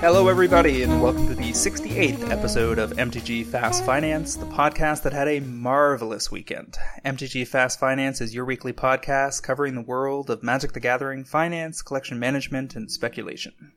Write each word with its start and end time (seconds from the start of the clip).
Hello, 0.00 0.28
everybody, 0.28 0.82
and 0.82 1.02
welcome 1.02 1.26
to 1.28 1.34
the 1.34 1.50
68th 1.50 2.30
episode 2.30 2.78
of 2.78 2.92
MTG 2.92 3.44
Fast 3.44 3.84
Finance, 3.84 4.36
the 4.36 4.46
podcast 4.46 5.02
that 5.02 5.12
had 5.12 5.28
a 5.28 5.40
marvelous 5.40 6.30
weekend. 6.30 6.78
MTG 7.04 7.46
Fast 7.46 7.78
Finance 7.78 8.22
is 8.22 8.34
your 8.34 8.46
weekly 8.46 8.72
podcast 8.72 9.42
covering 9.42 9.74
the 9.74 9.82
world 9.82 10.30
of 10.30 10.42
Magic 10.42 10.72
the 10.72 10.80
Gathering, 10.80 11.24
finance, 11.24 11.82
collection 11.82 12.18
management, 12.18 12.74
and 12.74 12.90
speculation. 12.90 13.74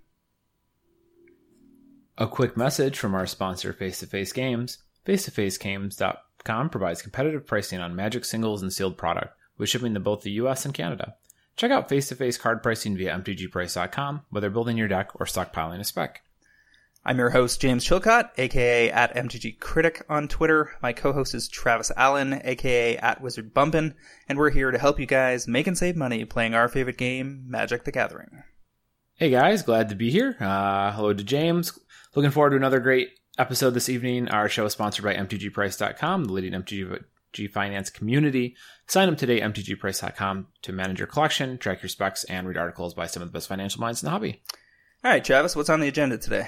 A 2.18 2.28
quick 2.28 2.56
message 2.56 2.98
from 2.98 3.14
our 3.14 3.28
sponsor, 3.28 3.74
Face 3.74 4.00
to 4.00 4.06
Face 4.06 4.32
Games. 4.32 4.78
Face 5.04 5.26
to 5.26 5.32
Face 5.32 5.58
Games.com 6.44 6.70
provides 6.70 7.02
competitive 7.02 7.46
pricing 7.46 7.80
on 7.80 7.96
Magic 7.96 8.26
singles 8.26 8.62
and 8.62 8.74
sealed 8.74 8.98
product, 8.98 9.36
with 9.58 9.70
shipping 9.70 9.94
to 9.94 10.00
both 10.00 10.24
the 10.24 10.32
US 10.32 10.66
and 10.66 10.74
Canada. 10.74 11.16
Check 11.56 11.72
out 11.72 11.88
face 11.90 12.08
to 12.10 12.16
face 12.16 12.38
card 12.38 12.64
pricing 12.64 12.98
via 12.98 13.16
mtgprice.com, 13.16 14.22
whether 14.30 14.50
building 14.50 14.78
your 14.78 14.88
deck 14.88 15.12
or 15.16 15.26
stockpiling 15.26 15.80
a 15.80 15.84
spec. 15.84 16.24
I'm 17.06 17.18
your 17.18 17.32
host, 17.32 17.62
James 17.62 17.86
Chilcott, 17.86 18.30
aka 18.38 18.92
at 18.92 19.16
MTG 19.16 19.60
Critic 19.60 20.04
on 20.10 20.28
Twitter. 20.28 20.72
My 20.82 20.94
co-host 20.94 21.36
is 21.36 21.48
Travis 21.48 21.92
Allen, 21.96 22.42
aka 22.44 22.98
at 22.98 23.22
Wizard 23.22 23.54
Bumpin', 23.54 23.96
and 24.28 24.38
we're 24.38 24.52
here 24.52 24.72
to 24.72 24.80
help 24.80 25.00
you 25.00 25.06
guys 25.06 25.48
make 25.48 25.68
and 25.68 25.78
save 25.78 25.96
money 25.96 26.26
playing 26.26 26.56
our 26.56 26.68
favorite 26.68 26.98
game, 26.98 27.44
Magic 27.48 27.84
the 27.84 27.92
Gathering. 27.92 28.44
Hey 29.16 29.30
guys, 29.30 29.62
glad 29.62 29.90
to 29.90 29.96
be 29.96 30.10
here. 30.10 30.38
Uh, 30.40 30.92
hello 30.92 31.14
to 31.14 31.24
James. 31.24 31.78
Looking 32.16 32.32
forward 32.32 32.52
to 32.52 32.56
another 32.56 32.80
great 32.80 33.12
episode 33.38 33.72
this 33.72 33.90
evening. 33.90 34.28
Our 34.30 34.50
show 34.50 34.66
is 34.66 34.74
sponsored 34.74 35.06
by 35.06 35.16
MTGPrice.com, 35.16 36.26
the 36.26 36.34
leading 36.34 36.54
MTG 36.54 37.52
Finance 37.52 37.90
community. 37.90 38.56
Sign 38.88 39.10
up 39.10 39.18
today 39.18 39.42
at 39.42 39.54
mtgprice.com 39.54 40.48
to 40.62 40.74
manage 40.74 41.00
your 41.00 41.08
collection, 41.08 41.58
track 41.58 41.82
your 41.82 41.90
specs, 41.90 42.24
and 42.26 42.48
read 42.48 42.58
articles 42.58 42.94
by 42.94 43.08
some 43.08 43.24
of 43.24 43.30
the 43.30 43.34
best 43.34 43.48
financial 43.48 43.82
minds 43.82 44.02
in 44.02 44.08
the 44.08 44.12
hobby. 44.12 44.42
All 45.04 45.12
right, 45.12 45.24
Travis, 45.24 45.56
what's 45.56 45.70
on 45.70 45.80
the 45.80 45.88
agenda 45.88 46.18
today? 46.18 46.48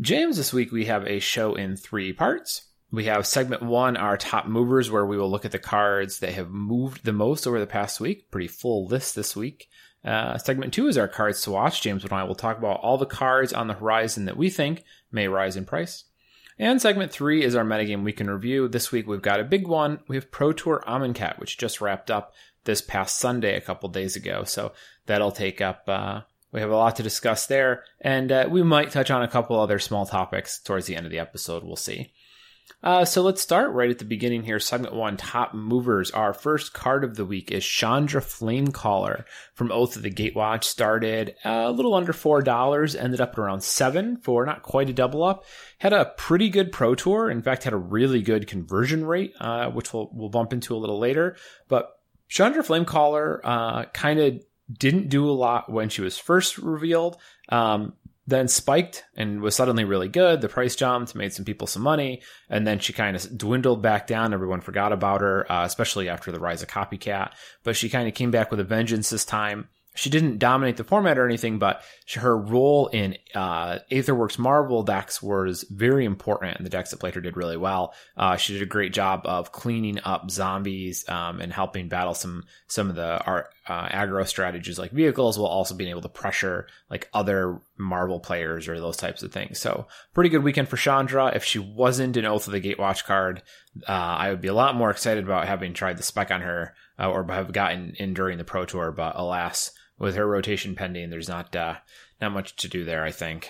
James, 0.00 0.36
this 0.36 0.52
week 0.52 0.72
we 0.72 0.86
have 0.86 1.06
a 1.06 1.18
show 1.18 1.54
in 1.54 1.76
three 1.76 2.12
parts. 2.12 2.68
We 2.90 3.04
have 3.04 3.26
segment 3.26 3.62
one, 3.62 3.96
our 3.96 4.16
top 4.16 4.46
movers, 4.46 4.90
where 4.90 5.06
we 5.06 5.16
will 5.16 5.30
look 5.30 5.44
at 5.44 5.52
the 5.52 5.58
cards 5.58 6.20
that 6.20 6.32
have 6.32 6.50
moved 6.50 7.04
the 7.04 7.12
most 7.12 7.46
over 7.46 7.58
the 7.58 7.66
past 7.66 8.00
week. 8.00 8.30
Pretty 8.30 8.48
full 8.48 8.86
list 8.86 9.14
this 9.14 9.34
week. 9.34 9.68
Uh, 10.04 10.36
segment 10.36 10.72
two 10.72 10.88
is 10.88 10.98
our 10.98 11.08
cards 11.08 11.42
to 11.42 11.50
watch. 11.50 11.80
James 11.80 12.04
and 12.04 12.12
I 12.12 12.24
will 12.24 12.34
talk 12.34 12.58
about 12.58 12.80
all 12.80 12.98
the 12.98 13.06
cards 13.06 13.52
on 13.52 13.68
the 13.68 13.74
horizon 13.74 14.24
that 14.24 14.36
we 14.36 14.50
think 14.50 14.84
may 15.12 15.28
rise 15.28 15.56
in 15.56 15.64
price. 15.64 16.04
And 16.58 16.80
segment 16.80 17.10
three 17.10 17.42
is 17.42 17.54
our 17.54 17.64
metagame 17.64 18.04
week 18.04 18.20
in 18.20 18.30
review. 18.30 18.68
This 18.68 18.92
week 18.92 19.06
we've 19.06 19.22
got 19.22 19.40
a 19.40 19.44
big 19.44 19.66
one. 19.66 20.00
We 20.08 20.16
have 20.16 20.30
Pro 20.30 20.52
Tour 20.52 20.82
Amonkhet, 20.86 21.38
which 21.38 21.58
just 21.58 21.80
wrapped 21.80 22.10
up 22.10 22.34
this 22.64 22.80
past 22.80 23.18
Sunday 23.18 23.56
a 23.56 23.60
couple 23.60 23.88
days 23.88 24.16
ago. 24.16 24.44
So 24.44 24.72
that'll 25.06 25.32
take 25.32 25.60
up, 25.60 25.84
uh, 25.88 26.20
we 26.52 26.60
have 26.60 26.70
a 26.70 26.76
lot 26.76 26.96
to 26.96 27.02
discuss 27.02 27.46
there. 27.46 27.84
And 28.00 28.30
uh, 28.30 28.48
we 28.50 28.62
might 28.62 28.90
touch 28.90 29.10
on 29.10 29.22
a 29.22 29.28
couple 29.28 29.58
other 29.58 29.78
small 29.78 30.06
topics 30.06 30.60
towards 30.60 30.86
the 30.86 30.94
end 30.94 31.06
of 31.06 31.12
the 31.12 31.18
episode. 31.18 31.64
We'll 31.64 31.76
see. 31.76 32.12
Uh, 32.82 33.04
so 33.04 33.22
let's 33.22 33.40
start 33.40 33.72
right 33.72 33.90
at 33.90 33.98
the 33.98 34.04
beginning 34.04 34.42
here. 34.42 34.58
Segment 34.58 34.94
one, 34.94 35.16
top 35.16 35.54
movers. 35.54 36.10
Our 36.10 36.32
first 36.32 36.72
card 36.72 37.04
of 37.04 37.16
the 37.16 37.24
week 37.24 37.50
is 37.50 37.64
Chandra 37.64 38.20
Flamecaller 38.20 39.24
from 39.54 39.70
Oath 39.72 39.96
of 39.96 40.02
the 40.02 40.10
Gatewatch. 40.10 40.64
Started 40.64 41.36
a 41.44 41.70
little 41.70 41.94
under 41.94 42.12
four 42.12 42.42
dollars, 42.42 42.96
ended 42.96 43.20
up 43.20 43.32
at 43.32 43.38
around 43.38 43.62
seven 43.62 44.16
for 44.16 44.44
not 44.44 44.62
quite 44.62 44.90
a 44.90 44.92
double 44.92 45.22
up. 45.22 45.44
Had 45.78 45.92
a 45.92 46.12
pretty 46.16 46.48
good 46.48 46.72
pro 46.72 46.94
tour. 46.94 47.30
In 47.30 47.42
fact, 47.42 47.64
had 47.64 47.72
a 47.72 47.78
really 47.78 48.22
good 48.22 48.46
conversion 48.46 49.04
rate, 49.04 49.32
uh, 49.40 49.70
which 49.70 49.92
we'll 49.92 50.10
we'll 50.12 50.28
bump 50.28 50.52
into 50.52 50.74
a 50.74 50.78
little 50.78 50.98
later. 50.98 51.36
But 51.68 51.90
Chandra 52.28 52.62
Flamecaller 52.62 53.40
uh, 53.44 53.84
kind 53.86 54.18
of 54.18 54.42
didn't 54.72 55.08
do 55.08 55.28
a 55.28 55.32
lot 55.32 55.70
when 55.70 55.88
she 55.88 56.02
was 56.02 56.18
first 56.18 56.58
revealed. 56.58 57.16
Um, 57.48 57.94
then 58.26 58.46
spiked 58.48 59.04
and 59.16 59.40
was 59.40 59.56
suddenly 59.56 59.84
really 59.84 60.08
good. 60.08 60.40
The 60.40 60.48
price 60.48 60.76
jumped, 60.76 61.14
made 61.14 61.32
some 61.32 61.44
people 61.44 61.66
some 61.66 61.82
money, 61.82 62.22
and 62.48 62.66
then 62.66 62.78
she 62.78 62.92
kind 62.92 63.16
of 63.16 63.36
dwindled 63.36 63.82
back 63.82 64.06
down. 64.06 64.32
Everyone 64.32 64.60
forgot 64.60 64.92
about 64.92 65.20
her, 65.20 65.50
uh, 65.50 65.64
especially 65.64 66.08
after 66.08 66.30
the 66.30 66.38
rise 66.38 66.62
of 66.62 66.68
Copycat. 66.68 67.32
But 67.64 67.76
she 67.76 67.88
kind 67.88 68.06
of 68.06 68.14
came 68.14 68.30
back 68.30 68.50
with 68.50 68.60
a 68.60 68.64
vengeance 68.64 69.10
this 69.10 69.24
time 69.24 69.68
she 69.94 70.08
didn't 70.08 70.38
dominate 70.38 70.78
the 70.78 70.84
format 70.84 71.18
or 71.18 71.26
anything, 71.26 71.58
but 71.58 71.82
her 72.14 72.36
role 72.36 72.86
in 72.88 73.16
uh, 73.34 73.78
Aetherworks 73.90 74.38
Marvel 74.38 74.82
decks 74.82 75.22
was 75.22 75.64
very 75.64 76.06
important, 76.06 76.56
and 76.56 76.64
the 76.64 76.70
decks 76.70 76.90
that 76.90 77.00
played 77.00 77.14
her 77.14 77.20
did 77.20 77.36
really 77.36 77.58
well. 77.58 77.92
Uh, 78.16 78.36
she 78.36 78.54
did 78.54 78.62
a 78.62 78.66
great 78.66 78.94
job 78.94 79.22
of 79.24 79.52
cleaning 79.52 79.98
up 80.04 80.30
zombies 80.30 81.06
um, 81.10 81.40
and 81.40 81.52
helping 81.52 81.88
battle 81.88 82.14
some 82.14 82.44
some 82.68 82.88
of 82.88 82.96
the 82.96 83.02
uh, 83.02 83.42
aggro 83.88 84.26
strategies 84.26 84.78
like 84.78 84.92
vehicles, 84.92 85.38
while 85.38 85.48
also 85.48 85.74
being 85.74 85.90
able 85.90 86.00
to 86.00 86.08
pressure 86.08 86.66
like 86.90 87.10
other 87.12 87.60
Marvel 87.76 88.18
players 88.18 88.68
or 88.68 88.80
those 88.80 88.96
types 88.96 89.22
of 89.22 89.30
things. 89.30 89.58
So, 89.58 89.86
pretty 90.14 90.30
good 90.30 90.42
weekend 90.42 90.68
for 90.68 90.78
Chandra. 90.78 91.32
If 91.34 91.44
she 91.44 91.58
wasn't 91.58 92.16
an 92.16 92.24
Oath 92.24 92.46
of 92.46 92.54
the 92.54 92.62
Gatewatch 92.62 93.04
card, 93.04 93.42
uh, 93.86 93.92
I 93.92 94.30
would 94.30 94.40
be 94.40 94.48
a 94.48 94.54
lot 94.54 94.74
more 94.74 94.90
excited 94.90 95.24
about 95.24 95.48
having 95.48 95.74
tried 95.74 95.98
the 95.98 96.02
spec 96.02 96.30
on 96.30 96.40
her 96.40 96.74
uh, 96.98 97.10
or 97.10 97.26
have 97.30 97.52
gotten 97.52 97.94
in 97.98 98.14
during 98.14 98.38
the 98.38 98.44
Pro 98.44 98.64
Tour, 98.64 98.90
but 98.90 99.12
alas 99.16 99.72
with 100.02 100.16
her 100.16 100.26
rotation 100.26 100.74
pending, 100.74 101.08
there's 101.08 101.28
not 101.28 101.54
uh, 101.56 101.76
not 102.20 102.32
much 102.32 102.56
to 102.56 102.68
do 102.68 102.84
there. 102.84 103.04
I 103.04 103.12
think. 103.12 103.48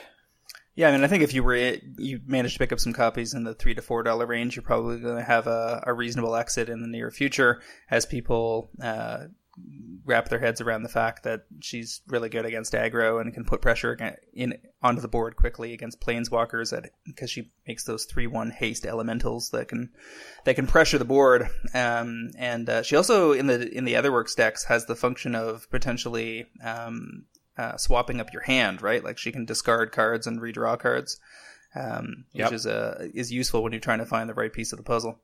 Yeah, 0.75 0.89
I 0.89 0.93
mean, 0.93 1.03
I 1.03 1.07
think 1.09 1.23
if 1.23 1.35
you 1.35 1.43
were 1.43 1.57
you 1.57 2.21
managed 2.27 2.55
to 2.55 2.59
pick 2.59 2.73
up 2.73 2.81
some 2.81 2.93
copies 2.93 3.35
in 3.35 3.45
the 3.45 3.55
three 3.55 3.75
to 3.75 3.83
four 3.83 4.03
dollar 4.03 4.27
range, 4.27 4.55
you're 4.55 4.63
probably 4.63 5.01
going 5.01 5.17
to 5.17 5.25
have 5.25 5.47
a, 5.47 5.83
a, 5.87 5.93
reasonable 5.93 6.37
exit 6.37 6.69
in 6.69 6.81
the 6.81 6.89
near 6.89 7.11
future 7.11 7.61
as 7.91 8.07
people 8.07 8.71
uh, 8.81 9.25
wrap 10.05 10.29
their 10.29 10.39
heads 10.39 10.61
around 10.61 10.83
the 10.83 10.89
fact 10.89 11.23
that 11.25 11.45
she's 11.61 12.01
really 12.09 12.29
good 12.29 12.45
against 12.45 12.73
aggro 12.73 13.21
and 13.21 13.33
can 13.35 13.45
put 13.45 13.61
pressure 13.61 13.97
in 14.33 14.59
onto 14.83 15.01
the 15.01 15.09
board 15.09 15.37
quickly 15.37 15.73
against 15.73 16.01
planeswalkers 16.01 16.75
because 17.07 17.31
she 17.31 17.51
makes 17.67 17.85
those 17.85 18.05
three 18.05 18.27
one 18.27 18.51
haste 18.51 18.85
elementals 18.85 19.51
that 19.51 19.69
can 19.69 19.91
that 20.45 20.57
can 20.57 20.67
pressure 20.67 20.99
the 20.99 21.05
board. 21.05 21.49
Um, 21.75 22.31
and 22.37 22.69
uh, 22.69 22.83
she 22.83 22.97
also 22.97 23.33
in 23.33 23.47
the 23.47 23.71
in 23.77 23.85
the 23.85 23.95
Aetherworks 23.95 24.35
decks 24.35 24.65
has 24.65 24.87
the 24.87 24.97
function 24.97 25.35
of 25.35 25.71
potentially 25.71 26.47
um, 26.65 27.25
uh, 27.57 27.77
swapping 27.77 28.21
up 28.21 28.33
your 28.33 28.43
hand, 28.43 28.83
right? 28.83 29.05
Like 29.05 29.19
she 29.19 29.33
can 29.33 29.45
discard 29.45 29.93
cards 29.93 30.27
and 30.27 30.41
redraw 30.41 30.79
cards, 30.79 31.21
um, 31.75 32.25
which 32.33 32.53
is 32.53 32.67
a 32.67 33.03
uh, 33.03 33.09
is 33.15 33.31
useful 33.31 33.63
when 33.63 33.73
you're 33.73 33.81
trying 33.81 33.99
to 33.99 34.07
find 34.07 34.29
the 34.29 34.35
right 34.35 34.53
piece 34.53 34.73
of 34.73 34.79
the 34.79 34.85
puzzle. 34.85 35.21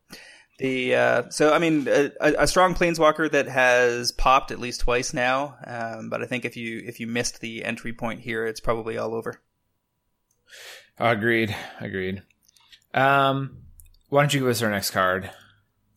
The 0.58 0.94
uh, 0.96 1.30
so 1.30 1.52
I 1.52 1.60
mean 1.60 1.86
a, 1.88 2.10
a, 2.20 2.46
strong 2.48 2.74
planeswalker 2.74 3.30
that 3.30 3.46
has 3.46 4.10
popped 4.10 4.50
at 4.50 4.58
least 4.58 4.80
twice 4.80 5.14
now, 5.14 5.56
um, 5.64 6.10
but 6.10 6.20
I 6.20 6.26
think 6.26 6.44
if 6.44 6.56
you 6.56 6.82
if 6.84 6.98
you 6.98 7.06
missed 7.06 7.40
the 7.40 7.64
entry 7.64 7.92
point 7.92 8.20
here, 8.20 8.44
it's 8.44 8.58
probably 8.58 8.98
all 8.98 9.14
over. 9.14 9.40
Agreed. 10.98 11.54
Agreed. 11.80 12.22
Um, 12.92 13.58
why 14.08 14.22
don't 14.22 14.34
you 14.34 14.40
give 14.40 14.48
us 14.48 14.62
our 14.62 14.70
next 14.70 14.90
card? 14.90 15.30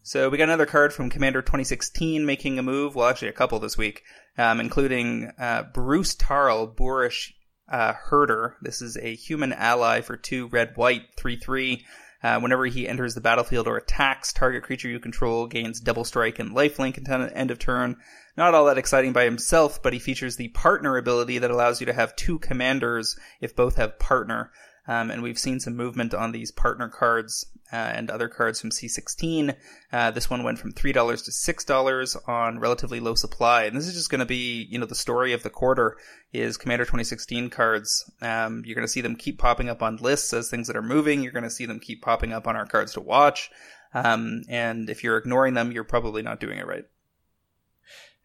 So 0.04 0.30
we 0.30 0.38
got 0.38 0.44
another 0.44 0.68
card 0.68 0.94
from 0.94 1.10
Commander 1.10 1.42
2016 1.42 2.24
making 2.26 2.60
a 2.60 2.64
move. 2.64 2.94
Well, 2.94 3.08
actually, 3.08 3.30
a 3.30 3.34
couple 3.34 3.58
this 3.60 3.78
week, 3.78 4.04
um, 4.38 4.60
including 4.60 5.32
uh, 5.40 5.64
Bruse 5.74 6.16
Tarl, 6.16 6.76
Boorish 6.76 7.34
uh, 7.68 7.94
Herder. 7.94 8.58
This 8.62 8.82
is 8.82 8.96
a 8.98 9.16
human 9.16 9.54
ally 9.54 10.02
for 10.02 10.18
two 10.18 10.48
red 10.48 10.76
white 10.76 11.04
three 11.18 11.38
three. 11.38 11.86
Uh, 12.24 12.40
whenever 12.40 12.66
he 12.66 12.88
enters 12.88 13.16
the 13.16 13.22
battlefield 13.22 13.68
or 13.68 13.78
attacks, 13.78 14.32
target 14.32 14.64
creature 14.64 14.88
you 14.88 15.00
control 15.00 15.48
gains 15.48 15.80
double 15.80 16.04
strike 16.04 16.38
and 16.38 16.52
lifelink 16.52 16.98
until 16.98 17.30
end 17.34 17.50
of 17.50 17.58
turn. 17.58 17.98
Not 18.38 18.54
all 18.54 18.66
that 18.66 18.78
exciting 18.78 19.12
by 19.12 19.24
himself, 19.24 19.82
but 19.82 19.94
he 19.94 20.00
features 20.00 20.36
the 20.36 20.50
partner 20.50 20.98
ability 20.98 21.40
that 21.40 21.52
allows 21.52 21.80
you 21.80 21.86
to 21.88 21.94
have 21.94 22.16
two 22.16 22.38
commanders 22.40 23.18
if 23.40 23.56
both 23.56 23.76
have 23.76 24.00
partner. 24.00 24.52
Um, 24.88 25.12
and 25.12 25.22
we've 25.22 25.38
seen 25.38 25.60
some 25.60 25.76
movement 25.76 26.14
on 26.14 26.32
these 26.32 26.52
partner 26.52 26.90
cards 26.90 27.46
uh, 27.72 27.76
and 27.76 28.10
other 28.10 28.28
cards 28.28 28.60
from 28.60 28.72
C16. 28.72 29.56
Uh, 29.94 30.12
this 30.12 30.30
one 30.30 30.44
went 30.44 30.60
from 30.60 30.74
$3 30.74 30.94
to 30.94 31.54
$6 31.54 32.30
on 32.30 32.60
relatively 32.60 33.00
low 33.00 33.16
supply. 33.16 33.64
And 33.64 33.78
this 33.78 33.88
is 33.88 33.94
just 33.94 34.10
going 34.10 34.20
to 34.20 34.26
be, 34.26 34.68
you 34.70 34.80
know, 34.80 34.86
the 34.86 34.96
story 34.96 35.34
of 35.34 35.44
the 35.44 35.50
quarter 35.50 35.98
is 36.34 36.58
Commander 36.58 36.86
2016 36.86 37.50
cards. 37.50 38.10
Um, 38.22 38.64
you're 38.66 38.76
going 38.76 38.88
to 38.88 38.92
see 38.92 39.02
them 39.02 39.16
keep 39.16 39.38
popping 39.38 39.70
up 39.70 39.82
on 39.82 39.98
lists 39.98 40.34
as 40.34 40.50
things 40.50 40.68
that 40.68 40.76
are 40.76 40.82
moving. 40.82 41.24
You're 41.24 41.32
going 41.32 41.44
to 41.44 41.50
see 41.50 41.66
them 41.66 41.80
keep 41.80 42.02
popping 42.02 42.34
up 42.34 42.48
on 42.48 42.56
our 42.56 42.66
cards 42.66 42.94
to 42.94 43.02
watch. 43.02 43.50
Um, 43.94 44.44
and 44.50 44.90
if 44.90 45.04
you're 45.04 45.18
ignoring 45.18 45.54
them, 45.54 45.72
you're 45.72 45.84
probably 45.84 46.24
not 46.24 46.40
doing 46.40 46.58
it 46.58 46.68
right. 46.68 46.86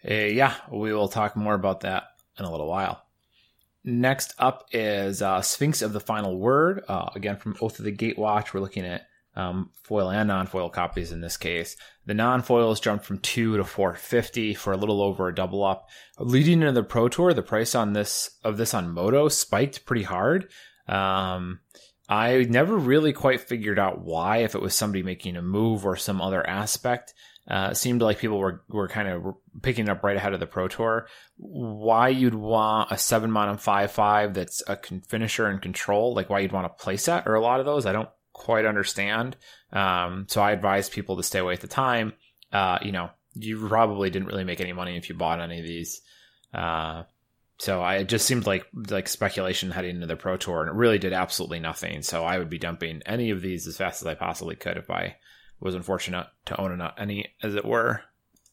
Uh, 0.09 0.15
yeah, 0.15 0.55
we 0.71 0.93
will 0.93 1.09
talk 1.09 1.37
more 1.37 1.55
about 1.55 1.81
that 1.81 2.05
in 2.39 2.45
a 2.45 2.51
little 2.51 2.69
while. 2.69 3.06
Next 3.89 4.35
up 4.37 4.67
is 4.73 5.23
uh, 5.23 5.41
Sphinx 5.43 5.81
of 5.81 5.93
the 5.93 6.01
Final 6.01 6.37
Word. 6.37 6.83
Uh, 6.89 7.09
again, 7.15 7.37
from 7.37 7.57
Oath 7.61 7.79
of 7.79 7.85
the 7.85 7.97
Gatewatch, 7.97 8.53
we're 8.53 8.61
looking 8.61 8.85
at 8.85 9.07
um, 9.37 9.71
foil 9.85 10.11
and 10.11 10.27
non-foil 10.27 10.71
copies 10.71 11.13
in 11.13 11.21
this 11.21 11.37
case. 11.37 11.77
The 12.05 12.15
non-foils 12.15 12.81
jumped 12.81 13.05
from 13.05 13.19
two 13.21 13.57
to 13.59 13.65
four 13.65 13.95
fifty 13.95 14.55
for 14.55 14.73
a 14.73 14.77
little 14.77 15.01
over 15.01 15.29
a 15.29 15.35
double 15.35 15.65
up. 15.65 15.89
Leading 16.19 16.63
into 16.63 16.73
the 16.73 16.83
Pro 16.83 17.09
Tour, 17.09 17.33
the 17.33 17.43
price 17.43 17.77
on 17.77 17.93
this 17.93 18.31
of 18.43 18.57
this 18.57 18.75
on 18.75 18.91
Moto 18.91 19.29
spiked 19.29 19.87
pretty 19.87 20.03
hard. 20.03 20.51
Um, 20.89 21.61
I 22.09 22.47
never 22.49 22.77
really 22.77 23.13
quite 23.13 23.41
figured 23.41 23.79
out 23.79 24.01
why, 24.01 24.39
if 24.39 24.55
it 24.55 24.63
was 24.63 24.75
somebody 24.75 25.03
making 25.03 25.37
a 25.37 25.43
move 25.43 25.87
or 25.87 25.97
some 25.97 26.21
other 26.21 26.45
aspect. 26.45 27.15
Uh, 27.49 27.73
seemed 27.73 28.03
like 28.03 28.19
people 28.19 28.39
were, 28.39 28.63
were 28.69 28.89
kind 28.89 29.07
of 29.07 29.35
picking 29.63 29.89
up 29.89 30.03
right 30.03 30.17
ahead 30.17 30.35
of 30.35 30.41
the 30.41 30.47
Pro 30.47 30.67
Tour. 30.67 31.07
Why 31.37 32.09
you'd 32.09 32.35
want 32.35 32.91
a 32.91 32.99
seven 32.99 33.37
and 33.37 33.61
five 33.61 33.93
five 33.93 34.35
that's 34.35 34.63
a 34.67 34.77
finisher 35.07 35.47
and 35.47 35.63
control, 35.63 36.15
like 36.15 36.29
why 36.29 36.41
you'd 36.41 36.53
want 36.53 36.67
a 36.67 36.85
playset 36.85 37.27
or 37.27 37.35
a 37.35 37.41
lot 37.41 37.61
of 37.61 37.67
those, 37.67 37.87
I 37.87 37.93
don't 37.93 38.09
quite 38.33 38.67
understand. 38.67 39.37
Um, 39.73 40.27
so 40.29 40.43
I 40.43 40.53
advise 40.53 40.89
people 40.89 41.17
to 41.17 41.23
stay 41.23 41.39
away 41.39 41.53
at 41.53 41.61
the 41.61 41.69
time. 41.69 42.15
Uh, 42.53 42.79
you 42.83 42.91
know, 42.91 43.11
you 43.35 43.69
probably 43.69 44.11
didn't 44.11 44.29
really 44.29 44.45
make 44.45 44.61
any 44.61 44.73
money 44.73 44.97
if 44.97 45.09
you 45.09 45.15
bought 45.15 45.41
any 45.41 45.61
of 45.61 45.67
these. 45.67 46.01
Uh, 46.53 47.05
so 47.59 47.81
I 47.81 47.97
it 47.97 48.09
just 48.09 48.27
seemed 48.27 48.47
like 48.47 48.67
like 48.91 49.09
speculation 49.09 49.71
heading 49.71 49.97
into 49.97 50.07
the 50.07 50.17
pro 50.17 50.37
tour, 50.37 50.63
and 50.63 50.69
it 50.69 50.75
really 50.75 50.99
did 50.99 51.13
absolutely 51.13 51.61
nothing. 51.61 52.03
So 52.03 52.25
I 52.25 52.39
would 52.39 52.51
be 52.51 52.59
dumping 52.59 53.03
any 53.07 53.31
of 53.31 53.41
these 53.41 53.67
as 53.67 53.77
fast 53.77 54.03
as 54.03 54.07
I 54.07 54.15
possibly 54.15 54.57
could 54.57 54.77
if 54.77 54.91
I 54.91 55.17
was 55.61 55.75
unfortunate 55.75 56.27
to 56.47 56.61
own 56.61 56.81
any, 56.99 57.29
as 57.43 57.55
it 57.55 57.65
were. 57.65 58.03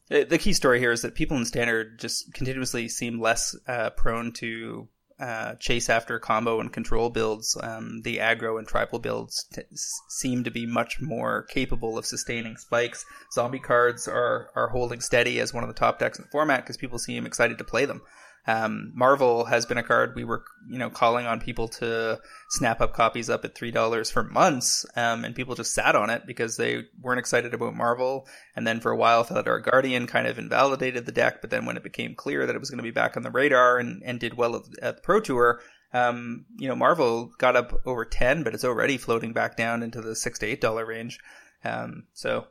The 0.10 0.38
key 0.38 0.54
story 0.54 0.80
here 0.80 0.92
is 0.92 1.02
that 1.02 1.16
people 1.16 1.38
in 1.38 1.46
standard 1.46 2.00
just 2.00 2.34
continuously 2.34 2.90
seem 2.90 3.20
less 3.20 3.56
uh, 3.68 3.90
prone 3.92 4.32
to 4.34 4.88
uh, 5.20 5.56
chase 5.56 5.90
after 5.90 6.20
combo 6.20 6.60
and 6.60 6.74
control 6.74 7.10
builds. 7.10 7.58
Um, 7.62 8.02
the 8.02 8.18
aggro 8.18 8.58
and 8.58 8.68
tribal 8.68 9.00
builds 9.00 9.46
t- 9.54 9.62
seem 10.10 10.44
to 10.44 10.52
be 10.52 10.66
much 10.66 11.00
more 11.00 11.44
capable 11.44 11.98
of 11.98 12.06
sustaining 12.06 12.58
spikes. 12.58 13.06
Zombie 13.32 13.60
cards 13.60 14.08
are 14.08 14.50
are 14.56 14.70
holding 14.70 15.02
steady 15.02 15.40
as 15.40 15.54
one 15.54 15.64
of 15.64 15.70
the 15.70 15.80
top 15.80 16.00
decks 16.00 16.18
in 16.18 16.26
the 16.26 16.32
format 16.32 16.64
because 16.64 16.78
people 16.78 17.00
seem 17.00 17.26
excited 17.26 17.58
to 17.58 17.64
play 17.64 17.86
them. 17.86 18.02
Um, 18.46 18.92
Marvel 18.94 19.46
has 19.46 19.66
been 19.66 19.78
a 19.78 19.84
card 19.84 20.16
we 20.16 20.26
were, 20.26 20.44
you 20.68 20.78
know, 20.78 20.90
calling 20.90 21.26
on 21.26 21.40
people 21.40 21.70
to 21.70 22.20
snap 22.50 22.82
up 22.82 22.94
copies 22.94 23.30
up 23.30 23.46
at 23.46 23.56
three 23.56 23.72
dollars 23.72 24.12
for 24.12 24.24
months, 24.24 24.86
um, 24.98 25.24
and 25.24 25.36
people 25.36 25.56
just 25.56 25.74
sat 25.74 25.96
on 25.96 26.10
it 26.10 26.24
because 26.28 26.58
they 26.58 26.84
weren't 27.02 27.20
excited 27.20 27.54
about 27.54 27.76
Marvel. 27.76 28.28
And 28.56 28.68
then 28.68 28.82
for 28.82 28.92
a 28.92 28.98
while, 28.98 29.24
Felidar 29.24 29.64
Guardian 29.64 30.08
kind 30.08 30.28
of 30.28 30.38
invalidated 30.38 31.06
the 31.06 31.14
deck. 31.14 31.40
But 31.40 31.52
then 31.52 31.66
when 31.66 31.78
it 31.78 31.84
became 31.84 32.16
clear 32.16 32.46
that 32.46 32.56
it 32.56 32.60
was 32.60 32.70
going 32.70 32.80
to 32.80 32.84
be 32.84 32.92
back 32.92 33.16
on 33.16 33.24
the 33.24 33.32
radar 33.32 33.78
and, 33.78 34.04
and 34.04 34.20
did 34.20 34.36
well 34.36 34.58
at, 34.58 34.64
at 34.82 34.96
the 34.98 35.02
Pro 35.02 35.22
Tour, 35.22 35.62
um, 35.94 36.46
you 36.58 36.68
know, 36.68 36.76
Marvel 36.76 37.32
got 37.38 37.56
up 37.56 37.74
over 37.86 38.04
ten, 38.04 38.44
but 38.44 38.54
it's 38.54 38.66
already 38.66 38.98
floating 38.98 39.32
back 39.32 39.56
down 39.56 39.84
into 39.84 40.02
the 40.02 40.16
six 40.16 40.40
to 40.40 40.48
eight 40.48 40.60
dollar 40.60 40.86
range. 40.86 41.18
Um, 41.64 42.08
so 42.12 42.48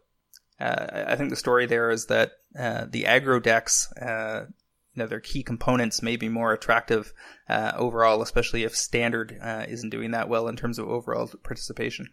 uh, 0.58 1.04
I 1.08 1.16
think 1.16 1.28
the 1.28 1.36
story 1.36 1.66
there 1.66 1.90
is 1.90 2.06
that 2.06 2.32
uh, 2.58 2.86
the 2.88 3.02
aggro 3.02 3.42
decks 3.42 3.92
uh, 4.00 4.46
you 4.94 5.02
know 5.02 5.06
their 5.06 5.20
key 5.20 5.42
components 5.42 6.02
may 6.02 6.16
be 6.16 6.28
more 6.28 6.52
attractive 6.52 7.12
uh, 7.48 7.72
overall, 7.76 8.22
especially 8.22 8.64
if 8.64 8.76
standard 8.76 9.38
uh, 9.42 9.64
isn't 9.68 9.90
doing 9.90 10.10
that 10.12 10.28
well 10.28 10.48
in 10.48 10.56
terms 10.56 10.78
of 10.78 10.88
overall 10.88 11.30
participation. 11.42 12.08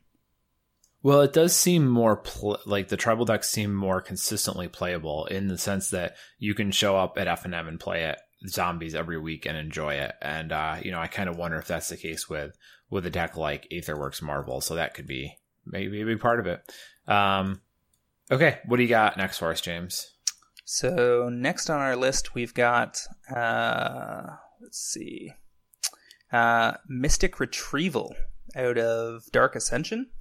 Well, 1.02 1.22
it 1.22 1.31
does 1.31 1.56
seem 1.56 1.88
more 1.88 2.18
pl- 2.18 2.60
like 2.66 2.90
the 2.90 2.98
tribal 2.98 3.26
decks 3.26 3.50
seem 3.50 3.74
more 3.74 4.02
consistently 4.02 4.68
playable 4.68 5.26
in 5.26 5.48
the 5.48 5.58
sense 5.58 5.92
that 5.92 6.16
you 6.38 6.54
can 6.54 6.72
show 6.72 6.98
up 6.98 7.18
at 7.18 7.28
F 7.28 7.46
and 7.46 7.56
M 7.56 7.68
and 7.68 7.80
play 7.80 8.04
it 8.04 8.20
zombies 8.48 8.96
every 8.96 9.18
week 9.18 9.46
and 9.46 9.58
enjoy 9.58 9.96
it. 9.96 10.14
And 10.22 10.52
uh, 10.52 10.78
you 10.81 10.92
know, 10.92 11.00
I 11.00 11.08
kind 11.08 11.30
of 11.30 11.38
wonder 11.38 11.58
if 11.58 11.68
that's 11.68 11.90
the 11.90 11.98
case 11.98 12.30
with 12.30 12.58
with 12.90 13.06
a 13.06 13.10
deck 13.10 13.38
like 13.38 13.68
Aetherworks 13.72 14.22
Marvel. 14.22 14.62
So 14.62 14.76
that 14.76 14.94
could 14.94 15.08
be 15.08 15.38
maybe 15.66 16.02
a 16.02 16.06
big 16.06 16.20
part 16.20 16.40
of 16.40 16.48
it. 16.48 16.62
Um, 17.08 17.62
okay, 18.30 18.60
what 18.66 18.78
do 18.78 18.84
you 18.84 18.90
got 18.90 19.18
next 19.18 19.38
for 19.38 19.52
us, 19.52 19.62
James? 19.62 20.14
So 20.71 21.30
next 21.30 21.71
on 21.71 21.81
our 21.81 21.95
list, 21.95 22.36
we've 22.36 22.54
got 22.54 23.01
uh, 23.36 24.21
let's 24.62 24.77
see, 24.77 25.33
uh, 26.31 26.74
Mystic 26.88 27.39
Retrieval 27.39 28.16
out 28.56 28.77
of 28.77 29.24
Dark 29.31 29.56
Ascension. 29.56 30.12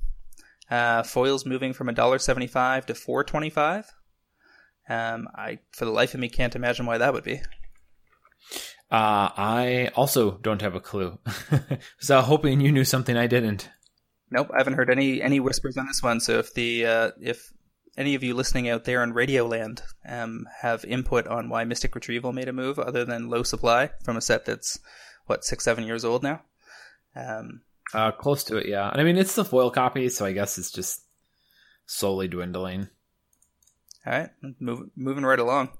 Uh, 0.70 1.02
foils 1.02 1.44
moving 1.44 1.74
from 1.74 1.88
$1.75 1.88 2.86
to 2.86 2.94
$4.25. 2.94 3.84
Um, 4.88 5.28
I, 5.34 5.58
for 5.72 5.84
the 5.84 5.90
life 5.90 6.14
of 6.14 6.20
me, 6.20 6.30
can't 6.30 6.56
imagine 6.56 6.86
why 6.86 6.96
that 6.96 7.12
would 7.12 7.24
be. 7.24 7.42
Uh, 8.90 9.28
I 9.36 9.90
also 9.96 10.38
don't 10.38 10.62
have 10.62 10.74
a 10.74 10.80
clue. 10.80 11.18
so 12.00 12.22
hoping 12.22 12.62
you 12.62 12.72
knew 12.72 12.84
something 12.84 13.18
I 13.18 13.26
didn't. 13.26 13.68
Nope, 14.30 14.48
I 14.54 14.60
haven't 14.60 14.74
heard 14.74 14.88
any 14.88 15.20
any 15.20 15.40
whispers 15.40 15.76
on 15.76 15.86
this 15.86 16.02
one. 16.02 16.20
So 16.20 16.38
if 16.38 16.54
the 16.54 16.86
uh, 16.86 17.10
if 17.20 17.52
any 17.98 18.14
of 18.14 18.22
you 18.22 18.32
listening 18.32 18.68
out 18.68 18.84
there 18.84 19.02
in 19.02 19.12
Radioland 19.12 19.82
um, 20.08 20.46
have 20.60 20.84
input 20.84 21.26
on 21.26 21.48
why 21.48 21.64
Mystic 21.64 21.94
Retrieval 21.96 22.32
made 22.32 22.48
a 22.48 22.52
move 22.52 22.78
other 22.78 23.04
than 23.04 23.28
low 23.28 23.42
supply 23.42 23.90
from 24.04 24.16
a 24.16 24.20
set 24.20 24.44
that's 24.44 24.78
what 25.26 25.44
six 25.44 25.64
seven 25.64 25.84
years 25.84 26.04
old 26.04 26.22
now. 26.22 26.40
Um, 27.16 27.62
uh, 27.92 28.12
close 28.12 28.44
to 28.44 28.56
it, 28.56 28.68
yeah. 28.68 28.88
And 28.88 29.00
I 29.00 29.04
mean, 29.04 29.16
it's 29.16 29.34
the 29.34 29.44
foil 29.44 29.70
copy, 29.70 30.08
so 30.10 30.24
I 30.24 30.32
guess 30.32 30.58
it's 30.58 30.70
just 30.70 31.02
slowly 31.86 32.28
dwindling. 32.28 32.88
All 34.06 34.12
right, 34.12 34.30
move, 34.60 34.90
moving 34.94 35.24
right 35.24 35.38
along. 35.38 35.70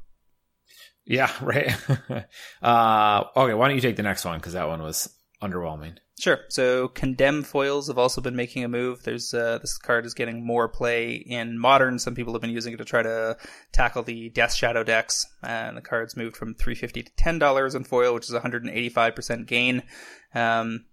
Yeah, 1.05 1.31
right. 1.41 1.73
uh, 2.61 3.25
okay, 3.37 3.55
why 3.55 3.69
don't 3.69 3.77
you 3.77 3.81
take 3.81 3.97
the 3.97 4.03
next 4.03 4.25
one 4.25 4.39
because 4.39 4.55
that 4.55 4.69
one 4.69 4.83
was 4.83 5.09
underwhelming. 5.43 5.97
Sure. 6.19 6.41
So 6.49 6.89
condemn 6.89 7.45
foils 7.45 7.87
have 7.87 7.99
also 7.99 8.21
been 8.21 8.35
making 8.35 8.65
a 8.65 8.69
move. 8.69 9.05
There's 9.05 9.33
uh, 9.33 9.59
this 9.59 9.79
card 9.79 10.05
is 10.05 10.15
getting 10.15 10.45
more 10.45 10.69
play 10.69 11.13
in 11.15 11.59
modern. 11.59 12.01
Some 12.01 12.17
people 12.17 12.33
have 12.33 12.43
been 12.43 12.51
using 12.51 12.75
it 12.75 12.79
to 12.79 12.85
try 12.85 13.03
to 13.03 13.37
tackle 13.73 14.03
the 14.03 14.29
Death's 14.31 14.57
Shadow 14.57 14.83
decks, 14.83 15.25
and 15.43 15.77
the 15.77 15.81
card's 15.81 16.17
moved 16.17 16.37
from 16.37 16.55
350 16.55 17.05
to 17.05 17.13
ten 17.17 17.39
dollars 17.39 17.77
in 17.77 17.85
foil, 17.85 18.15
which 18.15 18.25
is 18.25 18.33
185 18.33 19.15
percent 19.15 19.47
gain. 19.47 19.85
Um, 20.35 20.87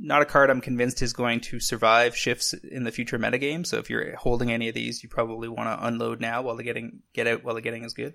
not 0.00 0.22
a 0.22 0.26
card 0.26 0.48
I'm 0.48 0.60
convinced 0.60 1.02
is 1.02 1.12
going 1.12 1.40
to 1.40 1.58
survive 1.58 2.16
shifts 2.16 2.52
in 2.52 2.84
the 2.84 2.92
future 2.92 3.18
metagame. 3.18 3.66
So 3.66 3.78
if 3.78 3.90
you're 3.90 4.14
holding 4.14 4.52
any 4.52 4.68
of 4.68 4.76
these, 4.76 5.02
you 5.02 5.08
probably 5.08 5.48
want 5.48 5.68
to 5.68 5.86
unload 5.86 6.20
now 6.20 6.42
while 6.42 6.54
the 6.54 6.62
getting 6.62 7.00
get 7.14 7.26
out 7.26 7.42
while 7.42 7.56
the 7.56 7.62
getting 7.62 7.84
is 7.84 7.94
good. 7.94 8.14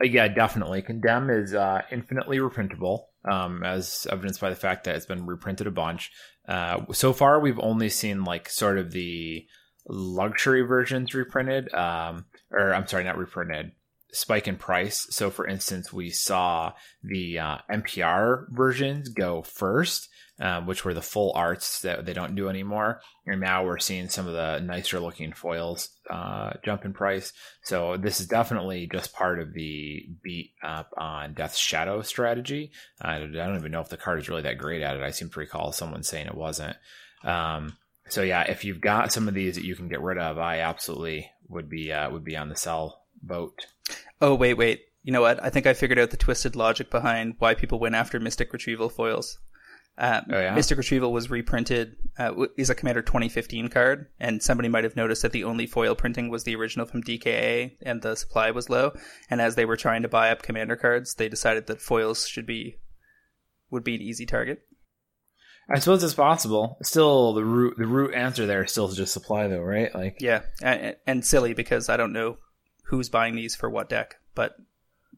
Uh, 0.00 0.06
yeah, 0.06 0.26
definitely. 0.26 0.82
Condemn 0.82 1.30
is 1.30 1.54
uh, 1.54 1.82
infinitely 1.92 2.38
reprintable 2.38 3.04
um, 3.24 3.62
as 3.62 4.06
evidenced 4.10 4.40
by 4.40 4.50
the 4.50 4.56
fact 4.56 4.84
that 4.84 4.96
it's 4.96 5.06
been 5.06 5.26
reprinted 5.26 5.66
a 5.66 5.72
bunch. 5.72 6.10
Uh, 6.46 6.84
so 6.92 7.12
far, 7.12 7.40
we've 7.40 7.60
only 7.60 7.88
seen 7.88 8.24
like 8.24 8.48
sort 8.48 8.78
of 8.78 8.90
the 8.92 9.46
luxury 9.88 10.62
versions 10.62 11.14
reprinted, 11.14 11.72
um, 11.74 12.26
or 12.50 12.74
I'm 12.74 12.86
sorry, 12.86 13.04
not 13.04 13.18
reprinted, 13.18 13.72
spike 14.12 14.48
in 14.48 14.56
price. 14.56 15.06
So, 15.10 15.30
for 15.30 15.46
instance, 15.46 15.92
we 15.92 16.10
saw 16.10 16.72
the 17.02 17.38
uh, 17.38 17.58
MPR 17.70 18.46
versions 18.50 19.08
go 19.08 19.42
first, 19.42 20.08
um, 20.40 20.66
which 20.66 20.84
were 20.84 20.94
the 20.94 21.02
full 21.02 21.32
arts 21.34 21.82
that 21.82 22.06
they 22.06 22.12
don't 22.12 22.34
do 22.34 22.48
anymore. 22.48 23.00
And 23.26 23.40
now 23.40 23.64
we're 23.64 23.78
seeing 23.78 24.08
some 24.08 24.26
of 24.26 24.34
the 24.34 24.60
nicer 24.60 25.00
looking 25.00 25.32
foils 25.32 25.90
uh, 26.08 26.52
jump 26.64 26.84
in 26.84 26.92
price. 26.92 27.32
So 27.62 27.96
this 27.96 28.20
is 28.20 28.26
definitely 28.26 28.88
just 28.90 29.12
part 29.12 29.40
of 29.40 29.52
the 29.52 30.08
beat 30.22 30.52
up 30.62 30.90
on 30.96 31.34
Death's 31.34 31.58
Shadow 31.58 32.02
strategy. 32.02 32.72
I 33.00 33.18
don't 33.18 33.56
even 33.56 33.72
know 33.72 33.80
if 33.80 33.88
the 33.88 33.96
card 33.96 34.20
is 34.20 34.28
really 34.28 34.42
that 34.42 34.58
great 34.58 34.82
at 34.82 34.96
it. 34.96 35.02
I 35.02 35.10
seem 35.10 35.30
to 35.30 35.40
recall 35.40 35.72
someone 35.72 36.02
saying 36.02 36.26
it 36.26 36.34
wasn't. 36.34 36.76
Um, 37.24 37.76
so 38.08 38.22
yeah, 38.22 38.42
if 38.42 38.64
you've 38.64 38.80
got 38.80 39.12
some 39.12 39.28
of 39.28 39.34
these 39.34 39.56
that 39.56 39.64
you 39.64 39.76
can 39.76 39.88
get 39.88 40.00
rid 40.00 40.18
of, 40.18 40.38
I 40.38 40.60
absolutely 40.60 41.30
would 41.48 41.68
be 41.68 41.92
uh, 41.92 42.10
would 42.10 42.24
be 42.24 42.36
on 42.36 42.48
the 42.48 42.56
sell 42.56 43.04
boat. 43.22 43.66
Oh 44.20 44.34
wait, 44.34 44.54
wait. 44.54 44.84
You 45.02 45.12
know 45.12 45.20
what? 45.20 45.42
I 45.42 45.50
think 45.50 45.66
I 45.66 45.74
figured 45.74 45.98
out 45.98 46.10
the 46.10 46.16
twisted 46.16 46.56
logic 46.56 46.90
behind 46.90 47.36
why 47.38 47.54
people 47.54 47.78
went 47.78 47.94
after 47.94 48.20
Mystic 48.20 48.52
Retrieval 48.52 48.88
foils. 48.88 49.38
Uh, 49.98 50.20
oh, 50.30 50.40
yeah? 50.40 50.54
Mystic 50.54 50.78
Retrieval 50.78 51.12
was 51.12 51.28
reprinted, 51.28 51.96
uh, 52.18 52.32
is 52.56 52.70
a 52.70 52.74
Commander 52.74 53.02
2015 53.02 53.68
card, 53.68 54.06
and 54.20 54.40
somebody 54.40 54.68
might 54.68 54.84
have 54.84 54.94
noticed 54.94 55.22
that 55.22 55.32
the 55.32 55.42
only 55.42 55.66
foil 55.66 55.96
printing 55.96 56.30
was 56.30 56.44
the 56.44 56.54
original 56.54 56.86
from 56.86 57.02
DKA, 57.02 57.72
and 57.82 58.00
the 58.00 58.14
supply 58.14 58.52
was 58.52 58.70
low. 58.70 58.92
And 59.28 59.40
as 59.40 59.56
they 59.56 59.64
were 59.64 59.76
trying 59.76 60.02
to 60.02 60.08
buy 60.08 60.30
up 60.30 60.42
Commander 60.42 60.76
cards, 60.76 61.14
they 61.14 61.28
decided 61.28 61.66
that 61.66 61.80
foils 61.80 62.28
should 62.28 62.46
be 62.46 62.78
would 63.70 63.84
be 63.84 63.96
an 63.96 64.00
easy 64.00 64.24
target. 64.24 64.62
I 65.68 65.80
suppose 65.80 66.02
it's 66.02 66.14
possible. 66.14 66.78
Still, 66.82 67.34
the 67.34 67.44
root 67.44 67.74
the 67.76 67.86
root 67.86 68.14
answer 68.14 68.46
there 68.46 68.62
is 68.62 68.70
still 68.70 68.88
just 68.88 69.12
supply, 69.12 69.48
though, 69.48 69.60
right? 69.60 69.92
Like, 69.94 70.18
yeah, 70.20 70.42
and, 70.62 70.96
and 71.06 71.26
silly 71.26 71.54
because 71.54 71.88
I 71.88 71.96
don't 71.96 72.12
know 72.12 72.38
who's 72.84 73.08
buying 73.08 73.34
these 73.34 73.54
for 73.54 73.68
what 73.68 73.88
deck, 73.88 74.16
but 74.34 74.54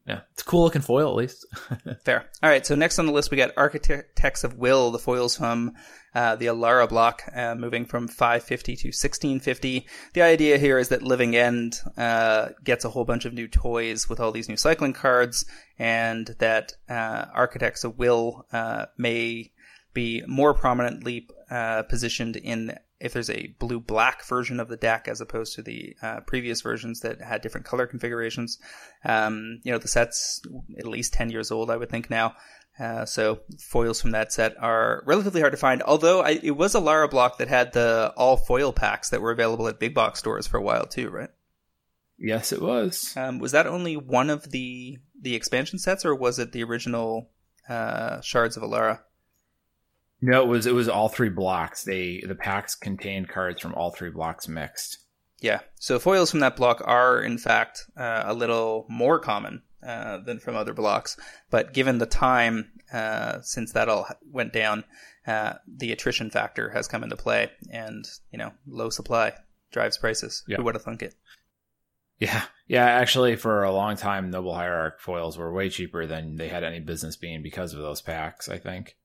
yeah, 0.05 0.21
it's 0.31 0.43
cool 0.43 0.63
looking 0.63 0.81
foil 0.81 1.09
at 1.09 1.15
least. 1.15 1.45
Fair. 2.05 2.25
All 2.41 2.49
right, 2.49 2.65
so 2.65 2.75
next 2.75 2.97
on 2.97 3.05
the 3.05 3.11
list 3.11 3.29
we 3.29 3.37
got 3.37 3.51
Architects 3.55 4.43
of 4.43 4.55
Will, 4.55 4.91
the 4.91 4.99
foils 4.99 5.37
from 5.37 5.73
uh, 6.15 6.35
the 6.35 6.47
Alara 6.47 6.89
block, 6.89 7.23
uh, 7.33 7.55
moving 7.55 7.85
from 7.85 8.07
550 8.07 8.75
to 8.77 8.87
1650. 8.87 9.87
The 10.13 10.21
idea 10.21 10.57
here 10.57 10.77
is 10.77 10.89
that 10.89 11.03
Living 11.03 11.35
End 11.35 11.79
uh, 11.97 12.49
gets 12.63 12.83
a 12.83 12.89
whole 12.89 13.05
bunch 13.05 13.25
of 13.25 13.33
new 13.33 13.47
toys 13.47 14.09
with 14.09 14.19
all 14.19 14.31
these 14.31 14.49
new 14.49 14.57
cycling 14.57 14.93
cards, 14.93 15.45
and 15.77 16.35
that 16.39 16.73
uh, 16.89 17.25
Architects 17.33 17.83
of 17.83 17.97
Will 17.97 18.45
uh, 18.51 18.87
may 18.97 19.51
be 19.93 20.23
more 20.27 20.53
prominently 20.53 21.27
uh, 21.49 21.83
positioned 21.83 22.37
in 22.37 22.77
if 23.01 23.13
there's 23.13 23.29
a 23.29 23.53
blue 23.59 23.79
black 23.79 24.23
version 24.25 24.59
of 24.59 24.67
the 24.67 24.77
deck 24.77 25.07
as 25.07 25.21
opposed 25.21 25.55
to 25.55 25.61
the 25.61 25.95
uh, 26.01 26.19
previous 26.21 26.61
versions 26.61 27.01
that 27.01 27.21
had 27.21 27.41
different 27.41 27.65
color 27.65 27.87
configurations. 27.87 28.59
Um, 29.03 29.59
you 29.63 29.71
know, 29.71 29.77
the 29.77 29.87
set's 29.87 30.41
at 30.77 30.85
least 30.85 31.13
10 31.13 31.29
years 31.29 31.51
old, 31.51 31.71
I 31.71 31.77
would 31.77 31.89
think 31.89 32.09
now. 32.09 32.35
Uh, 32.79 33.05
so 33.05 33.41
foils 33.59 34.01
from 34.01 34.11
that 34.11 34.31
set 34.31 34.55
are 34.61 35.03
relatively 35.05 35.41
hard 35.41 35.51
to 35.51 35.57
find. 35.57 35.83
Although 35.83 36.21
I, 36.21 36.39
it 36.41 36.55
was 36.55 36.73
Alara 36.73 37.09
block 37.09 37.37
that 37.39 37.47
had 37.47 37.73
the 37.73 38.13
all 38.15 38.37
foil 38.37 38.71
packs 38.71 39.09
that 39.09 39.21
were 39.21 39.31
available 39.31 39.67
at 39.67 39.79
big 39.79 39.93
box 39.93 40.19
stores 40.19 40.47
for 40.47 40.57
a 40.57 40.63
while 40.63 40.85
too, 40.85 41.09
right? 41.09 41.29
Yes, 42.17 42.51
it 42.51 42.61
was. 42.61 43.15
Um, 43.17 43.39
was 43.39 43.51
that 43.51 43.67
only 43.67 43.97
one 43.97 44.29
of 44.29 44.49
the 44.51 44.99
the 45.19 45.35
expansion 45.35 45.79
sets, 45.79 46.05
or 46.05 46.15
was 46.15 46.39
it 46.39 46.51
the 46.51 46.63
original 46.63 47.29
uh, 47.67 48.21
shards 48.21 48.57
of 48.57 48.63
Alara? 48.63 48.99
No, 50.21 50.43
it 50.43 50.47
was 50.47 50.65
it 50.67 50.73
was 50.73 50.87
all 50.87 51.09
three 51.09 51.29
blocks. 51.29 51.83
They 51.83 52.23
the 52.25 52.35
packs 52.35 52.75
contained 52.75 53.29
cards 53.29 53.61
from 53.61 53.73
all 53.73 53.91
three 53.91 54.11
blocks 54.11 54.47
mixed. 54.47 54.99
Yeah, 55.39 55.61
so 55.79 55.97
foils 55.97 56.29
from 56.29 56.41
that 56.41 56.55
block 56.55 56.81
are 56.85 57.19
in 57.19 57.39
fact 57.39 57.85
uh, 57.97 58.23
a 58.25 58.33
little 58.33 58.85
more 58.87 59.19
common 59.19 59.63
uh, 59.85 60.19
than 60.19 60.39
from 60.39 60.55
other 60.55 60.73
blocks. 60.73 61.17
But 61.49 61.73
given 61.73 61.97
the 61.97 62.05
time 62.05 62.71
uh, 62.93 63.41
since 63.41 63.73
that 63.73 63.89
all 63.89 64.07
went 64.23 64.53
down, 64.53 64.83
uh, 65.25 65.53
the 65.67 65.91
attrition 65.91 66.29
factor 66.29 66.69
has 66.69 66.87
come 66.87 67.03
into 67.03 67.15
play, 67.15 67.49
and 67.71 68.05
you 68.31 68.37
know, 68.37 68.51
low 68.67 68.89
supply 68.89 69.33
drives 69.71 69.97
prices. 69.97 70.43
Yeah. 70.47 70.57
Who 70.57 70.63
would 70.63 70.75
have 70.75 70.83
thunk 70.83 71.01
it? 71.01 71.15
Yeah, 72.19 72.43
yeah. 72.67 72.85
Actually, 72.85 73.35
for 73.35 73.63
a 73.63 73.71
long 73.71 73.95
time, 73.95 74.29
Noble 74.29 74.53
Hierarch 74.53 74.99
foils 74.99 75.39
were 75.39 75.51
way 75.51 75.69
cheaper 75.69 76.05
than 76.05 76.35
they 76.35 76.49
had 76.49 76.63
any 76.63 76.79
business 76.79 77.15
being 77.15 77.41
because 77.41 77.73
of 77.73 77.79
those 77.79 78.01
packs. 78.01 78.47
I 78.47 78.59
think. 78.59 78.95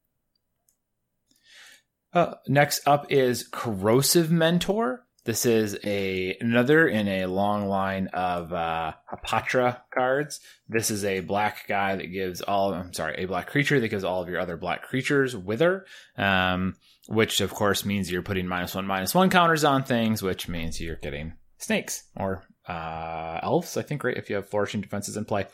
Uh, 2.16 2.34
next 2.48 2.80
up 2.88 3.12
is 3.12 3.46
Corrosive 3.52 4.30
Mentor. 4.30 5.04
This 5.24 5.44
is 5.44 5.78
a 5.84 6.34
another 6.40 6.88
in 6.88 7.08
a 7.08 7.26
long 7.26 7.68
line 7.68 8.06
of 8.14 8.54
uh, 8.54 8.94
Hapatra 9.12 9.82
cards. 9.92 10.40
This 10.66 10.90
is 10.90 11.04
a 11.04 11.20
black 11.20 11.68
guy 11.68 11.94
that 11.94 12.06
gives 12.06 12.40
all. 12.40 12.72
I'm 12.72 12.94
sorry, 12.94 13.16
a 13.18 13.26
black 13.26 13.48
creature 13.48 13.78
that 13.80 13.88
gives 13.88 14.02
all 14.02 14.22
of 14.22 14.30
your 14.30 14.40
other 14.40 14.56
black 14.56 14.84
creatures 14.84 15.36
wither, 15.36 15.84
um, 16.16 16.76
which 17.06 17.42
of 17.42 17.52
course 17.52 17.84
means 17.84 18.10
you're 18.10 18.22
putting 18.22 18.48
minus 18.48 18.74
one 18.74 18.86
minus 18.86 19.14
one 19.14 19.28
counters 19.28 19.62
on 19.62 19.82
things, 19.82 20.22
which 20.22 20.48
means 20.48 20.80
you're 20.80 20.96
getting 20.96 21.34
snakes 21.58 22.04
or 22.16 22.44
uh, 22.66 23.40
elves. 23.42 23.76
I 23.76 23.82
think 23.82 24.04
right 24.04 24.16
if 24.16 24.30
you 24.30 24.36
have 24.36 24.48
flourishing 24.48 24.80
defenses 24.80 25.18
in 25.18 25.26
play. 25.26 25.48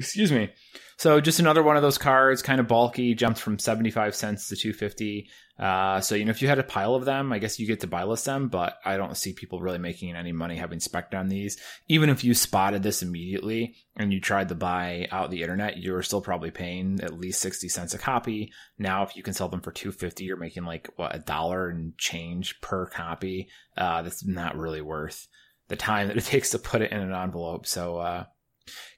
Excuse 0.00 0.30
me. 0.32 0.50
So 0.98 1.20
just 1.20 1.38
another 1.38 1.62
one 1.62 1.76
of 1.76 1.82
those 1.82 1.96
cards, 1.96 2.42
kind 2.42 2.58
of 2.58 2.66
bulky, 2.66 3.14
jumped 3.14 3.38
from 3.38 3.58
75 3.60 4.16
cents 4.16 4.48
to 4.48 4.56
250. 4.56 5.28
Uh, 5.56 6.00
so, 6.00 6.16
you 6.16 6.24
know, 6.24 6.30
if 6.30 6.42
you 6.42 6.48
had 6.48 6.58
a 6.58 6.64
pile 6.64 6.96
of 6.96 7.04
them, 7.04 7.32
I 7.32 7.38
guess 7.38 7.58
you 7.58 7.68
get 7.68 7.80
to 7.80 7.86
buy 7.86 8.02
list 8.02 8.24
them, 8.24 8.48
but 8.48 8.78
I 8.84 8.96
don't 8.96 9.16
see 9.16 9.32
people 9.32 9.60
really 9.60 9.78
making 9.78 10.16
any 10.16 10.32
money 10.32 10.56
having 10.56 10.80
spec 10.80 11.12
on 11.14 11.28
these. 11.28 11.56
Even 11.88 12.10
if 12.10 12.24
you 12.24 12.34
spotted 12.34 12.82
this 12.82 13.02
immediately 13.02 13.76
and 13.96 14.12
you 14.12 14.20
tried 14.20 14.48
to 14.48 14.56
buy 14.56 15.06
out 15.12 15.30
the 15.30 15.42
internet, 15.42 15.78
you 15.78 15.92
were 15.92 16.02
still 16.02 16.20
probably 16.20 16.50
paying 16.50 17.00
at 17.00 17.18
least 17.18 17.40
60 17.42 17.68
cents 17.68 17.94
a 17.94 17.98
copy. 17.98 18.52
Now, 18.76 19.04
if 19.04 19.16
you 19.16 19.22
can 19.22 19.34
sell 19.34 19.48
them 19.48 19.60
for 19.60 19.70
250, 19.70 20.24
you're 20.24 20.36
making 20.36 20.64
like 20.64 20.88
what, 20.96 21.14
a 21.14 21.20
dollar 21.20 21.68
and 21.68 21.96
change 21.96 22.60
per 22.60 22.86
copy. 22.86 23.48
Uh, 23.76 24.02
that's 24.02 24.24
not 24.24 24.56
really 24.56 24.80
worth 24.80 25.28
the 25.68 25.76
time 25.76 26.08
that 26.08 26.16
it 26.16 26.24
takes 26.24 26.50
to 26.50 26.58
put 26.58 26.82
it 26.82 26.90
in 26.90 27.00
an 27.00 27.12
envelope. 27.12 27.66
So, 27.66 27.98
uh, 27.98 28.24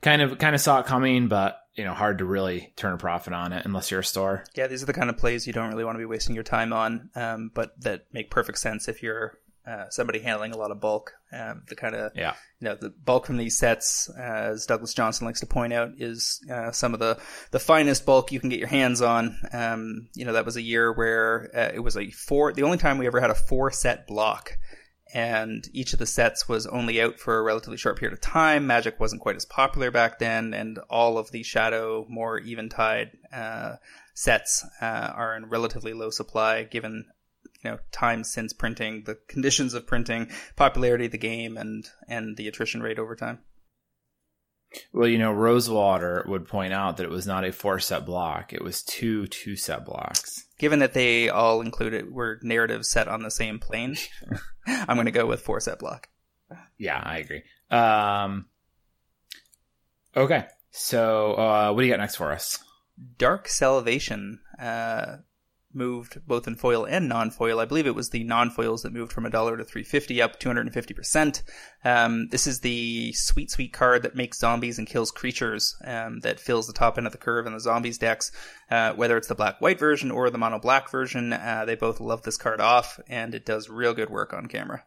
kind 0.02 0.22
of, 0.22 0.38
kind 0.38 0.54
of 0.54 0.60
saw 0.60 0.80
it 0.80 0.86
coming, 0.86 1.28
but 1.28 1.56
you 1.74 1.84
know, 1.84 1.94
hard 1.94 2.18
to 2.18 2.24
really 2.24 2.72
turn 2.76 2.92
a 2.92 2.98
profit 2.98 3.32
on 3.32 3.52
it 3.52 3.64
unless 3.64 3.90
you're 3.90 4.00
a 4.00 4.04
store. 4.04 4.44
Yeah, 4.54 4.66
these 4.66 4.82
are 4.82 4.86
the 4.86 4.92
kind 4.92 5.08
of 5.08 5.16
plays 5.16 5.46
you 5.46 5.52
don't 5.52 5.70
really 5.70 5.84
want 5.84 5.94
to 5.96 6.00
be 6.00 6.04
wasting 6.04 6.34
your 6.34 6.44
time 6.44 6.72
on, 6.72 7.10
um, 7.14 7.50
but 7.54 7.80
that 7.82 8.06
make 8.12 8.30
perfect 8.30 8.58
sense 8.58 8.88
if 8.88 9.02
you're 9.02 9.38
uh, 9.66 9.84
somebody 9.90 10.18
handling 10.20 10.52
a 10.52 10.56
lot 10.56 10.70
of 10.72 10.80
bulk. 10.80 11.12
Um, 11.32 11.62
the 11.68 11.76
kind 11.76 11.94
of 11.94 12.12
Yeah. 12.16 12.34
you 12.58 12.68
know 12.68 12.74
the 12.74 12.90
bulk 12.90 13.24
from 13.26 13.36
these 13.36 13.56
sets, 13.56 14.10
uh, 14.18 14.20
as 14.20 14.66
Douglas 14.66 14.94
Johnson 14.94 15.26
likes 15.26 15.40
to 15.40 15.46
point 15.46 15.72
out, 15.72 15.90
is 15.98 16.40
uh, 16.52 16.72
some 16.72 16.92
of 16.92 16.98
the 16.98 17.18
the 17.52 17.60
finest 17.60 18.04
bulk 18.04 18.32
you 18.32 18.40
can 18.40 18.48
get 18.50 18.58
your 18.58 18.68
hands 18.68 19.00
on. 19.00 19.38
Um, 19.52 20.08
you 20.14 20.24
know 20.24 20.32
that 20.32 20.44
was 20.46 20.56
a 20.56 20.62
year 20.62 20.92
where 20.92 21.50
uh, 21.54 21.70
it 21.74 21.80
was 21.80 21.96
a 21.96 22.10
four. 22.10 22.52
The 22.52 22.64
only 22.64 22.78
time 22.78 22.98
we 22.98 23.06
ever 23.06 23.20
had 23.20 23.30
a 23.30 23.34
four 23.34 23.70
set 23.70 24.06
block. 24.06 24.58
And 25.12 25.68
each 25.72 25.92
of 25.92 25.98
the 25.98 26.06
sets 26.06 26.48
was 26.48 26.66
only 26.66 27.00
out 27.00 27.18
for 27.18 27.38
a 27.38 27.42
relatively 27.42 27.76
short 27.76 27.98
period 27.98 28.12
of 28.12 28.20
time. 28.20 28.66
Magic 28.66 29.00
wasn't 29.00 29.22
quite 29.22 29.36
as 29.36 29.44
popular 29.44 29.90
back 29.90 30.18
then, 30.18 30.54
and 30.54 30.78
all 30.88 31.18
of 31.18 31.30
the 31.32 31.42
Shadowmoor 31.42 32.46
eventide 32.46 33.10
uh, 33.32 33.76
sets 34.14 34.64
uh, 34.80 34.84
are 35.14 35.36
in 35.36 35.46
relatively 35.46 35.92
low 35.92 36.10
supply 36.10 36.62
given 36.62 37.06
you 37.64 37.70
know 37.70 37.78
time 37.92 38.24
since 38.24 38.52
printing, 38.52 39.04
the 39.04 39.18
conditions 39.28 39.74
of 39.74 39.86
printing, 39.86 40.30
popularity 40.56 41.06
of 41.06 41.12
the 41.12 41.18
game, 41.18 41.56
and 41.56 41.88
and 42.08 42.36
the 42.36 42.48
attrition 42.48 42.82
rate 42.82 42.98
over 42.98 43.16
time. 43.16 43.40
Well, 44.92 45.08
you 45.08 45.18
know, 45.18 45.32
Rosewater 45.32 46.24
would 46.28 46.46
point 46.46 46.72
out 46.72 46.96
that 46.96 47.04
it 47.04 47.10
was 47.10 47.26
not 47.26 47.44
a 47.44 47.52
four 47.52 47.80
set 47.80 48.06
block; 48.06 48.52
it 48.52 48.62
was 48.62 48.82
two 48.82 49.26
two 49.26 49.56
set 49.56 49.84
blocks. 49.84 50.46
Given 50.58 50.78
that 50.80 50.94
they 50.94 51.28
all 51.28 51.60
included 51.60 52.12
were 52.12 52.38
narratives 52.42 52.90
set 52.90 53.08
on 53.08 53.22
the 53.22 53.30
same 53.30 53.58
plane, 53.58 53.96
I'm 54.66 54.96
going 54.96 55.06
to 55.06 55.12
go 55.12 55.26
with 55.26 55.40
four 55.40 55.60
set 55.60 55.78
block. 55.78 56.08
Yeah, 56.78 57.00
I 57.02 57.18
agree. 57.18 57.42
Um, 57.70 58.46
okay, 60.16 60.46
so 60.70 61.34
uh, 61.34 61.72
what 61.72 61.82
do 61.82 61.86
you 61.86 61.92
got 61.92 62.00
next 62.00 62.16
for 62.16 62.32
us? 62.32 62.58
Dark 63.18 63.48
Salvation 63.48 64.40
uh, 64.58 65.16
moved 65.72 66.26
both 66.26 66.46
in 66.46 66.56
foil 66.56 66.84
and 66.84 67.08
non-foil. 67.08 67.60
I 67.60 67.64
believe 67.64 67.86
it 67.86 67.94
was 67.94 68.10
the 68.10 68.24
non-foils 68.24 68.82
that 68.82 68.92
moved 68.92 69.12
from 69.12 69.24
a 69.24 69.30
dollar 69.30 69.56
to 69.56 69.64
three 69.64 69.84
fifty, 69.84 70.20
up 70.20 70.38
two 70.38 70.48
hundred 70.48 70.66
and 70.66 70.74
fifty 70.74 70.94
percent. 70.94 71.42
Um, 71.84 72.28
this 72.28 72.46
is 72.46 72.60
the 72.60 73.12
sweet, 73.12 73.50
sweet 73.50 73.72
card 73.72 74.02
that 74.02 74.16
makes 74.16 74.38
zombies 74.38 74.78
and 74.78 74.86
kills 74.86 75.10
creatures. 75.10 75.76
Um, 75.84 76.20
that 76.20 76.40
fills 76.40 76.66
the 76.66 76.72
top 76.72 76.98
end 76.98 77.06
of 77.06 77.12
the 77.12 77.18
curve 77.18 77.46
in 77.46 77.52
the 77.52 77.60
zombies 77.60 77.98
decks. 77.98 78.32
Uh, 78.70 78.92
whether 78.94 79.16
it's 79.16 79.28
the 79.28 79.34
black-white 79.34 79.78
version 79.78 80.10
or 80.10 80.30
the 80.30 80.38
mono-black 80.38 80.90
version, 80.90 81.32
uh, 81.32 81.64
they 81.66 81.76
both 81.76 82.00
love 82.00 82.22
this 82.22 82.36
card 82.36 82.60
off, 82.60 82.98
and 83.08 83.34
it 83.34 83.46
does 83.46 83.68
real 83.68 83.94
good 83.94 84.10
work 84.10 84.32
on 84.32 84.46
camera. 84.46 84.84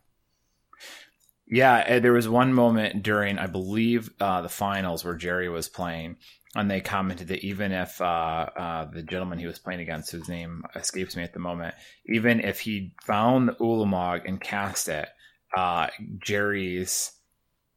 Yeah, 1.45 1.99
there 1.99 2.13
was 2.13 2.27
one 2.27 2.53
moment 2.53 3.03
during, 3.03 3.37
I 3.37 3.47
believe, 3.47 4.09
uh, 4.19 4.41
the 4.41 4.49
finals 4.49 5.03
where 5.03 5.15
Jerry 5.15 5.49
was 5.49 5.67
playing, 5.67 6.15
and 6.55 6.69
they 6.69 6.81
commented 6.81 7.29
that 7.29 7.43
even 7.43 7.71
if 7.71 7.99
uh, 8.01 8.05
uh, 8.05 8.85
the 8.91 9.01
gentleman 9.01 9.39
he 9.39 9.47
was 9.47 9.59
playing 9.59 9.79
against, 9.81 10.11
whose 10.11 10.29
name 10.29 10.63
escapes 10.75 11.15
me 11.15 11.23
at 11.23 11.33
the 11.33 11.39
moment, 11.39 11.73
even 12.05 12.39
if 12.39 12.59
he 12.59 12.93
found 13.03 13.49
the 13.49 13.53
Ulamog 13.53 14.27
and 14.27 14.39
cast 14.39 14.87
it, 14.87 15.09
uh, 15.57 15.87
Jerry's 16.19 17.11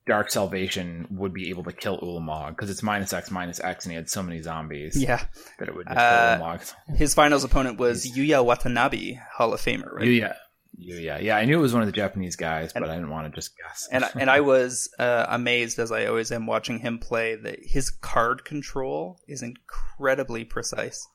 Dark 0.06 0.30
Salvation 0.30 1.06
would 1.10 1.32
be 1.34 1.48
able 1.50 1.64
to 1.64 1.72
kill 1.72 1.98
Ulamog 1.98 2.50
because 2.50 2.70
it's 2.70 2.82
minus 2.82 3.12
X 3.12 3.30
minus 3.30 3.58
X, 3.60 3.84
and 3.86 3.92
he 3.92 3.96
had 3.96 4.08
so 4.08 4.22
many 4.22 4.40
zombies 4.40 4.96
Yeah, 5.00 5.24
that 5.58 5.68
it 5.68 5.74
would 5.74 5.86
just 5.86 5.98
Uh, 5.98 6.38
Ulamog. 6.38 6.74
his 6.96 7.12
finals 7.14 7.42
opponent 7.44 7.78
was 7.78 8.06
Yuya 8.16 8.44
Watanabe, 8.44 9.18
Hall 9.36 9.52
of 9.52 9.60
Famer, 9.60 9.92
right? 9.92 10.06
Yuya. 10.06 10.36
Yuya. 10.78 11.22
Yeah, 11.22 11.36
I 11.36 11.44
knew 11.44 11.58
it 11.58 11.62
was 11.62 11.72
one 11.72 11.82
of 11.82 11.86
the 11.86 11.92
Japanese 11.92 12.36
guys, 12.36 12.72
but 12.72 12.84
I 12.84 12.94
didn't 12.94 13.10
want 13.10 13.32
to 13.32 13.34
just 13.34 13.56
guess. 13.56 13.88
and 13.90 14.04
and 14.14 14.30
I 14.30 14.40
was 14.52 14.90
uh, 14.98 15.26
amazed 15.28 15.78
as 15.78 15.90
I 15.90 16.06
always 16.06 16.30
am 16.30 16.46
watching 16.46 16.80
him 16.80 16.98
play 16.98 17.34
that 17.34 17.60
his 17.62 17.90
card 17.90 18.44
control 18.44 19.20
is 19.26 19.42
incredibly 19.42 20.44
precise. 20.44 21.06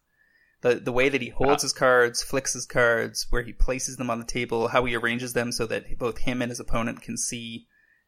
The 0.61 0.75
the 0.75 0.91
way 0.91 1.09
that 1.09 1.21
he 1.21 1.29
holds 1.29 1.63
his 1.63 1.73
cards, 1.73 2.23
flicks 2.23 2.53
his 2.53 2.65
cards, 2.65 3.27
where 3.29 3.43
he 3.43 3.53
places 3.53 3.97
them 3.97 4.09
on 4.09 4.19
the 4.19 4.25
table, 4.25 4.67
how 4.69 4.85
he 4.85 4.95
arranges 4.95 5.33
them 5.33 5.51
so 5.51 5.65
that 5.67 5.97
both 5.97 6.19
him 6.19 6.41
and 6.41 6.49
his 6.49 6.59
opponent 6.59 7.01
can 7.01 7.17
see 7.17 7.67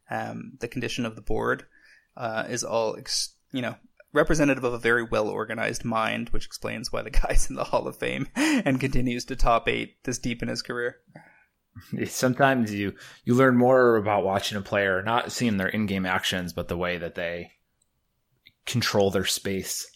um, 0.09 0.53
the 0.59 0.67
condition 0.67 1.05
of 1.05 1.15
the 1.15 1.21
board, 1.21 1.65
uh, 2.17 2.45
is 2.49 2.63
all 2.63 2.95
ex- 2.97 3.35
you 3.51 3.61
know 3.61 3.75
representative 4.11 4.63
of 4.63 4.73
a 4.73 4.79
very 4.79 5.03
well 5.03 5.27
organized 5.27 5.83
mind, 5.83 6.29
which 6.29 6.45
explains 6.45 6.91
why 6.91 7.01
the 7.01 7.09
guy's 7.27 7.49
in 7.49 7.55
the 7.55 7.65
Hall 7.65 7.87
of 7.87 7.97
Fame 7.97 8.27
and 8.35 8.79
continues 8.79 9.25
to 9.25 9.35
top 9.35 9.67
eight 9.67 10.03
this 10.03 10.19
deep 10.19 10.41
in 10.41 10.47
his 10.47 10.61
career. 10.61 10.97
sometimes 12.05 12.73
you 12.73 12.93
you 13.25 13.35
learn 13.35 13.57
more 13.57 13.95
about 13.95 14.23
watching 14.23 14.57
a 14.57 14.61
player, 14.61 15.01
not 15.01 15.31
seeing 15.31 15.57
their 15.57 15.67
in-game 15.67 16.05
actions, 16.05 16.53
but 16.53 16.67
the 16.67 16.77
way 16.77 16.97
that 16.97 17.15
they 17.15 17.51
control 18.65 19.11
their 19.11 19.25
space. 19.25 19.89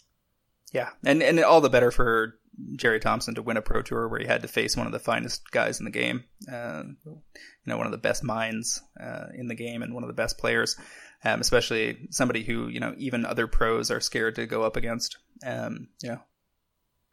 Yeah, 0.72 0.90
and 1.04 1.22
and 1.22 1.40
all 1.40 1.60
the 1.60 1.70
better 1.70 1.90
for 1.90 2.34
Jerry 2.76 3.00
Thompson 3.00 3.34
to 3.36 3.42
win 3.42 3.56
a 3.56 3.62
pro 3.62 3.82
tour 3.82 4.08
where 4.08 4.20
he 4.20 4.26
had 4.26 4.42
to 4.42 4.48
face 4.48 4.76
one 4.76 4.86
of 4.86 4.92
the 4.92 4.98
finest 4.98 5.50
guys 5.50 5.78
in 5.78 5.84
the 5.84 5.90
game, 5.90 6.24
uh, 6.52 6.82
you 7.04 7.22
know, 7.66 7.76
one 7.76 7.86
of 7.86 7.92
the 7.92 7.98
best 7.98 8.24
minds 8.24 8.82
uh, 9.00 9.26
in 9.34 9.46
the 9.46 9.54
game 9.54 9.82
and 9.82 9.94
one 9.94 10.02
of 10.02 10.08
the 10.08 10.14
best 10.14 10.38
players, 10.38 10.76
um, 11.24 11.40
especially 11.40 12.08
somebody 12.10 12.42
who 12.42 12.68
you 12.68 12.80
know 12.80 12.94
even 12.98 13.24
other 13.24 13.46
pros 13.46 13.90
are 13.90 14.00
scared 14.00 14.34
to 14.34 14.46
go 14.46 14.62
up 14.62 14.76
against. 14.76 15.18
Um, 15.46 15.88
you 16.02 16.10
know, 16.10 16.20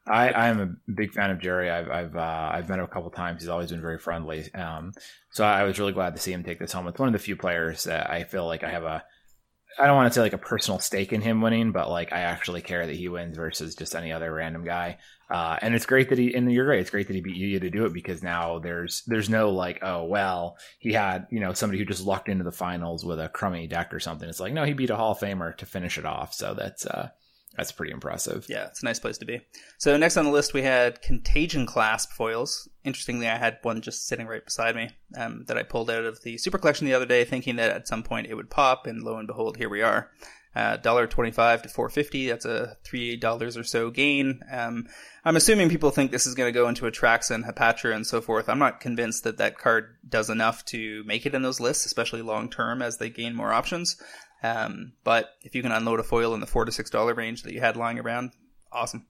I, 0.08 0.30
I 0.30 0.48
am 0.50 0.60
a 0.60 0.92
big 0.92 1.14
fan 1.14 1.32
of 1.32 1.40
Jerry. 1.40 1.70
I've 1.70 1.90
I've 1.90 2.16
uh, 2.16 2.50
I've 2.54 2.70
met 2.70 2.80
him 2.80 2.86
a 2.86 2.90
couple 2.90 3.10
times. 3.10 3.42
He's 3.42 3.50
always 3.50 3.72
been 3.72 3.82
very 3.82 3.98
friendly. 3.98 4.54
Um, 4.54 4.94
so 5.32 5.44
I 5.44 5.64
was 5.64 5.80
really 5.80 5.94
glad 5.94 6.16
to 6.16 6.22
see 6.22 6.32
him 6.32 6.44
take 6.44 6.60
this 6.60 6.72
home. 6.72 6.88
It's 6.88 7.00
one 7.00 7.10
of 7.10 7.14
the 7.14 7.20
few 7.20 7.36
players 7.36 7.86
that 7.86 8.10
I 8.10 8.24
feel 8.24 8.46
like 8.46 8.64
I 8.64 8.70
have 8.70 8.84
a 8.84 9.04
I 9.78 9.88
don't 9.88 9.96
want 9.96 10.12
to 10.12 10.16
say 10.16 10.22
like 10.22 10.34
a 10.34 10.38
personal 10.38 10.80
stake 10.80 11.12
in 11.12 11.22
him 11.22 11.42
winning, 11.42 11.72
but 11.72 11.90
like 11.90 12.14
I 12.14 12.22
actually 12.22 12.62
care 12.62 12.86
that 12.86 12.96
he 12.96 13.10
wins 13.10 13.36
versus 13.36 13.76
just 13.76 13.96
any 13.96 14.12
other 14.12 14.34
random 14.34 14.64
guy. 14.64 15.00
Uh, 15.30 15.58
and 15.62 15.76
it's 15.76 15.86
great 15.86 16.10
that 16.10 16.18
he 16.18 16.34
and 16.34 16.52
you're 16.52 16.68
right. 16.68 16.80
It's 16.80 16.92
great 16.92 17.08
that 17.08 17.16
he 17.16 17.22
beat 17.22 17.36
Yuya 17.36 17.60
to 17.62 17.70
do 17.70 17.86
it 17.86 17.94
because 17.94 18.24
now 18.24 18.60
there's 18.60 19.04
there's 19.08 19.30
no 19.30 19.50
like 19.50 19.80
oh 19.82 20.06
well 20.06 20.58
he 20.80 20.94
had 20.94 21.28
you 21.32 21.40
know 21.40 21.54
somebody 21.54 21.80
who 21.80 21.86
just 21.86 22.06
lucked 22.06 22.30
into 22.30 22.44
the 22.44 22.52
finals 22.52 23.04
with 23.04 23.20
a 23.20 23.28
crummy 23.28 23.68
deck 23.68 23.94
or 23.94 24.00
something. 24.00 24.30
It's 24.30 24.40
like 24.40 24.54
no 24.54 24.64
he 24.64 24.74
beat 24.74 24.92
a 24.92 24.96
Hall 24.96 25.12
of 25.12 25.20
Famer 25.20 25.58
to 25.58 25.66
finish 25.66 25.98
it 25.98 26.06
off. 26.06 26.34
So 26.34 26.54
that's 26.54 26.86
uh 26.86 27.10
That's 27.58 27.72
pretty 27.72 27.94
impressive. 27.94 28.46
Yeah, 28.50 28.66
it's 28.68 28.82
a 28.82 28.86
nice 28.86 29.00
place 29.00 29.18
to 29.20 29.26
be. 29.26 29.42
So 29.78 29.96
next 29.96 30.18
on 30.18 30.26
the 30.26 30.32
list 30.32 30.54
we 30.54 30.62
had 30.62 31.02
Contagion 31.02 31.66
clasp 31.66 32.12
foils. 32.12 32.68
Interestingly, 32.84 33.28
I 33.28 33.38
had 33.38 33.60
one 33.62 33.82
just 33.82 34.08
sitting 34.08 34.28
right 34.28 34.44
beside 34.44 34.76
me 34.76 34.90
um, 35.18 35.46
that 35.48 35.58
I 35.58 35.64
pulled 35.64 35.90
out 35.90 36.04
of 36.04 36.22
the 36.22 36.38
Super 36.38 36.58
Collection 36.58 36.86
the 36.86 36.94
other 36.94 37.06
day, 37.06 37.24
thinking 37.24 37.56
that 37.56 37.72
at 37.72 37.88
some 37.88 38.04
point 38.04 38.28
it 38.28 38.36
would 38.36 38.50
pop, 38.50 38.88
and 38.88 39.04
lo 39.04 39.18
and 39.18 39.28
behold, 39.28 39.58
here 39.58 39.70
we 39.70 39.82
are. 39.82 40.12
Uh, 40.56 40.78
dollar 40.78 41.06
twenty-five 41.06 41.62
to 41.64 41.68
four 41.70 41.90
fifty. 41.90 42.30
That's 42.30 42.46
a 42.46 42.78
three 42.86 43.18
dollars 43.18 43.58
or 43.58 43.64
so 43.64 43.90
gain. 43.90 44.40
Um, 44.50 44.88
I'm 45.26 45.36
assuming 45.36 45.68
people 45.68 45.92
think 45.92 46.12
this 46.12 46.26
is 46.26 46.36
going 46.36 46.48
to 46.48 46.58
go 46.58 46.70
into 46.70 46.86
Atraxa 46.86 47.32
and 47.32 47.44
Hapatra 47.44 47.94
and 47.94 48.08
so 48.08 48.22
forth. 48.22 48.48
I'm 48.48 48.60
not 48.60 48.80
convinced 48.80 49.26
that 49.26 49.40
that 49.40 49.58
card 49.58 49.98
does 50.08 50.30
enough 50.30 50.64
to 50.66 51.04
make 51.04 51.26
it 51.26 51.36
in 51.36 51.42
those 51.42 51.60
lists, 51.60 51.86
especially 51.86 52.22
long 52.22 52.50
term 52.50 52.82
as 52.82 52.98
they 52.98 53.10
gain 53.10 53.36
more 53.36 53.52
options. 53.52 54.02
Um, 54.44 54.94
but 55.04 55.30
if 55.42 55.56
you 55.56 55.62
can 55.62 55.72
unload 55.72 56.00
a 56.00 56.04
foil 56.04 56.34
in 56.34 56.40
the 56.40 56.48
four 56.48 56.66
to 56.66 56.72
six 56.72 56.90
dollar 56.90 57.14
range 57.14 57.44
that 57.44 57.54
you 57.54 57.60
had 57.60 57.78
lying 57.78 58.00
around, 58.00 58.32
awesome. 58.72 59.08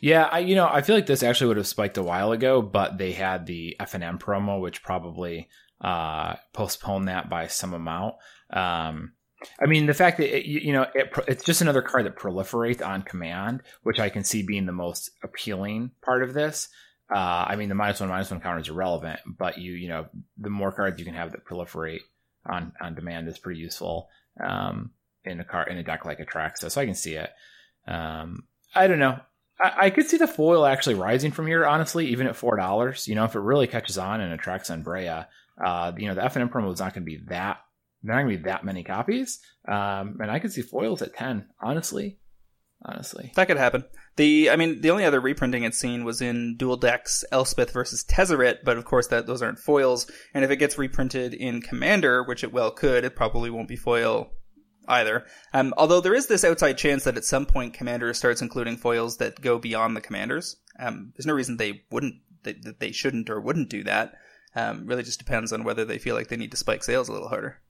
Yeah, 0.00 0.28
I 0.30 0.40
you 0.40 0.54
know 0.54 0.68
I 0.70 0.82
feel 0.82 0.96
like 0.96 1.06
this 1.06 1.22
actually 1.22 1.48
would 1.48 1.56
have 1.58 1.66
spiked 1.66 1.98
a 1.98 2.02
while 2.02 2.32
ago, 2.32 2.62
but 2.62 2.98
they 2.98 3.12
had 3.12 3.46
the 3.46 3.76
F 3.78 3.94
and 3.94 4.02
M 4.02 4.18
promo, 4.18 4.60
which 4.60 4.82
probably 4.82 5.48
uh, 5.80 6.36
postponed 6.52 7.08
that 7.08 7.28
by 7.28 7.46
some 7.46 7.74
amount. 7.74 8.14
Um, 8.50 9.12
I 9.60 9.66
mean, 9.66 9.86
the 9.86 9.94
fact 9.94 10.16
that 10.18 10.34
it, 10.34 10.46
you 10.46 10.72
know 10.72 10.86
it, 10.94 11.12
it's 11.28 11.44
just 11.44 11.60
another 11.60 11.82
card 11.82 12.06
that 12.06 12.16
proliferates 12.16 12.84
on 12.84 13.02
command, 13.02 13.62
which 13.82 14.00
I 14.00 14.08
can 14.08 14.24
see 14.24 14.42
being 14.42 14.66
the 14.66 14.72
most 14.72 15.10
appealing 15.22 15.90
part 16.02 16.22
of 16.22 16.34
this. 16.34 16.68
Uh, 17.14 17.44
I 17.48 17.56
mean, 17.56 17.68
the 17.68 17.74
minus 17.74 18.00
one 18.00 18.08
minus 18.08 18.30
one 18.30 18.40
counter 18.40 18.60
is 18.60 18.68
irrelevant, 18.68 19.20
but 19.26 19.58
you 19.58 19.72
you 19.72 19.88
know 19.88 20.06
the 20.38 20.50
more 20.50 20.72
cards 20.72 20.98
you 20.98 21.04
can 21.04 21.14
have 21.14 21.32
that 21.32 21.44
proliferate 21.44 22.00
on 22.48 22.72
on 22.80 22.94
demand 22.94 23.28
is 23.28 23.38
pretty 23.38 23.60
useful 23.60 24.08
um, 24.42 24.90
in 25.24 25.40
a 25.40 25.44
car 25.44 25.66
in 25.68 25.78
a 25.78 25.82
deck 25.82 26.04
like 26.04 26.18
Atraxa. 26.18 26.70
So 26.70 26.80
I 26.80 26.86
can 26.86 26.94
see 26.94 27.14
it. 27.14 27.30
Um, 27.86 28.44
I 28.74 28.86
don't 28.86 28.98
know. 28.98 29.18
I, 29.60 29.72
I, 29.86 29.90
could 29.90 30.06
see 30.06 30.16
the 30.16 30.26
foil 30.26 30.66
actually 30.66 30.96
rising 30.96 31.30
from 31.30 31.46
here, 31.46 31.64
honestly, 31.64 32.08
even 32.08 32.26
at 32.26 32.36
four 32.36 32.56
dollars. 32.56 33.08
You 33.08 33.14
know, 33.14 33.24
if 33.24 33.34
it 33.34 33.40
really 33.40 33.66
catches 33.66 33.96
on 33.96 34.20
and 34.20 34.38
Atraxa 34.38 34.70
and 34.70 34.84
Breya, 34.84 35.26
uh, 35.64 35.92
you 35.96 36.08
know, 36.08 36.14
the 36.14 36.24
F 36.24 36.36
and 36.36 36.42
M 36.42 36.48
promo 36.48 36.72
is 36.72 36.80
not 36.80 36.94
going 36.94 37.04
to 37.04 37.10
be 37.10 37.24
that. 37.28 37.58
Not 38.02 38.22
going 38.22 38.28
to 38.28 38.36
be 38.36 38.44
that 38.44 38.64
many 38.64 38.84
copies, 38.84 39.40
um, 39.66 40.18
and 40.20 40.30
I 40.30 40.38
could 40.38 40.52
see 40.52 40.62
foils 40.62 41.02
at 41.02 41.14
ten. 41.14 41.46
Honestly, 41.60 42.18
honestly. 42.86 43.32
That 43.34 43.48
could 43.48 43.58
happen. 43.58 43.84
The, 44.16 44.48
I 44.48 44.56
mean, 44.56 44.80
the 44.80 44.90
only 44.90 45.04
other 45.04 45.20
reprinting 45.20 45.64
it's 45.64 45.78
seen 45.78 46.04
was 46.04 46.22
in 46.22 46.56
Dual 46.56 46.76
Decks 46.76 47.24
Elspeth 47.30 47.72
versus 47.72 48.04
Tezzeret, 48.04 48.58
but 48.64 48.78
of 48.78 48.84
course 48.84 49.08
that 49.08 49.26
those 49.26 49.42
aren't 49.42 49.58
foils. 49.58 50.10
And 50.32 50.44
if 50.44 50.50
it 50.50 50.56
gets 50.56 50.78
reprinted 50.78 51.34
in 51.34 51.60
Commander, 51.60 52.22
which 52.22 52.44
it 52.44 52.52
well 52.52 52.70
could, 52.70 53.04
it 53.04 53.16
probably 53.16 53.50
won't 53.50 53.68
be 53.68 53.76
foil 53.76 54.30
either. 54.88 55.26
Um, 55.52 55.74
although 55.76 56.00
there 56.00 56.14
is 56.14 56.28
this 56.28 56.44
outside 56.44 56.78
chance 56.78 57.04
that 57.04 57.16
at 57.16 57.24
some 57.24 57.44
point 57.44 57.74
Commander 57.74 58.14
starts 58.14 58.40
including 58.40 58.76
foils 58.76 59.18
that 59.18 59.40
go 59.40 59.58
beyond 59.58 59.96
the 59.96 60.00
Commanders. 60.00 60.56
Um, 60.78 61.12
there's 61.16 61.26
no 61.26 61.34
reason 61.34 61.56
they 61.56 61.82
wouldn't, 61.90 62.14
that 62.44 62.62
they, 62.62 62.86
they 62.86 62.92
shouldn't 62.92 63.28
or 63.28 63.40
wouldn't 63.40 63.68
do 63.68 63.82
that. 63.84 64.14
Um, 64.54 64.86
really 64.86 65.02
just 65.02 65.18
depends 65.18 65.52
on 65.52 65.64
whether 65.64 65.84
they 65.84 65.98
feel 65.98 66.14
like 66.14 66.28
they 66.28 66.36
need 66.36 66.52
to 66.52 66.56
spike 66.56 66.82
sales 66.82 67.08
a 67.08 67.12
little 67.12 67.28
harder. 67.28 67.60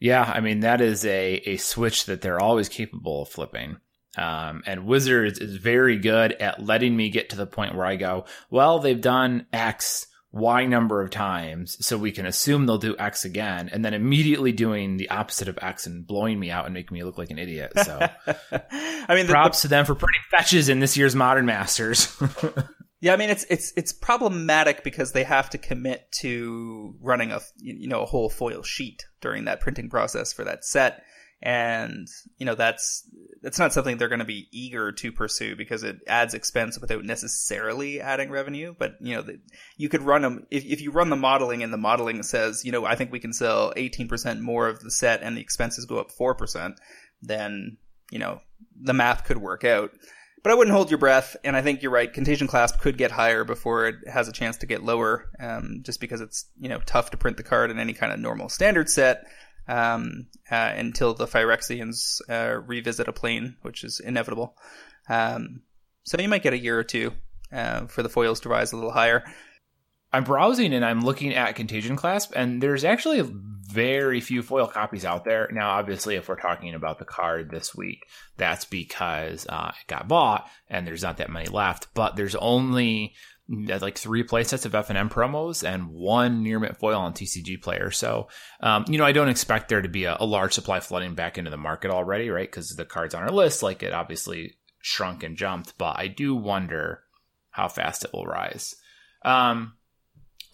Yeah, 0.00 0.24
I 0.24 0.40
mean 0.40 0.60
that 0.60 0.80
is 0.80 1.04
a 1.04 1.34
a 1.46 1.58
switch 1.58 2.06
that 2.06 2.22
they're 2.22 2.40
always 2.40 2.70
capable 2.70 3.22
of 3.22 3.28
flipping. 3.28 3.76
Um, 4.16 4.62
and 4.66 4.86
Wizards 4.86 5.38
is 5.38 5.56
very 5.56 5.96
good 5.96 6.32
at 6.32 6.62
letting 6.62 6.96
me 6.96 7.10
get 7.10 7.30
to 7.30 7.36
the 7.36 7.46
point 7.46 7.74
where 7.74 7.86
I 7.86 7.96
go, 7.96 8.24
well, 8.50 8.80
they've 8.80 9.00
done 9.00 9.46
X 9.52 10.06
Y 10.32 10.64
number 10.66 11.00
of 11.00 11.10
times, 11.10 11.84
so 11.84 11.98
we 11.98 12.12
can 12.12 12.24
assume 12.24 12.66
they'll 12.66 12.78
do 12.78 12.96
X 12.96 13.24
again, 13.24 13.68
and 13.72 13.84
then 13.84 13.94
immediately 13.94 14.52
doing 14.52 14.96
the 14.96 15.10
opposite 15.10 15.48
of 15.48 15.58
X 15.60 15.86
and 15.86 16.06
blowing 16.06 16.38
me 16.38 16.50
out 16.50 16.66
and 16.66 16.74
making 16.74 16.94
me 16.94 17.02
look 17.02 17.18
like 17.18 17.30
an 17.30 17.38
idiot. 17.38 17.72
So, 17.76 17.98
I 18.28 19.14
mean, 19.14 19.26
the, 19.26 19.32
props 19.32 19.62
the, 19.62 19.66
to 19.66 19.70
them 19.70 19.84
for 19.84 19.96
putting 19.96 20.20
fetches 20.30 20.68
in 20.68 20.78
this 20.78 20.96
year's 20.96 21.16
Modern 21.16 21.46
Masters. 21.46 22.16
yeah, 23.00 23.12
I 23.12 23.16
mean, 23.16 23.28
it's 23.28 23.44
it's 23.50 23.72
it's 23.76 23.92
problematic 23.92 24.84
because 24.84 25.10
they 25.10 25.24
have 25.24 25.50
to 25.50 25.58
commit 25.58 26.10
to 26.20 26.94
running 27.00 27.32
a 27.32 27.40
you 27.56 27.88
know 27.88 28.02
a 28.02 28.06
whole 28.06 28.30
foil 28.30 28.62
sheet 28.62 29.04
during 29.20 29.46
that 29.46 29.60
printing 29.60 29.90
process 29.90 30.32
for 30.32 30.44
that 30.44 30.64
set 30.64 31.02
and 31.42 32.06
you 32.36 32.44
know 32.44 32.54
that's 32.54 33.08
that's 33.42 33.58
not 33.58 33.72
something 33.72 33.96
they're 33.96 34.08
going 34.08 34.18
to 34.18 34.24
be 34.26 34.48
eager 34.52 34.92
to 34.92 35.10
pursue 35.10 35.56
because 35.56 35.82
it 35.82 35.96
adds 36.06 36.34
expense 36.34 36.78
without 36.78 37.04
necessarily 37.04 38.00
adding 38.00 38.30
revenue. 38.30 38.74
But 38.78 38.96
you 39.00 39.16
know 39.16 39.22
the, 39.22 39.40
you 39.76 39.88
could 39.88 40.02
run 40.02 40.22
them 40.22 40.46
if, 40.50 40.64
if 40.64 40.80
you 40.80 40.90
run 40.90 41.08
the 41.08 41.16
modeling 41.16 41.62
and 41.62 41.72
the 41.72 41.78
modeling 41.78 42.22
says 42.22 42.64
you 42.64 42.72
know 42.72 42.84
i 42.84 42.94
think 42.94 43.10
we 43.10 43.20
can 43.20 43.32
sell 43.32 43.72
18% 43.76 44.40
more 44.40 44.68
of 44.68 44.80
the 44.80 44.90
set 44.90 45.22
and 45.22 45.36
the 45.36 45.40
expenses 45.40 45.86
go 45.86 45.98
up 45.98 46.10
4% 46.10 46.76
then 47.22 47.78
you 48.10 48.18
know 48.18 48.40
the 48.80 48.92
math 48.92 49.24
could 49.24 49.38
work 49.38 49.64
out. 49.64 49.92
But 50.42 50.52
I 50.52 50.54
wouldn't 50.54 50.74
hold 50.74 50.90
your 50.90 50.98
breath, 50.98 51.36
and 51.44 51.54
I 51.54 51.60
think 51.60 51.82
you're 51.82 51.92
right. 51.92 52.10
Contagion 52.10 52.46
Clasp 52.46 52.80
could 52.80 52.96
get 52.96 53.10
higher 53.10 53.44
before 53.44 53.88
it 53.88 53.96
has 54.10 54.26
a 54.26 54.32
chance 54.32 54.56
to 54.58 54.66
get 54.66 54.82
lower, 54.82 55.28
um, 55.38 55.82
just 55.82 56.00
because 56.00 56.22
it's 56.22 56.46
you 56.58 56.68
know 56.68 56.80
tough 56.86 57.10
to 57.10 57.18
print 57.18 57.36
the 57.36 57.42
card 57.42 57.70
in 57.70 57.78
any 57.78 57.92
kind 57.92 58.12
of 58.12 58.18
normal 58.18 58.48
standard 58.48 58.88
set 58.88 59.24
um, 59.70 60.26
uh, 60.50 60.72
until 60.76 61.14
the 61.14 61.26
Phyrexians 61.26 62.20
uh, 62.28 62.60
revisit 62.66 63.08
a 63.08 63.12
plane, 63.12 63.56
which 63.62 63.84
is 63.84 64.00
inevitable. 64.00 64.56
Um, 65.08 65.62
so 66.02 66.20
you 66.20 66.28
might 66.28 66.42
get 66.42 66.52
a 66.52 66.58
year 66.58 66.78
or 66.78 66.84
two 66.84 67.12
uh, 67.52 67.86
for 67.86 68.02
the 68.02 68.08
foils 68.08 68.40
to 68.40 68.48
rise 68.48 68.72
a 68.72 68.76
little 68.76 68.90
higher. 68.90 69.22
I'm 70.12 70.24
browsing 70.24 70.74
and 70.74 70.84
I'm 70.84 71.02
looking 71.02 71.34
at 71.34 71.54
Contagion 71.54 71.94
Clasp, 71.94 72.32
and 72.34 72.60
there's 72.60 72.82
actually 72.82 73.22
very 73.70 74.20
few 74.20 74.42
foil 74.42 74.66
copies 74.66 75.04
out 75.04 75.24
there. 75.24 75.48
Now, 75.52 75.70
obviously, 75.70 76.16
if 76.16 76.28
we're 76.28 76.40
talking 76.40 76.74
about 76.74 76.98
the 76.98 77.04
card 77.04 77.50
this 77.50 77.72
week, 77.72 78.04
that's 78.36 78.64
because 78.64 79.46
uh, 79.48 79.70
it 79.80 79.86
got 79.86 80.08
bought 80.08 80.48
and 80.68 80.84
there's 80.84 81.04
not 81.04 81.18
that 81.18 81.30
many 81.30 81.46
left. 81.46 81.86
But 81.94 82.16
there's 82.16 82.34
only 82.34 83.14
like 83.50 83.98
three 83.98 84.22
playsets 84.22 84.64
of 84.64 84.74
F 84.74 84.90
and 84.90 84.98
M 84.98 85.10
promos 85.10 85.66
and 85.66 85.88
one 85.88 86.42
near 86.42 86.60
mint 86.60 86.76
foil 86.76 87.00
on 87.00 87.12
TCG 87.12 87.60
player. 87.60 87.90
So, 87.90 88.28
um, 88.60 88.84
you 88.88 88.96
know, 88.96 89.04
I 89.04 89.12
don't 89.12 89.28
expect 89.28 89.68
there 89.68 89.82
to 89.82 89.88
be 89.88 90.04
a, 90.04 90.16
a, 90.20 90.24
large 90.24 90.52
supply 90.52 90.78
flooding 90.78 91.14
back 91.14 91.36
into 91.36 91.50
the 91.50 91.56
market 91.56 91.90
already, 91.90 92.30
right? 92.30 92.48
Because 92.48 92.76
the 92.76 92.84
cards 92.84 93.14
on 93.14 93.22
our 93.22 93.32
list, 93.32 93.62
like 93.62 93.82
it 93.82 93.92
obviously 93.92 94.54
shrunk 94.80 95.24
and 95.24 95.36
jumped, 95.36 95.76
but 95.78 95.98
I 95.98 96.06
do 96.06 96.34
wonder 96.34 97.02
how 97.50 97.68
fast 97.68 98.04
it 98.04 98.12
will 98.12 98.24
rise. 98.24 98.76
Um, 99.24 99.74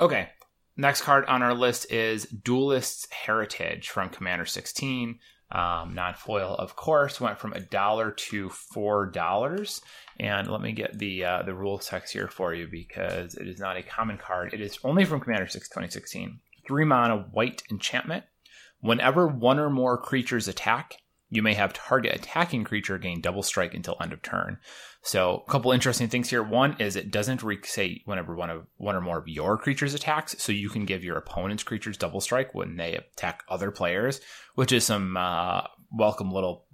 okay. 0.00 0.30
Next 0.78 1.02
card 1.02 1.24
on 1.26 1.42
our 1.42 1.54
list 1.54 1.90
is 1.92 2.26
Duelist's 2.26 3.10
Heritage 3.10 3.88
from 3.90 4.10
Commander 4.10 4.46
16. 4.46 5.18
Um, 5.50 5.94
non 5.94 6.14
foil, 6.14 6.54
of 6.54 6.76
course, 6.76 7.20
went 7.20 7.38
from 7.38 7.52
a 7.52 7.60
dollar 7.60 8.10
to 8.10 8.48
four 8.48 9.06
dollars. 9.06 9.80
And 10.18 10.48
let 10.48 10.62
me 10.62 10.72
get 10.72 10.98
the 10.98 11.24
uh, 11.24 11.42
the 11.42 11.54
rule 11.54 11.78
text 11.78 12.12
here 12.12 12.28
for 12.28 12.54
you 12.54 12.66
because 12.70 13.34
it 13.34 13.46
is 13.46 13.60
not 13.60 13.76
a 13.76 13.82
common 13.82 14.16
card. 14.16 14.54
It 14.54 14.60
is 14.60 14.78
only 14.82 15.04
from 15.04 15.20
Commander 15.20 15.46
6 15.46 15.68
2016. 15.68 16.40
Three 16.66 16.84
mana 16.84 17.18
white 17.30 17.62
enchantment. 17.70 18.24
Whenever 18.80 19.26
one 19.26 19.58
or 19.58 19.70
more 19.70 19.98
creatures 19.98 20.48
attack, 20.48 20.96
you 21.28 21.42
may 21.42 21.54
have 21.54 21.72
target 21.72 22.14
attacking 22.14 22.64
creature 22.64 22.98
gain 22.98 23.20
double 23.20 23.42
strike 23.42 23.74
until 23.74 23.96
end 24.00 24.12
of 24.12 24.22
turn. 24.22 24.58
So, 25.02 25.44
a 25.46 25.50
couple 25.50 25.72
interesting 25.72 26.08
things 26.08 26.30
here. 26.30 26.42
One 26.42 26.76
is 26.78 26.96
it 26.96 27.10
doesn't 27.10 27.42
re- 27.42 27.58
say 27.62 28.02
whenever 28.04 28.34
one 28.34 28.50
of 28.50 28.66
one 28.76 28.96
or 28.96 29.00
more 29.00 29.18
of 29.18 29.28
your 29.28 29.58
creatures 29.58 29.94
attacks, 29.94 30.36
so 30.38 30.52
you 30.52 30.68
can 30.68 30.84
give 30.84 31.04
your 31.04 31.16
opponent's 31.16 31.62
creatures 31.62 31.96
double 31.96 32.20
strike 32.20 32.54
when 32.54 32.76
they 32.76 32.94
attack 32.94 33.42
other 33.48 33.70
players, 33.70 34.20
which 34.54 34.72
is 34.72 34.84
some 34.84 35.16
uh, 35.16 35.62
welcome 35.90 36.32
little 36.32 36.64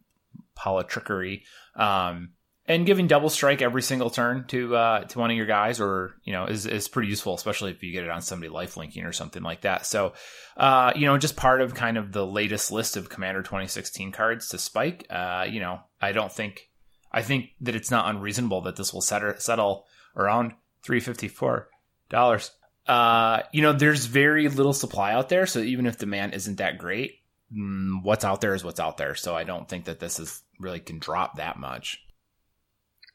politrickery. 0.56 1.42
Um, 1.74 2.30
and 2.72 2.86
giving 2.86 3.06
double 3.06 3.28
strike 3.28 3.60
every 3.60 3.82
single 3.82 4.10
turn 4.10 4.44
to 4.48 4.74
uh, 4.74 5.04
to 5.04 5.18
one 5.18 5.30
of 5.30 5.36
your 5.36 5.46
guys, 5.46 5.80
or 5.80 6.14
you 6.24 6.32
know, 6.32 6.46
is 6.46 6.66
is 6.66 6.88
pretty 6.88 7.08
useful, 7.08 7.34
especially 7.34 7.70
if 7.70 7.82
you 7.82 7.92
get 7.92 8.04
it 8.04 8.10
on 8.10 8.22
somebody 8.22 8.48
life 8.48 8.76
linking 8.76 9.04
or 9.04 9.12
something 9.12 9.42
like 9.42 9.62
that. 9.62 9.86
So, 9.86 10.14
uh, 10.56 10.92
you 10.96 11.06
know, 11.06 11.18
just 11.18 11.36
part 11.36 11.60
of 11.60 11.74
kind 11.74 11.98
of 11.98 12.12
the 12.12 12.26
latest 12.26 12.72
list 12.72 12.96
of 12.96 13.08
Commander 13.08 13.42
2016 13.42 14.12
cards 14.12 14.48
to 14.48 14.58
spike. 14.58 15.06
Uh, 15.10 15.46
you 15.48 15.60
know, 15.60 15.80
I 16.00 16.12
don't 16.12 16.32
think 16.32 16.70
I 17.12 17.22
think 17.22 17.50
that 17.60 17.76
it's 17.76 17.90
not 17.90 18.08
unreasonable 18.08 18.62
that 18.62 18.76
this 18.76 18.92
will 18.92 19.02
settle 19.02 19.34
settle 19.38 19.86
around 20.16 20.52
three 20.82 21.00
fifty 21.00 21.28
four 21.28 21.68
dollars. 22.08 22.50
Uh, 22.86 23.42
you 23.52 23.62
know, 23.62 23.72
there's 23.72 24.06
very 24.06 24.48
little 24.48 24.72
supply 24.72 25.12
out 25.12 25.28
there, 25.28 25.46
so 25.46 25.60
even 25.60 25.86
if 25.86 25.98
demand 25.98 26.34
isn't 26.34 26.56
that 26.56 26.78
great, 26.78 27.20
mm, 27.56 28.02
what's 28.02 28.24
out 28.24 28.40
there 28.40 28.54
is 28.54 28.64
what's 28.64 28.80
out 28.80 28.96
there. 28.96 29.14
So 29.14 29.36
I 29.36 29.44
don't 29.44 29.68
think 29.68 29.84
that 29.84 30.00
this 30.00 30.18
is 30.18 30.42
really 30.58 30.80
can 30.80 30.98
drop 30.98 31.36
that 31.36 31.58
much. 31.58 32.02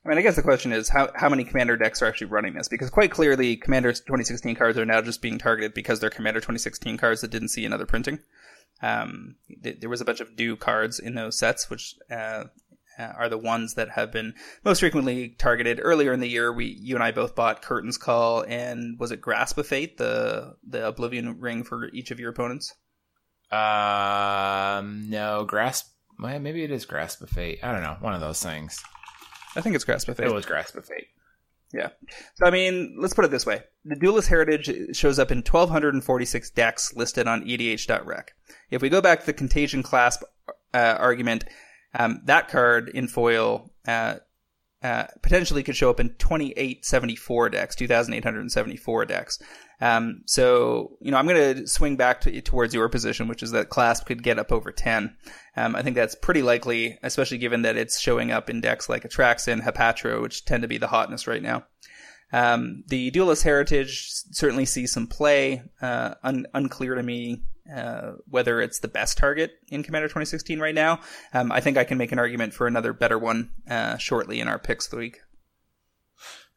I 0.05 0.09
mean, 0.09 0.17
I 0.17 0.21
guess 0.21 0.35
the 0.35 0.41
question 0.41 0.71
is 0.71 0.89
how 0.89 1.09
how 1.15 1.29
many 1.29 1.43
Commander 1.43 1.75
decks 1.75 2.01
are 2.01 2.05
actually 2.05 2.27
running 2.27 2.53
this? 2.53 2.67
Because 2.67 2.89
quite 2.89 3.11
clearly, 3.11 3.57
Commander 3.57 3.91
2016 3.91 4.55
cards 4.55 4.77
are 4.77 4.85
now 4.85 5.01
just 5.01 5.21
being 5.21 5.37
targeted 5.37 5.73
because 5.73 5.99
they're 5.99 6.09
Commander 6.09 6.39
2016 6.39 6.97
cards 6.97 7.21
that 7.21 7.31
didn't 7.31 7.49
see 7.49 7.65
another 7.65 7.85
printing. 7.85 8.19
Um, 8.81 9.35
th- 9.63 9.79
there 9.79 9.89
was 9.89 10.01
a 10.01 10.05
bunch 10.05 10.21
of 10.21 10.37
new 10.37 10.55
cards 10.55 10.99
in 10.99 11.15
those 11.15 11.37
sets, 11.37 11.69
which 11.69 11.95
uh, 12.11 12.45
uh, 12.97 13.13
are 13.17 13.29
the 13.29 13.37
ones 13.37 13.73
that 13.73 13.89
have 13.89 14.11
been 14.11 14.33
most 14.63 14.79
frequently 14.79 15.29
targeted. 15.37 15.79
Earlier 15.81 16.13
in 16.13 16.19
the 16.19 16.29
year, 16.29 16.51
we 16.51 16.65
you 16.65 16.95
and 16.95 17.03
I 17.03 17.11
both 17.11 17.35
bought 17.35 17.61
Curtain's 17.61 17.97
Call 17.97 18.43
and 18.47 18.97
was 18.99 19.11
it 19.11 19.21
Grasp 19.21 19.57
of 19.57 19.67
Fate, 19.67 19.97
the 19.97 20.55
the 20.67 20.87
Oblivion 20.87 21.39
ring 21.39 21.63
for 21.63 21.89
each 21.89 22.11
of 22.11 22.19
your 22.19 22.31
opponents? 22.31 22.73
Um, 23.51 25.09
no, 25.09 25.45
Grasp 25.45 25.93
maybe 26.17 26.63
it 26.63 26.71
is 26.71 26.85
Grasp 26.85 27.21
of 27.21 27.29
Fate. 27.29 27.59
I 27.63 27.71
don't 27.71 27.83
know. 27.83 27.97
One 27.99 28.13
of 28.13 28.21
those 28.21 28.41
things. 28.41 28.81
I 29.57 29.61
think 29.61 29.75
it's 29.75 29.83
Grasp 29.83 30.07
of 30.07 30.17
Fate. 30.17 30.27
It 30.27 30.33
was 30.33 30.45
Grasp 30.45 30.75
of 30.75 30.85
Fate. 30.85 31.07
Yeah. 31.73 31.89
So, 32.35 32.45
I 32.45 32.51
mean, 32.51 32.95
let's 32.99 33.13
put 33.13 33.25
it 33.25 33.31
this 33.31 33.45
way. 33.45 33.61
The 33.83 33.95
Duelist 33.95 34.29
Heritage 34.29 34.95
shows 34.95 35.19
up 35.19 35.31
in 35.31 35.39
1,246 35.39 36.51
decks 36.51 36.95
listed 36.95 37.27
on 37.27 37.43
EDH.rec. 37.43 38.33
If 38.71 38.81
we 38.81 38.89
go 38.89 39.01
back 39.01 39.21
to 39.21 39.25
the 39.25 39.33
Contagion 39.33 39.83
Clasp 39.83 40.23
uh, 40.73 40.95
argument, 40.97 41.43
um, 41.93 42.21
that 42.25 42.47
card 42.47 42.89
in 42.89 43.07
foil 43.07 43.73
uh, 43.87 44.15
uh, 44.87 45.05
potentially 45.21 45.63
could 45.63 45.75
show 45.75 45.89
up 45.89 45.99
in 45.99 46.15
2874 46.17 47.49
decks, 47.49 47.75
2,874 47.75 49.05
decks. 49.05 49.39
Um, 49.81 50.21
so, 50.25 50.97
you 51.01 51.11
know, 51.11 51.17
I'm 51.17 51.27
going 51.27 51.55
to 51.55 51.67
swing 51.67 51.97
back 51.97 52.21
to, 52.21 52.41
towards 52.41 52.73
your 52.73 52.87
position, 52.87 53.27
which 53.27 53.43
is 53.43 53.51
that 53.51 53.67
Clasp 53.67 54.05
could 54.05 54.23
get 54.23 54.39
up 54.39 54.51
over 54.51 54.71
10. 54.71 55.13
Um, 55.57 55.75
I 55.75 55.81
think 55.83 55.97
that's 55.97 56.15
pretty 56.15 56.41
likely, 56.41 56.97
especially 57.03 57.37
given 57.37 57.63
that 57.63 57.75
it's 57.75 57.99
showing 57.99 58.31
up 58.31 58.49
in 58.49 58.61
decks 58.61 58.87
like 58.87 59.03
Atraxan, 59.03 59.61
Hapatra, 59.61 60.21
which 60.21 60.45
tend 60.45 60.61
to 60.61 60.69
be 60.69 60.77
the 60.77 60.87
hotness 60.87 61.27
right 61.27 61.43
now. 61.43 61.65
Um, 62.33 62.83
the 62.87 63.11
Duelist 63.11 63.43
Heritage 63.43 64.07
certainly 64.31 64.65
sees 64.65 64.91
some 64.91 65.07
play. 65.07 65.63
Uh, 65.81 66.15
un- 66.23 66.47
unclear 66.53 66.95
to 66.95 67.03
me 67.03 67.43
uh, 67.73 68.13
whether 68.29 68.61
it's 68.61 68.79
the 68.79 68.87
best 68.87 69.17
target 69.17 69.51
in 69.69 69.83
Commander 69.83 70.07
2016 70.07 70.59
right 70.59 70.75
now. 70.75 70.99
Um, 71.33 71.51
I 71.51 71.59
think 71.59 71.77
I 71.77 71.83
can 71.83 71.97
make 71.97 72.11
an 72.11 72.19
argument 72.19 72.53
for 72.53 72.67
another 72.67 72.93
better 72.93 73.17
one 73.19 73.51
uh, 73.69 73.97
shortly 73.97 74.39
in 74.39 74.47
our 74.47 74.59
picks 74.59 74.85
of 74.85 74.91
the 74.91 74.97
week. 74.97 75.19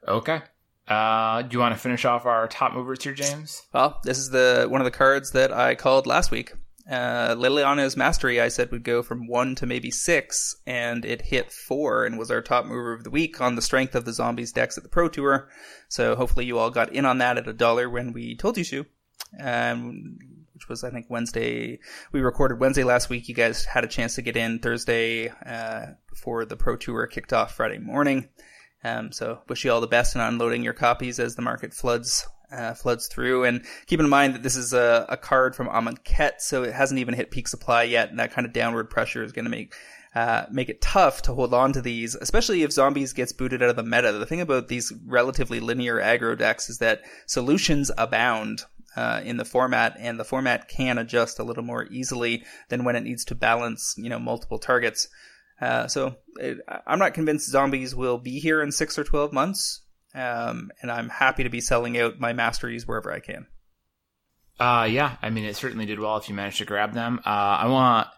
Okay. 0.06 0.40
Uh, 0.88 1.42
do 1.42 1.54
you 1.54 1.60
want 1.60 1.74
to 1.74 1.80
finish 1.80 2.04
off 2.04 2.26
our 2.26 2.48
top 2.48 2.72
movers 2.72 3.02
here, 3.02 3.12
James? 3.12 3.62
Well, 3.72 4.00
this 4.02 4.18
is 4.18 4.30
the 4.30 4.66
one 4.68 4.80
of 4.80 4.84
the 4.84 4.90
cards 4.90 5.32
that 5.32 5.52
I 5.52 5.74
called 5.74 6.06
last 6.06 6.30
week. 6.30 6.52
Uh, 6.88 7.34
Liliana's 7.36 7.96
Mastery, 7.96 8.40
I 8.40 8.48
said 8.48 8.70
would 8.70 8.84
go 8.84 9.02
from 9.02 9.26
one 9.26 9.54
to 9.56 9.66
maybe 9.66 9.90
six, 9.90 10.56
and 10.66 11.04
it 11.04 11.22
hit 11.22 11.52
four 11.52 12.04
and 12.04 12.18
was 12.18 12.30
our 12.30 12.40
top 12.40 12.64
mover 12.64 12.92
of 12.92 13.04
the 13.04 13.10
week 13.10 13.40
on 13.40 13.54
the 13.54 13.62
strength 13.62 13.94
of 13.94 14.04
the 14.04 14.12
zombies 14.12 14.52
decks 14.52 14.76
at 14.76 14.82
the 14.82 14.88
Pro 14.88 15.08
Tour. 15.08 15.48
So 15.88 16.16
hopefully 16.16 16.46
you 16.46 16.58
all 16.58 16.70
got 16.70 16.92
in 16.92 17.04
on 17.04 17.18
that 17.18 17.38
at 17.38 17.48
a 17.48 17.52
dollar 17.52 17.88
when 17.88 18.12
we 18.12 18.36
told 18.36 18.58
you 18.58 18.64
to. 18.64 18.86
Um, 19.38 20.18
which 20.54 20.68
was 20.68 20.84
I 20.84 20.90
think 20.90 21.06
Wednesday. 21.08 21.78
We 22.12 22.20
recorded 22.20 22.60
Wednesday 22.60 22.84
last 22.84 23.08
week. 23.08 23.28
You 23.28 23.34
guys 23.34 23.64
had 23.64 23.84
a 23.84 23.88
chance 23.88 24.16
to 24.16 24.22
get 24.22 24.36
in 24.36 24.58
Thursday 24.58 25.32
uh, 25.46 25.86
before 26.08 26.44
the 26.44 26.56
Pro 26.56 26.76
Tour 26.76 27.06
kicked 27.06 27.32
off 27.32 27.54
Friday 27.54 27.78
morning. 27.78 28.28
Um, 28.84 29.12
so 29.12 29.40
wish 29.48 29.64
you 29.64 29.72
all 29.72 29.80
the 29.80 29.86
best 29.86 30.14
in 30.14 30.20
unloading 30.20 30.62
your 30.62 30.74
copies 30.74 31.18
as 31.18 31.34
the 31.34 31.42
market 31.42 31.72
floods 31.72 32.26
uh, 32.52 32.74
floods 32.74 33.06
through. 33.08 33.44
And 33.44 33.64
keep 33.86 34.00
in 34.00 34.08
mind 34.08 34.34
that 34.34 34.42
this 34.42 34.56
is 34.56 34.72
a, 34.72 35.06
a 35.08 35.16
card 35.16 35.54
from 35.54 35.68
Amonkhet, 35.68 36.40
so 36.40 36.62
it 36.62 36.72
hasn't 36.72 37.00
even 37.00 37.14
hit 37.14 37.30
peak 37.30 37.48
supply 37.48 37.82
yet, 37.84 38.10
and 38.10 38.18
that 38.18 38.32
kind 38.32 38.46
of 38.46 38.52
downward 38.52 38.90
pressure 38.90 39.22
is 39.22 39.32
going 39.32 39.44
to 39.46 39.50
make 39.50 39.74
uh, 40.14 40.46
make 40.50 40.68
it 40.68 40.80
tough 40.80 41.22
to 41.22 41.34
hold 41.34 41.54
on 41.54 41.72
to 41.72 41.80
these, 41.80 42.16
especially 42.16 42.62
if 42.62 42.72
zombies 42.72 43.12
gets 43.12 43.32
booted 43.32 43.62
out 43.62 43.70
of 43.70 43.76
the 43.76 43.82
meta. 43.82 44.12
The 44.12 44.26
thing 44.26 44.40
about 44.40 44.68
these 44.68 44.92
relatively 45.06 45.60
linear 45.60 45.96
aggro 45.96 46.36
decks 46.36 46.68
is 46.68 46.78
that 46.78 47.02
solutions 47.26 47.90
abound. 47.96 48.62
Uh, 48.96 49.20
in 49.24 49.36
the 49.36 49.44
format, 49.44 49.94
and 50.00 50.18
the 50.18 50.24
format 50.24 50.68
can 50.68 50.98
adjust 50.98 51.38
a 51.38 51.44
little 51.44 51.62
more 51.62 51.86
easily 51.92 52.42
than 52.70 52.82
when 52.82 52.96
it 52.96 53.04
needs 53.04 53.24
to 53.24 53.36
balance, 53.36 53.94
you 53.96 54.08
know, 54.08 54.18
multiple 54.18 54.58
targets. 54.58 55.06
Uh, 55.60 55.86
so 55.86 56.16
it, 56.40 56.58
I'm 56.88 56.98
not 56.98 57.14
convinced 57.14 57.48
zombies 57.48 57.94
will 57.94 58.18
be 58.18 58.40
here 58.40 58.60
in 58.60 58.72
six 58.72 58.98
or 58.98 59.04
twelve 59.04 59.32
months, 59.32 59.82
um, 60.14 60.70
and 60.82 60.90
I'm 60.90 61.08
happy 61.08 61.44
to 61.44 61.50
be 61.50 61.60
selling 61.60 61.98
out 61.98 62.18
my 62.18 62.32
masteries 62.32 62.86
wherever 62.86 63.12
I 63.12 63.20
can. 63.20 63.46
Uh, 64.58 64.86
yeah, 64.90 65.16
I 65.22 65.30
mean, 65.30 65.44
it 65.44 65.56
certainly 65.56 65.86
did 65.86 65.98
well 65.98 66.16
if 66.18 66.28
you 66.28 66.34
managed 66.34 66.58
to 66.58 66.64
grab 66.64 66.92
them. 66.92 67.20
Uh, 67.24 67.28
I 67.28 67.66
want 67.68 68.08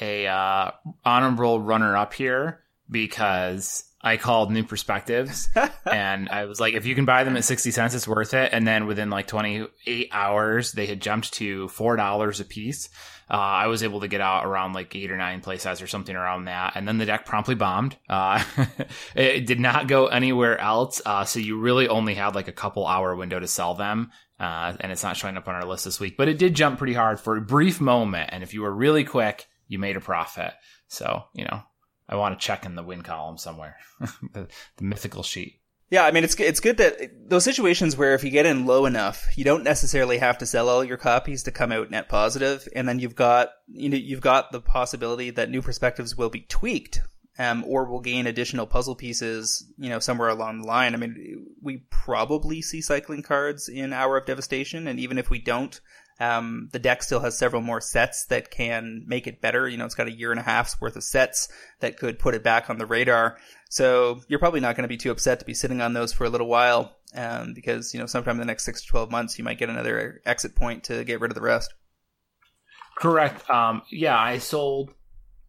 a 0.00 0.26
uh, 0.26 0.70
honorable 1.04 1.60
runner 1.60 1.96
up 1.96 2.14
here 2.14 2.60
because 2.90 3.84
I 4.02 4.16
called 4.16 4.50
New 4.50 4.64
Perspectives, 4.64 5.48
and 5.90 6.28
I 6.28 6.46
was 6.46 6.58
like, 6.58 6.74
if 6.74 6.86
you 6.86 6.94
can 6.94 7.04
buy 7.04 7.24
them 7.24 7.36
at 7.36 7.44
sixty 7.44 7.70
cents, 7.70 7.94
it's 7.94 8.08
worth 8.08 8.34
it. 8.34 8.50
And 8.52 8.66
then 8.66 8.86
within 8.86 9.10
like 9.10 9.26
twenty 9.26 9.66
eight 9.86 10.08
hours, 10.12 10.72
they 10.72 10.86
had 10.86 11.00
jumped 11.00 11.34
to 11.34 11.68
four 11.68 11.96
dollars 11.96 12.40
a 12.40 12.44
piece. 12.44 12.88
Uh, 13.30 13.34
I 13.36 13.66
was 13.68 13.84
able 13.84 14.00
to 14.00 14.08
get 14.08 14.20
out 14.20 14.44
around 14.44 14.72
like 14.72 14.94
eight 14.96 15.10
or 15.10 15.16
nine 15.16 15.40
play 15.40 15.54
or 15.54 15.86
something 15.86 16.16
around 16.16 16.46
that. 16.46 16.72
And 16.74 16.86
then 16.86 16.98
the 16.98 17.06
deck 17.06 17.24
promptly 17.24 17.54
bombed. 17.54 17.96
Uh, 18.08 18.42
it 19.14 19.46
did 19.46 19.60
not 19.60 19.86
go 19.86 20.08
anywhere 20.08 20.58
else. 20.58 21.00
Uh, 21.06 21.24
so 21.24 21.38
you 21.38 21.60
really 21.60 21.86
only 21.86 22.14
had 22.14 22.34
like 22.34 22.48
a 22.48 22.52
couple 22.52 22.88
hour 22.88 23.14
window 23.14 23.38
to 23.38 23.46
sell 23.46 23.74
them. 23.74 24.10
Uh, 24.40 24.74
and 24.80 24.90
it's 24.90 25.04
not 25.04 25.16
showing 25.16 25.36
up 25.36 25.46
on 25.46 25.54
our 25.54 25.64
list 25.64 25.84
this 25.84 26.00
week, 26.00 26.16
but 26.16 26.26
it 26.26 26.38
did 26.38 26.54
jump 26.54 26.78
pretty 26.78 26.94
hard 26.94 27.20
for 27.20 27.36
a 27.36 27.40
brief 27.40 27.80
moment. 27.80 28.30
And 28.32 28.42
if 28.42 28.52
you 28.52 28.62
were 28.62 28.74
really 28.74 29.04
quick, 29.04 29.46
you 29.68 29.78
made 29.78 29.96
a 29.96 30.00
profit. 30.00 30.52
So, 30.88 31.24
you 31.32 31.44
know, 31.44 31.62
I 32.10 32.16
want 32.16 32.38
to 32.38 32.44
check 32.44 32.66
in 32.66 32.74
the 32.74 32.82
win 32.82 33.02
column 33.02 33.38
somewhere, 33.38 33.76
the, 34.32 34.48
the 34.76 34.84
mythical 34.84 35.22
sheet. 35.22 35.60
Yeah, 35.90 36.04
I 36.04 36.12
mean 36.12 36.22
it's 36.22 36.38
it's 36.38 36.60
good 36.60 36.76
that 36.76 37.28
those 37.28 37.42
situations 37.42 37.96
where 37.96 38.14
if 38.14 38.22
you 38.22 38.30
get 38.30 38.46
in 38.46 38.66
low 38.66 38.86
enough, 38.86 39.26
you 39.36 39.44
don't 39.44 39.64
necessarily 39.64 40.18
have 40.18 40.38
to 40.38 40.46
sell 40.46 40.68
all 40.68 40.84
your 40.84 40.96
copies 40.96 41.44
to 41.44 41.50
come 41.50 41.72
out 41.72 41.90
net 41.90 42.08
positive, 42.08 42.68
and 42.76 42.88
then 42.88 43.00
you've 43.00 43.16
got 43.16 43.50
you 43.66 43.88
know 43.88 43.96
you've 43.96 44.20
got 44.20 44.52
the 44.52 44.60
possibility 44.60 45.30
that 45.30 45.50
new 45.50 45.62
perspectives 45.62 46.16
will 46.16 46.30
be 46.30 46.42
tweaked, 46.42 47.00
um, 47.40 47.64
or 47.66 47.86
will 47.86 48.00
gain 48.00 48.26
additional 48.26 48.66
puzzle 48.66 48.94
pieces, 48.94 49.66
you 49.78 49.88
know, 49.88 49.98
somewhere 49.98 50.28
along 50.28 50.60
the 50.60 50.66
line. 50.66 50.94
I 50.94 50.98
mean, 50.98 51.46
we 51.62 51.78
probably 51.90 52.60
see 52.60 52.82
cycling 52.82 53.22
cards 53.22 53.68
in 53.68 53.92
Hour 53.92 54.16
of 54.18 54.26
Devastation, 54.26 54.86
and 54.86 55.00
even 55.00 55.16
if 55.16 55.30
we 55.30 55.40
don't, 55.40 55.80
um, 56.20 56.68
the 56.72 56.78
deck 56.78 57.02
still 57.02 57.20
has 57.20 57.36
several 57.36 57.62
more 57.62 57.80
sets 57.80 58.26
that 58.26 58.50
can 58.50 59.04
make 59.06 59.26
it 59.26 59.40
better. 59.40 59.66
You 59.66 59.78
know, 59.78 59.86
it's 59.86 59.94
got 59.94 60.06
a 60.06 60.12
year 60.12 60.30
and 60.30 60.38
a 60.38 60.44
half's 60.44 60.80
worth 60.80 60.96
of 60.96 61.02
sets 61.02 61.48
that 61.80 61.96
could 61.96 62.18
put 62.18 62.34
it 62.34 62.44
back 62.44 62.68
on 62.68 62.78
the 62.78 62.86
radar. 62.86 63.38
So 63.70 64.20
you're 64.28 64.38
probably 64.38 64.60
not 64.60 64.76
going 64.76 64.84
to 64.84 64.88
be 64.88 64.98
too 64.98 65.10
upset 65.10 65.40
to 65.40 65.46
be 65.46 65.54
sitting 65.54 65.80
on 65.80 65.94
those 65.94 66.12
for 66.12 66.24
a 66.24 66.30
little 66.30 66.46
while, 66.46 66.96
um, 67.14 67.54
because 67.54 67.94
you 67.94 68.00
know 68.00 68.06
sometime 68.06 68.34
in 68.34 68.40
the 68.40 68.44
next 68.44 68.64
six 68.64 68.82
to 68.82 68.88
twelve 68.88 69.10
months 69.10 69.38
you 69.38 69.44
might 69.44 69.58
get 69.58 69.70
another 69.70 70.20
exit 70.26 70.54
point 70.54 70.84
to 70.84 71.04
get 71.04 71.20
rid 71.20 71.30
of 71.30 71.34
the 71.34 71.40
rest. 71.40 71.72
Correct. 72.98 73.48
Um, 73.48 73.80
yeah, 73.90 74.18
I 74.18 74.38
sold 74.38 74.92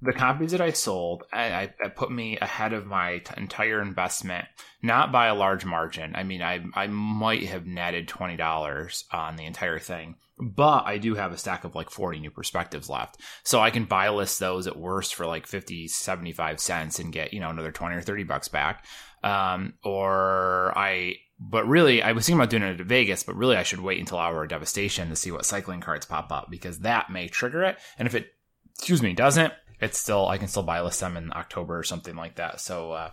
the 0.02 0.14
copies 0.14 0.52
that 0.52 0.62
I 0.62 0.72
sold, 0.72 1.24
I, 1.32 1.70
I, 1.84 1.90
put 1.90 2.12
me 2.12 2.38
ahead 2.40 2.74
of 2.74 2.88
my 2.88 3.20
t- 3.20 3.34
entire 3.38 3.82
investment, 3.82 4.46
not 4.82 5.12
by 5.12 5.28
a 5.28 5.36
large 5.36 5.64
margin. 5.64 6.16
I 6.16 6.24
mean, 6.24 6.42
I 6.42 6.64
I 6.74 6.88
might 6.88 7.44
have 7.44 7.68
netted 7.68 8.08
twenty 8.08 8.36
dollars 8.36 9.06
on 9.12 9.36
the 9.36 9.46
entire 9.46 9.80
thing, 9.80 10.16
but 10.42 10.86
I 10.86 10.98
do 10.98 11.16
have 11.16 11.32
a 11.32 11.38
stack 11.38 11.64
of 11.64 11.76
like 11.76 11.90
forty 11.90 12.20
new 12.20 12.32
perspectives 12.32 12.90
left, 12.90 13.18
so 13.44 13.60
I 13.60 13.70
can 13.70 13.86
buy 13.86 14.10
list 14.10 14.40
those 14.40 14.68
at 14.68 14.78
worst 14.78 15.16
for 15.16 15.26
like 15.26 15.48
50, 15.48 15.88
75 15.88 16.60
cents 16.60 17.00
and 17.00 17.14
get 17.14 17.34
you 17.34 17.40
know 17.40 17.50
another 17.50 17.72
twenty 17.72 17.96
or 17.96 18.02
thirty 18.02 18.24
bucks 18.24 18.48
back. 18.48 18.86
Um, 19.24 19.74
or 19.84 20.74
I, 20.76 21.18
but 21.40 21.68
really, 21.68 22.02
I 22.02 22.14
was 22.14 22.26
thinking 22.26 22.40
about 22.40 22.50
doing 22.50 22.64
it 22.64 22.82
at 22.82 22.88
Vegas, 22.88 23.22
but 23.22 23.36
really, 23.36 23.56
I 23.56 23.64
should 23.64 23.82
wait 23.82 24.00
until 24.00 24.18
Hour 24.18 24.44
of 24.44 24.50
Devastation 24.50 25.10
to 25.10 25.16
see 25.16 25.32
what 25.32 25.46
cycling 25.46 25.80
cards 25.80 26.08
pop 26.08 26.32
up 26.32 26.50
because 26.50 26.80
that 26.80 27.12
may 27.12 27.28
trigger 27.28 27.64
it, 27.64 27.78
and 28.00 28.08
if 28.08 28.16
it, 28.16 28.28
excuse 28.76 29.02
me, 29.02 29.14
doesn't 29.14 29.54
it's 29.82 30.00
still 30.00 30.28
I 30.28 30.38
can 30.38 30.48
still 30.48 30.64
buy 30.64 30.82
list 30.82 31.00
them 31.00 31.18
in 31.18 31.34
October 31.34 31.78
or 31.78 31.84
something 31.84 32.16
like 32.16 32.36
that. 32.36 32.62
So 32.62 32.92
uh, 32.92 33.12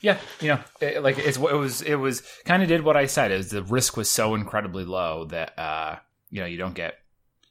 yeah, 0.00 0.18
you 0.40 0.48
know, 0.48 0.60
it, 0.80 1.02
like 1.02 1.18
it's 1.18 1.36
it 1.36 1.40
was 1.40 1.82
it 1.82 1.96
was 1.96 2.22
kind 2.44 2.62
of 2.62 2.68
did 2.68 2.82
what 2.82 2.96
I 2.96 3.06
said 3.06 3.30
is 3.30 3.50
the 3.50 3.62
risk 3.62 3.96
was 3.96 4.08
so 4.10 4.34
incredibly 4.34 4.84
low 4.84 5.26
that 5.26 5.58
uh, 5.58 5.96
you 6.36 6.42
know 6.42 6.46
you 6.46 6.58
don't 6.58 6.74
get 6.74 6.98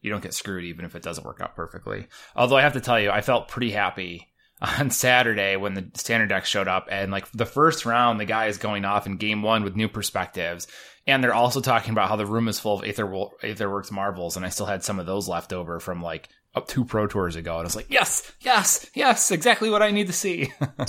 you 0.02 0.12
don't 0.12 0.22
get 0.22 0.36
screwed 0.36 0.64
even 0.64 0.86
if 0.86 0.96
it 0.96 1.02
doesn't 1.02 1.26
work 1.26 1.42
out 1.42 1.56
perfectly. 1.56 2.06
Although 2.36 2.58
I 2.58 2.62
have 2.62 2.74
to 2.74 2.82
tell 2.82 3.00
you, 3.00 3.10
I 3.10 3.22
felt 3.22 3.48
pretty 3.48 3.72
happy 3.72 4.28
on 4.62 4.92
Saturday 4.92 5.56
when 5.56 5.74
the 5.74 5.90
standard 5.96 6.30
deck 6.30 6.46
showed 6.46 6.68
up 6.68 6.88
and 6.92 7.12
like 7.12 7.30
the 7.32 7.48
first 7.48 7.88
round 7.88 8.20
the 8.20 8.26
guy 8.26 8.46
is 8.46 8.60
going 8.60 8.86
off 8.86 9.08
in 9.08 9.18
game 9.18 9.42
one 9.42 9.64
with 9.64 9.76
new 9.76 9.90
perspectives 9.90 10.68
and 11.08 11.24
they're 11.24 11.34
also 11.34 11.62
talking 11.62 11.92
about 11.92 12.10
how 12.10 12.16
the 12.16 12.28
room 12.28 12.48
is 12.48 12.60
full 12.60 12.80
of 12.80 12.86
Aether, 12.86 13.06
Aetherworks 13.06 13.92
marvels 13.92 14.38
and 14.38 14.46
I 14.46 14.50
still 14.50 14.68
had 14.68 14.84
some 14.84 15.00
of 15.00 15.08
those 15.08 15.28
left 15.28 15.52
over 15.52 15.80
from 15.80 16.02
like 16.02 16.30
up 16.56 16.68
two 16.68 16.86
pro 16.86 17.06
tours 17.06 17.36
ago 17.36 17.54
and 17.54 17.62
I 17.62 17.64
was 17.66 17.76
like, 17.76 17.90
yes, 17.90 18.32
yes, 18.40 18.90
yes, 18.94 19.32
exactly 19.32 19.70
what 19.70 19.82
I 19.82 19.92
need 19.92 20.08
to 20.08 20.14
see. 20.14 20.52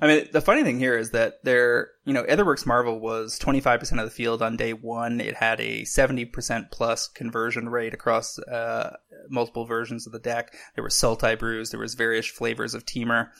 I 0.00 0.06
mean, 0.06 0.28
the 0.32 0.40
funny 0.40 0.62
thing 0.62 0.78
here 0.78 0.96
is 0.96 1.10
that 1.10 1.42
there, 1.42 1.88
you 2.04 2.12
know, 2.12 2.22
Aetherworks 2.22 2.66
Marvel 2.66 3.00
was 3.00 3.38
25% 3.40 3.98
of 3.98 4.04
the 4.04 4.10
field 4.10 4.42
on 4.42 4.56
day 4.56 4.72
one. 4.72 5.20
It 5.20 5.34
had 5.34 5.60
a 5.60 5.82
70% 5.82 6.70
plus 6.70 7.08
conversion 7.08 7.68
rate 7.68 7.94
across, 7.94 8.38
uh, 8.38 8.96
multiple 9.28 9.64
versions 9.64 10.06
of 10.06 10.12
the 10.12 10.18
deck. 10.18 10.54
There 10.74 10.84
was 10.84 10.94
Sultai 10.94 11.38
brews. 11.38 11.70
There 11.70 11.80
was 11.80 11.94
various 11.94 12.26
flavors 12.26 12.74
of 12.74 12.86
Temur. 12.86 13.30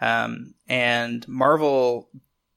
Um, 0.00 0.54
and 0.68 1.26
Marvel 1.28 2.08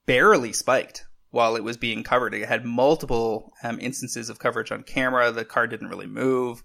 barely 0.06 0.52
spiked 0.52 1.06
while 1.30 1.56
it 1.56 1.64
was 1.64 1.76
being 1.76 2.02
covered. 2.02 2.34
It 2.34 2.48
had 2.48 2.64
multiple 2.64 3.52
um, 3.62 3.78
instances 3.80 4.28
of 4.28 4.38
coverage 4.38 4.70
on 4.70 4.82
camera. 4.84 5.32
The 5.32 5.44
card 5.44 5.70
didn't 5.70 5.88
really 5.88 6.06
move. 6.06 6.62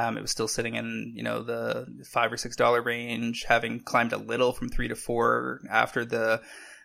Um, 0.00 0.16
it 0.16 0.22
was 0.22 0.30
still 0.30 0.48
sitting 0.48 0.76
in, 0.76 1.12
you 1.14 1.22
know, 1.22 1.42
the 1.42 1.86
five 2.10 2.32
or 2.32 2.36
six 2.36 2.56
dollar 2.56 2.80
range, 2.80 3.44
having 3.46 3.80
climbed 3.80 4.12
a 4.12 4.18
little 4.18 4.52
from 4.52 4.68
three 4.68 4.88
to 4.88 4.96
four 4.96 5.60
after 5.70 6.04
the 6.04 6.40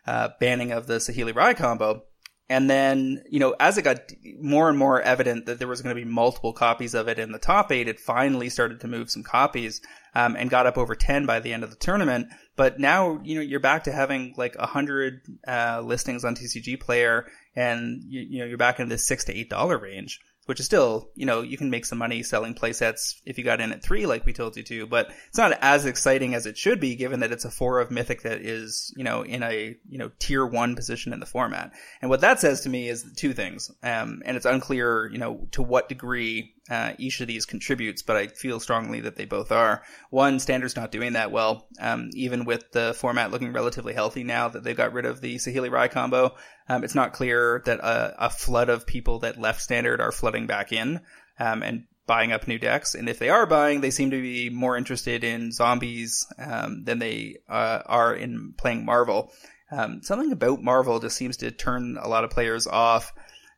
uh, 0.06 0.28
banning 0.38 0.72
of 0.72 0.86
the 0.86 0.96
Saheeli 0.96 1.34
Rai 1.34 1.54
combo. 1.54 2.04
and 2.48 2.70
then, 2.70 3.22
you 3.28 3.40
know, 3.40 3.56
as 3.58 3.76
it 3.78 3.82
got 3.82 3.98
more 4.40 4.68
and 4.68 4.78
more 4.78 5.00
evident 5.00 5.46
that 5.46 5.58
there 5.58 5.66
was 5.66 5.82
going 5.82 5.96
to 5.96 6.00
be 6.00 6.08
multiple 6.08 6.52
copies 6.52 6.94
of 6.94 7.08
it 7.08 7.18
in 7.18 7.32
the 7.32 7.38
top 7.38 7.72
eight, 7.72 7.88
it 7.88 7.98
finally 7.98 8.48
started 8.48 8.80
to 8.80 8.88
move 8.88 9.10
some 9.10 9.22
copies, 9.24 9.80
um, 10.14 10.36
and 10.36 10.48
got 10.50 10.66
up 10.66 10.78
over 10.78 10.94
10 10.94 11.26
by 11.26 11.40
the 11.40 11.52
end 11.52 11.64
of 11.64 11.70
the 11.70 11.76
tournament. 11.76 12.28
But 12.54 12.78
now, 12.78 13.20
you 13.24 13.34
know, 13.34 13.40
you're 13.40 13.60
back 13.60 13.84
to 13.84 13.92
having 13.92 14.34
like 14.36 14.56
a 14.56 14.66
hundred, 14.66 15.22
uh, 15.46 15.82
listings 15.84 16.24
on 16.24 16.36
TCG 16.36 16.78
player 16.80 17.26
and 17.54 18.02
you, 18.06 18.20
you 18.20 18.38
know, 18.40 18.44
you're 18.44 18.58
back 18.58 18.78
in 18.78 18.88
the 18.88 18.98
six 18.98 19.24
to 19.24 19.36
eight 19.36 19.50
dollar 19.50 19.78
range 19.78 20.20
which 20.46 20.60
is 20.60 20.66
still, 20.66 21.10
you 21.14 21.26
know, 21.26 21.42
you 21.42 21.58
can 21.58 21.70
make 21.70 21.84
some 21.84 21.98
money 21.98 22.22
selling 22.22 22.54
playsets 22.54 23.20
if 23.24 23.36
you 23.36 23.44
got 23.44 23.60
in 23.60 23.72
at 23.72 23.82
three, 23.82 24.06
like 24.06 24.24
we 24.24 24.32
told 24.32 24.56
you 24.56 24.62
to, 24.62 24.86
but 24.86 25.10
it's 25.28 25.38
not 25.38 25.58
as 25.60 25.84
exciting 25.84 26.34
as 26.34 26.46
it 26.46 26.56
should 26.56 26.80
be 26.80 26.96
given 26.96 27.20
that 27.20 27.32
it's 27.32 27.44
a 27.44 27.50
four 27.50 27.80
of 27.80 27.90
mythic 27.90 28.22
that 28.22 28.40
is, 28.40 28.92
you 28.96 29.04
know, 29.04 29.22
in 29.22 29.42
a, 29.42 29.76
you 29.88 29.98
know, 29.98 30.10
tier 30.18 30.46
one 30.46 30.76
position 30.76 31.12
in 31.12 31.20
the 31.20 31.26
format. 31.26 31.72
And 32.00 32.10
what 32.10 32.22
that 32.22 32.40
says 32.40 32.62
to 32.62 32.68
me 32.68 32.88
is 32.88 33.04
two 33.16 33.32
things. 33.32 33.70
Um, 33.82 34.22
and 34.24 34.36
it's 34.36 34.46
unclear, 34.46 35.08
you 35.10 35.18
know, 35.18 35.48
to 35.52 35.62
what 35.62 35.88
degree 35.88 36.54
uh, 36.70 36.92
each 36.98 37.20
of 37.20 37.28
these 37.28 37.44
contributes, 37.44 38.02
but 38.02 38.16
I 38.16 38.26
feel 38.26 38.60
strongly 38.60 39.00
that 39.00 39.16
they 39.16 39.24
both 39.24 39.52
are. 39.52 39.82
One, 40.10 40.38
Standard's 40.40 40.76
not 40.76 40.90
doing 40.90 41.12
that 41.12 41.30
well, 41.30 41.66
um, 41.80 42.10
even 42.14 42.44
with 42.44 42.72
the 42.72 42.94
format 42.94 43.30
looking 43.30 43.52
relatively 43.52 43.94
healthy 43.94 44.24
now 44.24 44.48
that 44.48 44.64
they've 44.64 44.76
got 44.76 44.92
rid 44.92 45.06
of 45.06 45.20
the 45.20 45.36
Saheeli 45.36 45.70
Rai 45.70 45.88
combo. 45.88 46.34
Um, 46.68 46.82
it's 46.82 46.94
not 46.94 47.12
clear 47.12 47.62
that 47.66 47.78
a, 47.78 48.26
a, 48.26 48.30
flood 48.30 48.68
of 48.68 48.86
people 48.86 49.20
that 49.20 49.40
left 49.40 49.60
Standard 49.60 50.00
are 50.00 50.10
flooding 50.10 50.46
back 50.46 50.72
in 50.72 51.00
um, 51.38 51.62
and 51.62 51.84
buying 52.06 52.32
up 52.32 52.48
new 52.48 52.58
decks. 52.58 52.94
And 52.94 53.08
if 53.08 53.18
they 53.18 53.28
are 53.28 53.46
buying, 53.46 53.80
they 53.80 53.90
seem 53.90 54.10
to 54.10 54.20
be 54.20 54.50
more 54.50 54.76
interested 54.76 55.24
in 55.24 55.52
zombies 55.52 56.26
um, 56.38 56.84
than 56.84 56.98
they 56.98 57.36
uh, 57.48 57.82
are 57.86 58.14
in 58.14 58.54
playing 58.56 58.84
Marvel. 58.84 59.32
Um, 59.70 60.02
something 60.02 60.32
about 60.32 60.62
Marvel 60.62 61.00
just 61.00 61.16
seems 61.16 61.36
to 61.38 61.50
turn 61.50 61.98
a 62.00 62.08
lot 62.08 62.24
of 62.24 62.30
players 62.30 62.66
off. 62.66 63.12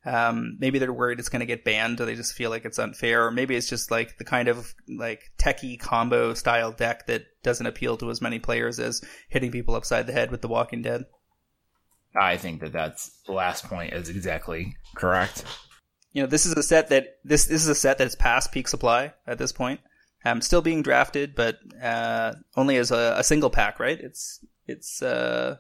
Um, 0.08 0.56
maybe 0.58 0.78
they're 0.78 0.92
worried 0.92 1.18
it's 1.18 1.28
going 1.28 1.40
to 1.40 1.46
get 1.46 1.64
banned, 1.64 2.00
or 2.00 2.06
they 2.06 2.14
just 2.14 2.32
feel 2.32 2.48
like 2.48 2.64
it's 2.64 2.78
unfair, 2.78 3.26
or 3.26 3.30
maybe 3.30 3.56
it's 3.56 3.68
just 3.68 3.90
like 3.90 4.16
the 4.16 4.24
kind 4.24 4.48
of 4.48 4.74
like 4.88 5.30
techie 5.38 5.78
combo 5.78 6.32
style 6.32 6.72
deck 6.72 7.06
that 7.08 7.26
doesn't 7.42 7.66
appeal 7.66 7.98
to 7.98 8.10
as 8.10 8.22
many 8.22 8.38
players 8.38 8.80
as 8.80 9.02
hitting 9.28 9.52
people 9.52 9.74
upside 9.74 10.06
the 10.06 10.12
head 10.12 10.30
with 10.30 10.40
The 10.40 10.48
Walking 10.48 10.80
Dead. 10.80 11.04
I 12.18 12.38
think 12.38 12.60
that 12.60 12.72
that's 12.72 13.10
the 13.26 13.32
last 13.32 13.64
point 13.66 13.92
is 13.92 14.08
exactly 14.08 14.76
correct. 14.96 15.44
You 16.12 16.22
know, 16.22 16.28
this 16.28 16.46
is 16.46 16.54
a 16.54 16.62
set 16.62 16.88
that 16.88 17.18
this 17.22 17.44
this 17.44 17.62
is 17.62 17.68
a 17.68 17.74
set 17.74 17.98
that's 17.98 18.14
past 18.14 18.50
peak 18.50 18.66
supply 18.66 19.12
at 19.26 19.36
this 19.36 19.52
point. 19.52 19.80
Um, 20.24 20.40
still 20.40 20.62
being 20.62 20.82
drafted, 20.82 21.34
but 21.34 21.58
uh, 21.82 22.32
only 22.56 22.76
as 22.76 22.90
a, 22.90 23.16
a, 23.18 23.24
single 23.24 23.50
pack, 23.50 23.78
right? 23.78 23.98
It's 24.00 24.44
it's 24.66 25.02
uh, 25.02 25.58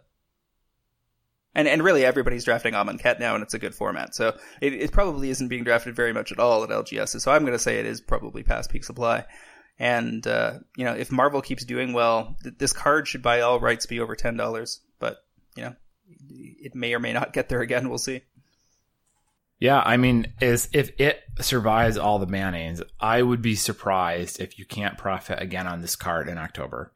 and 1.58 1.66
and 1.66 1.82
really 1.82 2.04
everybody's 2.04 2.44
drafting 2.44 2.74
Amonkhet 2.74 3.18
now, 3.18 3.34
and 3.34 3.42
it's 3.42 3.52
a 3.52 3.58
good 3.58 3.74
format. 3.74 4.14
So 4.14 4.38
it, 4.60 4.72
it 4.74 4.92
probably 4.92 5.28
isn't 5.30 5.48
being 5.48 5.64
drafted 5.64 5.96
very 5.96 6.12
much 6.12 6.30
at 6.30 6.38
all 6.38 6.62
at 6.62 6.70
LGS. 6.70 7.20
So 7.20 7.32
I'm 7.32 7.42
going 7.42 7.52
to 7.52 7.58
say 7.58 7.80
it 7.80 7.86
is 7.86 8.00
probably 8.00 8.44
past 8.44 8.70
peak 8.70 8.84
supply. 8.84 9.24
And 9.76 10.24
uh, 10.24 10.60
you 10.76 10.84
know, 10.84 10.94
if 10.94 11.10
Marvel 11.10 11.42
keeps 11.42 11.64
doing 11.64 11.92
well, 11.92 12.36
th- 12.44 12.54
this 12.58 12.72
card 12.72 13.08
should 13.08 13.22
by 13.22 13.40
all 13.40 13.58
rights 13.58 13.86
be 13.86 13.98
over 13.98 14.14
ten 14.14 14.36
dollars. 14.36 14.80
But 15.00 15.16
you 15.56 15.64
know, 15.64 15.74
it 16.30 16.76
may 16.76 16.94
or 16.94 17.00
may 17.00 17.12
not 17.12 17.32
get 17.32 17.48
there 17.48 17.60
again. 17.60 17.88
We'll 17.88 17.98
see. 17.98 18.22
Yeah, 19.58 19.82
I 19.84 19.96
mean, 19.96 20.32
is 20.40 20.68
if 20.72 20.92
it 21.00 21.20
survives 21.40 21.98
all 21.98 22.20
the 22.20 22.26
bannings, 22.28 22.80
I 23.00 23.20
would 23.20 23.42
be 23.42 23.56
surprised 23.56 24.40
if 24.40 24.60
you 24.60 24.64
can't 24.64 24.96
profit 24.96 25.42
again 25.42 25.66
on 25.66 25.82
this 25.82 25.96
card 25.96 26.28
in 26.28 26.38
October. 26.38 26.92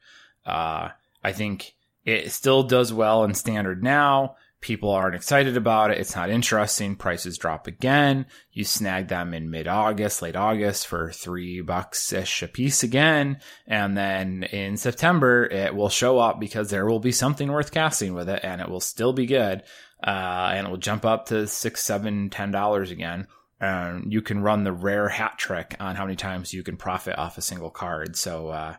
Uh, 0.47 0.91
I 1.25 1.33
think 1.33 1.75
it 2.05 2.31
still 2.31 2.63
does 2.63 2.93
well 2.93 3.25
in 3.25 3.35
standard 3.35 3.83
now. 3.83 4.37
People 4.63 4.93
aren't 4.93 5.17
excited 5.17 5.57
about 5.57 5.91
it. 5.91 5.99
It's 5.99 6.15
not 6.15 6.31
interesting. 6.31 6.95
Prices 6.95 7.37
drop 7.37 7.67
again. 7.67 8.27
You 8.53 8.63
snag 8.63 9.09
them 9.09 9.35
in 9.35 9.51
mid 9.51 9.67
August, 9.67 10.23
late 10.23 10.37
August 10.37 10.87
for 10.87 11.11
three 11.11 11.61
bucks 11.61 12.13
ish 12.13 12.45
a 12.45 12.49
piece 12.49 12.85
again. 12.85 13.41
And 13.67 13.97
then 13.97 14.45
in 14.45 14.77
September, 14.77 15.45
it 15.47 15.75
will 15.75 15.89
show 15.89 16.21
up 16.21 16.39
because 16.39 16.71
there 16.71 16.87
will 16.87 17.01
be 17.01 17.11
something 17.11 17.51
worth 17.51 17.73
casting 17.73 18.15
with 18.15 18.29
it 18.29 18.39
and 18.45 18.61
it 18.61 18.69
will 18.69 18.81
still 18.81 19.13
be 19.13 19.27
good. 19.27 19.65
Uh, 20.01 20.53
and 20.55 20.69
it 20.69 20.71
will 20.71 20.77
jump 20.77 21.05
up 21.05 21.27
to 21.27 21.49
six, 21.49 21.83
seven, 21.83 22.31
ten 22.31 22.53
dollars 22.53 22.93
again. 22.93 23.27
And 23.61 24.13
you 24.13 24.23
can 24.23 24.43
run 24.43 24.63
the 24.63 24.73
rare 24.73 25.09
hat 25.09 25.39
trick 25.39 25.75
on 25.81 25.97
how 25.97 26.05
many 26.05 26.17
times 26.17 26.55
you 26.55 26.63
can 26.63 26.77
profit 26.77 27.19
off 27.19 27.37
a 27.37 27.43
single 27.43 27.71
card. 27.71 28.15
So, 28.15 28.49
uh, 28.49 28.77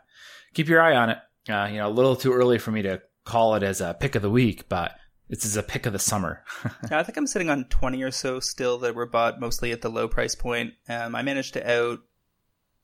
keep 0.54 0.70
your 0.70 0.82
eye 0.82 0.96
on 0.96 1.10
it. 1.10 1.18
Uh, 1.50 1.68
you 1.70 1.78
know, 1.78 1.90
a 1.90 1.92
little 1.92 2.16
too 2.16 2.32
early 2.32 2.58
for 2.58 2.72
me 2.72 2.84
to 2.84 3.02
call 3.26 3.56
it 3.56 3.64
as 3.64 3.82
a 3.82 3.96
pick 4.00 4.16
of 4.16 4.22
the 4.22 4.30
week, 4.30 4.70
but 4.70 4.94
this 5.30 5.46
is 5.46 5.58
a 5.58 5.64
pick 5.64 5.86
of 5.86 5.94
the 5.94 6.00
summer. 6.00 6.44
yeah, 6.92 7.00
I 7.00 7.04
think 7.04 7.18
I'm 7.18 7.28
sitting 7.28 7.50
on 7.50 7.66
20 7.66 8.02
or 8.04 8.12
so 8.12 8.40
still 8.40 8.78
that 8.80 8.96
were 8.96 9.06
bought 9.06 9.40
mostly 9.40 9.72
at 9.72 9.82
the 9.82 9.90
low 9.90 10.08
price 10.08 10.36
point. 10.36 10.74
Um, 10.88 11.16
I 11.16 11.22
managed 11.22 11.54
to 11.54 11.72
out 11.72 12.00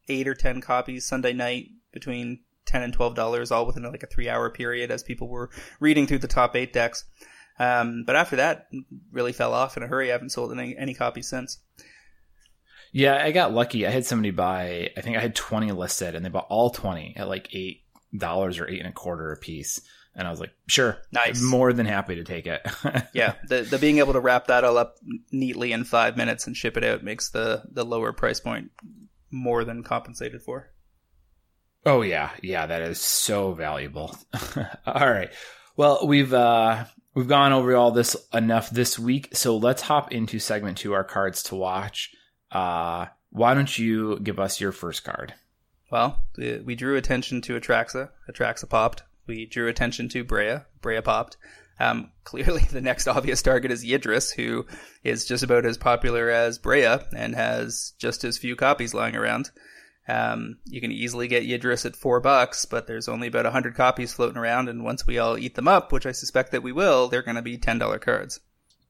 eight 0.08 0.28
or 0.28 0.34
10 0.34 0.62
copies 0.62 1.06
Sunday 1.06 1.34
night 1.34 1.70
between 1.92 2.40
10 2.66 2.84
and 2.84 2.98
$12, 2.98 3.52
all 3.52 3.66
within 3.66 3.84
like 3.84 4.04
a 4.04 4.08
three 4.08 4.30
hour 4.30 4.50
period 4.50 4.92
as 4.92 5.04
people 5.04 5.28
were 5.28 5.50
reading 5.80 6.08
through 6.08 6.20
the 6.20 6.28
top 6.28 6.56
eight 6.56 6.74
decks. 6.74 7.06
Um, 7.60 8.04
but 8.06 8.16
after 8.16 8.38
that, 8.38 8.68
really 9.12 9.34
fell 9.34 9.54
off 9.54 9.76
in 9.76 9.84
a 9.84 9.88
hurry. 9.88 10.10
I 10.10 10.14
haven't 10.14 10.30
sold 10.30 10.52
any, 10.52 10.78
any 10.78 10.94
copies 10.94 11.28
since. 11.28 11.60
Yeah, 12.92 13.22
I 13.22 13.32
got 13.32 13.54
lucky. 13.54 13.86
I 13.86 13.92
had 13.92 14.06
somebody 14.06 14.32
buy, 14.32 14.92
I 14.98 15.02
think 15.02 15.18
I 15.18 15.22
had 15.22 15.36
20 15.36 15.72
listed 15.74 16.16
and 16.16 16.26
they 16.26 16.30
bought 16.30 16.48
all 16.50 16.70
20 16.70 17.16
at 17.18 17.28
like 17.28 17.50
$8 17.50 17.80
or 18.60 18.70
eight 18.70 18.80
and 18.80 18.90
a 18.90 18.94
quarter 18.94 19.32
a 19.32 19.38
piece. 19.38 19.82
And 20.20 20.28
I 20.28 20.32
was 20.32 20.42
like, 20.42 20.52
sure, 20.68 20.98
nice, 21.14 21.42
more 21.42 21.72
than 21.72 21.86
happy 21.86 22.16
to 22.16 22.26
take 22.26 22.46
it. 22.46 22.62
yeah, 23.14 23.36
the 23.48 23.62
the 23.62 23.80
being 23.80 24.00
able 24.00 24.12
to 24.12 24.20
wrap 24.20 24.48
that 24.48 24.66
all 24.66 24.78
up 24.78 24.98
neatly 25.32 25.72
in 25.72 25.86
five 25.86 26.18
minutes 26.18 26.46
and 26.46 26.58
ship 26.58 26.76
it 26.76 26.84
out 26.84 27.06
makes 27.06 27.30
the 27.30 27.64
the 27.72 27.86
lower 27.86 28.12
price 28.12 28.42
point 28.42 28.70
more 29.32 29.64
than 29.64 29.82
compensated 29.82 30.42
for. 30.42 30.72
Oh 31.86 32.02
yeah, 32.02 32.32
yeah, 32.44 32.66
that 32.66 32.82
is 32.82 33.00
so 33.00 33.54
valuable. 33.54 34.14
all 34.86 35.10
right, 35.10 35.32
well 35.78 36.06
we've 36.06 36.34
uh 36.34 36.84
we've 37.16 37.30
gone 37.30 37.54
over 37.54 37.74
all 37.78 37.92
this 37.92 38.18
enough 38.34 38.70
this 38.72 39.00
week, 39.00 39.30
so 39.32 39.56
let's 39.56 39.84
hop 39.84 40.12
into 40.12 40.38
segment 40.38 40.80
two, 40.80 40.92
our 40.92 41.06
cards 41.06 41.44
to 41.44 41.56
watch. 41.56 42.14
Uh, 42.52 43.06
why 43.30 43.54
don't 43.54 43.80
you 43.80 44.20
give 44.20 44.38
us 44.38 44.60
your 44.60 44.74
first 44.74 45.06
card? 45.06 45.34
Well, 45.90 46.22
we 46.38 46.76
drew 46.76 46.98
attention 46.98 47.40
to 47.44 47.58
Atraxa. 47.58 48.10
Atraxa 48.30 48.68
popped 48.68 49.04
we 49.30 49.46
drew 49.46 49.70
attention 49.70 50.10
to 50.10 50.26
Breya. 50.26 50.66
Breya 50.82 51.02
popped. 51.02 51.38
Um, 51.80 52.12
clearly, 52.26 52.62
the 52.72 52.82
next 52.82 53.08
obvious 53.08 53.42
target 53.42 53.72
is 53.72 53.86
Yidris, 53.86 54.36
who 54.36 54.66
is 55.04 55.26
just 55.26 55.44
about 55.44 55.66
as 55.66 55.78
popular 55.78 56.30
as 56.30 56.60
Breya 56.60 57.06
and 57.16 57.34
has 57.36 57.94
just 57.98 58.26
as 58.26 58.38
few 58.38 58.58
copies 58.58 58.94
lying 58.94 59.16
around. 59.16 59.52
Um, 60.08 60.58
you 60.66 60.82
can 60.82 60.92
easily 60.92 61.28
get 61.28 61.44
Yidris 61.44 61.86
at 61.86 61.96
four 61.96 62.20
bucks, 62.20 62.66
but 62.66 62.88
there's 62.88 63.08
only 63.08 63.28
about 63.28 63.46
a 63.46 63.52
hundred 63.52 63.76
copies 63.76 64.12
floating 64.12 64.38
around, 64.38 64.68
and 64.68 64.84
once 64.84 65.06
we 65.06 65.20
all 65.20 65.38
eat 65.38 65.56
them 65.56 65.68
up, 65.68 65.92
which 65.92 66.08
I 66.08 66.12
suspect 66.12 66.52
that 66.52 66.64
we 66.64 66.72
will, 66.72 67.08
they're 67.08 67.22
going 67.22 67.36
to 67.36 67.44
be 67.44 67.58
ten 67.58 67.78
dollar 67.78 68.00
cards. 68.00 68.40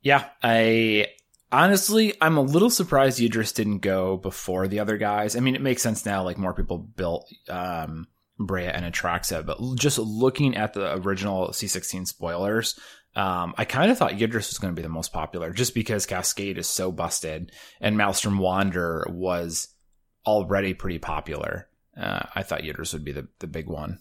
Yeah, 0.02 0.30
I 0.41 1.08
honestly, 1.52 2.13
I'm 2.21 2.38
a 2.38 2.41
little 2.41 2.69
surprised 2.69 3.19
Yidris 3.19 3.54
didn't 3.54 3.80
go 3.80 4.15
before 4.15 4.69
the 4.69 4.80
other 4.80 4.97
guys. 4.97 5.36
I 5.36 5.41
mean, 5.41 5.56
it 5.56 5.62
makes 5.62 5.82
sense 5.82 6.06
now, 6.06 6.23
like 6.23 6.38
more 6.38 6.54
people 6.54 6.78
built 6.78 7.30
um, 7.49 8.08
Breya 8.39 8.71
and 8.73 8.91
Atraxa, 8.91 9.45
but 9.45 9.60
just 9.75 9.97
looking 9.97 10.56
at 10.56 10.73
the 10.73 10.95
original 10.95 11.49
C16 11.49 12.08
spoilers, 12.08 12.80
um, 13.15 13.54
I 13.58 13.65
kind 13.65 13.91
of 13.91 13.97
thought 13.97 14.13
Yidris 14.13 14.49
was 14.49 14.60
going 14.60 14.73
to 14.73 14.80
be 14.80 14.84
the 14.84 14.89
most 14.89 15.12
popular 15.12 15.52
just 15.52 15.73
because 15.73 16.06
Cascade 16.06 16.58
is 16.58 16.67
so 16.67 16.91
busted 16.91 17.52
and 17.82 17.97
Maelstrom 17.97 18.38
Wanderer 18.38 19.08
was 19.10 19.67
already 20.25 20.73
pretty 20.73 20.99
popular. 20.99 21.67
Uh, 21.99 22.21
I 22.34 22.43
thought 22.43 22.62
Yidris 22.62 22.93
would 22.93 23.04
be 23.04 23.12
the, 23.12 23.28
the 23.39 23.47
big 23.47 23.67
one. 23.67 23.99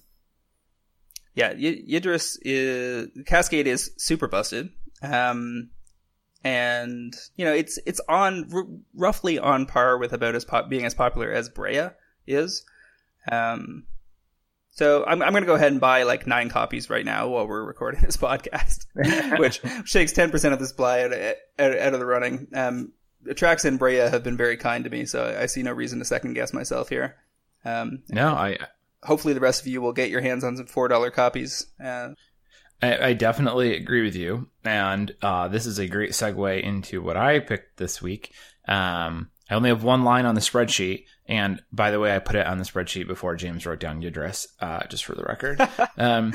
Yeah, 1.35 1.53
y- 1.53 1.83
Yidris 1.88 2.37
is 2.42 3.09
Cascade 3.27 3.66
is 3.66 3.90
super 3.96 4.29
busted. 4.29 4.70
Um, 5.03 5.70
and 6.44 7.14
you 7.37 7.44
know 7.44 7.53
it's 7.53 7.79
it's 7.87 8.01
on 8.09 8.48
r- 8.53 8.66
roughly 8.94 9.38
on 9.38 9.66
par 9.66 9.98
with 9.98 10.12
about 10.12 10.35
as 10.35 10.44
pop- 10.44 10.68
being 10.68 10.85
as 10.85 10.94
popular 10.94 11.31
as 11.31 11.51
Breya 11.51 11.94
is. 12.27 12.64
Um, 13.31 13.85
so 14.78 15.04
I'm, 15.04 15.20
I'm 15.22 15.32
going 15.32 15.42
to 15.42 15.48
go 15.48 15.56
ahead 15.56 15.72
and 15.72 15.80
buy 15.80 16.04
like 16.04 16.28
nine 16.28 16.50
copies 16.50 16.88
right 16.88 17.04
now 17.04 17.26
while 17.26 17.48
we're 17.48 17.64
recording 17.64 18.00
this 18.04 18.16
podcast, 18.16 18.86
which 19.40 19.60
shakes 19.84 20.12
10% 20.12 20.52
of 20.52 20.60
the 20.60 20.68
supply 20.68 21.02
out, 21.02 21.12
out, 21.12 21.76
out 21.76 21.94
of 21.94 21.98
the 21.98 22.06
running. 22.06 22.46
Um, 22.54 22.92
Trax 23.26 23.64
and 23.64 23.80
Breya 23.80 24.08
have 24.08 24.22
been 24.22 24.36
very 24.36 24.56
kind 24.56 24.84
to 24.84 24.90
me, 24.90 25.04
so 25.04 25.36
I 25.36 25.46
see 25.46 25.64
no 25.64 25.72
reason 25.72 25.98
to 25.98 26.04
second 26.04 26.34
guess 26.34 26.52
myself 26.52 26.90
here. 26.90 27.16
Um, 27.64 28.04
no, 28.08 28.28
I. 28.28 28.58
Hopefully, 29.02 29.34
the 29.34 29.40
rest 29.40 29.62
of 29.62 29.66
you 29.66 29.82
will 29.82 29.92
get 29.92 30.10
your 30.10 30.20
hands 30.20 30.44
on 30.44 30.56
some 30.56 30.66
four 30.66 30.86
dollar 30.86 31.10
copies. 31.10 31.66
Uh, 31.84 32.10
I, 32.80 33.08
I, 33.08 33.12
definitely 33.14 33.76
agree 33.76 34.04
with 34.04 34.14
you, 34.14 34.48
and 34.64 35.12
uh, 35.22 35.48
this 35.48 35.66
is 35.66 35.80
a 35.80 35.88
great 35.88 36.12
segue 36.12 36.62
into 36.62 37.02
what 37.02 37.16
I 37.16 37.40
picked 37.40 37.78
this 37.78 38.00
week. 38.00 38.32
Um, 38.68 39.30
I 39.48 39.54
only 39.54 39.70
have 39.70 39.82
one 39.82 40.04
line 40.04 40.26
on 40.26 40.34
the 40.34 40.40
spreadsheet, 40.40 41.04
and 41.26 41.62
by 41.72 41.90
the 41.90 42.00
way, 42.00 42.14
I 42.14 42.18
put 42.18 42.37
it 42.37 42.46
on 42.46 42.58
the 42.58 42.64
spreadsheet 42.64 43.06
before 43.06 43.34
James 43.37 43.64
wrote 43.64 43.80
down 43.80 44.02
Yidris, 44.02 44.46
uh, 44.61 44.87
just 44.88 45.04
for 45.04 45.14
the 45.14 45.24
record. 45.24 45.61
um, 45.96 46.34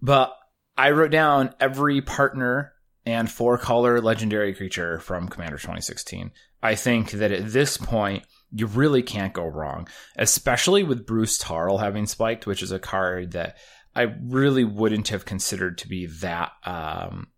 but 0.00 0.36
I 0.76 0.90
wrote 0.90 1.10
down 1.10 1.54
every 1.60 2.00
partner 2.00 2.72
and 3.04 3.30
four 3.30 3.58
color 3.58 4.00
legendary 4.00 4.54
creature 4.54 5.00
from 5.00 5.28
Commander 5.28 5.56
2016. 5.56 6.30
I 6.62 6.76
think 6.76 7.10
that 7.12 7.32
at 7.32 7.52
this 7.52 7.76
point, 7.76 8.24
you 8.52 8.66
really 8.66 9.02
can't 9.02 9.32
go 9.32 9.46
wrong, 9.46 9.88
especially 10.16 10.82
with 10.82 11.06
Bruse 11.06 11.38
Tarl 11.38 11.80
having 11.80 12.06
spiked, 12.06 12.46
which 12.46 12.62
is 12.62 12.70
a 12.70 12.78
card 12.78 13.32
that 13.32 13.56
I 13.94 14.02
really 14.22 14.64
wouldn't 14.64 15.08
have 15.08 15.24
considered 15.24 15.78
to 15.78 15.88
be 15.88 16.06
that 16.06 16.52
um, 16.64 17.28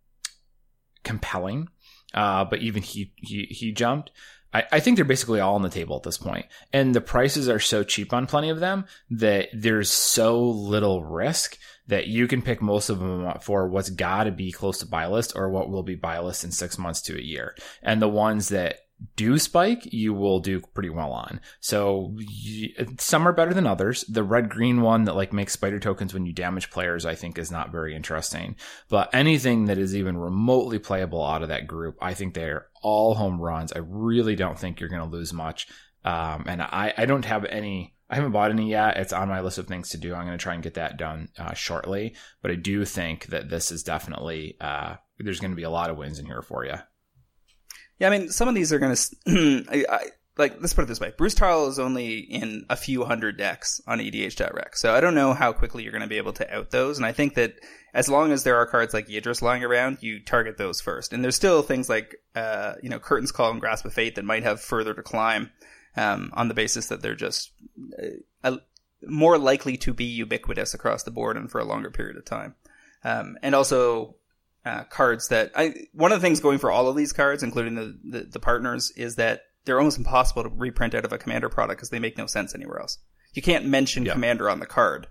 compelling. 1.03 1.69
Uh, 2.13 2.45
but 2.45 2.59
even 2.59 2.81
he, 2.81 3.13
he, 3.17 3.45
he 3.49 3.71
jumped. 3.71 4.11
I, 4.55 4.63
I 4.71 4.79
think 4.79 4.95
they're 4.95 5.03
basically 5.03 5.41
all 5.41 5.55
on 5.55 5.63
the 5.63 5.69
table 5.69 5.97
at 5.97 6.03
this 6.03 6.17
point. 6.17 6.45
And 6.71 6.95
the 6.95 7.01
prices 7.01 7.49
are 7.49 7.59
so 7.59 7.83
cheap 7.83 8.13
on 8.13 8.25
plenty 8.25 8.49
of 8.49 8.61
them 8.61 8.85
that 9.09 9.49
there's 9.51 9.89
so 9.89 10.41
little 10.49 11.03
risk 11.03 11.57
that 11.87 12.07
you 12.07 12.25
can 12.25 12.41
pick 12.41 12.61
most 12.61 12.89
of 12.89 12.99
them 12.99 13.25
up 13.25 13.43
for 13.43 13.67
what's 13.67 13.89
got 13.89 14.23
to 14.23 14.31
be 14.31 14.53
close 14.53 14.77
to 14.77 14.87
buy 14.87 15.07
list 15.07 15.33
or 15.35 15.49
what 15.49 15.69
will 15.69 15.83
be 15.83 15.95
buy 15.95 16.19
list 16.19 16.45
in 16.45 16.51
six 16.51 16.77
months 16.77 17.01
to 17.01 17.17
a 17.17 17.21
year. 17.21 17.53
And 17.83 18.01
the 18.01 18.07
ones 18.07 18.47
that 18.49 18.79
do 19.17 19.37
spike, 19.37 19.91
you 19.91 20.13
will 20.13 20.39
do 20.39 20.61
pretty 20.61 20.89
well 20.89 21.11
on. 21.11 21.41
So 21.59 22.17
some 22.97 23.27
are 23.27 23.33
better 23.33 23.53
than 23.53 23.67
others. 23.67 24.05
The 24.05 24.23
red 24.23 24.49
green 24.49 24.81
one 24.81 25.03
that 25.03 25.17
like 25.17 25.33
makes 25.33 25.51
spider 25.51 25.79
tokens 25.79 26.13
when 26.13 26.25
you 26.25 26.31
damage 26.31 26.71
players, 26.71 27.05
I 27.05 27.15
think 27.15 27.37
is 27.37 27.51
not 27.51 27.73
very 27.73 27.93
interesting. 27.93 28.55
But 28.87 29.13
anything 29.13 29.65
that 29.65 29.77
is 29.77 29.95
even 29.95 30.17
remotely 30.17 30.79
playable 30.79 31.25
out 31.25 31.43
of 31.43 31.49
that 31.49 31.67
group, 31.67 31.97
I 32.01 32.13
think 32.13 32.33
they're 32.33 32.67
all 32.85 33.15
home 33.15 33.41
runs. 33.41 33.73
I 33.73 33.79
really 33.79 34.35
don't 34.35 34.59
think 34.59 34.79
you're 34.79 34.89
going 34.89 35.01
to 35.01 35.17
lose 35.17 35.33
much. 35.33 35.67
Um, 36.03 36.45
and 36.47 36.61
I, 36.61 36.93
I 36.95 37.07
don't 37.07 37.25
have 37.25 37.43
any. 37.45 37.95
I 38.07 38.15
haven't 38.15 38.33
bought 38.33 38.51
any 38.51 38.69
yet. 38.69 38.97
It's 38.97 39.11
on 39.11 39.27
my 39.27 39.41
list 39.41 39.57
of 39.57 39.65
things 39.65 39.89
to 39.89 39.97
do. 39.97 40.13
I'm 40.13 40.27
going 40.27 40.37
to 40.37 40.41
try 40.41 40.53
and 40.53 40.61
get 40.61 40.75
that 40.75 40.97
done 40.97 41.29
uh, 41.39 41.55
shortly. 41.55 42.15
But 42.43 42.51
I 42.51 42.55
do 42.55 42.85
think 42.85 43.25
that 43.27 43.49
this 43.49 43.71
is 43.71 43.81
definitely 43.81 44.57
uh, 44.61 44.97
there's 45.17 45.39
going 45.39 45.51
to 45.51 45.57
be 45.57 45.63
a 45.63 45.71
lot 45.71 45.89
of 45.89 45.97
wins 45.97 46.19
in 46.19 46.27
here 46.27 46.43
for 46.43 46.63
you. 46.63 46.75
Yeah, 47.97 48.09
I 48.09 48.11
mean, 48.11 48.29
some 48.29 48.47
of 48.47 48.53
these 48.53 48.71
are 48.71 48.77
going 48.77 48.95
to, 49.27 49.87
like, 50.37 50.57
let's 50.59 50.73
put 50.73 50.83
it 50.83 50.87
this 50.87 50.99
way. 50.99 51.13
Bruse 51.17 51.35
Tarl 51.35 51.67
is 51.67 51.79
only 51.79 52.17
in 52.17 52.65
a 52.69 52.75
few 52.75 53.05
hundred 53.05 53.37
decks 53.37 53.79
on 53.87 53.99
EDH.rec. 53.99 54.75
So 54.75 54.93
I 54.93 54.99
don't 54.99 55.15
know 55.15 55.33
how 55.33 55.53
quickly 55.53 55.83
you're 55.83 55.93
going 55.93 56.01
to 56.01 56.07
be 56.07 56.17
able 56.17 56.33
to 56.33 56.53
out 56.53 56.71
those. 56.71 56.97
And 56.97 57.05
I 57.05 57.13
think 57.13 57.35
that 57.35 57.55
as 57.93 58.09
long 58.09 58.33
as 58.33 58.43
there 58.43 58.57
are 58.57 58.65
cards 58.65 58.93
like 58.93 59.07
Yidris 59.07 59.41
lying 59.41 59.63
around, 59.63 59.99
you 60.01 60.19
target 60.19 60.57
those 60.57 60.81
first. 60.81 61.13
And 61.13 61.23
there's 61.23 61.37
still 61.37 61.61
things 61.61 61.87
like, 61.87 62.15
uh, 62.35 62.73
you 62.83 62.89
know, 62.89 62.99
Curtain's 62.99 63.31
Call 63.31 63.51
and 63.51 63.61
Grasp 63.61 63.85
of 63.85 63.93
Fate 63.93 64.15
that 64.15 64.25
might 64.25 64.43
have 64.43 64.59
further 64.59 64.93
to 64.93 65.03
climb, 65.03 65.51
um, 65.95 66.31
on 66.33 66.49
the 66.49 66.53
basis 66.53 66.87
that 66.87 67.01
they're 67.01 67.15
just 67.15 67.51
uh, 68.43 68.57
more 69.07 69.37
likely 69.37 69.77
to 69.77 69.93
be 69.93 70.05
ubiquitous 70.05 70.73
across 70.73 71.03
the 71.03 71.11
board 71.11 71.37
and 71.37 71.49
for 71.49 71.59
a 71.59 71.65
longer 71.65 71.89
period 71.89 72.17
of 72.17 72.25
time. 72.25 72.55
Um, 73.05 73.37
and 73.41 73.55
also, 73.55 74.15
uh, 74.65 74.83
cards 74.85 75.27
that 75.27 75.51
I 75.55 75.75
one 75.93 76.11
of 76.11 76.19
the 76.19 76.25
things 76.25 76.39
going 76.39 76.57
for 76.57 76.71
all 76.71 76.87
of 76.89 76.95
these 76.95 77.13
cards, 77.13 77.43
including 77.43 77.75
the, 77.75 77.97
the, 78.03 78.19
the 78.23 78.39
partners, 78.39 78.91
is 78.97 79.15
that 79.17 79.41
they're 79.65 79.79
almost 79.79 79.97
impossible 79.97 80.43
to 80.43 80.49
reprint 80.49 80.95
out 80.95 81.05
of 81.05 81.13
a 81.13 81.17
commander 81.17 81.49
product 81.49 81.79
because 81.79 81.89
they 81.89 81.99
make 81.99 82.17
no 82.17 82.27
sense 82.27 82.55
anywhere 82.55 82.79
else. 82.79 82.99
You 83.33 83.41
can't 83.41 83.65
mention 83.65 84.05
commander 84.05 84.49
on 84.49 84.59
the 84.59 84.65
card 84.65 85.07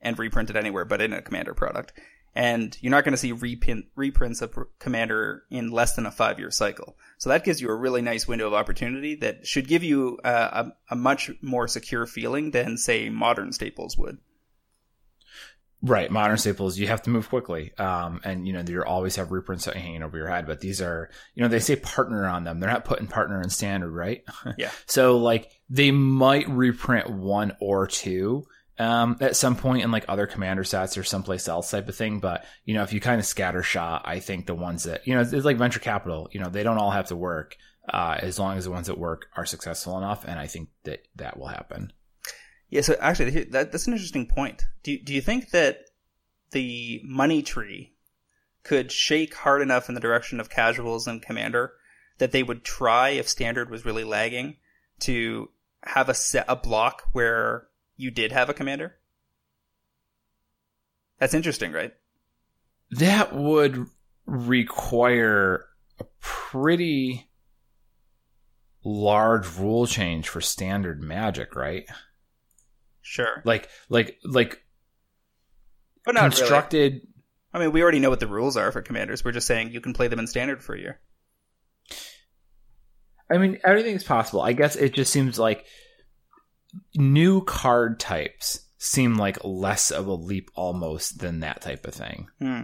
and 0.00 0.18
reprint 0.18 0.50
it 0.50 0.56
anywhere 0.56 0.84
but 0.84 1.00
in 1.02 1.12
a 1.12 1.22
commander 1.22 1.54
product. 1.54 1.92
And 2.34 2.76
you're 2.80 2.92
not 2.92 3.04
going 3.04 3.14
to 3.14 3.18
see 3.18 3.32
reprint, 3.32 3.86
reprints 3.96 4.42
of 4.42 4.56
commander 4.78 5.42
in 5.50 5.72
less 5.72 5.94
than 5.94 6.06
a 6.06 6.10
five 6.10 6.38
year 6.38 6.50
cycle. 6.50 6.96
So 7.16 7.30
that 7.30 7.44
gives 7.44 7.60
you 7.60 7.68
a 7.68 7.74
really 7.74 8.02
nice 8.02 8.28
window 8.28 8.46
of 8.46 8.54
opportunity 8.54 9.16
that 9.16 9.46
should 9.46 9.66
give 9.66 9.82
you 9.82 10.18
uh, 10.22 10.64
a, 10.90 10.94
a 10.94 10.96
much 10.96 11.30
more 11.42 11.66
secure 11.66 12.06
feeling 12.06 12.52
than 12.52 12.76
say 12.76 13.08
modern 13.08 13.52
staples 13.52 13.98
would. 13.98 14.18
Right, 15.80 16.10
modern 16.10 16.38
staples, 16.38 16.76
you 16.76 16.88
have 16.88 17.02
to 17.02 17.10
move 17.10 17.28
quickly, 17.28 17.72
um, 17.78 18.20
and 18.24 18.46
you 18.48 18.52
know 18.52 18.64
you 18.66 18.82
always 18.82 19.14
have 19.14 19.30
reprints 19.30 19.64
hanging 19.66 20.02
over 20.02 20.18
your 20.18 20.26
head. 20.26 20.44
But 20.46 20.60
these 20.60 20.82
are, 20.82 21.08
you 21.36 21.42
know, 21.42 21.48
they 21.48 21.60
say 21.60 21.76
partner 21.76 22.26
on 22.26 22.42
them. 22.42 22.58
They're 22.58 22.70
not 22.70 22.84
putting 22.84 23.06
partner 23.06 23.40
in 23.40 23.48
standard, 23.48 23.90
right? 23.90 24.24
Yeah. 24.58 24.70
so 24.86 25.18
like 25.18 25.52
they 25.70 25.92
might 25.92 26.48
reprint 26.48 27.10
one 27.10 27.56
or 27.60 27.86
two 27.86 28.46
um, 28.78 29.16
at 29.20 29.36
some 29.36 29.56
point 29.56 29.82
in 29.82 29.90
like 29.90 30.04
other 30.08 30.26
commander 30.26 30.64
sets 30.64 30.96
or 30.96 31.04
someplace 31.04 31.48
else 31.48 31.70
type 31.70 31.88
of 31.88 31.94
thing. 31.96 32.20
But 32.20 32.44
you 32.64 32.74
know, 32.74 32.82
if 32.82 32.92
you 32.92 33.00
kind 33.00 33.20
of 33.20 33.26
scatter 33.26 33.62
shot, 33.62 34.02
I 34.04 34.20
think 34.20 34.46
the 34.46 34.54
ones 34.54 34.84
that 34.84 35.06
you 35.06 35.14
know 35.14 35.20
it's, 35.20 35.32
it's 35.32 35.44
like 35.44 35.58
venture 35.58 35.80
capital. 35.80 36.28
You 36.32 36.40
know, 36.40 36.48
they 36.48 36.62
don't 36.62 36.78
all 36.78 36.90
have 36.90 37.06
to 37.08 37.16
work 37.16 37.56
uh, 37.92 38.16
as 38.20 38.38
long 38.38 38.56
as 38.56 38.64
the 38.64 38.70
ones 38.70 38.86
that 38.86 38.98
work 38.98 39.26
are 39.36 39.46
successful 39.46 39.98
enough, 39.98 40.24
and 40.24 40.38
I 40.38 40.46
think 40.46 40.68
that 40.84 41.06
that 41.16 41.38
will 41.38 41.46
happen. 41.46 41.92
Yeah, 42.70 42.82
so 42.82 42.96
actually, 43.00 43.44
that, 43.44 43.72
that's 43.72 43.86
an 43.86 43.94
interesting 43.94 44.26
point. 44.26 44.66
Do 44.82 44.98
do 44.98 45.14
you 45.14 45.20
think 45.20 45.50
that 45.50 45.86
the 46.50 47.00
money 47.04 47.42
tree 47.42 47.94
could 48.62 48.92
shake 48.92 49.34
hard 49.34 49.62
enough 49.62 49.88
in 49.88 49.94
the 49.94 50.00
direction 50.00 50.40
of 50.40 50.50
casuals 50.50 51.06
and 51.06 51.22
commander 51.22 51.72
that 52.18 52.32
they 52.32 52.42
would 52.42 52.64
try 52.64 53.10
if 53.10 53.28
standard 53.28 53.70
was 53.70 53.84
really 53.84 54.04
lagging 54.04 54.56
to 55.00 55.48
have 55.84 56.08
a 56.08 56.14
set 56.14 56.44
a 56.48 56.56
block 56.56 57.04
where 57.12 57.68
you 57.96 58.10
did 58.10 58.32
have 58.32 58.50
a 58.50 58.54
commander? 58.54 58.96
That's 61.18 61.34
interesting, 61.34 61.72
right? 61.72 61.94
That 62.90 63.34
would 63.34 63.86
require 64.26 65.64
a 65.98 66.04
pretty 66.20 67.30
large 68.84 69.56
rule 69.56 69.86
change 69.86 70.28
for 70.28 70.40
standard 70.40 71.02
magic, 71.02 71.56
right? 71.56 71.86
Sure. 73.08 73.40
Like 73.44 73.70
like 73.88 74.18
like 74.22 74.62
but 76.04 76.14
not 76.14 76.32
constructed 76.32 76.92
really. 76.92 77.08
I 77.54 77.58
mean, 77.58 77.72
we 77.72 77.82
already 77.82 78.00
know 78.00 78.10
what 78.10 78.20
the 78.20 78.26
rules 78.26 78.58
are 78.58 78.70
for 78.70 78.82
commanders. 78.82 79.24
We're 79.24 79.32
just 79.32 79.46
saying 79.46 79.72
you 79.72 79.80
can 79.80 79.94
play 79.94 80.08
them 80.08 80.18
in 80.18 80.26
standard 80.26 80.62
for 80.62 80.74
a 80.74 80.78
year. 80.78 81.00
I 83.30 83.38
mean, 83.38 83.58
everything's 83.64 84.04
possible. 84.04 84.42
I 84.42 84.52
guess 84.52 84.76
it 84.76 84.92
just 84.92 85.10
seems 85.10 85.38
like 85.38 85.64
new 86.94 87.42
card 87.42 87.98
types 87.98 88.60
seem 88.76 89.16
like 89.16 89.42
less 89.42 89.90
of 89.90 90.06
a 90.06 90.14
leap 90.14 90.50
almost 90.54 91.18
than 91.18 91.40
that 91.40 91.62
type 91.62 91.86
of 91.86 91.94
thing. 91.94 92.28
Hmm. 92.38 92.62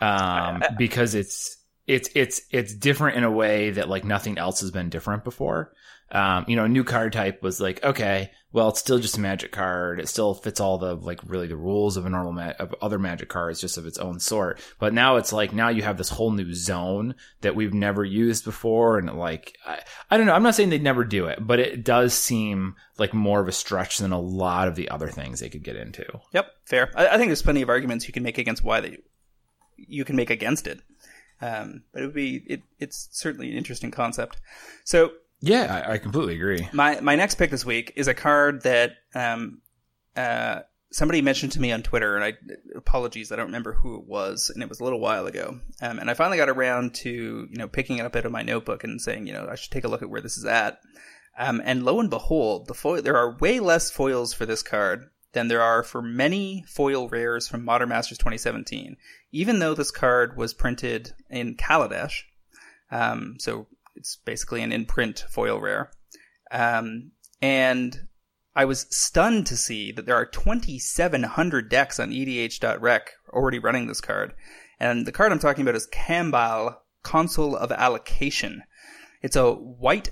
Um, 0.00 0.62
because 0.78 1.16
it's 1.16 1.56
it's 1.90 2.08
it's 2.14 2.42
it's 2.50 2.72
different 2.72 3.16
in 3.16 3.24
a 3.24 3.30
way 3.30 3.70
that 3.70 3.88
like 3.88 4.04
nothing 4.04 4.38
else 4.38 4.60
has 4.60 4.70
been 4.70 4.90
different 4.90 5.24
before. 5.24 5.72
Um, 6.12 6.44
you 6.48 6.56
know, 6.56 6.64
a 6.64 6.68
new 6.68 6.82
card 6.82 7.12
type 7.12 7.40
was 7.40 7.60
like, 7.60 7.84
okay, 7.84 8.32
well, 8.52 8.68
it's 8.68 8.80
still 8.80 8.98
just 8.98 9.16
a 9.16 9.20
magic 9.20 9.52
card. 9.52 10.00
It 10.00 10.08
still 10.08 10.34
fits 10.34 10.58
all 10.60 10.78
the 10.78 10.94
like 10.94 11.20
really 11.24 11.48
the 11.48 11.56
rules 11.56 11.96
of 11.96 12.06
a 12.06 12.10
normal 12.10 12.32
ma- 12.32 12.52
of 12.58 12.74
other 12.80 12.98
magic 12.98 13.28
cards, 13.28 13.60
just 13.60 13.76
of 13.76 13.86
its 13.86 13.98
own 13.98 14.20
sort. 14.20 14.60
But 14.78 14.94
now 14.94 15.16
it's 15.16 15.32
like 15.32 15.52
now 15.52 15.68
you 15.68 15.82
have 15.82 15.98
this 15.98 16.08
whole 16.08 16.30
new 16.30 16.54
zone 16.54 17.16
that 17.40 17.56
we've 17.56 17.74
never 17.74 18.04
used 18.04 18.44
before, 18.44 18.98
and 18.98 19.12
like 19.18 19.56
I, 19.66 19.80
I 20.10 20.16
don't 20.16 20.26
know. 20.26 20.34
I'm 20.34 20.44
not 20.44 20.54
saying 20.54 20.70
they'd 20.70 20.82
never 20.82 21.04
do 21.04 21.26
it, 21.26 21.44
but 21.44 21.58
it 21.58 21.84
does 21.84 22.14
seem 22.14 22.76
like 22.98 23.14
more 23.14 23.40
of 23.40 23.48
a 23.48 23.52
stretch 23.52 23.98
than 23.98 24.12
a 24.12 24.20
lot 24.20 24.68
of 24.68 24.76
the 24.76 24.90
other 24.90 25.08
things 25.08 25.40
they 25.40 25.48
could 25.48 25.64
get 25.64 25.76
into. 25.76 26.06
Yep, 26.32 26.46
fair. 26.64 26.90
I, 26.94 27.08
I 27.08 27.16
think 27.16 27.28
there's 27.28 27.42
plenty 27.42 27.62
of 27.62 27.68
arguments 27.68 28.06
you 28.06 28.12
can 28.12 28.22
make 28.22 28.38
against 28.38 28.62
why 28.62 28.80
they 28.80 28.98
you 29.76 30.04
can 30.04 30.16
make 30.16 30.30
against 30.30 30.66
it. 30.66 30.80
Um, 31.40 31.82
but 31.92 32.02
it 32.02 32.06
would 32.06 32.14
be 32.14 32.42
it, 32.46 32.62
it's 32.78 33.08
certainly 33.12 33.50
an 33.50 33.56
interesting 33.56 33.90
concept. 33.90 34.38
So 34.84 35.12
yeah, 35.40 35.84
I, 35.86 35.92
I, 35.94 35.98
completely 35.98 36.34
agree. 36.34 36.68
My 36.72 37.00
my 37.00 37.16
next 37.16 37.36
pick 37.36 37.50
this 37.50 37.64
week 37.64 37.94
is 37.96 38.08
a 38.08 38.14
card 38.14 38.62
that 38.62 38.96
um, 39.14 39.62
uh, 40.16 40.60
somebody 40.90 41.22
mentioned 41.22 41.52
to 41.52 41.60
me 41.60 41.72
on 41.72 41.82
Twitter, 41.82 42.14
and 42.16 42.24
I 42.24 42.34
apologies, 42.76 43.32
I 43.32 43.36
don't 43.36 43.46
remember 43.46 43.72
who 43.72 43.96
it 43.96 44.04
was, 44.04 44.50
and 44.52 44.62
it 44.62 44.68
was 44.68 44.80
a 44.80 44.84
little 44.84 45.00
while 45.00 45.26
ago. 45.26 45.60
Um, 45.80 45.98
and 45.98 46.10
I 46.10 46.14
finally 46.14 46.36
got 46.36 46.50
around 46.50 46.94
to 46.96 47.10
you 47.10 47.56
know 47.56 47.68
picking 47.68 47.98
it 47.98 48.04
up 48.04 48.16
out 48.16 48.26
of 48.26 48.32
my 48.32 48.42
notebook 48.42 48.84
and 48.84 49.00
saying, 49.00 49.26
you 49.26 49.32
know, 49.32 49.48
I 49.50 49.54
should 49.54 49.70
take 49.70 49.84
a 49.84 49.88
look 49.88 50.02
at 50.02 50.10
where 50.10 50.20
this 50.20 50.36
is 50.36 50.44
at. 50.44 50.80
Um, 51.38 51.62
and 51.64 51.84
lo 51.84 52.00
and 52.00 52.10
behold, 52.10 52.66
the 52.66 52.74
foil 52.74 53.00
there 53.00 53.16
are 53.16 53.38
way 53.38 53.60
less 53.60 53.90
foils 53.90 54.34
for 54.34 54.44
this 54.44 54.62
card 54.62 55.08
than 55.32 55.48
there 55.48 55.62
are 55.62 55.82
for 55.82 56.02
many 56.02 56.64
foil 56.66 57.08
rares 57.08 57.46
from 57.46 57.64
Modern 57.64 57.88
Masters 57.88 58.18
2017. 58.18 58.96
Even 59.32 59.58
though 59.58 59.74
this 59.74 59.90
card 59.90 60.36
was 60.36 60.54
printed 60.54 61.12
in 61.28 61.56
Kaladesh, 61.56 62.22
um, 62.90 63.36
so 63.38 63.66
it's 63.94 64.16
basically 64.16 64.62
an 64.62 64.72
in-print 64.72 65.24
foil 65.30 65.60
rare. 65.60 65.90
Um, 66.50 67.12
and 67.40 68.08
I 68.54 68.64
was 68.64 68.86
stunned 68.90 69.46
to 69.46 69.56
see 69.56 69.92
that 69.92 70.06
there 70.06 70.16
are 70.16 70.26
2,700 70.26 71.68
decks 71.68 72.00
on 72.00 72.10
EDH.rec 72.10 73.10
already 73.32 73.58
running 73.58 73.86
this 73.86 74.00
card. 74.00 74.34
And 74.80 75.06
the 75.06 75.12
card 75.12 75.30
I'm 75.30 75.38
talking 75.38 75.62
about 75.62 75.76
is 75.76 75.88
Kambal, 75.92 76.76
Consul 77.02 77.56
of 77.56 77.70
Allocation. 77.70 78.62
It's 79.22 79.36
a 79.36 79.52
white, 79.52 80.10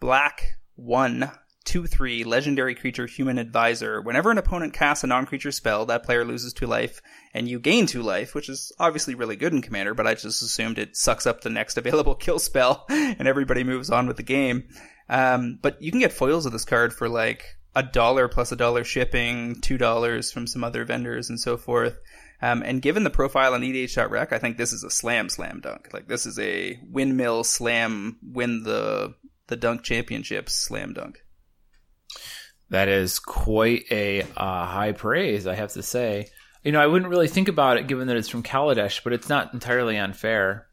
black, 0.00 0.58
one, 0.74 1.30
2 1.68 1.86
3 1.86 2.24
legendary 2.24 2.74
creature 2.74 3.06
human 3.06 3.36
advisor. 3.36 4.00
Whenever 4.00 4.30
an 4.30 4.38
opponent 4.38 4.72
casts 4.72 5.04
a 5.04 5.06
non 5.06 5.26
creature 5.26 5.52
spell, 5.52 5.84
that 5.84 6.02
player 6.02 6.24
loses 6.24 6.54
2 6.54 6.66
life, 6.66 7.02
and 7.34 7.46
you 7.46 7.60
gain 7.60 7.84
2 7.84 8.02
life, 8.02 8.34
which 8.34 8.48
is 8.48 8.72
obviously 8.78 9.14
really 9.14 9.36
good 9.36 9.52
in 9.52 9.60
Commander, 9.60 9.92
but 9.92 10.06
I 10.06 10.14
just 10.14 10.42
assumed 10.42 10.78
it 10.78 10.96
sucks 10.96 11.26
up 11.26 11.42
the 11.42 11.50
next 11.50 11.76
available 11.76 12.14
kill 12.14 12.38
spell, 12.38 12.86
and 12.88 13.28
everybody 13.28 13.64
moves 13.64 13.90
on 13.90 14.06
with 14.06 14.16
the 14.16 14.22
game. 14.22 14.64
Um, 15.10 15.58
but 15.60 15.80
you 15.82 15.90
can 15.90 16.00
get 16.00 16.14
foils 16.14 16.46
of 16.46 16.52
this 16.52 16.64
card 16.64 16.94
for 16.94 17.06
like 17.06 17.44
a 17.76 17.82
dollar 17.82 18.28
plus 18.28 18.50
a 18.50 18.56
dollar 18.56 18.82
shipping, 18.82 19.56
$2 19.56 20.32
from 20.32 20.46
some 20.46 20.64
other 20.64 20.86
vendors, 20.86 21.28
and 21.28 21.38
so 21.38 21.58
forth. 21.58 21.98
Um, 22.40 22.62
and 22.62 22.80
given 22.80 23.04
the 23.04 23.10
profile 23.10 23.52
on 23.52 23.60
EDH.rec, 23.60 24.32
I 24.32 24.38
think 24.38 24.56
this 24.56 24.72
is 24.72 24.84
a 24.84 24.90
slam 24.90 25.28
slam 25.28 25.60
dunk. 25.60 25.90
Like 25.92 26.08
this 26.08 26.24
is 26.24 26.38
a 26.38 26.80
windmill 26.90 27.44
slam 27.44 28.16
win 28.22 28.62
the 28.62 29.14
the 29.48 29.56
dunk 29.56 29.82
championships 29.82 30.54
slam 30.54 30.94
dunk. 30.94 31.18
That 32.70 32.88
is 32.88 33.18
quite 33.18 33.84
a 33.90 34.22
uh, 34.22 34.66
high 34.66 34.92
praise, 34.92 35.46
I 35.46 35.54
have 35.54 35.72
to 35.72 35.82
say. 35.82 36.28
You 36.62 36.72
know, 36.72 36.80
I 36.80 36.86
wouldn't 36.86 37.10
really 37.10 37.28
think 37.28 37.48
about 37.48 37.78
it 37.78 37.86
given 37.86 38.08
that 38.08 38.16
it's 38.16 38.28
from 38.28 38.42
Kaladesh, 38.42 39.02
but 39.04 39.12
it's 39.12 39.28
not 39.28 39.54
entirely 39.54 39.96
unfair. 39.96 40.66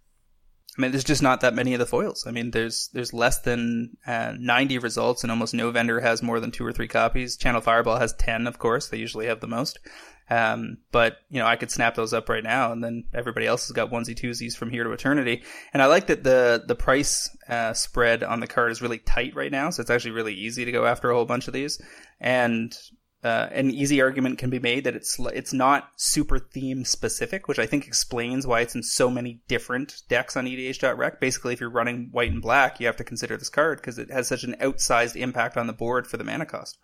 I 0.77 0.81
mean, 0.81 0.91
there's 0.91 1.05
just 1.05 1.21
not 1.21 1.41
that 1.41 1.53
many 1.53 1.73
of 1.73 1.79
the 1.79 1.85
foils. 1.85 2.25
I 2.27 2.31
mean, 2.31 2.51
there's 2.51 2.89
there's 2.91 3.13
less 3.13 3.39
than 3.39 3.95
uh, 4.05 4.33
90 4.37 4.79
results, 4.79 5.23
and 5.23 5.31
almost 5.31 5.53
no 5.53 5.71
vendor 5.71 6.01
has 6.01 6.21
more 6.21 6.41
than 6.41 6.51
two 6.51 6.65
or 6.65 6.73
three 6.73 6.89
copies. 6.89 7.37
Channel 7.37 7.61
Fireball 7.61 7.97
has 7.97 8.13
10, 8.13 8.45
of 8.45 8.59
course. 8.59 8.89
They 8.89 8.97
usually 8.97 9.27
have 9.27 9.39
the 9.39 9.47
most. 9.47 9.79
Um, 10.29 10.77
but 10.91 11.17
you 11.29 11.39
know, 11.39 11.45
I 11.45 11.55
could 11.55 11.71
snap 11.71 11.95
those 11.95 12.13
up 12.13 12.29
right 12.29 12.43
now, 12.43 12.71
and 12.71 12.83
then 12.83 13.05
everybody 13.13 13.45
else 13.45 13.67
has 13.67 13.73
got 13.73 13.91
onesie 13.91 14.19
twosies 14.19 14.55
from 14.57 14.71
here 14.71 14.83
to 14.83 14.91
eternity. 14.91 15.43
And 15.73 15.83
I 15.83 15.85
like 15.85 16.07
that 16.07 16.23
the 16.23 16.63
the 16.65 16.75
price 16.75 17.35
uh, 17.47 17.73
spread 17.73 18.23
on 18.23 18.39
the 18.39 18.47
card 18.47 18.71
is 18.71 18.81
really 18.81 18.99
tight 18.99 19.35
right 19.35 19.51
now, 19.51 19.69
so 19.69 19.81
it's 19.81 19.91
actually 19.91 20.11
really 20.11 20.33
easy 20.33 20.65
to 20.65 20.71
go 20.71 20.85
after 20.85 21.11
a 21.11 21.15
whole 21.15 21.25
bunch 21.25 21.47
of 21.47 21.53
these. 21.53 21.79
And 22.19 22.75
uh, 23.25 23.49
an 23.51 23.71
easy 23.71 24.01
argument 24.01 24.37
can 24.37 24.51
be 24.51 24.59
made 24.59 24.83
that 24.83 24.95
it's 24.95 25.17
it's 25.33 25.51
not 25.51 25.89
super 25.95 26.37
theme 26.37 26.85
specific, 26.85 27.47
which 27.47 27.57
I 27.57 27.65
think 27.65 27.87
explains 27.87 28.45
why 28.45 28.61
it's 28.61 28.75
in 28.75 28.83
so 28.83 29.09
many 29.09 29.41
different 29.47 30.03
decks 30.09 30.37
on 30.37 30.45
EDH.rec. 30.45 31.19
Basically, 31.19 31.53
if 31.53 31.59
you're 31.59 31.69
running 31.71 32.09
white 32.11 32.31
and 32.31 32.41
black, 32.41 32.79
you 32.79 32.85
have 32.85 32.97
to 32.97 33.03
consider 33.03 33.35
this 33.35 33.49
card 33.49 33.79
because 33.79 33.97
it 33.97 34.11
has 34.11 34.27
such 34.27 34.43
an 34.43 34.55
outsized 34.61 35.15
impact 35.15 35.57
on 35.57 35.65
the 35.65 35.73
board 35.73 36.05
for 36.05 36.17
the 36.17 36.23
mana 36.23 36.45
cost. 36.45 36.77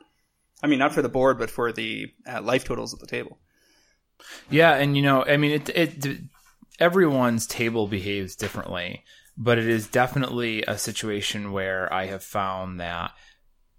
I 0.63 0.67
mean, 0.67 0.79
not 0.79 0.93
for 0.93 1.01
the 1.01 1.09
board, 1.09 1.37
but 1.37 1.49
for 1.49 1.71
the 1.71 2.11
uh, 2.27 2.41
life 2.41 2.63
totals 2.63 2.93
at 2.93 2.99
the 2.99 3.07
table. 3.07 3.39
Yeah, 4.49 4.73
and 4.75 4.95
you 4.95 5.01
know, 5.01 5.23
I 5.25 5.37
mean, 5.37 5.51
it, 5.51 5.69
it 5.69 6.19
everyone's 6.79 7.47
table 7.47 7.87
behaves 7.87 8.35
differently, 8.35 9.03
but 9.37 9.57
it 9.57 9.67
is 9.67 9.87
definitely 9.87 10.63
a 10.63 10.77
situation 10.77 11.51
where 11.51 11.91
I 11.91 12.05
have 12.05 12.23
found 12.23 12.79
that 12.79 13.11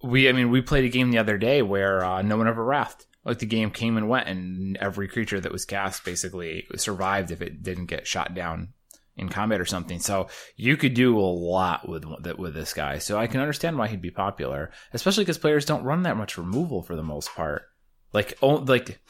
we, 0.03 0.29
I 0.29 0.33
mean, 0.33 0.51
we 0.51 0.61
played 0.63 0.85
a 0.85 0.89
game 0.89 1.11
the 1.11 1.19
other 1.19 1.39
day 1.39 1.63
where 1.63 2.05
uh, 2.05 2.23
no 2.23 2.37
one 2.37 2.49
ever 2.49 2.65
wrathed. 2.65 3.07
Like 3.25 3.39
the 3.39 3.47
game 3.47 3.71
came 3.71 3.97
and 3.97 4.09
went, 4.09 4.29
and 4.29 4.77
every 4.79 5.07
creature 5.07 5.41
that 5.41 5.53
was 5.53 5.65
cast 5.65 6.05
basically 6.05 6.67
survived 6.75 7.31
if 7.31 7.41
it 7.41 7.63
didn't 7.63 7.87
get 7.87 8.09
shot 8.09 8.35
down 8.35 8.73
in 9.17 9.29
combat 9.29 9.61
or 9.61 9.65
something. 9.65 9.99
So 9.99 10.29
you 10.57 10.77
could 10.77 10.95
do 10.95 11.19
a 11.19 11.21
lot 11.21 11.89
with 11.89 12.05
with 12.39 12.55
this 12.55 12.73
guy. 12.73 12.99
So 12.99 13.19
I 13.19 13.27
can 13.27 13.41
understand 13.41 13.79
why 13.79 13.89
he'd 13.89 14.03
be 14.03 14.11
popular, 14.11 14.71
especially 14.93 15.25
because 15.25 15.39
players 15.39 15.65
don't 15.65 15.85
run 15.85 16.03
that 16.03 16.17
much 16.17 16.39
removal 16.39 16.83
for 16.83 16.97
the 16.97 17.03
most 17.03 17.35
part. 17.35 17.65
Like 18.13 18.37
oh, 18.43 18.55
like 18.55 19.01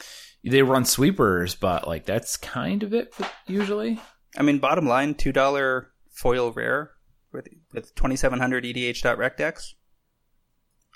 they 0.43 0.61
run 0.61 0.85
sweepers, 0.85 1.55
but 1.55 1.87
like 1.87 2.05
that's 2.05 2.37
kind 2.37 2.83
of 2.83 2.93
it 2.93 3.13
usually. 3.47 3.99
I 4.37 4.41
mean, 4.43 4.59
bottom 4.59 4.87
line, 4.87 5.15
two 5.15 5.31
dollar 5.31 5.91
foil 6.11 6.51
rare 6.51 6.91
with 7.31 7.47
with 7.73 7.95
twenty 7.95 8.15
seven 8.15 8.39
hundred 8.39 8.65
EDH.rec 8.65 9.37
decks. 9.37 9.75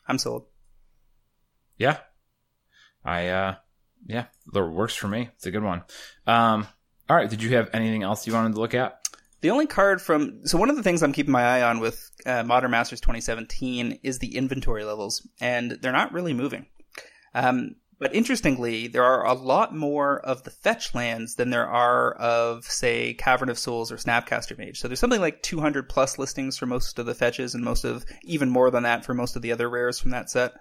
I'm 0.08 0.18
sold. 0.18 0.46
Yeah, 1.78 1.98
I 3.04 3.28
uh, 3.28 3.56
yeah, 4.06 4.26
that 4.54 4.66
works 4.66 4.96
for 4.96 5.08
me. 5.08 5.30
It's 5.36 5.46
a 5.46 5.52
good 5.52 5.64
one. 5.64 5.84
Um, 6.26 6.68
all 7.10 7.16
right. 7.16 7.30
Did 7.30 7.42
you 7.42 7.56
have 7.56 7.70
anything 7.74 8.04
else 8.04 8.28
you 8.28 8.34
wanted 8.34 8.54
to 8.54 8.60
look 8.60 8.74
at? 8.74 9.08
The 9.42 9.52
only 9.52 9.68
card 9.68 10.02
from 10.02 10.46
so 10.46 10.58
one 10.58 10.70
of 10.70 10.76
the 10.76 10.84
things 10.84 11.04
I'm 11.04 11.14
keeping 11.14 11.32
my 11.32 11.44
eye 11.44 11.62
on 11.62 11.80
with 11.80 12.12
uh, 12.26 12.44
Modern 12.44 12.72
Masters 12.72 13.00
2017 13.02 14.00
is 14.04 14.20
the 14.20 14.36
inventory 14.36 14.84
levels, 14.84 15.28
and 15.40 15.72
they're 15.72 15.92
not 15.92 16.12
really 16.12 16.34
moving. 16.34 16.66
Um, 17.36 17.76
but 18.00 18.14
interestingly, 18.14 18.88
there 18.88 19.04
are 19.04 19.26
a 19.26 19.34
lot 19.34 19.76
more 19.76 20.20
of 20.20 20.44
the 20.44 20.52
fetch 20.52 20.94
lands 20.94 21.36
than 21.36 21.50
there 21.50 21.68
are 21.68 22.14
of, 22.14 22.66
say, 22.66 23.16
Cavern 23.16 23.50
of 23.50 23.58
Souls 23.58 23.92
or 23.92 23.98
Snapcaster 23.98 24.56
Mage. 24.56 24.80
So 24.80 24.88
there's 24.88 25.00
something 25.00 25.22
like 25.22 25.42
200 25.42 25.90
plus 25.90 26.20
listings 26.20 26.58
for 26.58 26.68
most 26.68 27.00
of 27.00 27.08
the 27.08 27.16
fetches 27.16 27.56
and 27.56 27.64
most 27.64 27.86
of, 27.86 28.06
even 28.24 28.50
more 28.52 28.70
than 28.70 28.84
that 28.84 29.04
for 29.04 29.16
most 29.16 29.36
of 29.36 29.42
the 29.42 29.52
other 29.52 29.68
rares 29.68 30.00
from 30.00 30.12
that 30.12 30.30
set. 30.30 30.54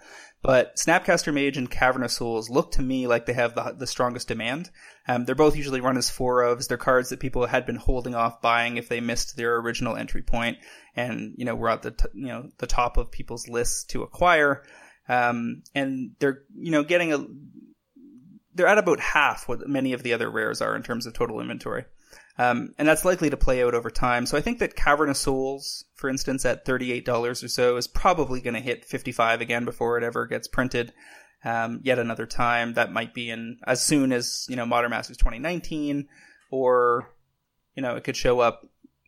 But 0.42 0.76
Snapcaster 0.76 1.34
Mage 1.34 1.58
and 1.58 1.70
Cavern 1.70 2.02
of 2.02 2.10
Souls 2.10 2.48
look 2.48 2.72
to 2.72 2.82
me 2.82 3.06
like 3.06 3.26
they 3.26 3.32
have 3.34 3.54
the, 3.54 3.74
the 3.76 3.86
strongest 3.86 4.28
demand. 4.28 4.70
Um, 5.06 5.24
they're 5.24 5.34
both 5.34 5.56
usually 5.56 5.80
run 5.80 5.98
as 5.98 6.08
four 6.08 6.42
ofs. 6.42 6.68
They're 6.68 6.78
cards 6.78 7.10
that 7.10 7.20
people 7.20 7.44
had 7.46 7.66
been 7.66 7.76
holding 7.76 8.14
off 8.14 8.40
buying 8.40 8.76
if 8.76 8.88
they 8.88 9.00
missed 9.00 9.36
their 9.36 9.56
original 9.56 9.96
entry 9.96 10.22
point 10.22 10.58
and, 10.94 11.34
you 11.36 11.44
know, 11.44 11.54
were 11.54 11.70
at 11.70 11.82
the, 11.82 11.90
t- 11.90 12.08
you 12.14 12.28
know, 12.28 12.48
the 12.58 12.66
top 12.66 12.96
of 12.96 13.10
people's 13.10 13.46
lists 13.46 13.84
to 13.84 14.02
acquire. 14.02 14.62
Um, 15.08 15.62
and 15.74 16.12
they're, 16.18 16.42
you 16.54 16.70
know, 16.70 16.82
getting 16.82 17.12
a, 17.12 17.26
they're 18.54 18.66
at 18.66 18.78
about 18.78 19.00
half 19.00 19.48
what 19.48 19.68
many 19.68 19.92
of 19.92 20.02
the 20.02 20.12
other 20.12 20.30
rares 20.30 20.60
are 20.60 20.74
in 20.74 20.82
terms 20.82 21.06
of 21.06 21.12
total 21.12 21.40
inventory. 21.40 21.84
Um, 22.38 22.74
and 22.78 22.86
that's 22.86 23.04
likely 23.04 23.30
to 23.30 23.36
play 23.36 23.62
out 23.62 23.74
over 23.74 23.90
time. 23.90 24.26
So 24.26 24.36
I 24.36 24.42
think 24.42 24.58
that 24.58 24.76
Cavern 24.76 25.08
of 25.08 25.16
Souls, 25.16 25.84
for 25.94 26.10
instance, 26.10 26.44
at 26.44 26.66
$38 26.66 27.08
or 27.08 27.34
so 27.34 27.76
is 27.76 27.86
probably 27.86 28.40
going 28.40 28.54
to 28.54 28.60
hit 28.60 28.84
55 28.84 29.40
again 29.40 29.64
before 29.64 29.96
it 29.96 30.04
ever 30.04 30.26
gets 30.26 30.48
printed. 30.48 30.92
Um, 31.44 31.80
yet 31.84 31.98
another 31.98 32.26
time 32.26 32.74
that 32.74 32.92
might 32.92 33.14
be 33.14 33.30
in 33.30 33.58
as 33.66 33.84
soon 33.84 34.12
as, 34.12 34.46
you 34.48 34.56
know, 34.56 34.66
Modern 34.66 34.90
Masters 34.90 35.16
2019 35.16 36.08
or, 36.50 37.10
you 37.74 37.82
know, 37.82 37.96
it 37.96 38.04
could 38.04 38.16
show 38.16 38.40
up 38.40 38.66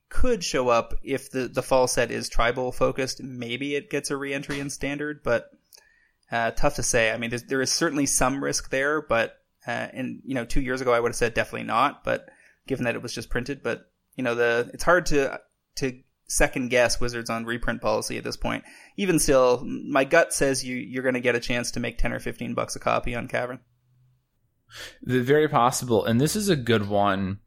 could 0.08 0.42
show 0.42 0.68
up 0.68 0.94
if 1.02 1.30
the, 1.30 1.48
the 1.48 1.62
fall 1.62 1.86
set 1.86 2.10
is 2.10 2.30
tribal 2.30 2.72
focused. 2.72 3.22
Maybe 3.22 3.74
it 3.74 3.90
gets 3.90 4.10
a 4.10 4.16
reentry 4.16 4.58
in 4.58 4.70
standard, 4.70 5.22
but 5.22 5.50
uh, 6.30 6.50
tough 6.52 6.76
to 6.76 6.82
say. 6.82 7.10
I 7.10 7.16
mean, 7.16 7.32
there 7.48 7.62
is 7.62 7.72
certainly 7.72 8.06
some 8.06 8.42
risk 8.42 8.70
there, 8.70 9.02
but 9.02 9.34
uh, 9.66 9.88
and 9.92 10.20
you 10.24 10.34
know, 10.34 10.44
two 10.44 10.60
years 10.60 10.80
ago 10.80 10.92
I 10.92 11.00
would 11.00 11.10
have 11.10 11.16
said 11.16 11.34
definitely 11.34 11.66
not. 11.66 12.04
But 12.04 12.28
given 12.66 12.84
that 12.84 12.94
it 12.94 13.02
was 13.02 13.14
just 13.14 13.30
printed, 13.30 13.62
but 13.62 13.90
you 14.16 14.24
know, 14.24 14.34
the 14.34 14.70
it's 14.72 14.84
hard 14.84 15.06
to 15.06 15.40
to 15.76 16.00
second 16.28 16.68
guess 16.68 17.00
Wizards 17.00 17.30
on 17.30 17.44
reprint 17.44 17.80
policy 17.80 18.18
at 18.18 18.24
this 18.24 18.36
point. 18.36 18.64
Even 18.96 19.18
still, 19.18 19.64
my 19.64 20.04
gut 20.04 20.32
says 20.32 20.64
you 20.64 20.76
you're 20.76 21.02
going 21.02 21.14
to 21.14 21.20
get 21.20 21.34
a 21.34 21.40
chance 21.40 21.70
to 21.72 21.80
make 21.80 21.98
ten 21.98 22.12
or 22.12 22.20
fifteen 22.20 22.54
bucks 22.54 22.76
a 22.76 22.80
copy 22.80 23.14
on 23.14 23.28
Cavern. 23.28 23.60
Very 25.02 25.48
possible, 25.48 26.04
and 26.04 26.20
this 26.20 26.36
is 26.36 26.48
a 26.48 26.56
good 26.56 26.88
one. 26.88 27.40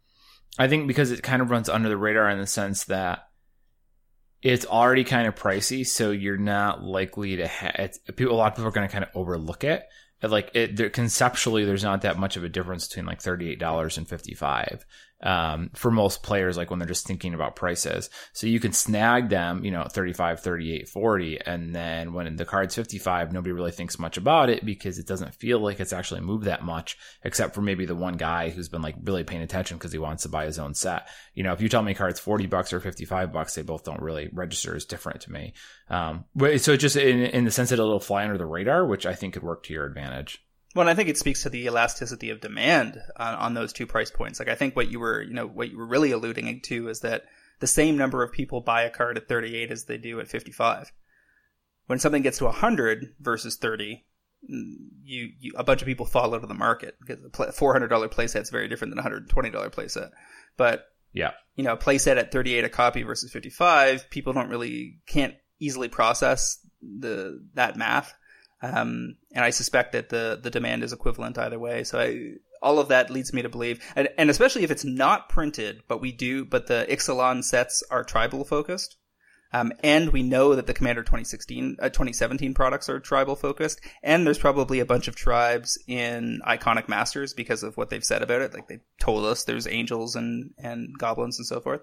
I 0.58 0.68
think 0.68 0.88
because 0.88 1.12
it 1.12 1.24
kind 1.24 1.42
of 1.42 1.50
runs 1.50 1.70
under 1.70 1.88
the 1.88 1.98
radar 1.98 2.30
in 2.30 2.40
the 2.40 2.48
sense 2.48 2.86
that 2.86 3.28
it's 4.42 4.66
already 4.66 5.04
kind 5.04 5.28
of 5.28 5.36
pricey, 5.36 5.86
so 5.86 6.12
you're 6.12 6.38
not 6.38 6.84
likely 6.84 7.38
to 7.38 7.48
have 7.48 7.92
people. 8.16 8.36
A 8.36 8.38
lot 8.38 8.52
of 8.52 8.56
people 8.56 8.68
are 8.68 8.72
going 8.72 8.88
to 8.88 8.92
kind 8.92 9.04
of 9.04 9.12
overlook 9.16 9.64
it. 9.64 9.84
Like 10.24 10.52
it, 10.54 10.94
conceptually, 10.94 11.66
there's 11.66 11.84
not 11.84 12.04
that 12.04 12.20
much 12.20 12.38
of 12.38 12.44
a 12.44 12.50
difference 12.50 12.88
between 12.88 13.06
like 13.06 13.22
thirty 13.22 13.50
eight 13.50 13.60
dollars 13.60 13.98
and 13.98 14.08
fifty 14.08 14.36
five 14.36 14.86
um, 15.24 15.70
for 15.74 15.92
most 15.92 16.24
players, 16.24 16.58
like 16.58 16.70
when 16.70 16.80
they're 16.80 16.88
just 16.88 17.06
thinking 17.06 17.34
about 17.34 17.56
prices. 17.56 18.10
So 18.34 18.48
you 18.48 18.60
can 18.60 18.74
snag 18.74 19.30
them, 19.30 19.64
you 19.64 19.72
know, 19.72 19.84
35, 19.84 20.40
38, 20.40 20.90
40. 20.90 21.42
And 21.46 21.76
then 21.76 22.14
when 22.14 22.36
the 22.36 22.46
card's 22.46 22.76
55, 22.76 23.32
nobody 23.32 23.52
really 23.52 23.72
thinks 23.72 24.00
much 24.00 24.18
about 24.18 24.50
it 24.50 24.66
because 24.66 24.98
it 24.98 25.08
doesn't 25.08 25.36
feel 25.36 25.60
like 25.60 25.80
it's 25.80 25.94
actually 25.94 26.22
moved 26.22 26.46
that 26.46 26.64
much, 26.64 26.98
except 27.24 27.54
for 27.54 27.62
maybe 27.62 27.86
the 27.86 27.96
one 27.96 28.18
guy 28.18 28.50
who's 28.50 28.70
been 28.70 28.82
like 28.82 28.96
really 29.04 29.24
paying 29.24 29.42
attention 29.42 29.78
because 29.78 29.92
he 29.92 30.00
wants 30.00 30.24
to 30.24 30.30
buy 30.30 30.46
his 30.46 30.60
own 30.60 30.74
set. 30.74 31.08
You 31.34 31.44
know, 31.44 31.54
if 31.54 31.62
you 31.62 31.70
tell 31.70 31.84
me 31.84 31.94
card's 31.94 32.20
40 32.20 32.48
bucks 32.48 32.74
or 32.74 32.80
55 32.80 33.32
bucks, 33.32 33.56
they 33.56 33.62
both 33.62 33.84
don't 33.84 34.02
really 34.02 34.30
register 34.34 34.76
as 34.76 34.86
different 34.86 35.22
to 35.22 35.32
me. 35.32 35.54
Um, 35.90 36.26
but 36.36 36.62
so 36.62 36.76
just 36.78 36.96
in, 36.96 37.20
in 37.20 37.46
the 37.46 37.52
sense 37.52 37.70
that 37.70 37.80
it'll 37.80 38.00
fly 38.00 38.24
under 38.24 38.38
the 38.38 38.46
radar, 38.46 38.86
which 38.86 39.06
I 39.06 39.14
think 39.14 39.34
could 39.34 39.44
work 39.44 39.64
to 39.64 39.74
your 39.74 39.86
advantage. 39.86 40.44
Well, 40.74 40.88
I 40.88 40.94
think 40.94 41.10
it 41.10 41.18
speaks 41.18 41.44
to 41.44 41.50
the 41.50 41.66
elasticity 41.66 42.30
of 42.30 42.40
demand 42.40 43.02
on, 43.18 43.36
on, 43.36 43.54
those 43.54 43.74
two 43.74 43.86
price 43.86 44.10
points. 44.10 44.40
Like 44.40 44.48
I 44.48 44.56
think 44.56 44.76
what 44.76 44.90
you 44.90 45.00
were, 45.00 45.22
you 45.22 45.34
know, 45.34 45.48
what 45.48 45.70
you 45.70 45.78
were 45.78 45.86
really 45.86 46.12
alluding 46.12 46.62
to 46.62 46.88
is 46.88 47.02
that 47.02 47.24
the 47.60 47.68
same 47.68 47.98
number 47.98 48.24
of 48.24 48.32
people 48.32 48.62
buy 48.62 48.84
a 48.84 48.90
card 48.90 49.18
at 49.18 49.28
38 49.28 49.70
as 49.70 49.86
they 49.86 49.98
do 49.98 50.20
at 50.20 50.30
55. 50.30 50.92
When 51.88 52.00
something 52.00 52.22
gets 52.22 52.38
to 52.38 52.46
100 52.46 53.16
versus 53.20 53.58
30, 53.58 54.06
mm, 54.50 54.74
you, 55.04 55.30
you 55.40 55.52
a 55.58 55.64
bunch 55.64 55.82
of 55.82 55.88
people 55.88 56.06
fall 56.06 56.34
out 56.34 56.44
of 56.44 56.48
the 56.48 56.54
market 56.54 56.96
because 57.00 57.24
a 57.24 57.30
$400 57.30 57.90
playset 58.10 58.42
is 58.42 58.50
very 58.50 58.70
different 58.70 58.96
than 58.96 59.06
a 59.06 59.10
$120 59.10 59.54
playset. 59.72 60.12
But 60.56 60.86
yeah, 61.12 61.32
you 61.56 61.64
know, 61.66 61.74
a 61.74 61.78
playset 61.78 62.18
at 62.18 62.32
38 62.32 62.64
a 62.64 62.70
copy 62.70 63.04
versus 63.04 63.32
55, 63.32 64.10
people 64.10 64.32
don't 64.32 64.50
really 64.50 65.02
can't 65.06 65.36
easily 65.60 65.90
process 65.90 66.66
the 66.82 67.46
that 67.56 67.76
math. 67.76 68.14
Um, 68.62 69.16
and 69.34 69.44
I 69.44 69.50
suspect 69.50 69.94
that 69.94 70.10
the, 70.10 70.40
the 70.42 70.52
demand 70.52 70.84
is 70.84 70.94
equivalent 70.94 71.38
either 71.38 71.58
way. 71.58 71.84
So 71.84 72.00
I, 72.00 72.34
all 72.62 72.80
of 72.80 72.90
that 72.90 73.10
leads 73.10 73.34
me 73.34 73.42
to 73.42 73.50
believe, 73.50 73.84
and, 73.96 74.08
and 74.18 74.30
especially 74.30 74.64
if 74.64 74.72
it's 74.72 74.86
not 74.86 75.30
printed, 75.30 75.82
but 75.88 76.00
we 76.00 76.12
do, 76.12 76.46
but 76.46 76.68
the 76.68 76.86
Ixalan 76.90 77.44
sets 77.44 77.84
are 77.90 78.04
tribal 78.04 78.44
focused. 78.44 78.98
Um, 79.54 79.74
and 79.84 80.12
we 80.12 80.24
know 80.24 80.56
that 80.56 80.68
the 80.68 80.74
Commander 80.74 81.02
2016, 81.02 81.78
uh, 81.82 81.90
2017 81.90 82.54
products 82.54 82.90
are 82.90 83.00
tribal 83.00 83.36
focused. 83.36 83.82
And 84.02 84.26
there's 84.26 84.38
probably 84.38 84.80
a 84.80 84.86
bunch 84.86 85.08
of 85.08 85.16
tribes 85.16 85.78
in 85.88 86.42
Iconic 86.48 86.88
Masters 86.88 87.34
because 87.34 87.64
of 87.64 87.76
what 87.76 87.90
they've 87.90 88.04
said 88.04 88.22
about 88.22 88.42
it. 88.42 88.54
Like 88.54 88.68
they 88.68 88.80
told 89.00 89.26
us 89.26 89.44
there's 89.44 89.68
angels 89.68 90.16
and, 90.16 90.52
and 90.58 90.98
goblins 90.98 91.38
and 91.38 91.46
so 91.46 91.60
forth. 91.60 91.82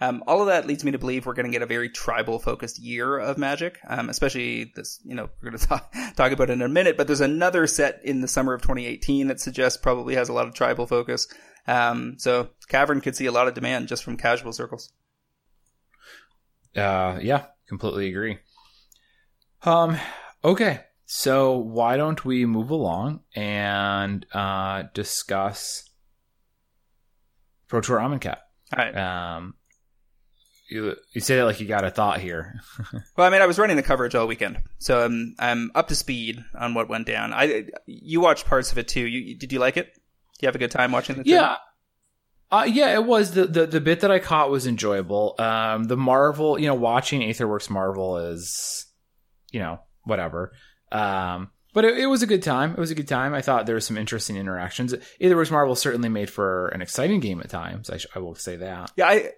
Um, 0.00 0.22
all 0.28 0.40
of 0.40 0.46
that 0.46 0.66
leads 0.66 0.84
me 0.84 0.92
to 0.92 0.98
believe 0.98 1.26
we're 1.26 1.34
going 1.34 1.46
to 1.46 1.52
get 1.52 1.62
a 1.62 1.66
very 1.66 1.90
tribal 1.90 2.38
focused 2.38 2.78
year 2.78 3.18
of 3.18 3.36
Magic, 3.36 3.80
um, 3.88 4.08
especially 4.08 4.70
this, 4.76 5.00
you 5.04 5.16
know, 5.16 5.28
we're 5.42 5.50
going 5.50 5.58
to 5.60 5.66
talk, 5.66 5.92
talk 6.18 6.32
about 6.32 6.50
it 6.50 6.54
in 6.54 6.62
a 6.62 6.68
minute, 6.68 6.96
but 6.96 7.06
there's 7.06 7.20
another 7.20 7.66
set 7.66 8.00
in 8.04 8.20
the 8.20 8.28
summer 8.28 8.52
of 8.52 8.60
2018 8.60 9.28
that 9.28 9.40
suggests 9.40 9.80
probably 9.80 10.14
has 10.16 10.28
a 10.28 10.32
lot 10.32 10.46
of 10.46 10.54
tribal 10.54 10.86
focus. 10.86 11.28
Um, 11.66 12.16
so 12.18 12.50
Cavern 12.68 13.00
could 13.00 13.16
see 13.16 13.26
a 13.26 13.32
lot 13.32 13.48
of 13.48 13.54
demand 13.54 13.88
just 13.88 14.04
from 14.04 14.16
casual 14.16 14.52
circles. 14.52 14.92
Uh, 16.76 17.18
yeah, 17.22 17.46
completely 17.68 18.08
agree. 18.08 18.38
Um, 19.62 19.96
okay. 20.44 20.80
So 21.06 21.56
why 21.56 21.96
don't 21.96 22.22
we 22.24 22.44
move 22.44 22.70
along 22.70 23.20
and, 23.34 24.26
uh, 24.32 24.84
discuss 24.92 25.88
Pro 27.68 27.80
Tour 27.80 27.98
Amonkhet? 27.98 28.38
All 28.76 28.84
right. 28.84 28.96
Um, 28.96 29.54
you, 30.68 30.96
you 31.12 31.20
say 31.20 31.36
that 31.36 31.44
like 31.44 31.60
you 31.60 31.66
got 31.66 31.84
a 31.84 31.90
thought 31.90 32.20
here. 32.20 32.60
Well, 33.16 33.26
I 33.26 33.30
mean, 33.30 33.42
I 33.42 33.46
was 33.46 33.58
running 33.58 33.76
the 33.76 33.82
coverage 33.82 34.14
all 34.14 34.28
weekend, 34.28 34.62
so 34.78 35.04
I'm 35.04 35.34
I'm 35.40 35.72
up 35.74 35.88
to 35.88 35.96
speed 35.96 36.44
on 36.54 36.74
what 36.74 36.88
went 36.88 37.06
down. 37.06 37.32
I 37.32 37.66
you 37.86 38.20
watched 38.20 38.46
parts 38.46 38.70
of 38.70 38.78
it 38.78 38.86
too. 38.86 39.04
You 39.04 39.34
did 39.36 39.52
you 39.52 39.58
like 39.58 39.76
it? 39.76 39.92
Do 39.92 40.00
you 40.42 40.46
have 40.46 40.54
a 40.54 40.58
good 40.58 40.70
time 40.70 40.92
watching 40.92 41.16
the? 41.16 41.22
yeah. 41.24 41.56
Uh, 42.50 42.64
yeah, 42.66 42.94
it 42.94 43.04
was 43.04 43.32
the, 43.32 43.46
the 43.46 43.66
the 43.66 43.80
bit 43.80 44.00
that 44.00 44.10
I 44.10 44.20
caught 44.20 44.50
was 44.50 44.66
enjoyable. 44.66 45.34
Um, 45.38 45.84
the 45.84 45.96
Marvel, 45.96 46.58
you 46.58 46.66
know, 46.66 46.74
watching 46.74 47.20
Aetherworks 47.20 47.68
Marvel 47.68 48.16
is, 48.18 48.86
you 49.50 49.60
know, 49.60 49.80
whatever. 50.04 50.52
Um, 50.92 51.50
but 51.78 51.84
it, 51.84 51.96
it 51.96 52.06
was 52.06 52.24
a 52.24 52.26
good 52.26 52.42
time. 52.42 52.72
It 52.72 52.78
was 52.78 52.90
a 52.90 52.94
good 52.96 53.06
time. 53.06 53.34
I 53.34 53.40
thought 53.40 53.66
there 53.66 53.76
was 53.76 53.86
some 53.86 53.96
interesting 53.96 54.34
interactions. 54.34 54.92
Aetherworks 55.20 55.52
Marvel 55.52 55.76
certainly 55.76 56.08
made 56.08 56.28
for 56.28 56.66
an 56.70 56.82
exciting 56.82 57.20
game 57.20 57.38
at 57.38 57.50
times. 57.50 57.88
I, 57.88 57.98
sh- 57.98 58.06
I 58.16 58.18
will 58.18 58.34
say 58.34 58.56
that. 58.56 58.90
Yeah, 58.96 59.06
I 59.06 59.30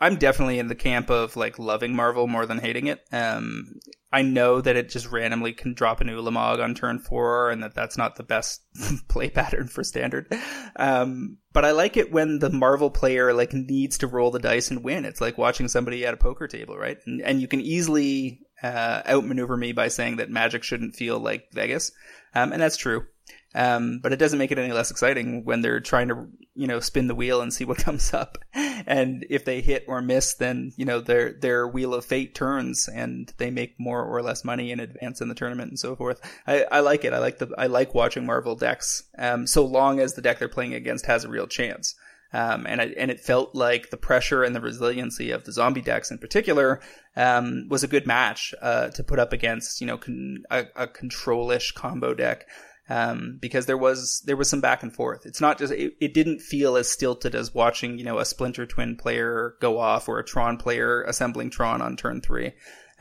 I'm 0.00 0.16
definitely 0.16 0.58
in 0.58 0.68
the 0.68 0.74
camp 0.74 1.10
of 1.10 1.36
like 1.36 1.58
loving 1.58 1.94
Marvel 1.94 2.26
more 2.26 2.46
than 2.46 2.60
hating 2.60 2.86
it. 2.86 3.04
Um, 3.12 3.74
I 4.10 4.22
know 4.22 4.62
that 4.62 4.74
it 4.74 4.88
just 4.88 5.10
randomly 5.10 5.52
can 5.52 5.74
drop 5.74 6.00
a 6.00 6.04
new 6.04 6.18
Ulamog 6.18 6.64
on 6.64 6.74
turn 6.74 6.98
four, 6.98 7.50
and 7.50 7.62
that 7.62 7.74
that's 7.74 7.98
not 7.98 8.16
the 8.16 8.22
best 8.22 8.62
play 9.08 9.28
pattern 9.28 9.68
for 9.68 9.84
standard. 9.84 10.34
Um, 10.76 11.36
but 11.52 11.66
I 11.66 11.72
like 11.72 11.98
it 11.98 12.10
when 12.10 12.38
the 12.38 12.48
Marvel 12.48 12.88
player 12.88 13.34
like 13.34 13.52
needs 13.52 13.98
to 13.98 14.06
roll 14.06 14.30
the 14.30 14.38
dice 14.38 14.70
and 14.70 14.82
win. 14.82 15.04
It's 15.04 15.20
like 15.20 15.36
watching 15.36 15.68
somebody 15.68 16.06
at 16.06 16.14
a 16.14 16.16
poker 16.16 16.48
table, 16.48 16.78
right? 16.78 16.96
And 17.04 17.20
and 17.20 17.42
you 17.42 17.48
can 17.48 17.60
easily 17.60 18.40
uh, 18.62 19.02
outmaneuver 19.06 19.56
me 19.56 19.72
by 19.72 19.88
saying 19.88 20.16
that 20.16 20.30
Magic 20.30 20.62
shouldn't 20.62 20.96
feel 20.96 21.18
like 21.18 21.52
Vegas, 21.52 21.92
um, 22.34 22.52
and 22.52 22.62
that's 22.62 22.76
true. 22.76 23.06
Um, 23.54 24.00
but 24.02 24.12
it 24.12 24.18
doesn't 24.18 24.38
make 24.38 24.50
it 24.50 24.58
any 24.58 24.72
less 24.72 24.90
exciting 24.90 25.44
when 25.44 25.60
they're 25.60 25.80
trying 25.80 26.08
to, 26.08 26.28
you 26.54 26.66
know, 26.66 26.80
spin 26.80 27.06
the 27.06 27.14
wheel 27.14 27.40
and 27.40 27.52
see 27.52 27.64
what 27.64 27.78
comes 27.84 28.14
up. 28.14 28.38
And 28.54 29.26
if 29.28 29.44
they 29.44 29.60
hit 29.60 29.84
or 29.86 30.00
miss, 30.00 30.34
then, 30.34 30.72
you 30.76 30.84
know, 30.84 31.00
their, 31.00 31.32
their 31.32 31.68
wheel 31.68 31.94
of 31.94 32.04
fate 32.04 32.34
turns 32.34 32.88
and 32.88 33.32
they 33.38 33.50
make 33.50 33.78
more 33.78 34.02
or 34.02 34.22
less 34.22 34.44
money 34.44 34.72
in 34.72 34.80
advance 34.80 35.20
in 35.20 35.28
the 35.28 35.34
tournament 35.34 35.70
and 35.70 35.78
so 35.78 35.94
forth. 35.94 36.20
I, 36.46 36.64
I 36.64 36.80
like 36.80 37.04
it. 37.04 37.12
I 37.12 37.18
like 37.18 37.38
the, 37.38 37.52
I 37.58 37.66
like 37.66 37.94
watching 37.94 38.26
Marvel 38.26 38.56
decks, 38.56 39.04
um, 39.18 39.46
so 39.46 39.64
long 39.64 40.00
as 40.00 40.14
the 40.14 40.22
deck 40.22 40.38
they're 40.38 40.48
playing 40.48 40.74
against 40.74 41.06
has 41.06 41.24
a 41.24 41.28
real 41.28 41.46
chance. 41.46 41.94
Um, 42.32 42.66
and 42.66 42.80
I, 42.80 42.86
and 42.96 43.10
it 43.10 43.20
felt 43.20 43.54
like 43.54 43.90
the 43.90 43.96
pressure 43.96 44.42
and 44.42 44.54
the 44.54 44.60
resiliency 44.60 45.32
of 45.32 45.44
the 45.44 45.52
zombie 45.52 45.82
decks 45.82 46.10
in 46.10 46.18
particular 46.18 46.80
um, 47.14 47.66
was 47.68 47.84
a 47.84 47.88
good 47.88 48.06
match 48.06 48.54
uh, 48.62 48.88
to 48.88 49.04
put 49.04 49.18
up 49.18 49.32
against 49.32 49.80
you 49.80 49.86
know 49.86 49.98
con- 49.98 50.44
a, 50.50 50.64
a 50.74 50.86
controlish 50.86 51.74
combo 51.74 52.14
deck 52.14 52.46
um, 52.88 53.38
because 53.40 53.66
there 53.66 53.78
was 53.78 54.22
there 54.26 54.36
was 54.36 54.48
some 54.48 54.60
back 54.60 54.82
and 54.82 54.94
forth. 54.94 55.24
It's 55.24 55.40
not 55.40 55.58
just 55.58 55.72
it, 55.72 55.94
it, 56.00 56.14
didn't 56.14 56.40
feel 56.40 56.76
as 56.76 56.90
stilted 56.90 57.34
as 57.34 57.54
watching 57.54 57.98
you 57.98 58.04
know 58.04 58.18
a 58.18 58.24
Splinter 58.24 58.66
Twin 58.66 58.96
player 58.96 59.54
go 59.60 59.78
off 59.78 60.08
or 60.08 60.18
a 60.18 60.24
Tron 60.24 60.56
player 60.56 61.02
assembling 61.02 61.50
Tron 61.50 61.80
on 61.80 61.96
turn 61.96 62.20
three. 62.20 62.52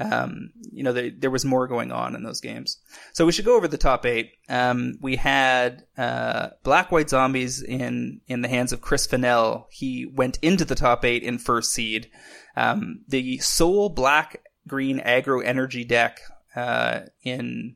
Um, 0.02 0.52
you 0.72 0.84
know, 0.84 0.94
there, 0.94 1.12
there, 1.12 1.30
was 1.30 1.46
more 1.46 1.68
going 1.68 1.92
on 1.92 2.16
in 2.16 2.24
those 2.24 2.42
games. 2.42 2.78
So 3.14 3.26
we 3.26 3.32
should 3.32 3.46
go 3.46 3.56
over 3.56 3.68
the 3.68 3.78
top 3.78 4.06
eight. 4.06 4.32
Um, 4.50 4.98
we 5.02 5.16
had 5.16 5.84
uh, 5.98 6.50
Black 6.64 6.92
White 6.92 7.10
Zombies 7.10 7.62
in 7.62 8.22
in 8.28 8.42
the 8.42 8.48
hands 8.48 8.72
of 8.72 8.82
Chris 8.82 9.06
Fennell. 9.06 9.68
He 9.70 10.06
went 10.06 10.40
into 10.42 10.66
the 10.66 10.76
top 10.76 11.06
eight 11.06 11.24
in 11.24 11.38
first 11.38 11.72
seed. 11.72 12.10
Um, 12.56 13.02
the 13.08 13.38
sole 13.40 13.90
Black 13.90 14.42
Green 14.68 15.00
Aggro 15.00 15.44
Energy 15.44 15.84
deck 15.84 16.20
uh, 16.56 17.02
in 17.24 17.76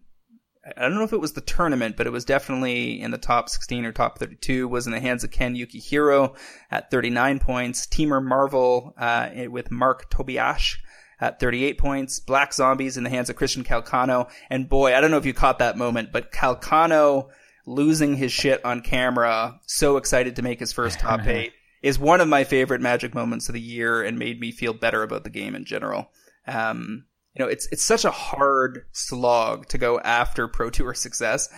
I 0.78 0.82
don't 0.82 0.96
know 0.96 1.04
if 1.04 1.14
it 1.14 1.22
was 1.22 1.34
the 1.34 1.42
tournament, 1.42 1.96
but 1.96 2.08
it 2.08 2.12
was 2.12 2.26
definitely 2.26 3.00
in 3.00 3.12
the 3.12 3.20
top 3.20 3.50
16 3.50 3.86
or 3.86 3.92
top 3.92 4.18
32. 4.18 4.68
Was 4.68 4.88
in 4.88 4.94
the 4.94 5.00
hands 5.00 5.24
of 5.24 5.30
Ken 5.30 5.56
Yukuhiro 5.56 6.36
at 6.72 6.90
39 6.90 7.38
points. 7.40 7.86
Temur 7.86 8.24
Marvel 8.24 8.94
uh, 8.98 9.30
with 9.50 9.70
Marc 9.70 10.10
Tobiasch 10.10 10.78
at 11.20 11.40
38 11.40 11.78
points. 11.78 12.20
Black 12.20 12.54
Zombies 12.54 12.98
in 12.98 13.04
the 13.04 13.10
hands 13.10 13.30
of 13.30 13.36
Christian 13.36 13.64
Calcano. 13.64 14.30
And 14.50 14.70
boy, 14.70 14.96
I 14.96 15.02
don't 15.02 15.12
know 15.12 15.18
if 15.18 15.26
you 15.26 15.34
caught 15.34 15.60
that 15.60 15.78
moment, 15.78 16.12
but 16.12 16.32
Calcano 16.32 17.30
losing 17.66 18.16
his 18.16 18.32
shit 18.32 18.64
on 18.64 18.82
camera, 18.82 19.60
so 19.66 19.98
excited 19.98 20.36
to 20.36 20.42
make 20.42 20.60
his 20.60 20.74
first 20.74 21.00
top 21.00 21.22
eight, 21.28 21.54
is 21.82 21.98
one 21.98 22.22
of 22.22 22.28
my 22.28 22.44
favorite 22.44 22.82
Magic 22.82 23.14
moments 23.14 23.50
of 23.50 23.54
the 23.54 23.62
year 23.62 24.04
and 24.04 24.20
made 24.20 24.40
me 24.40 24.52
feel 24.52 24.74
better 24.74 25.04
about 25.04 25.24
the 25.24 25.30
game 25.30 25.56
in 25.56 25.66
general. 25.66 26.10
Um, 26.48 27.06
you 27.36 27.44
know, 27.44 27.52
it's 27.52 27.68
it's 27.72 27.84
such 27.84 28.06
a 28.06 28.12
hard 28.12 28.86
slog 28.94 29.68
to 29.68 29.78
go 29.78 30.00
after 30.00 30.48
pro 30.48 30.70
tour 30.70 30.94
success, 30.94 31.50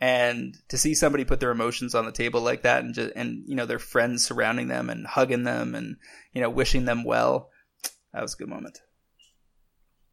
and 0.00 0.56
to 0.68 0.78
see 0.78 0.94
somebody 0.94 1.26
put 1.26 1.40
their 1.40 1.50
emotions 1.50 1.94
on 1.94 2.06
the 2.06 2.12
table 2.12 2.40
like 2.40 2.62
that, 2.62 2.84
and 2.84 2.94
just 2.94 3.12
and 3.14 3.42
you 3.46 3.54
know 3.54 3.66
their 3.66 3.78
friends 3.78 4.24
surrounding 4.24 4.68
them 4.68 4.88
and 4.88 5.06
hugging 5.06 5.42
them 5.42 5.74
and 5.74 5.96
you 6.32 6.40
know 6.40 6.48
wishing 6.48 6.86
them 6.86 7.04
well, 7.04 7.50
that 8.14 8.22
was 8.22 8.32
a 8.32 8.38
good 8.38 8.48
moment. 8.48 8.78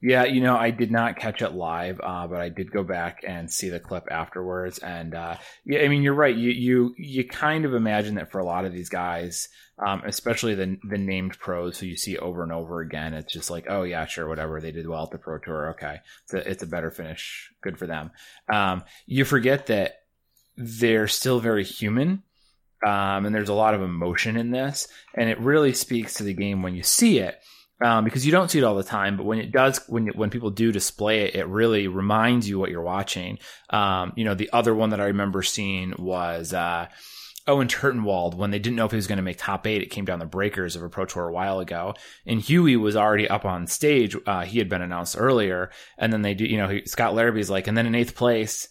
Yeah, 0.06 0.26
you 0.26 0.42
know, 0.42 0.58
I 0.58 0.72
did 0.72 0.92
not 0.92 1.16
catch 1.16 1.42
it 1.42 1.54
live, 1.54 2.02
uh, 2.04 2.28
but 2.28 2.42
I 2.42 2.50
did 2.50 2.74
go 2.74 2.84
back 2.84 3.24
and 3.26 3.50
see 3.50 3.70
the 3.70 3.80
clip 3.80 4.10
afterwards. 4.12 4.78
And 4.80 5.16
uh, 5.16 5.38
yeah, 5.64 5.80
I 5.80 5.88
mean, 5.88 6.04
you're 6.04 6.14
right. 6.14 6.36
You 6.36 6.50
you 6.50 6.94
you 6.98 7.26
kind 7.26 7.64
of 7.64 7.74
imagine 7.74 8.16
that 8.16 8.30
for 8.30 8.40
a 8.40 8.44
lot 8.44 8.66
of 8.66 8.74
these 8.74 8.90
guys, 8.90 9.48
um, 9.80 10.02
especially 10.06 10.56
the 10.56 10.78
the 10.90 10.98
named 10.98 11.40
pros 11.40 11.80
who 11.80 11.86
you 11.86 11.96
see 11.96 12.18
over 12.18 12.44
and 12.44 12.52
over 12.52 12.82
again, 12.82 13.14
it's 13.14 13.32
just 13.32 13.50
like, 13.50 13.68
oh 13.70 13.84
yeah, 13.84 14.06
sure, 14.06 14.28
whatever. 14.28 14.60
They 14.60 14.74
did 14.74 14.90
well 14.90 15.04
at 15.04 15.12
the 15.12 15.18
pro 15.20 15.38
tour. 15.38 15.70
Okay, 15.70 16.02
it's 16.26 16.34
a, 16.34 16.52
it's 16.52 16.64
a 16.64 16.68
better 16.68 16.92
finish. 16.92 17.50
Good 17.62 17.80
for 17.80 17.88
them. 17.88 18.12
Um, 18.52 18.84
you 19.06 19.24
forget 19.24 19.68
that 19.68 20.02
they're 20.58 21.08
still 21.08 21.40
very 21.40 21.64
human. 21.64 22.24
Um, 22.86 23.26
and 23.26 23.34
there's 23.34 23.48
a 23.48 23.54
lot 23.54 23.74
of 23.74 23.82
emotion 23.82 24.36
in 24.36 24.52
this, 24.52 24.90
and 25.16 25.30
it 25.30 25.40
really 25.40 25.72
speaks 25.72 26.16
to 26.16 26.24
the 26.24 26.34
game 26.34 26.62
when 26.62 26.76
you 26.76 26.84
see 26.84 27.20
it 27.20 27.40
um, 27.84 28.04
because 28.04 28.26
you 28.26 28.32
don't 28.32 28.50
see 28.50 28.60
it 28.60 28.64
all 28.64 28.76
the 28.76 28.84
time. 28.84 29.18
But 29.18 29.26
when 29.26 29.40
it 29.40 29.52
does, 29.52 29.80
when 29.88 30.08
when 30.10 30.30
people 30.30 30.50
do 30.50 30.72
display 30.72 31.26
it, 31.26 31.36
it 31.36 31.48
really 31.48 31.88
reminds 31.88 32.48
you 32.48 32.60
what 32.60 32.72
you're 32.72 32.82
watching. 32.82 33.40
Um, 33.70 34.14
you 34.16 34.24
know, 34.24 34.36
the 34.36 34.50
other 34.54 34.74
one 34.74 34.92
that 34.92 35.02
I 35.02 35.06
remember 35.06 35.44
seeing 35.44 35.94
was. 35.98 36.54
Uh, 36.54 36.88
Owen 37.46 37.68
Turtenwald, 37.68 38.36
when 38.36 38.52
they 38.52 38.60
didn't 38.60 38.78
know 38.78 38.86
if 38.86 38.92
he 38.92 38.96
was 38.96 39.08
going 39.08 39.18
to 39.18 39.22
make 39.24 39.38
top 39.38 39.68
eight, 39.68 39.82
it 39.82 39.88
came 39.88 40.06
down 40.06 40.20
the 40.20 40.26
breakers 40.26 40.78
of 40.78 40.84
a 40.84 40.88
Pro 40.88 41.04
Tour 41.04 41.28
a 41.28 41.34
while 41.34 41.60
ago. 41.60 41.94
And 42.26 42.40
Huey 42.40 42.78
was 42.78 42.96
already 42.96 43.28
up 43.28 43.44
on 43.44 43.68
stage. 43.68 44.16
Uh, 44.26 44.44
he 44.44 44.60
had 44.60 44.70
been 44.70 44.82
announced 44.82 45.18
earlier. 45.20 45.70
And 45.98 46.14
then 46.14 46.22
they 46.22 46.36
do, 46.36 46.46
you 46.46 46.56
know, 46.56 46.80
Scott 46.86 47.14
Larabee's 47.16 47.50
like, 47.50 47.68
and 47.68 47.78
then 47.78 47.86
in 47.86 47.96
eighth 47.96 48.16
place, 48.16 48.70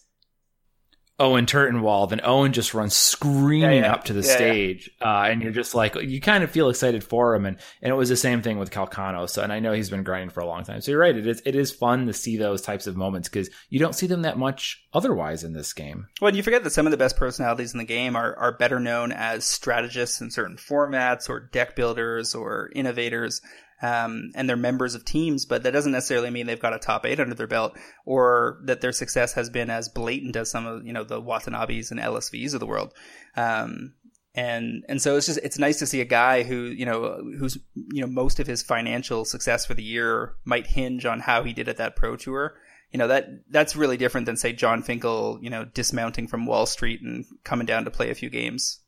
Owen 1.23 1.47
Turtenwald, 1.47 2.11
and 2.11 2.21
Owen 2.25 2.53
just 2.53 2.75
runs 2.75 2.97
screaming 2.97 3.77
yeah, 3.77 3.83
yeah. 3.83 3.93
up 3.93 4.05
to 4.07 4.13
the 4.13 4.27
yeah, 4.27 4.35
stage, 4.35 4.91
uh, 5.01 5.29
and 5.31 5.41
you're 5.41 5.53
just 5.53 5.73
like, 5.73 5.95
you 5.95 6.21
kind 6.21 6.43
of 6.43 6.51
feel 6.51 6.69
excited 6.69 7.05
for 7.05 7.37
him, 7.37 7.47
and 7.47 7.59
and 7.81 7.93
it 7.93 7.95
was 7.95 8.09
the 8.09 8.17
same 8.17 8.43
thing 8.43 8.59
with 8.59 8.73
Calcano. 8.73 9.31
So, 9.31 9.41
and 9.41 9.53
I 9.53 9.61
know 9.61 9.73
he's 9.73 9.89
been 9.89 10.03
grinding 10.03 10.31
for 10.31 10.41
a 10.41 10.47
long 10.47 10.65
time. 10.65 10.81
So 10.81 10.91
you're 10.91 11.01
right, 11.01 11.17
it 11.17 11.25
is 11.25 11.41
it 11.47 11.55
is 11.55 11.71
fun 11.71 12.07
to 12.07 12.13
see 12.13 12.37
those 12.37 12.61
types 12.61 12.89
of 12.89 12.97
moments 12.97 13.29
because 13.29 13.51
you 13.71 13.79
don't 13.79 13.95
see 13.95 14.09
them 14.09 14.23
that 14.23 14.37
much 14.37 14.85
otherwise 14.93 15.45
in 15.45 15.53
this 15.53 15.73
game. 15.73 16.09
Well, 16.21 16.35
you 16.35 16.43
forget 16.43 16.65
that 16.65 16.71
some 16.71 16.89
of 16.89 16.91
the 16.91 16.97
best 16.97 17.17
personalities 17.17 17.73
in 17.73 17.79
the 17.79 17.85
game 17.85 18.17
are 18.17 18.35
are 18.37 18.57
better 18.57 18.81
known 18.81 19.13
as 19.13 19.45
strategists 19.45 20.21
in 20.21 20.33
certain 20.33 20.57
formats, 20.57 21.31
or 21.31 21.39
deck 21.39 21.77
builders, 21.77 22.35
or 22.35 22.69
innovators 22.75 23.41
um, 23.83 24.31
and 24.37 24.49
they're 24.49 24.57
members 24.57 24.95
of 24.95 25.05
teams, 25.05 25.45
but 25.45 25.65
that 25.65 25.73
doesn't 25.73 25.91
necessarily 25.91 26.31
mean 26.31 26.47
they've 26.47 26.61
got 26.61 26.73
a 26.73 26.79
top 26.79 27.05
eight 27.05 27.19
under 27.19 27.35
their 27.35 27.49
belt 27.49 27.77
or 28.07 28.61
that 28.65 28.81
their 28.81 28.93
success 28.93 29.33
has 29.33 29.51
been 29.51 29.71
as 29.71 29.89
blatant 29.89 30.37
as 30.37 30.51
some 30.51 30.67
of, 30.67 30.87
you 30.87 30.93
know, 30.93 31.03
the 31.03 31.21
Watanabes 31.21 31.91
and 31.91 31.99
LSVs 31.99 32.55
of 32.55 32.61
the 32.61 32.67
world. 32.67 32.95
Um, 33.37 33.95
and, 34.37 34.85
and 34.89 35.03
so 35.03 35.17
it's 35.17 35.27
just, 35.27 35.41
it's 35.43 35.59
nice 35.59 35.81
to 35.81 35.87
see 35.87 36.01
a 36.01 36.07
guy 36.07 36.45
who, 36.45 36.67
you 36.67 36.87
know, 36.87 37.21
who's, 37.39 37.59
you 37.75 38.01
know, 38.01 38.07
most 38.07 38.39
of 38.39 38.47
his 38.47 38.63
financial 38.63 39.25
success 39.25 39.67
for 39.67 39.75
the 39.75 39.83
year 39.83 40.37
might 40.45 40.69
hinge 40.69 41.05
on 41.05 41.19
how 41.19 41.43
he 41.43 41.53
did 41.53 41.69
at 41.69 41.79
that 41.79 41.97
pro 41.97 42.17
tour. 42.17 42.55
You 42.93 42.99
know, 42.99 43.09
that, 43.09 43.51
that's 43.51 43.75
really 43.75 43.97
different 43.97 44.27
than 44.27 44.37
say 44.37 44.53
Jon 44.53 44.83
Finkel, 44.83 45.39
you 45.43 45.51
know, 45.51 45.65
dismounting 45.65 46.29
from 46.29 46.47
Wall 46.47 46.67
Street 46.67 47.01
and 47.03 47.25
coming 47.43 47.67
down 47.67 47.85
to 47.85 47.91
play 47.91 48.11
a 48.11 48.15
few 48.15 48.31
games 48.31 48.82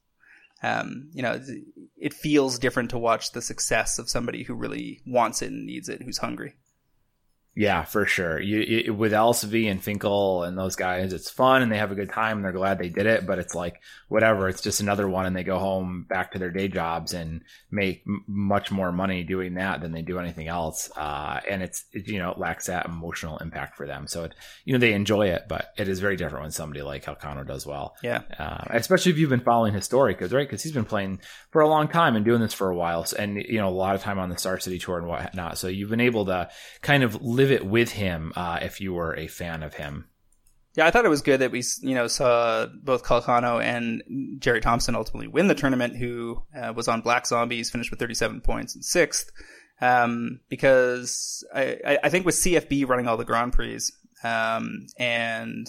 um, 0.64 1.10
you 1.12 1.22
know, 1.22 1.38
it 1.98 2.14
feels 2.14 2.58
different 2.58 2.90
to 2.90 2.98
watch 2.98 3.32
the 3.32 3.42
success 3.42 3.98
of 3.98 4.08
somebody 4.08 4.44
who 4.44 4.54
really 4.54 5.02
wants 5.06 5.42
it 5.42 5.50
and 5.50 5.66
needs 5.66 5.90
it, 5.90 6.02
who's 6.02 6.18
hungry. 6.18 6.54
Yeah, 7.56 7.84
for 7.84 8.04
sure. 8.04 8.40
You, 8.40 8.60
it, 8.86 8.90
with 8.90 9.12
LSV 9.12 9.70
and 9.70 9.82
Finkel 9.82 10.42
and 10.42 10.58
those 10.58 10.74
guys, 10.74 11.12
it's 11.12 11.30
fun 11.30 11.62
and 11.62 11.70
they 11.70 11.78
have 11.78 11.92
a 11.92 11.96
good 11.96 12.10
time 12.10 12.38
and 12.38 12.44
they're 12.44 12.52
glad 12.52 12.78
they 12.78 12.88
did 12.88 13.06
it. 13.06 13.26
But 13.26 13.38
it's 13.38 13.54
like 13.54 13.80
whatever. 14.08 14.48
It's 14.48 14.60
just 14.60 14.80
another 14.80 15.08
one, 15.08 15.26
and 15.26 15.36
they 15.36 15.44
go 15.44 15.58
home 15.58 16.04
back 16.08 16.32
to 16.32 16.38
their 16.38 16.50
day 16.50 16.68
jobs 16.68 17.14
and 17.14 17.42
make 17.70 18.02
m- 18.06 18.24
much 18.26 18.70
more 18.70 18.90
money 18.92 19.22
doing 19.22 19.54
that 19.54 19.80
than 19.80 19.92
they 19.92 20.02
do 20.02 20.18
anything 20.18 20.48
else. 20.48 20.90
Uh, 20.96 21.40
and 21.48 21.62
it's 21.62 21.84
it, 21.92 22.08
you 22.08 22.18
know 22.18 22.32
it 22.32 22.38
lacks 22.38 22.66
that 22.66 22.86
emotional 22.86 23.38
impact 23.38 23.76
for 23.76 23.86
them. 23.86 24.06
So 24.06 24.24
it 24.24 24.34
you 24.64 24.72
know 24.72 24.78
they 24.80 24.92
enjoy 24.92 25.28
it, 25.28 25.44
but 25.48 25.68
it 25.76 25.88
is 25.88 26.00
very 26.00 26.16
different 26.16 26.42
when 26.42 26.50
somebody 26.50 26.82
like 26.82 27.04
Calcano 27.04 27.46
does 27.46 27.66
well. 27.66 27.94
Yeah, 28.02 28.22
uh, 28.38 28.64
especially 28.70 29.12
if 29.12 29.18
you've 29.18 29.30
been 29.30 29.40
following 29.40 29.74
his 29.74 29.84
story, 29.84 30.14
because 30.14 30.32
right, 30.32 30.48
because 30.48 30.62
he's 30.62 30.72
been 30.72 30.84
playing 30.84 31.20
for 31.50 31.60
a 31.60 31.68
long 31.68 31.86
time 31.88 32.16
and 32.16 32.24
doing 32.24 32.40
this 32.40 32.54
for 32.54 32.68
a 32.70 32.76
while, 32.76 33.06
and 33.16 33.36
you 33.36 33.58
know 33.58 33.68
a 33.68 33.70
lot 33.70 33.94
of 33.94 34.02
time 34.02 34.18
on 34.18 34.28
the 34.28 34.38
Star 34.38 34.58
City 34.58 34.78
tour 34.78 34.98
and 34.98 35.06
whatnot. 35.06 35.58
So 35.58 35.68
you've 35.68 35.90
been 35.90 36.00
able 36.00 36.26
to 36.26 36.50
kind 36.82 37.02
of 37.02 37.22
live 37.22 37.43
live 37.44 37.52
it 37.52 37.66
with 37.66 37.92
him 37.92 38.32
uh, 38.36 38.58
if 38.62 38.80
you 38.80 38.94
were 38.94 39.14
a 39.16 39.26
fan 39.26 39.62
of 39.62 39.74
him. 39.74 40.06
Yeah, 40.74 40.86
I 40.86 40.90
thought 40.90 41.04
it 41.04 41.10
was 41.10 41.20
good 41.20 41.40
that 41.40 41.50
we, 41.50 41.62
you 41.82 41.94
know, 41.94 42.06
saw 42.06 42.66
both 42.82 43.04
Calcano 43.04 43.62
and 43.62 44.02
Gerry 44.38 44.62
Thompson 44.62 44.94
ultimately 44.94 45.28
win 45.28 45.46
the 45.46 45.54
tournament, 45.54 45.94
who 45.96 46.42
uh, 46.58 46.72
was 46.74 46.88
on 46.88 47.02
Black 47.02 47.26
Zombies, 47.26 47.70
finished 47.70 47.90
with 47.90 48.00
37 48.00 48.40
points 48.40 48.74
in 48.74 48.82
sixth. 48.82 49.30
Um, 49.80 50.40
because 50.48 51.44
I, 51.54 51.98
I 52.02 52.08
think 52.08 52.24
with 52.24 52.34
CFB 52.36 52.88
running 52.88 53.06
all 53.06 53.18
the 53.18 53.26
Grand 53.26 53.52
Prix, 53.52 53.80
um, 54.24 54.86
and, 54.98 55.68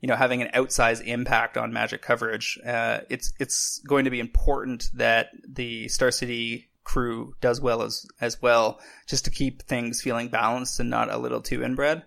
you 0.00 0.08
know, 0.08 0.16
having 0.16 0.40
an 0.40 0.48
outsized 0.54 1.04
impact 1.04 1.58
on 1.58 1.72
Magic 1.72 2.00
coverage, 2.00 2.58
uh, 2.66 3.00
it's, 3.10 3.34
it's 3.38 3.80
going 3.86 4.06
to 4.06 4.10
be 4.10 4.20
important 4.20 4.88
that 4.94 5.28
the 5.46 5.86
Star 5.88 6.10
City 6.10 6.69
crew 6.90 7.34
does 7.40 7.60
well 7.60 7.82
as 7.82 8.06
as 8.20 8.42
well, 8.42 8.80
just 9.06 9.24
to 9.24 9.30
keep 9.30 9.62
things 9.62 10.02
feeling 10.02 10.28
balanced 10.28 10.80
and 10.80 10.90
not 10.90 11.10
a 11.10 11.18
little 11.18 11.40
too 11.40 11.62
inbred. 11.62 12.02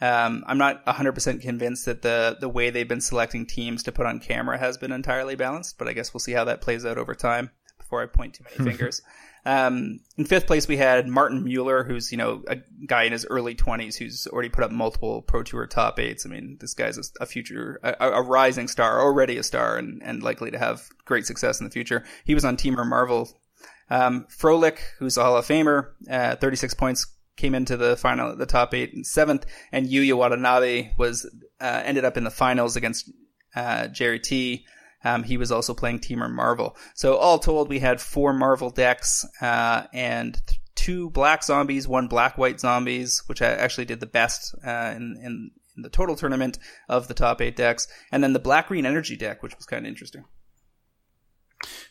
Um, 0.00 0.42
I'm 0.48 0.58
not 0.58 0.84
100% 0.86 1.40
convinced 1.40 1.86
that 1.86 2.02
the 2.02 2.36
the 2.40 2.48
way 2.48 2.70
they've 2.70 2.88
been 2.88 3.00
selecting 3.00 3.46
teams 3.46 3.84
to 3.84 3.92
put 3.92 4.06
on 4.06 4.18
camera 4.18 4.58
has 4.58 4.76
been 4.76 4.92
entirely 4.92 5.36
balanced, 5.36 5.78
but 5.78 5.86
I 5.86 5.92
guess 5.92 6.12
we'll 6.12 6.20
see 6.20 6.32
how 6.32 6.44
that 6.44 6.60
plays 6.60 6.84
out 6.84 6.98
over 6.98 7.14
time 7.14 7.50
before 7.78 8.02
I 8.02 8.06
point 8.06 8.34
too 8.34 8.44
many 8.44 8.70
fingers. 8.70 9.02
Um, 9.46 10.00
in 10.16 10.24
fifth 10.24 10.46
place, 10.46 10.66
we 10.66 10.78
had 10.78 11.06
Martin 11.06 11.44
Mueller, 11.44 11.84
who's, 11.84 12.10
you 12.10 12.16
know, 12.16 12.42
a 12.48 12.56
guy 12.86 13.02
in 13.02 13.12
his 13.12 13.26
early 13.26 13.54
20s 13.54 13.96
who's 13.96 14.26
already 14.26 14.48
put 14.48 14.64
up 14.64 14.70
multiple 14.70 15.20
Pro 15.20 15.42
Tour 15.42 15.66
top 15.66 16.00
eights. 16.00 16.24
I 16.24 16.30
mean, 16.30 16.56
this 16.60 16.72
guy's 16.72 16.96
a, 16.96 17.02
a 17.20 17.26
future, 17.26 17.78
a, 17.82 17.94
a, 18.00 18.22
rising 18.22 18.68
star, 18.68 19.02
already 19.02 19.36
a 19.36 19.42
star, 19.42 19.76
and, 19.76 20.02
and 20.02 20.22
likely 20.22 20.50
to 20.50 20.58
have 20.58 20.88
great 21.04 21.26
success 21.26 21.60
in 21.60 21.64
the 21.64 21.70
future. 21.70 22.04
He 22.24 22.34
was 22.34 22.46
on 22.46 22.56
Temur 22.56 22.88
Marvel 22.88 23.28
um, 23.90 24.26
Froehlich, 24.30 24.78
who's 24.98 25.16
a 25.16 25.22
Hall 25.22 25.36
of 25.36 25.46
Famer, 25.46 25.90
uh, 26.10 26.36
36 26.36 26.74
points, 26.74 27.06
came 27.36 27.54
into 27.54 27.76
the 27.76 27.96
final 27.96 28.36
the 28.36 28.46
top 28.46 28.74
eight 28.74 28.94
and 28.94 29.06
seventh, 29.06 29.44
and 29.72 29.88
Yuuya 29.88 30.16
Watanabe 30.16 30.92
was 30.96 31.28
uh, 31.60 31.82
ended 31.84 32.04
up 32.04 32.16
in 32.16 32.24
the 32.24 32.30
finals 32.30 32.76
against 32.76 33.10
uh, 33.56 33.88
Gerry 33.88 34.20
T. 34.20 34.66
Um, 35.04 35.22
he 35.22 35.36
was 35.36 35.52
also 35.52 35.74
playing 35.74 35.98
Temur 35.98 36.30
Marvel. 36.30 36.76
So 36.94 37.16
all 37.16 37.38
told, 37.38 37.68
we 37.68 37.78
had 37.78 38.00
four 38.00 38.32
Marvel 38.32 38.70
decks 38.70 39.26
uh, 39.42 39.84
and 39.92 40.40
two 40.74 41.10
black 41.10 41.44
zombies, 41.44 41.86
one 41.86 42.08
black 42.08 42.38
white 42.38 42.58
zombies, 42.58 43.22
which 43.26 43.42
I 43.42 43.48
actually 43.48 43.84
did 43.84 44.00
the 44.00 44.06
best 44.06 44.54
uh, 44.66 44.92
in 44.96 45.18
in 45.22 45.50
the 45.76 45.90
total 45.90 46.14
tournament 46.14 46.58
of 46.88 47.08
the 47.08 47.14
top 47.14 47.40
eight 47.40 47.56
decks, 47.56 47.88
and 48.12 48.22
then 48.22 48.32
the 48.32 48.38
black 48.38 48.68
green 48.68 48.86
energy 48.86 49.16
deck, 49.16 49.42
which 49.42 49.56
was 49.56 49.66
kind 49.66 49.84
of 49.84 49.88
interesting. 49.88 50.24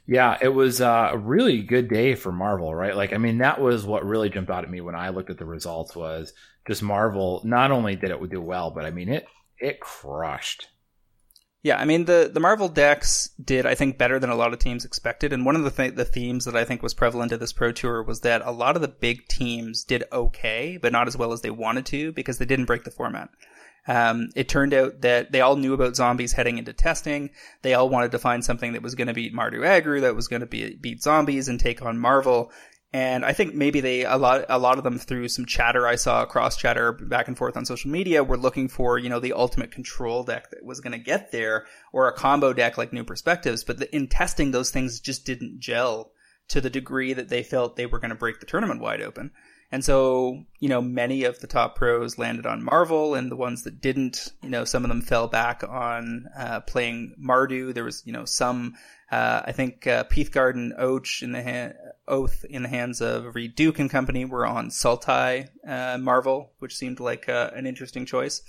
Yeah, 0.06 0.38
it 0.42 0.50
was 0.50 0.82
uh, 0.82 1.10
a 1.14 1.18
really 1.18 1.62
good 1.62 1.88
day 1.88 2.16
for 2.16 2.32
Marvel, 2.32 2.76
right? 2.76 2.96
Like, 2.96 3.14
I 3.14 3.18
mean, 3.18 3.38
that 3.38 3.62
was 3.62 3.86
what 3.86 4.06
really 4.06 4.30
jumped 4.30 4.52
out 4.52 4.66
at 4.66 4.70
me 4.70 4.82
when 4.82 4.96
I 4.96 5.10
looked 5.10 5.30
at 5.30 5.38
the 5.38 5.46
results 5.46 5.96
was 5.96 6.34
just 6.68 6.84
Marvel. 6.84 7.42
Not 7.46 7.72
only 7.72 7.96
did 7.96 8.12
it 8.12 8.30
do 8.30 8.42
well, 8.42 8.72
but 8.72 8.86
I 8.86 8.92
mean, 8.92 9.10
it 9.10 9.26
it 9.60 9.80
crushed. 9.80 10.68
Yeah, 11.64 11.78
I 11.78 11.86
mean 11.86 12.04
the 12.04 12.30
the 12.32 12.42
Marvel 12.42 12.68
decks 12.68 13.30
did 13.42 13.66
I 13.66 13.74
think 13.74 13.98
better 13.98 14.20
than 14.20 14.30
a 14.30 14.36
lot 14.36 14.52
of 14.52 14.60
teams 14.60 14.84
expected, 14.84 15.32
and 15.32 15.46
one 15.46 15.56
of 15.56 15.64
the 15.64 15.72
th- 15.72 15.96
the 15.96 16.04
themes 16.04 16.44
that 16.44 16.58
I 16.58 16.66
think 16.66 16.84
was 16.84 16.94
prevalent 16.94 17.32
at 17.32 17.40
this 17.40 17.54
Pro 17.54 17.72
Tour 17.72 18.04
was 18.04 18.20
that 18.22 18.42
a 18.44 18.52
lot 18.52 18.76
of 18.76 18.82
the 18.82 18.90
big 18.90 19.30
teams 19.30 19.86
did 19.86 20.04
okay, 20.12 20.78
but 20.82 20.92
not 20.92 21.08
as 21.08 21.16
well 21.16 21.32
as 21.32 21.40
they 21.40 21.50
wanted 21.50 21.86
to 21.88 22.12
because 22.12 22.38
they 22.38 22.46
didn't 22.46 22.66
break 22.66 22.84
the 22.84 22.92
format. 22.92 23.30
Um, 23.88 24.30
it 24.36 24.48
turned 24.48 24.74
out 24.74 25.02
that 25.02 25.32
they 25.32 25.42
all 25.42 25.58
knew 25.58 25.74
about 25.74 25.96
zombies 25.96 26.34
heading 26.34 26.58
into 26.58 26.74
testing. 26.74 27.32
They 27.62 27.74
all 27.74 27.90
wanted 27.90 28.12
to 28.12 28.20
find 28.20 28.44
something 28.44 28.74
that 28.74 28.82
was 28.82 28.96
going 28.96 29.08
to 29.08 29.14
beat 29.14 29.36
Mardu 29.36 29.60
Aggro, 29.60 30.02
that 30.02 30.16
was 30.16 30.28
going 30.28 30.40
to 30.40 30.46
be, 30.46 30.76
beat 30.76 31.04
zombies 31.04 31.50
and 31.50 31.60
take 31.60 31.82
on 31.82 32.00
Marvel. 32.00 32.52
And 32.94 33.26
I 33.26 33.34
think 33.34 33.56
maybe 33.56 33.82
they 33.82 34.06
a 34.06 34.18
lot 34.18 34.46
a 34.50 34.60
lot 34.60 34.78
of 34.78 34.84
them 34.84 35.00
through 35.00 35.28
some 35.30 35.48
chatter 35.48 35.88
I 35.88 35.96
saw 35.96 36.26
cross 36.26 36.56
chatter 36.56 36.92
back 36.92 37.28
and 37.28 37.36
forth 37.36 37.58
on 37.58 37.66
social 37.66 37.90
media 37.90 38.24
were 38.24 38.38
looking 38.38 38.68
for 38.68 39.00
you 39.00 39.10
know 39.10 39.20
the 39.20 39.34
ultimate 39.34 39.72
control 39.72 40.24
deck 40.24 40.52
that 40.52 40.64
was 40.64 40.80
going 40.80 40.92
to 40.92 41.00
get 41.00 41.32
there 41.32 41.66
or 41.92 42.08
a 42.08 42.14
combo 42.14 42.54
deck 42.54 42.78
like 42.78 42.94
New 42.94 43.04
Perspectives. 43.04 43.64
But 43.64 43.80
the, 43.80 43.96
in 43.96 44.08
testing, 44.08 44.52
those 44.52 44.70
things 44.70 45.00
just 45.00 45.26
didn't 45.26 45.60
gel 45.60 46.12
to 46.50 46.62
the 46.62 46.70
degree 46.70 47.14
that 47.14 47.30
they 47.30 47.42
felt 47.42 47.76
they 47.76 47.88
were 47.88 48.00
going 48.00 48.10
to 48.10 48.16
break 48.16 48.40
the 48.40 48.46
tournament 48.46 48.80
wide 48.80 49.02
open. 49.02 49.32
And 49.74 49.84
so, 49.84 50.46
you 50.60 50.70
know, 50.70 50.84
many 50.84 51.24
of 51.24 51.40
the 51.40 51.48
top 51.48 51.76
pros 51.76 52.20
landed 52.20 52.46
on 52.46 52.64
Marvel, 52.64 53.16
and 53.16 53.32
the 53.32 53.36
ones 53.36 53.64
that 53.64 53.82
didn't, 53.82 54.32
you 54.44 54.50
know, 54.50 54.66
some 54.66 54.86
of 54.86 54.90
them 54.90 55.02
fell 55.02 55.28
back 55.28 55.64
on 55.68 56.28
uh, 56.38 56.60
playing 56.60 57.16
Mardu. 57.20 57.74
There 57.74 57.84
was, 57.84 58.04
you 58.06 58.14
know, 58.14 58.24
some, 58.24 58.76
uh, 59.12 59.42
I 59.44 59.52
think, 59.52 59.88
uh, 59.88 60.04
Peathguard 60.04 60.54
and 60.54 60.74
Oach 60.74 61.24
in 61.24 61.32
the 61.32 61.42
ha- 61.42 61.74
Oath 62.08 62.46
in 62.48 62.62
the 62.62 62.70
hands 62.70 63.02
of 63.02 63.34
Reid 63.34 63.56
Duke 63.56 63.80
and 63.80 63.90
company 63.90 64.26
were 64.26 64.46
on 64.46 64.70
Sultai 64.70 65.50
uh, 65.68 65.98
Marvel, 65.98 66.52
which 66.60 66.78
seemed 66.78 67.00
like 67.00 67.28
uh, 67.28 67.50
an 67.56 67.66
interesting 67.66 68.06
choice. 68.06 68.44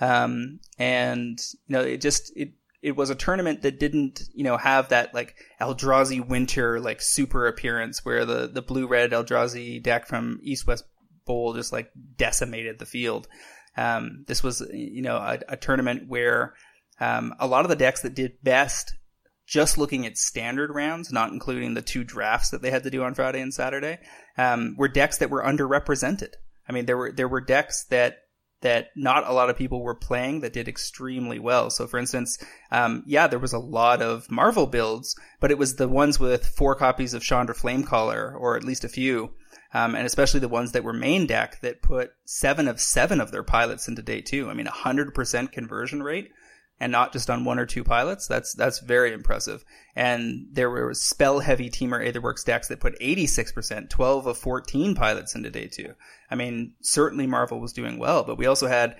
Um, 0.00 0.58
and 0.76 1.40
you 1.68 1.76
know, 1.76 1.82
it 1.82 2.00
just 2.00 2.36
it 2.36 2.50
it 2.84 2.94
was 2.94 3.08
a 3.08 3.14
tournament 3.14 3.62
that 3.62 3.80
didn't, 3.80 4.20
you 4.34 4.44
know, 4.44 4.58
have 4.58 4.90
that 4.90 5.14
like 5.14 5.34
Eldrazi 5.58 6.24
winter 6.24 6.78
like 6.78 7.00
super 7.00 7.46
appearance 7.46 8.04
where 8.04 8.26
the 8.26 8.46
the 8.46 8.60
blue 8.60 8.86
red 8.86 9.10
Eldrazi 9.10 9.82
deck 9.82 10.06
from 10.06 10.38
East 10.42 10.66
West 10.66 10.84
Bowl 11.24 11.54
just 11.54 11.72
like 11.72 11.90
decimated 12.18 12.78
the 12.78 12.84
field. 12.84 13.26
Um, 13.74 14.24
this 14.28 14.42
was, 14.42 14.62
you 14.70 15.00
know, 15.00 15.16
a, 15.16 15.38
a 15.48 15.56
tournament 15.56 16.08
where 16.08 16.52
um, 17.00 17.34
a 17.40 17.46
lot 17.46 17.64
of 17.64 17.70
the 17.70 17.76
decks 17.76 18.02
that 18.02 18.14
did 18.14 18.44
best, 18.44 18.94
just 19.46 19.78
looking 19.78 20.04
at 20.04 20.18
standard 20.18 20.70
rounds, 20.70 21.10
not 21.10 21.32
including 21.32 21.72
the 21.72 21.80
two 21.80 22.04
drafts 22.04 22.50
that 22.50 22.60
they 22.60 22.70
had 22.70 22.82
to 22.82 22.90
do 22.90 23.02
on 23.02 23.14
Friday 23.14 23.40
and 23.40 23.54
Saturday, 23.54 23.98
um, 24.36 24.76
were 24.76 24.88
decks 24.88 25.16
that 25.18 25.30
were 25.30 25.42
underrepresented. 25.42 26.34
I 26.68 26.72
mean, 26.72 26.84
there 26.84 26.98
were 26.98 27.12
there 27.12 27.28
were 27.28 27.40
decks 27.40 27.84
that 27.84 28.23
that 28.64 28.88
not 28.96 29.28
a 29.28 29.32
lot 29.32 29.50
of 29.50 29.56
people 29.56 29.82
were 29.82 29.94
playing 29.94 30.40
that 30.40 30.54
did 30.54 30.68
extremely 30.68 31.38
well. 31.38 31.68
So, 31.68 31.86
for 31.86 31.98
instance, 31.98 32.38
um, 32.72 33.04
yeah, 33.06 33.26
there 33.26 33.38
was 33.38 33.52
a 33.52 33.58
lot 33.58 34.00
of 34.00 34.30
Marvel 34.30 34.66
builds, 34.66 35.14
but 35.38 35.50
it 35.50 35.58
was 35.58 35.76
the 35.76 35.86
ones 35.86 36.18
with 36.18 36.46
four 36.46 36.74
copies 36.74 37.12
of 37.12 37.22
Chandra 37.22 37.54
Flamecaller, 37.54 38.34
or 38.34 38.56
at 38.56 38.64
least 38.64 38.82
a 38.82 38.88
few, 38.88 39.30
um, 39.74 39.94
and 39.94 40.06
especially 40.06 40.40
the 40.40 40.48
ones 40.48 40.72
that 40.72 40.82
were 40.82 40.94
main 40.94 41.26
deck 41.26 41.60
that 41.60 41.82
put 41.82 42.12
seven 42.24 42.66
of 42.66 42.80
seven 42.80 43.20
of 43.20 43.30
their 43.30 43.42
pilots 43.42 43.86
into 43.86 44.00
day 44.00 44.22
two. 44.22 44.48
I 44.48 44.54
mean, 44.54 44.66
100% 44.66 45.52
conversion 45.52 46.02
rate 46.02 46.32
and 46.80 46.90
not 46.90 47.12
just 47.12 47.30
on 47.30 47.44
one 47.44 47.58
or 47.58 47.66
two 47.66 47.84
pilots. 47.84 48.26
That's 48.26 48.52
that's 48.54 48.80
very 48.80 49.12
impressive. 49.12 49.64
And 49.94 50.48
there 50.52 50.70
were 50.70 50.92
spell 50.94 51.38
heavy 51.38 51.70
Temur 51.70 52.04
Aetherworks 52.04 52.44
decks 52.44 52.68
that 52.68 52.80
put 52.80 52.98
86%, 53.00 53.88
12 53.88 54.26
of 54.26 54.38
14 54.38 54.94
pilots 54.94 55.34
into 55.34 55.50
day 55.50 55.68
two. 55.68 55.94
I 56.30 56.34
mean, 56.34 56.74
certainly 56.80 57.26
Marvel 57.26 57.60
was 57.60 57.72
doing 57.72 57.98
well, 57.98 58.24
but 58.24 58.38
we 58.38 58.46
also 58.46 58.66
had 58.66 58.96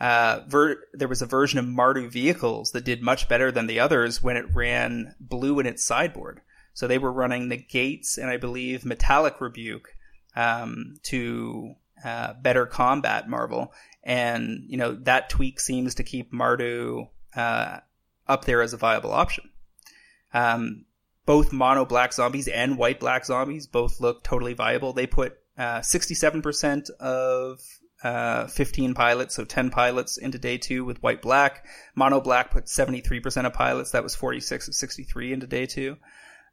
uh, 0.00 0.40
ver- 0.48 0.82
there 0.94 1.08
was 1.08 1.22
a 1.22 1.26
version 1.26 1.60
of 1.60 1.64
Mardu 1.64 2.10
vehicles 2.10 2.72
that 2.72 2.84
did 2.84 3.02
much 3.02 3.28
better 3.28 3.52
than 3.52 3.68
the 3.68 3.78
others 3.78 4.22
when 4.22 4.36
it 4.36 4.52
ran 4.52 5.14
blue 5.20 5.60
in 5.60 5.66
its 5.66 5.84
sideboard. 5.84 6.40
So 6.74 6.88
they 6.88 6.98
were 6.98 7.12
running 7.12 7.48
the 7.48 7.56
gates 7.56 8.18
and 8.18 8.28
I 8.28 8.36
believe 8.36 8.84
metallic 8.84 9.40
rebuke 9.40 9.90
um, 10.34 10.96
to 11.04 11.74
uh, 12.04 12.34
better 12.34 12.66
combat 12.66 13.28
Marvel, 13.28 13.72
and 14.02 14.64
you 14.66 14.76
know 14.76 14.94
that 15.02 15.30
tweak 15.30 15.60
seems 15.60 15.96
to 15.96 16.04
keep 16.04 16.32
Mardu 16.32 17.08
uh, 17.36 17.78
up 18.26 18.44
there 18.44 18.62
as 18.62 18.72
a 18.72 18.78
viable 18.78 19.12
option. 19.12 19.50
Um, 20.34 20.86
both 21.26 21.52
mono 21.52 21.84
black 21.84 22.12
zombies 22.12 22.48
and 22.48 22.76
white 22.76 22.98
black 22.98 23.24
zombies 23.24 23.66
both 23.66 24.00
look 24.00 24.24
totally 24.24 24.54
viable. 24.54 24.92
They 24.92 25.06
put 25.06 25.38
uh, 25.56 25.80
67% 25.80 26.90
of 26.90 27.60
uh, 28.02 28.46
15 28.48 28.94
pilots, 28.94 29.34
so 29.36 29.44
10 29.44 29.70
pilots 29.70 30.16
into 30.16 30.38
day 30.38 30.58
two 30.58 30.84
with 30.84 31.02
white 31.02 31.22
black. 31.22 31.66
Mono 31.94 32.20
black 32.20 32.50
put 32.50 32.66
73% 32.66 33.46
of 33.46 33.52
pilots. 33.52 33.92
That 33.92 34.02
was 34.02 34.16
46 34.16 34.68
of 34.68 34.74
63 34.74 35.32
into 35.32 35.46
day 35.46 35.66
two. 35.66 35.96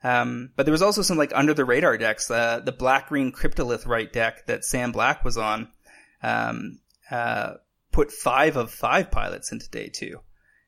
Um, 0.04 0.52
but 0.56 0.66
there 0.66 0.72
was 0.72 0.82
also 0.82 1.02
some 1.02 1.18
like 1.18 1.34
under 1.36 1.54
the 1.54 1.66
radar 1.66 1.98
decks. 1.98 2.32
Uh, 2.32 2.62
the 2.64 2.72
black 2.72 3.10
green 3.10 3.32
cryptolith 3.32 3.86
rite 3.86 4.14
deck 4.14 4.46
that 4.46 4.64
Sam 4.64 4.92
Black 4.92 5.26
was 5.26 5.38
on 5.38 5.68
um, 6.24 6.80
uh, 7.12 7.56
put 7.92 8.12
five 8.12 8.56
of 8.56 8.72
five 8.72 9.12
pilots 9.12 9.52
into 9.52 9.70
day 9.70 9.90
two, 9.90 10.20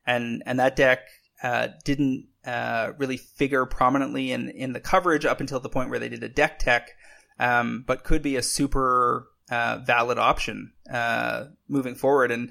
and 0.06 0.42
and 0.44 0.58
that 0.58 0.76
deck 0.76 1.00
uh, 1.42 1.68
didn't 1.84 2.26
uh, 2.44 2.92
really 2.98 3.16
figure 3.16 3.64
prominently 3.64 4.32
in 4.32 4.50
in 4.50 4.72
the 4.74 4.80
coverage 4.80 5.24
up 5.24 5.40
until 5.40 5.60
the 5.60 5.68
point 5.68 5.88
where 5.88 5.98
they 5.98 6.10
did 6.10 6.22
a 6.22 6.28
deck 6.28 6.58
tech, 6.58 6.90
um, 7.38 7.84
but 7.86 8.04
could 8.04 8.22
be 8.22 8.36
a 8.36 8.42
super 8.42 9.28
uh, 9.50 9.78
valid 9.84 10.18
option 10.18 10.72
uh, 10.90 11.44
moving 11.68 11.94
forward. 11.94 12.30
And 12.30 12.50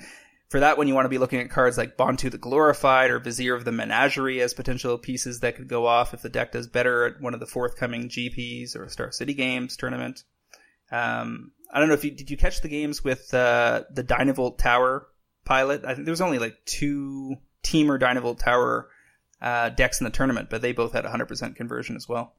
for 0.51 0.59
that 0.59 0.77
one, 0.77 0.89
you 0.89 0.93
want 0.93 1.05
to 1.05 1.09
be 1.09 1.17
looking 1.17 1.39
at 1.39 1.49
cards 1.49 1.77
like 1.77 1.95
Bontu 1.95 2.29
the 2.29 2.37
Glorified 2.37 3.09
or 3.09 3.19
Vizier 3.19 3.55
of 3.55 3.63
the 3.63 3.71
Menagerie 3.71 4.41
as 4.41 4.53
potential 4.53 4.97
pieces 4.97 5.39
that 5.39 5.55
could 5.55 5.69
go 5.69 5.87
off 5.87 6.13
if 6.13 6.21
the 6.23 6.27
deck 6.27 6.51
does 6.51 6.67
better 6.67 7.05
at 7.05 7.21
one 7.21 7.33
of 7.33 7.39
the 7.39 7.45
forthcoming 7.45 8.09
GPs 8.09 8.75
or 8.75 8.89
Star 8.89 9.13
City 9.13 9.33
Games 9.33 9.77
tournament. 9.77 10.25
Um, 10.91 11.53
I 11.73 11.79
don't 11.79 11.87
know 11.87 11.93
if 11.93 12.03
you 12.03 12.11
did 12.11 12.29
you 12.29 12.35
catch 12.35 12.59
the 12.59 12.67
games 12.67 13.01
with 13.01 13.33
uh, 13.33 13.83
the 13.93 14.03
Dynavolt 14.03 14.57
Tower 14.57 15.07
pilot. 15.45 15.85
I 15.85 15.93
think 15.93 16.03
there 16.03 16.11
was 16.11 16.19
only 16.19 16.37
like 16.37 16.57
two 16.65 17.37
Temur 17.63 17.97
Dynavolt 17.97 18.39
Tower 18.39 18.89
uh, 19.41 19.69
decks 19.69 20.01
in 20.01 20.03
the 20.03 20.11
tournament, 20.11 20.49
but 20.49 20.61
they 20.61 20.73
both 20.73 20.91
had 20.91 21.05
100% 21.05 21.55
conversion 21.55 21.95
as 21.95 22.09
well. 22.09 22.35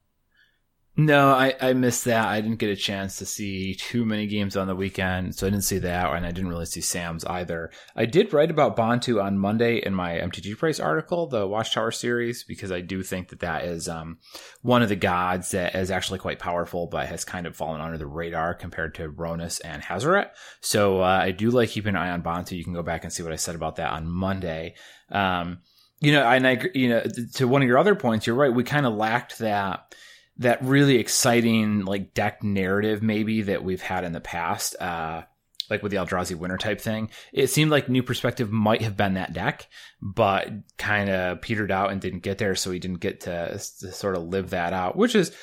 No, 0.94 1.30
I, 1.30 1.54
I 1.58 1.72
missed 1.72 2.04
that. 2.04 2.28
I 2.28 2.42
didn't 2.42 2.58
get 2.58 2.68
a 2.68 2.76
chance 2.76 3.16
to 3.16 3.24
see 3.24 3.74
too 3.74 4.04
many 4.04 4.26
games 4.26 4.58
on 4.58 4.66
the 4.66 4.74
weekend, 4.74 5.34
so 5.34 5.46
I 5.46 5.50
didn't 5.50 5.64
see 5.64 5.78
that, 5.78 6.12
and 6.12 6.26
I 6.26 6.32
didn't 6.32 6.50
really 6.50 6.66
see 6.66 6.82
Sam's 6.82 7.24
either. 7.24 7.70
I 7.96 8.04
did 8.04 8.34
write 8.34 8.50
about 8.50 8.76
Bontu 8.76 9.22
on 9.22 9.38
Monday 9.38 9.78
in 9.78 9.94
my 9.94 10.18
MTG 10.18 10.58
Price 10.58 10.78
article, 10.78 11.28
the 11.28 11.46
Watchtower 11.46 11.92
series, 11.92 12.44
because 12.44 12.70
I 12.70 12.82
do 12.82 13.02
think 13.02 13.30
that 13.30 13.40
that 13.40 13.64
is 13.64 13.88
um, 13.88 14.18
one 14.60 14.82
of 14.82 14.90
the 14.90 14.96
gods 14.96 15.52
that 15.52 15.74
is 15.74 15.90
actually 15.90 16.18
quite 16.18 16.38
powerful, 16.38 16.88
but 16.88 17.08
has 17.08 17.24
kind 17.24 17.46
of 17.46 17.56
fallen 17.56 17.80
under 17.80 17.96
the 17.96 18.06
radar 18.06 18.52
compared 18.52 18.94
to 18.96 19.08
Rhonas 19.08 19.62
and 19.64 19.82
Hazoret. 19.82 20.28
So 20.60 21.00
uh, 21.00 21.20
I 21.22 21.30
do 21.30 21.50
like 21.50 21.70
keeping 21.70 21.94
an 21.94 22.02
eye 22.02 22.10
on 22.10 22.22
Bontu. 22.22 22.52
You 22.52 22.64
can 22.64 22.74
go 22.74 22.82
back 22.82 23.02
and 23.02 23.10
see 23.10 23.22
what 23.22 23.32
I 23.32 23.36
said 23.36 23.54
about 23.54 23.76
that 23.76 23.92
on 23.92 24.06
Monday. 24.06 24.74
Um, 25.10 25.60
you 26.00 26.12
know, 26.12 26.22
and 26.22 26.46
I, 26.46 26.60
you 26.74 26.90
know, 26.90 27.02
to 27.36 27.48
one 27.48 27.62
of 27.62 27.68
your 27.68 27.78
other 27.78 27.94
points, 27.94 28.26
you're 28.26 28.36
right. 28.36 28.52
We 28.52 28.64
kind 28.64 28.84
of 28.84 28.92
lacked 28.92 29.38
that 29.38 29.94
that 30.42 30.62
really 30.62 30.96
exciting 30.96 31.84
like 31.84 32.14
deck 32.14 32.42
narrative 32.42 33.02
maybe 33.02 33.42
that 33.42 33.64
we've 33.64 33.82
had 33.82 34.04
in 34.04 34.12
the 34.12 34.20
past. 34.20 34.76
Uh, 34.80 35.22
like 35.70 35.82
with 35.82 35.90
the 35.90 35.98
Eldrazi 35.98 36.34
winter 36.34 36.58
type 36.58 36.80
thing, 36.80 37.08
it 37.32 37.46
seemed 37.46 37.70
like 37.70 37.88
New 37.88 38.02
Perspective 38.02 38.50
might 38.50 38.82
have 38.82 38.96
been 38.96 39.14
that 39.14 39.32
deck, 39.32 39.68
but 40.02 40.50
kind 40.76 41.08
of 41.08 41.40
petered 41.40 41.70
out 41.70 41.90
and 41.90 42.00
didn't 42.00 42.20
get 42.20 42.36
there, 42.36 42.54
so 42.54 42.70
he 42.70 42.78
didn't 42.78 43.00
get 43.00 43.22
to, 43.22 43.52
to 43.52 43.92
sort 43.92 44.16
of 44.16 44.24
live 44.24 44.50
that 44.50 44.74
out, 44.74 44.96
which 44.96 45.14
is, 45.14 45.34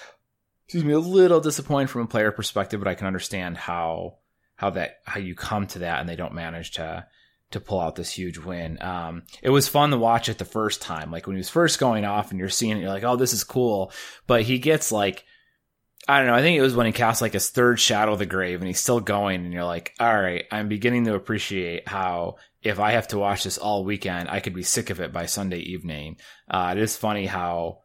excuse 0.66 0.84
me, 0.84 0.94
a 0.94 1.00
little 1.00 1.40
disappointing 1.40 1.88
from 1.88 2.02
a 2.02 2.08
player 2.08 2.32
perspective. 2.32 2.80
But 2.80 2.90
I 2.90 2.96
can 2.96 3.08
understand 3.08 3.58
how 3.58 4.20
how 4.56 4.70
that 4.72 5.00
how 5.06 5.20
you 5.20 5.36
come 5.36 5.66
to 5.68 5.80
that 5.80 6.00
and 6.00 6.10
they 6.10 6.18
don't 6.18 6.34
manage 6.34 6.72
to 6.72 7.08
to 7.52 7.60
pull 7.60 7.80
out 7.80 7.96
this 7.96 8.12
huge 8.12 8.38
win. 8.38 8.82
Um, 8.82 9.24
it 9.42 9.50
was 9.50 9.68
fun 9.68 9.90
to 9.92 9.98
watch 9.98 10.30
it 10.30 10.38
the 10.38 10.46
first 10.46 10.82
time, 10.82 11.12
like 11.12 11.26
when 11.26 11.36
he 11.36 11.40
was 11.40 11.50
first 11.50 11.80
going 11.80 12.06
off 12.06 12.32
and 12.32 12.40
you're 12.40 12.50
seeing 12.50 12.78
it, 12.78 12.82
you're 12.82 12.90
like, 12.90 13.04
oh, 13.04 13.16
this 13.16 13.34
is 13.34 13.44
cool. 13.44 13.92
But 14.28 14.44
he 14.44 14.60
gets 14.60 14.92
like, 14.92 15.26
I 16.08 16.20
don't 16.20 16.28
know. 16.28 16.36
I 16.36 16.42
think 16.42 16.58
it 16.58 16.62
was 16.62 16.76
when 16.76 16.86
he 16.86 16.92
cast 16.92 17.22
like 17.22 17.34
his 17.34 17.50
third 17.50 17.80
Shadow 17.80 18.14
of 18.14 18.20
the 18.20 18.26
Grave 18.26 18.60
and 18.60 18.68
he's 18.68 18.80
still 18.80 19.00
going 19.00 19.44
and 19.44 19.54
you're 19.54 19.64
like, 19.64 19.94
all 20.00 20.20
right, 20.20 20.46
I'm 20.52 20.70
beginning 20.70 21.06
to 21.06 21.16
appreciate 21.16 21.88
how 21.88 22.38
if 22.62 22.80
I 22.80 22.92
have 22.92 23.08
to 23.10 23.20
watch 23.20 23.44
this 23.44 23.58
all 23.58 23.84
weekend, 23.84 24.30
I 24.30 24.40
could 24.40 24.54
be 24.54 24.64
sick 24.64 24.90
of 24.90 25.00
it 25.00 25.14
by 25.14 25.26
Sunday 25.26 25.60
evening. 25.60 26.18
Uh, 26.50 26.74
it 26.76 26.82
is 26.82 26.98
funny 26.98 27.26
how 27.26 27.80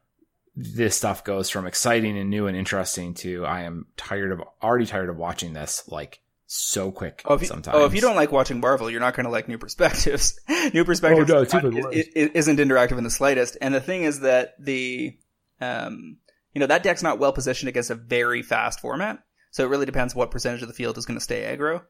this 0.57 0.97
stuff 0.97 1.25
goes 1.25 1.51
from 1.51 1.67
exciting 1.67 2.17
and 2.19 2.31
new 2.31 2.47
and 2.47 2.57
interesting 2.57 3.15
to 3.15 3.45
I 3.45 3.63
am 3.63 3.87
tired 3.97 4.31
of 4.31 4.41
already 4.63 4.87
tired 4.87 5.09
of 5.09 5.17
watching 5.17 5.53
this 5.53 5.89
like 5.89 6.21
so 6.57 6.93
quick 6.93 7.23
oh, 7.25 7.35
if 7.35 7.41
you, 7.41 7.49
sometimes. 7.49 7.77
Oh, 7.77 7.85
if 7.85 7.95
you 7.95 8.01
don't 8.01 8.15
like 8.15 8.31
watching 8.31 8.61
Marvel, 8.61 8.89
you're 8.89 9.01
not 9.01 9.15
going 9.15 9.25
to 9.25 9.31
like 9.31 9.49
New 9.49 9.59
Perspectives. 9.59 10.39
New 10.73 10.85
Perspectives 10.85 11.29
oh, 11.29 11.43
no, 11.43 11.59
even 11.59 11.83
worse. 11.83 11.97
isn't 12.15 12.59
interactive 12.59 12.97
in 12.97 13.03
the 13.03 13.11
slightest. 13.11 13.57
And 13.61 13.75
the 13.75 13.81
thing 13.81 14.05
is 14.05 14.21
that 14.21 14.55
the, 14.61 15.19
um, 15.61 16.19
you 16.53 16.61
know, 16.61 16.67
that 16.67 16.85
deck's 16.85 17.03
not 17.03 17.19
well 17.19 17.33
positioned 17.33 17.69
against 17.69 17.91
a 17.91 17.97
very 17.97 18.43
fast 18.43 18.79
format. 18.79 19.19
So 19.51 19.65
it 19.65 19.69
really 19.69 19.87
depends 19.87 20.15
what 20.15 20.31
percentage 20.31 20.63
of 20.63 20.69
the 20.69 20.75
field 20.75 20.97
is 20.97 21.07
going 21.07 21.19
to 21.19 21.25
stay 21.25 21.43
aggro. 21.43 21.83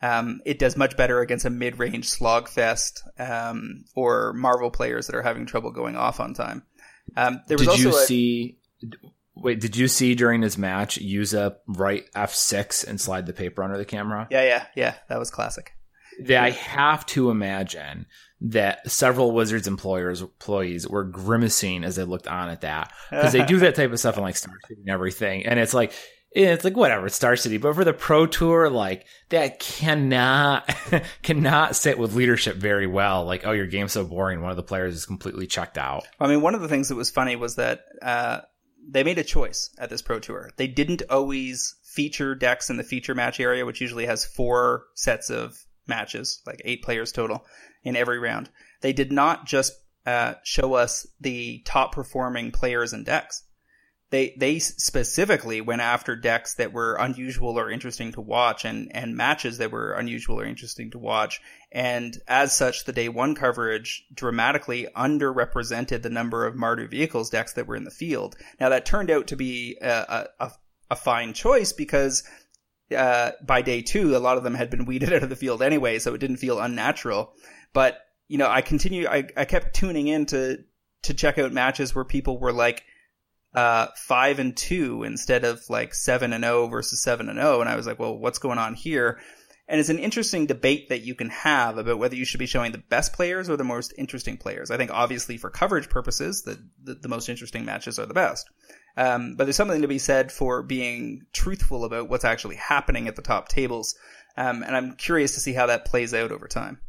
Um, 0.00 0.40
it 0.46 0.58
does 0.58 0.76
much 0.76 0.96
better 0.96 1.20
against 1.20 1.44
a 1.44 1.50
mid-range 1.50 2.08
slogfest, 2.08 3.00
um, 3.18 3.84
or 3.96 4.32
Marvel 4.34 4.70
players 4.70 5.08
that 5.08 5.16
are 5.16 5.22
having 5.22 5.46
trouble 5.46 5.72
going 5.72 5.96
off 5.96 6.20
on 6.20 6.34
time. 6.34 6.62
Um, 7.16 7.40
there 7.48 7.56
was 7.56 7.66
Did 7.66 7.72
also 7.72 7.82
you 7.82 7.96
a, 7.96 8.06
see 8.06 8.58
Wait, 9.34 9.60
did 9.60 9.76
you 9.76 9.88
see 9.88 10.14
during 10.14 10.42
his 10.42 10.58
match 10.58 10.98
use 10.98 11.32
a 11.32 11.56
write 11.66 12.10
F6 12.12 12.86
and 12.86 13.00
slide 13.00 13.26
the 13.26 13.32
paper 13.32 13.62
under 13.62 13.78
the 13.78 13.84
camera? 13.84 14.28
Yeah, 14.30 14.44
yeah, 14.44 14.66
yeah. 14.76 14.94
That 15.08 15.18
was 15.18 15.30
classic. 15.30 15.72
I 16.28 16.50
have 16.50 17.06
to 17.06 17.30
imagine 17.30 18.06
that 18.42 18.90
several 18.90 19.32
Wizards 19.32 19.66
employers 19.66 20.20
employees 20.20 20.86
were 20.86 21.04
grimacing 21.04 21.84
as 21.84 21.96
they 21.96 22.04
looked 22.04 22.26
on 22.26 22.48
at 22.48 22.62
that 22.62 22.92
because 23.10 23.32
they 23.32 23.44
do 23.44 23.60
that 23.60 23.74
type 23.74 23.92
of 23.92 23.98
stuff 23.98 24.16
in 24.16 24.22
like 24.22 24.36
Star 24.36 24.54
City 24.68 24.80
and 24.80 24.90
everything, 24.90 25.46
and 25.46 25.58
it's 25.58 25.72
like 25.72 25.92
it's 26.32 26.64
like 26.64 26.76
whatever 26.76 27.06
it's 27.06 27.16
Star 27.16 27.36
City, 27.36 27.58
but 27.58 27.74
for 27.74 27.84
the 27.84 27.92
Pro 27.92 28.26
Tour, 28.26 28.68
like 28.68 29.06
that 29.28 29.60
cannot 29.60 30.68
cannot 31.22 31.76
sit 31.76 31.98
with 31.98 32.14
leadership 32.14 32.56
very 32.56 32.86
well. 32.86 33.24
Like, 33.24 33.46
oh, 33.46 33.52
your 33.52 33.66
game's 33.66 33.92
so 33.92 34.04
boring. 34.04 34.42
One 34.42 34.50
of 34.50 34.56
the 34.56 34.62
players 34.62 34.94
is 34.94 35.06
completely 35.06 35.46
checked 35.46 35.78
out. 35.78 36.06
I 36.18 36.26
mean, 36.26 36.40
one 36.40 36.54
of 36.54 36.60
the 36.60 36.68
things 36.68 36.88
that 36.88 36.96
was 36.96 37.10
funny 37.10 37.36
was 37.36 37.56
that. 37.56 37.84
Uh, 38.00 38.40
they 38.88 39.04
made 39.04 39.18
a 39.18 39.24
choice 39.24 39.70
at 39.78 39.90
this 39.90 40.02
Pro 40.02 40.18
Tour. 40.18 40.50
They 40.56 40.66
didn't 40.66 41.02
always 41.10 41.76
feature 41.82 42.34
decks 42.34 42.70
in 42.70 42.76
the 42.76 42.84
feature 42.84 43.14
match 43.14 43.40
area, 43.40 43.66
which 43.66 43.80
usually 43.80 44.06
has 44.06 44.24
four 44.24 44.84
sets 44.94 45.30
of 45.30 45.64
matches, 45.86 46.40
like 46.46 46.62
eight 46.64 46.82
players 46.82 47.12
total 47.12 47.44
in 47.82 47.96
every 47.96 48.18
round. 48.18 48.50
They 48.80 48.92
did 48.92 49.12
not 49.12 49.46
just 49.46 49.72
uh, 50.06 50.34
show 50.42 50.74
us 50.74 51.06
the 51.20 51.62
top 51.64 51.92
performing 51.92 52.50
players 52.50 52.92
and 52.92 53.04
decks 53.04 53.42
they 54.12 54.34
they 54.36 54.58
specifically 54.60 55.60
went 55.60 55.80
after 55.80 56.14
decks 56.14 56.54
that 56.54 56.72
were 56.72 56.94
unusual 56.96 57.58
or 57.58 57.70
interesting 57.70 58.12
to 58.12 58.20
watch 58.20 58.64
and 58.64 58.94
and 58.94 59.16
matches 59.16 59.58
that 59.58 59.72
were 59.72 59.94
unusual 59.94 60.38
or 60.38 60.44
interesting 60.44 60.90
to 60.90 60.98
watch 60.98 61.40
and 61.72 62.18
as 62.28 62.54
such 62.54 62.84
the 62.84 62.92
day 62.92 63.08
one 63.08 63.34
coverage 63.34 64.04
dramatically 64.14 64.86
underrepresented 64.96 66.02
the 66.02 66.10
number 66.10 66.46
of 66.46 66.54
Mardu 66.54 66.88
vehicles 66.88 67.30
decks 67.30 67.54
that 67.54 67.66
were 67.66 67.76
in 67.76 67.84
the 67.84 67.90
field 67.90 68.36
now 68.60 68.68
that 68.68 68.86
turned 68.86 69.10
out 69.10 69.28
to 69.28 69.36
be 69.36 69.78
a, 69.80 70.28
a, 70.38 70.52
a 70.90 70.96
fine 70.96 71.32
choice 71.32 71.72
because 71.72 72.22
uh, 72.96 73.32
by 73.42 73.62
day 73.62 73.80
two 73.82 74.16
a 74.16 74.18
lot 74.18 74.36
of 74.36 74.44
them 74.44 74.54
had 74.54 74.70
been 74.70 74.84
weeded 74.84 75.12
out 75.14 75.22
of 75.22 75.30
the 75.30 75.36
field 75.36 75.62
anyway 75.62 75.98
so 75.98 76.14
it 76.14 76.18
didn't 76.18 76.36
feel 76.36 76.60
unnatural 76.60 77.32
but 77.72 77.98
you 78.28 78.38
know 78.38 78.48
I 78.48 78.60
continue 78.60 79.08
I, 79.08 79.24
I 79.36 79.44
kept 79.44 79.74
tuning 79.74 80.08
in 80.08 80.26
to 80.26 80.58
to 81.02 81.14
check 81.14 81.38
out 81.38 81.52
matches 81.52 81.94
where 81.94 82.04
people 82.04 82.38
were 82.38 82.52
like 82.52 82.84
uh, 83.54 83.88
five 83.96 84.38
and 84.38 84.56
two 84.56 85.02
instead 85.02 85.44
of 85.44 85.62
like 85.68 85.94
seven 85.94 86.32
and 86.32 86.44
zero 86.44 86.62
oh 86.62 86.66
versus 86.68 87.02
seven 87.02 87.28
and 87.28 87.38
zero. 87.38 87.58
Oh. 87.58 87.60
And 87.60 87.68
I 87.68 87.76
was 87.76 87.86
like, 87.86 87.98
well, 87.98 88.16
what's 88.16 88.38
going 88.38 88.58
on 88.58 88.74
here? 88.74 89.20
And 89.68 89.78
it's 89.78 89.88
an 89.88 89.98
interesting 89.98 90.46
debate 90.46 90.88
that 90.88 91.02
you 91.02 91.14
can 91.14 91.30
have 91.30 91.78
about 91.78 91.98
whether 91.98 92.16
you 92.16 92.24
should 92.24 92.40
be 92.40 92.46
showing 92.46 92.72
the 92.72 92.78
best 92.78 93.12
players 93.12 93.48
or 93.48 93.56
the 93.56 93.64
most 93.64 93.94
interesting 93.96 94.36
players. 94.36 94.70
I 94.70 94.76
think 94.76 94.90
obviously 94.90 95.36
for 95.38 95.50
coverage 95.50 95.88
purposes, 95.88 96.42
the, 96.42 96.58
the, 96.82 96.94
the 96.94 97.08
most 97.08 97.28
interesting 97.28 97.64
matches 97.64 97.98
are 97.98 98.06
the 98.06 98.14
best. 98.14 98.50
Um, 98.96 99.36
but 99.36 99.44
there's 99.44 99.56
something 99.56 99.82
to 99.82 99.88
be 99.88 99.98
said 99.98 100.30
for 100.32 100.62
being 100.62 101.22
truthful 101.32 101.84
about 101.84 102.08
what's 102.08 102.24
actually 102.24 102.56
happening 102.56 103.08
at 103.08 103.16
the 103.16 103.22
top 103.22 103.48
tables. 103.48 103.94
Um, 104.36 104.62
and 104.62 104.76
I'm 104.76 104.94
curious 104.94 105.34
to 105.34 105.40
see 105.40 105.52
how 105.52 105.66
that 105.66 105.84
plays 105.84 106.12
out 106.12 106.32
over 106.32 106.48
time. 106.48 106.80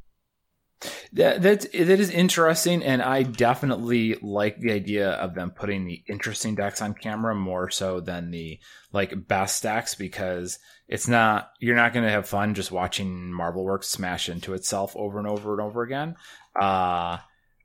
That 1.14 1.42
that's 1.42 1.66
that 1.68 2.00
is 2.00 2.10
interesting, 2.10 2.84
and 2.84 3.02
I 3.02 3.24
definitely 3.24 4.16
like 4.22 4.60
the 4.60 4.72
idea 4.72 5.12
of 5.12 5.36
them 5.36 5.52
putting 5.52 5.86
the 5.86 6.04
interesting 6.08 6.56
decks 6.56 6.82
on 6.82 6.94
camera 6.94 7.36
more 7.36 7.70
so 7.70 8.00
than 8.00 8.32
the 8.32 8.60
like 8.92 9.28
best 9.28 9.64
decks 9.64 9.96
because 9.96 10.60
it's 10.88 11.08
not 11.08 11.52
you're 11.60 11.76
not 11.76 11.94
going 11.94 12.06
to 12.06 12.12
have 12.12 12.28
fun 12.28 12.54
just 12.54 12.72
watching 12.72 13.32
Marvel 13.32 13.64
Works 13.64 13.88
smash 13.90 14.30
into 14.30 14.54
itself 14.54 14.96
over 14.96 15.20
and 15.20 15.28
over 15.28 15.54
and 15.54 15.62
over 15.62 15.84
again. 15.84 16.16
Uh 16.60 17.18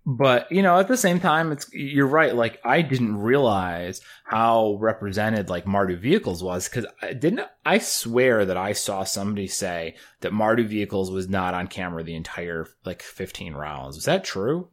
but 0.07 0.51
you 0.51 0.63
know 0.63 0.79
at 0.79 0.89
the 0.89 0.97
same 0.97 1.21
time 1.21 1.53
it's 1.53 1.71
you're 1.73 2.07
right 2.07 2.35
like 2.35 2.59
i 2.65 2.81
didn't 2.81 3.17
realize 3.19 4.01
how 4.25 4.77
represented 4.81 5.51
like 5.51 5.67
mardu 5.67 5.99
vehicles 5.99 6.43
was 6.43 6.69
because 6.69 6.87
i 7.03 7.13
didn't 7.13 7.43
i 7.67 7.79
swear 7.79 8.47
that 8.47 8.57
i 8.57 8.73
saw 8.73 9.05
somebody 9.05 9.47
say 9.47 9.95
that 10.21 10.33
mardu 10.33 10.67
vehicles 10.67 11.11
was 11.11 11.29
not 11.29 11.53
on 11.53 11.67
camera 11.67 12.03
the 12.03 12.15
entire 12.15 12.67
like 12.85 13.03
15 13.03 13.55
rounds. 13.55 13.97
Was 13.97 14.05
that 14.07 14.25
true? 14.25 14.69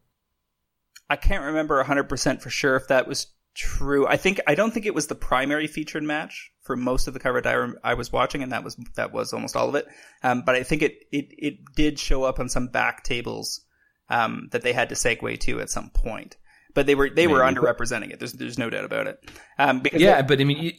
I 1.10 1.18
can't 1.18 1.44
remember 1.44 1.84
100% 1.84 2.42
for 2.42 2.50
sure 2.50 2.76
if 2.76 2.88
that 2.88 3.08
was 3.08 3.28
true. 3.54 4.08
I 4.08 4.18
think 4.18 4.42
i 4.48 4.56
don't 4.56 4.72
think 4.72 4.86
it 4.86 4.96
was 4.96 5.08
the 5.08 5.16
primary 5.16 5.68
featured 5.68 6.04
match 6.04 6.52
for 6.62 6.76
most 6.76 7.08
of 7.08 7.14
the 7.14 7.20
coverage 7.20 7.46
I, 7.46 7.68
I 7.84 7.94
was 7.94 8.12
watching 8.12 8.44
and 8.44 8.52
that 8.52 8.64
was 8.64 8.76
that 8.96 9.14
was 9.14 9.32
almost 9.32 9.56
all 9.56 9.70
of 9.70 9.76
it. 9.76 9.88
Um, 10.24 10.44
but 10.46 10.56
i 10.56 10.64
think 10.64 10.82
it, 10.82 11.04
it 11.12 11.28
it 11.38 11.56
did 11.76 12.00
show 12.00 12.24
up 12.24 12.40
on 12.40 12.50
some 12.50 12.68
back 12.68 13.04
tables 13.04 13.64
um, 14.10 14.49
that 14.51 14.62
they 14.62 14.74
had 14.74 14.89
to 14.89 14.95
segue 14.95 15.39
to 15.41 15.62
at 15.62 15.70
some 15.70 15.89
point. 15.89 16.38
But 16.74 16.86
they 16.86 16.95
were 16.95 17.10
they 17.10 17.28
Maybe, 17.28 17.34
were 17.34 17.39
underrepresenting 17.39 18.12
it. 18.12 18.20
There's 18.20 18.34
there's 18.34 18.60
no 18.60 18.70
doubt 18.70 18.84
about 18.86 19.08
it. 19.08 19.30
Um, 19.58 19.80
because 19.80 20.01
yeah, 20.01 20.22
they, 20.22 20.28
but 20.28 20.41
I 20.41 20.43
mean, 20.43 20.74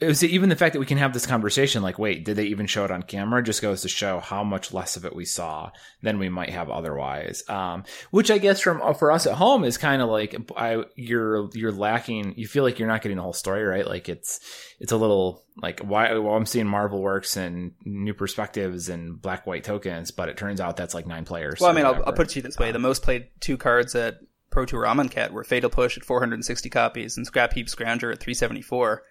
it 0.00 0.06
was 0.06 0.22
even 0.22 0.48
the 0.48 0.56
fact 0.56 0.74
that 0.74 0.78
we 0.78 0.86
can 0.86 0.98
have 0.98 1.12
this 1.12 1.26
conversation 1.26 1.82
like 1.82 1.98
wait 1.98 2.24
did 2.24 2.36
they 2.36 2.44
even 2.44 2.66
show 2.66 2.84
it 2.84 2.90
on 2.90 3.02
camera 3.02 3.42
just 3.42 3.62
goes 3.62 3.82
to 3.82 3.88
show 3.88 4.20
how 4.20 4.44
much 4.44 4.72
less 4.72 4.96
of 4.96 5.04
it 5.04 5.14
we 5.14 5.24
saw 5.24 5.70
than 6.02 6.18
we 6.18 6.28
might 6.28 6.50
have 6.50 6.70
otherwise. 6.70 7.42
Um, 7.48 7.84
which 8.10 8.30
i 8.30 8.38
guess 8.38 8.60
from 8.60 8.94
for 8.94 9.10
us 9.10 9.26
at 9.26 9.34
home 9.34 9.64
is 9.64 9.78
kind 9.78 10.00
of 10.02 10.08
like 10.08 10.36
I, 10.56 10.84
you're 10.94 11.48
you're 11.52 11.72
lacking 11.72 12.34
you 12.36 12.46
feel 12.46 12.62
like 12.62 12.78
you're 12.78 12.88
not 12.88 13.02
getting 13.02 13.16
the 13.16 13.22
whole 13.22 13.32
story 13.32 13.64
right? 13.64 13.86
Like 13.86 14.08
it's 14.08 14.40
it's 14.78 14.92
a 14.92 14.96
little 14.96 15.44
like 15.60 15.80
why 15.80 16.12
well 16.18 16.34
i'm 16.34 16.46
seeing 16.46 16.66
marvel 16.66 17.02
works 17.02 17.36
and 17.36 17.72
new 17.84 18.14
perspectives 18.14 18.88
and 18.88 19.20
black 19.20 19.46
white 19.46 19.64
tokens 19.64 20.12
but 20.12 20.28
it 20.28 20.36
turns 20.36 20.60
out 20.60 20.76
that's 20.76 20.94
like 20.94 21.06
nine 21.06 21.24
players 21.24 21.58
well 21.60 21.70
i 21.70 21.72
mean 21.72 21.84
I'll, 21.84 21.96
I'll, 22.06 22.12
put 22.12 22.28
it 22.28 22.30
to 22.30 22.36
you 22.36 22.42
this 22.42 22.58
way. 22.58 22.70
The 22.70 22.78
most 22.78 23.02
played 23.02 23.28
two 23.40 23.56
cards 23.56 23.94
at 23.94 24.20
pro 24.50 24.64
tour 24.64 24.86
Cat 25.08 25.32
were 25.32 25.44
fatal 25.44 25.70
push 25.70 25.96
at 25.96 26.04
460 26.04 26.70
copies 26.70 27.16
and 27.16 27.26
scrap 27.26 27.52
heap 27.52 27.66
scrounger 27.66 28.12
at 28.12 28.20
374 28.20 29.02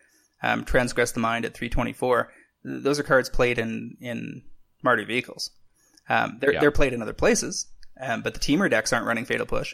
um, 0.41 0.65
Transgress 0.65 1.11
the 1.11 1.19
Mind 1.19 1.45
at 1.45 1.53
324. 1.53 2.31
Those 2.63 2.99
are 2.99 3.03
cards 3.03 3.29
played 3.29 3.59
in 3.59 3.97
in 4.01 4.43
Mardu 4.85 5.07
vehicles. 5.07 5.51
Um, 6.09 6.37
they're 6.39 6.53
yeah. 6.53 6.59
they're 6.59 6.71
played 6.71 6.93
in 6.93 7.01
other 7.01 7.13
places, 7.13 7.67
um, 7.99 8.21
but 8.21 8.33
the 8.33 8.39
Temur 8.39 8.69
decks 8.69 8.93
aren't 8.93 9.05
running 9.05 9.25
Fatal 9.25 9.45
Push, 9.45 9.73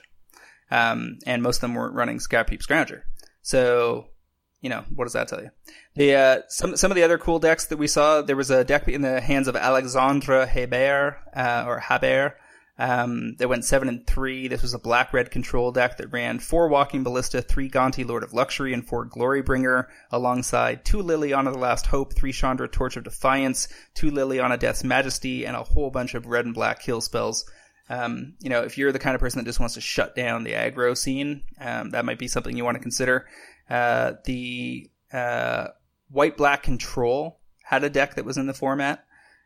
um, 0.71 1.19
and 1.25 1.41
most 1.41 1.57
of 1.57 1.61
them 1.61 1.75
weren't 1.75 1.95
running 1.95 2.17
Scrapheap 2.17 2.61
Scrounger. 2.61 3.01
So, 3.41 4.07
you 4.61 4.69
know, 4.69 4.83
what 4.95 5.05
does 5.05 5.13
that 5.13 5.27
tell 5.27 5.41
you? 5.41 5.49
The 5.95 6.15
uh, 6.15 6.41
some 6.49 6.77
some 6.77 6.91
of 6.91 6.95
the 6.95 7.03
other 7.03 7.17
cool 7.17 7.39
decks 7.39 7.65
that 7.67 7.77
we 7.77 7.87
saw, 7.87 8.21
there 8.21 8.35
was 8.35 8.51
a 8.51 8.63
deck 8.63 8.87
in 8.87 9.01
the 9.01 9.21
hands 9.21 9.47
of 9.47 9.55
Alexandre 9.55 10.45
Hebert 10.45 11.17
uh, 11.35 11.65
or 11.67 11.79
Haber 11.79 12.35
um, 12.79 13.35
they 13.37 13.45
went 13.45 13.65
seven 13.65 13.87
and 13.87 14.07
three. 14.07 14.47
This 14.47 14.63
was 14.63 14.73
a 14.73 14.79
black 14.79 15.13
red 15.13 15.29
control 15.29 15.71
deck 15.71 15.97
that 15.97 16.11
ran 16.11 16.39
four 16.39 16.67
Walking 16.67 17.03
Ballista, 17.03 17.41
three 17.41 17.69
Gonti 17.69 18.05
Lord 18.05 18.23
of 18.23 18.33
Luxury, 18.33 18.73
and 18.73 18.85
four 18.85 19.07
Glorybringer, 19.07 19.87
alongside 20.11 20.83
two 20.83 20.97
Liliana 20.97 21.53
the 21.53 21.59
Last 21.59 21.85
Hope, 21.85 22.15
three 22.15 22.31
Chandra 22.31 22.67
Torch 22.67 22.97
of 22.97 23.03
Defiance, 23.03 23.67
two 23.93 24.09
Liliana 24.09 24.57
Death's 24.57 24.83
Majesty, 24.83 25.45
and 25.45 25.55
a 25.55 25.63
whole 25.63 25.91
bunch 25.91 26.15
of 26.15 26.25
red 26.25 26.45
and 26.45 26.55
black 26.55 26.81
kill 26.81 26.99
spells. 26.99 27.45
Um, 27.89 28.33
you 28.39 28.49
know, 28.49 28.61
if 28.61 28.77
you're 28.77 28.91
the 28.91 28.99
kind 28.99 29.13
of 29.13 29.21
person 29.21 29.39
that 29.39 29.45
just 29.45 29.59
wants 29.59 29.75
to 29.75 29.81
shut 29.81 30.15
down 30.15 30.43
the 30.43 30.53
aggro 30.53 30.97
scene, 30.97 31.43
um, 31.59 31.91
that 31.91 32.05
might 32.05 32.17
be 32.17 32.27
something 32.27 32.57
you 32.57 32.65
want 32.65 32.75
to 32.75 32.81
consider. 32.81 33.27
Uh, 33.69 34.13
the 34.25 34.89
uh, 35.11 35.67
white 36.09 36.37
black 36.37 36.63
control 36.63 37.39
had 37.63 37.83
a 37.83 37.89
deck 37.89 38.15
that 38.15 38.25
was 38.25 38.37
in 38.37 38.47
the 38.47 38.53
format 38.53 39.05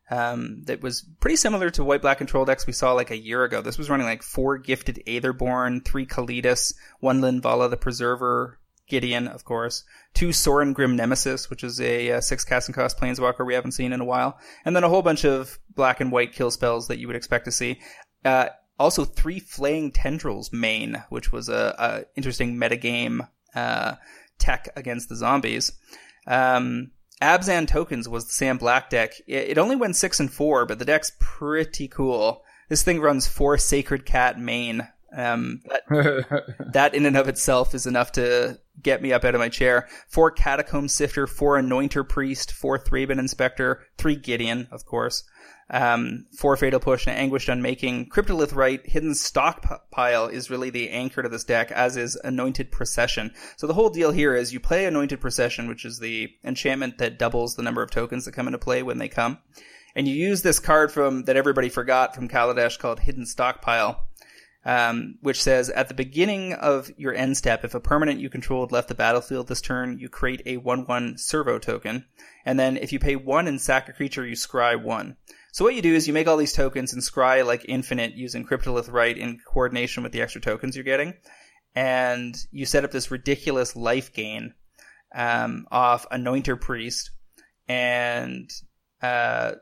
um, 0.10 0.64
that 0.64 0.82
was 0.82 1.02
pretty 1.20 1.36
similar 1.36 1.70
to 1.72 1.84
white 1.84 2.02
black 2.02 2.18
control 2.18 2.46
decks 2.46 2.66
we 2.66 2.74
saw 2.74 2.94
like 2.94 3.12
a 3.12 3.18
year 3.18 3.44
ago. 3.44 3.62
This 3.62 3.78
was 3.78 3.90
running 3.90 4.06
like 4.06 4.24
four 4.24 4.58
gifted 4.58 5.04
Aetherborn, 5.06 5.84
three 5.84 6.06
Kalitas, 6.06 6.74
one 7.00 7.22
Linvala 7.22 7.70
the 7.70 7.78
Preserver, 7.78 8.60
Gideon, 8.88 9.28
of 9.28 9.44
course, 9.44 9.84
two 10.14 10.32
Sorin 10.32 10.74
Grim 10.74 10.96
Nemesis, 10.96 11.50
which 11.50 11.64
is 11.64 11.82
a, 11.82 12.14
uh, 12.14 12.22
six 12.22 12.46
casting 12.46 12.74
cost 12.74 12.98
planeswalker 12.98 13.46
we 13.46 13.54
haven't 13.54 13.74
seen 13.74 13.92
in 13.92 14.00
a 14.00 14.06
while, 14.06 14.40
and 14.64 14.76
then 14.76 14.86
a 14.86 14.90
whole 14.90 15.02
bunch 15.02 15.26
of 15.26 15.60
black 15.76 16.00
and 16.00 16.12
white 16.12 16.34
kill 16.34 16.52
spells 16.52 16.88
that 16.88 17.00
you 17.00 17.08
would 17.08 17.16
expect 17.16 17.46
to 17.46 17.52
see. 17.52 17.80
Uh, 18.24 18.48
also 18.80 19.04
three 19.04 19.40
Flaying 19.40 19.92
Tendrils 19.92 20.54
main, 20.54 21.04
which 21.10 21.32
was 21.32 21.50
a, 21.50 21.76
a 21.78 22.06
interesting 22.16 22.56
metagame 22.56 23.28
uh, 23.56 23.96
tech 24.40 24.70
against 24.76 25.10
the 25.10 25.16
zombies. 25.16 25.74
Um, 26.26 26.92
Abzan 27.22 27.68
Tokens 27.68 28.08
was 28.08 28.26
the 28.26 28.34
Sam 28.34 28.58
Black 28.58 28.90
deck. 28.90 29.14
It 29.26 29.58
only 29.58 29.76
went 29.76 29.96
six 29.96 30.20
and 30.20 30.32
four, 30.32 30.66
but 30.66 30.80
the 30.80 30.86
deck's 30.86 31.12
pretty 31.20 31.88
cool. 31.88 32.44
This 32.70 32.84
thing 32.84 33.00
runs 33.00 33.28
four 33.28 33.58
Sacred 33.58 34.06
Cat 34.06 34.40
main. 34.40 34.88
Um, 35.16 35.62
that, 35.70 36.54
that 36.74 36.94
in 36.94 37.06
and 37.06 37.18
of 37.18 37.28
itself 37.28 37.74
is 37.74 37.88
enough 37.88 38.12
to 38.14 38.60
get 38.84 39.02
me 39.02 39.14
up 39.14 39.24
out 39.24 39.34
of 39.36 39.40
my 39.40 39.50
chair. 39.50 39.88
Four 40.08 40.32
Catacomb 40.32 40.90
Sifter, 40.90 41.26
four 41.26 41.60
Anointer 41.60 42.08
Priest, 42.08 42.52
four 42.52 42.78
Thraben 42.78 43.18
Inspector, 43.18 43.84
three 43.98 44.16
Gideon, 44.16 44.68
of 44.72 44.86
course 44.86 45.24
um, 45.70 46.26
for 46.38 46.56
Fatal 46.56 46.80
Push 46.80 47.08
and 47.08 47.18
Anguished 47.18 47.50
Unmaking. 47.50 48.10
Cryptolith 48.10 48.56
Rite, 48.56 48.88
Hidden 48.88 49.16
Stockpile 49.16 50.28
is 50.28 50.50
really 50.50 50.70
the 50.70 50.90
anchor 50.90 51.22
to 51.22 51.30
this 51.30 51.44
deck, 51.44 51.72
as 51.72 51.98
is 51.98 52.16
Anointed 52.24 52.72
Procession. 52.72 53.34
So 53.58 53.68
the 53.68 53.74
whole 53.74 53.90
deal 53.90 54.12
here 54.12 54.36
is 54.36 54.54
you 54.54 54.60
play 54.60 54.86
Anointed 54.86 55.20
Procession, 55.20 55.68
which 55.68 55.86
is 55.86 56.00
the 56.00 56.30
enchantment 56.44 56.98
that 57.00 57.20
doubles 57.20 57.56
the 57.56 57.64
number 57.64 57.82
of 57.82 57.92
tokens 57.92 58.26
that 58.26 58.34
come 58.34 58.48
into 58.48 58.60
play 58.60 58.84
when 58.84 58.98
they 58.98 59.10
come. 59.10 59.40
And 59.96 60.08
you 60.08 60.16
use 60.16 60.42
this 60.42 60.60
card 60.60 60.92
from 60.92 61.24
that 61.24 61.38
everybody 61.38 61.70
forgot 61.70 62.16
from 62.16 62.30
Kaladesh 62.30 62.78
called 62.78 63.00
Hidden 63.00 63.26
Stockpile. 63.26 64.04
Um, 64.66 65.16
which 65.22 65.42
says 65.42 65.70
at 65.70 65.88
the 65.88 65.94
beginning 65.94 66.52
of 66.52 66.92
your 66.98 67.14
end 67.14 67.38
step, 67.38 67.64
if 67.64 67.74
a 67.74 67.80
permanent 67.80 68.20
you 68.20 68.30
controlled 68.30 68.74
left 68.74 68.90
the 68.90 68.96
battlefield 68.96 69.48
this 69.48 69.62
turn, 69.62 69.98
you 69.98 70.10
create 70.10 70.42
a 70.46 70.58
1-1 70.58 71.18
servo 71.18 71.58
token. 71.58 72.04
And 72.44 72.60
then 72.60 72.76
if 72.76 72.92
you 72.92 73.00
pay 73.00 73.16
one 73.16 73.48
and 73.48 73.62
sack 73.62 73.88
a 73.88 73.94
creature, 73.94 74.26
you 74.26 74.36
scry 74.36 74.76
one. 74.82 75.16
So 75.52 75.66
what 75.66 75.76
you 75.76 75.82
do 75.82 75.96
is 75.96 76.08
you 76.08 76.14
make 76.14 76.28
all 76.28 76.38
these 76.38 76.54
tokens 76.54 76.94
and 76.94 77.02
scry 77.02 77.46
like 77.46 77.66
infinite 77.68 78.14
using 78.14 78.46
Cryptolith 78.46 78.92
Rite 78.92 79.18
in 79.18 79.40
coordination 79.46 80.04
with 80.04 80.12
the 80.12 80.22
extra 80.22 80.42
tokens 80.42 80.76
you're 80.76 80.84
getting. 80.84 81.16
And 81.76 82.36
you 82.52 82.66
set 82.66 82.84
up 82.84 82.92
this 82.92 83.12
ridiculous 83.12 83.76
life 83.76 84.14
gain 84.14 84.54
um, 85.16 85.68
off 85.72 86.06
Anointer 86.12 86.60
Priest. 86.60 87.12
And 87.68 88.50
uh, 89.02 89.54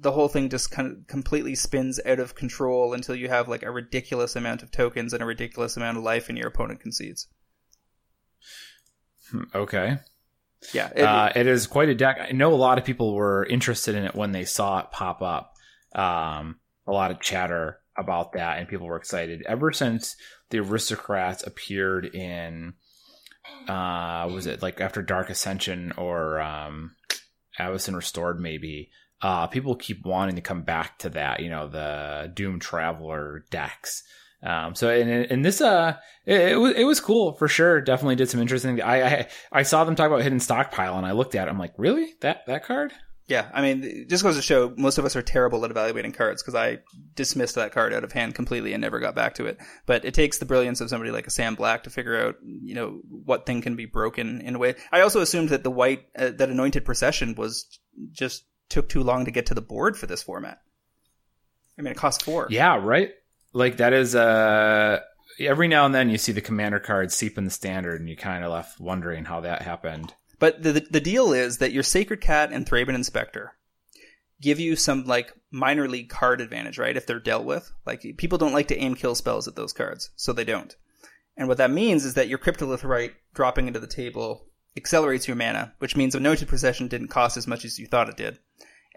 the 0.00 0.12
whole 0.12 0.28
thing 0.28 0.48
just 0.48 0.70
kind 0.70 0.88
of 0.88 1.06
completely 1.06 1.54
spins 1.54 2.00
out 2.04 2.20
of 2.20 2.34
control 2.34 2.94
until 2.94 3.14
you 3.14 3.28
have 3.28 3.48
like 3.48 3.62
a 3.62 3.70
ridiculous 3.70 4.36
amount 4.36 4.62
of 4.62 4.70
tokens 4.70 5.12
and 5.12 5.22
a 5.22 5.26
ridiculous 5.26 5.76
amount 5.76 5.96
of 5.96 6.04
life 6.04 6.28
and 6.28 6.38
your 6.38 6.48
opponent 6.48 6.80
concedes. 6.80 7.26
Hmm, 9.30 9.42
okay. 9.54 9.98
Yeah, 10.72 10.90
it, 10.94 11.02
uh, 11.02 11.32
it 11.34 11.46
is 11.46 11.66
quite 11.66 11.88
a 11.88 11.94
deck. 11.94 12.18
I 12.20 12.32
know 12.32 12.52
a 12.52 12.56
lot 12.56 12.78
of 12.78 12.84
people 12.84 13.14
were 13.14 13.46
interested 13.46 13.94
in 13.94 14.04
it 14.04 14.14
when 14.14 14.32
they 14.32 14.44
saw 14.44 14.80
it 14.80 14.90
pop 14.90 15.22
up. 15.22 15.54
Um, 15.94 16.58
a 16.86 16.92
lot 16.92 17.10
of 17.10 17.20
chatter 17.20 17.80
about 17.96 18.32
that, 18.32 18.58
and 18.58 18.68
people 18.68 18.86
were 18.86 18.96
excited. 18.96 19.42
Ever 19.46 19.72
since 19.72 20.16
the 20.50 20.58
aristocrats 20.58 21.46
appeared 21.46 22.06
in, 22.06 22.74
uh, 23.68 24.28
was 24.32 24.46
it 24.46 24.62
like 24.62 24.80
after 24.80 25.02
Dark 25.02 25.30
Ascension 25.30 25.92
or 25.96 26.40
um, 26.40 26.94
Avacyn 27.58 27.94
Restored, 27.94 28.40
maybe? 28.40 28.90
Uh, 29.20 29.48
people 29.48 29.74
keep 29.74 30.04
wanting 30.04 30.36
to 30.36 30.40
come 30.40 30.62
back 30.62 30.98
to 30.98 31.10
that. 31.10 31.40
You 31.40 31.50
know, 31.50 31.68
the 31.68 32.30
Doom 32.32 32.60
Traveler 32.60 33.44
decks. 33.50 34.04
Um, 34.42 34.74
so 34.74 34.88
and, 34.88 35.10
and 35.10 35.44
this 35.44 35.60
uh 35.60 35.96
it, 36.24 36.52
it, 36.52 36.56
was 36.56 36.74
it 36.74 36.84
was 36.84 37.00
cool 37.00 37.32
for 37.32 37.48
sure. 37.48 37.80
Definitely 37.80 38.16
did 38.16 38.28
some 38.28 38.40
interesting. 38.40 38.80
I, 38.80 39.02
I 39.02 39.28
I 39.50 39.62
saw 39.62 39.84
them 39.84 39.96
talk 39.96 40.06
about 40.06 40.22
hidden 40.22 40.40
stockpile 40.40 40.96
and 40.96 41.06
I 41.06 41.12
looked 41.12 41.34
at 41.34 41.48
it. 41.48 41.50
I'm 41.50 41.58
like, 41.58 41.74
really 41.76 42.14
that 42.20 42.46
that 42.46 42.64
card? 42.64 42.92
Yeah, 43.26 43.50
I 43.52 43.60
mean, 43.60 44.06
just 44.08 44.22
goes 44.22 44.36
to 44.36 44.42
show 44.42 44.72
most 44.78 44.96
of 44.96 45.04
us 45.04 45.14
are 45.14 45.20
terrible 45.20 45.62
at 45.64 45.70
evaluating 45.70 46.12
cards 46.12 46.42
because 46.42 46.54
I 46.54 46.78
dismissed 47.14 47.56
that 47.56 47.72
card 47.72 47.92
out 47.92 48.02
of 48.02 48.10
hand 48.10 48.34
completely 48.34 48.72
and 48.72 48.80
never 48.80 49.00
got 49.00 49.14
back 49.14 49.34
to 49.34 49.44
it. 49.44 49.58
But 49.84 50.06
it 50.06 50.14
takes 50.14 50.38
the 50.38 50.46
brilliance 50.46 50.80
of 50.80 50.88
somebody 50.88 51.10
like 51.10 51.26
a 51.26 51.30
Sam 51.30 51.54
Black 51.54 51.82
to 51.82 51.90
figure 51.90 52.18
out, 52.18 52.36
you 52.42 52.74
know, 52.74 53.00
what 53.10 53.44
thing 53.44 53.60
can 53.60 53.76
be 53.76 53.84
broken 53.84 54.40
in 54.40 54.54
a 54.54 54.58
way. 54.58 54.76
I 54.92 55.02
also 55.02 55.20
assumed 55.20 55.50
that 55.50 55.62
the 55.62 55.70
white, 55.70 56.06
uh, 56.18 56.30
that 56.38 56.48
Anointed 56.48 56.86
Procession 56.86 57.34
was 57.34 57.66
just 58.12 58.44
took 58.70 58.88
too 58.88 59.02
long 59.02 59.26
to 59.26 59.30
get 59.30 59.44
to 59.46 59.54
the 59.54 59.60
board 59.60 59.98
for 59.98 60.06
this 60.06 60.22
format. 60.22 60.60
I 61.78 61.82
mean, 61.82 61.92
it 61.92 61.98
costs 61.98 62.24
four. 62.24 62.46
Yeah, 62.48 62.76
right 62.82 63.10
like 63.58 63.76
that 63.78 63.92
is 63.92 64.14
uh 64.14 65.00
every 65.40 65.68
now 65.68 65.84
and 65.84 65.94
then 65.94 66.08
you 66.08 66.18
see 66.18 66.32
the 66.32 66.40
commander 66.40 66.80
card 66.80 67.12
seep 67.12 67.36
in 67.36 67.44
the 67.44 67.50
standard 67.50 68.00
and 68.00 68.08
you 68.08 68.16
kind 68.16 68.44
of 68.44 68.52
left 68.52 68.80
wondering 68.80 69.24
how 69.24 69.40
that 69.40 69.62
happened. 69.62 70.14
But 70.40 70.62
the, 70.62 70.86
the, 70.90 71.00
deal 71.00 71.32
is 71.32 71.58
that 71.58 71.72
your 71.72 71.82
sacred 71.82 72.20
cat 72.20 72.52
and 72.52 72.64
thraben 72.64 72.94
inspector 72.94 73.54
give 74.40 74.60
you 74.60 74.76
some 74.76 75.04
like 75.04 75.32
minor 75.50 75.88
league 75.88 76.08
card 76.08 76.40
advantage 76.40 76.78
right 76.78 76.96
if 76.96 77.06
they're 77.06 77.18
dealt 77.18 77.44
with. 77.44 77.72
Like 77.84 78.04
people 78.16 78.38
don't 78.38 78.52
like 78.52 78.68
to 78.68 78.78
aim 78.78 78.94
kill 78.94 79.16
spells 79.16 79.48
at 79.48 79.56
those 79.56 79.72
cards 79.72 80.10
so 80.16 80.32
they 80.32 80.44
don't. 80.44 80.76
And 81.36 81.48
what 81.48 81.58
that 81.58 81.70
means 81.70 82.04
is 82.04 82.14
that 82.14 82.28
your 82.28 82.38
cryptolith 82.38 82.84
rite 82.84 83.14
dropping 83.34 83.66
into 83.66 83.80
the 83.80 83.86
table 83.86 84.46
accelerates 84.76 85.26
your 85.26 85.36
mana 85.36 85.74
which 85.78 85.96
means 85.96 86.14
anointed 86.14 86.46
procession 86.46 86.86
didn't 86.86 87.08
cost 87.08 87.36
as 87.36 87.48
much 87.48 87.64
as 87.64 87.78
you 87.78 87.86
thought 87.86 88.08
it 88.08 88.16
did 88.16 88.38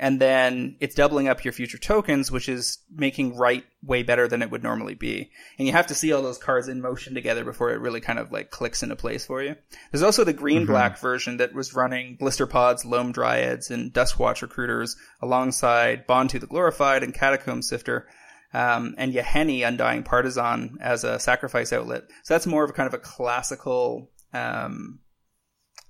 and 0.02 0.20
then 0.20 0.78
it's 0.80 0.96
doubling 0.96 1.28
up 1.28 1.46
your 1.46 1.52
future 1.52 1.78
tokens, 1.78 2.32
which 2.32 2.50
is 2.50 2.80
making 2.92 3.38
Rite 3.38 3.66
way 3.84 4.02
better 4.02 4.28
than 4.28 4.42
it 4.42 4.50
would 4.50 4.64
normally 4.64 4.96
be. 4.96 5.30
And 5.60 5.68
you 5.68 5.74
have 5.74 5.88
to 5.88 5.96
see 5.96 6.12
all 6.12 6.24
those 6.24 6.40
cards 6.40 6.68
in 6.68 6.82
motion 6.82 7.14
together 7.14 7.46
before 7.46 7.70
it 7.70 7.80
really 7.80 8.02
kind 8.02 8.18
of 8.18 8.32
like 8.32 8.50
clicks 8.50 8.82
into 8.82 8.96
place 8.96 9.28
for 9.28 9.44
you. 9.44 9.56
There's 9.92 10.02
also 10.02 10.24
the 10.24 10.34
green 10.34 10.66
black 10.66 10.94
mm-hmm. 10.94 11.02
version 11.02 11.38
that 11.38 11.54
was 11.54 11.76
running 11.76 12.16
Blister 12.16 12.48
Pods, 12.48 12.84
Loam 12.84 13.14
Dryads, 13.14 13.70
and 13.70 13.94
Duskwatch 13.94 14.42
Recruiters 14.42 14.98
alongside 15.22 16.08
Bontu 16.08 16.40
the 16.40 16.48
Glorified 16.48 17.04
and 17.04 17.14
Catacomb 17.14 17.62
Sifter. 17.62 18.08
Um, 18.56 18.96
and 18.98 19.14
Yahenni, 19.14 19.66
Undying 19.66 20.02
Partisan 20.02 20.80
as 20.82 21.04
a 21.04 21.20
sacrifice 21.20 21.72
outlet. 21.72 22.06
So 22.24 22.34
that's 22.34 22.48
more 22.48 22.64
of 22.64 22.72
a 22.72 22.74
kind 22.74 22.88
of 22.88 22.96
a 22.96 22.98
classical 22.98 24.10
um, 24.34 25.00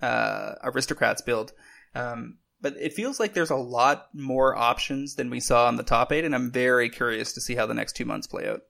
uh, 0.01 0.55
aristocrats 0.63 1.21
build. 1.21 1.53
Um, 1.95 2.39
but 2.61 2.75
it 2.79 2.93
feels 2.93 3.19
like 3.19 3.33
there's 3.33 3.49
a 3.49 3.55
lot 3.55 4.07
more 4.13 4.55
options 4.55 5.15
than 5.15 5.29
we 5.29 5.39
saw 5.39 5.67
on 5.67 5.75
the 5.75 5.83
top 5.83 6.11
eight, 6.11 6.25
and 6.25 6.35
I'm 6.35 6.51
very 6.51 6.89
curious 6.89 7.33
to 7.33 7.41
see 7.41 7.55
how 7.55 7.65
the 7.65 7.73
next 7.73 7.95
two 7.95 8.05
months 8.05 8.27
play 8.27 8.47
out. 8.47 8.61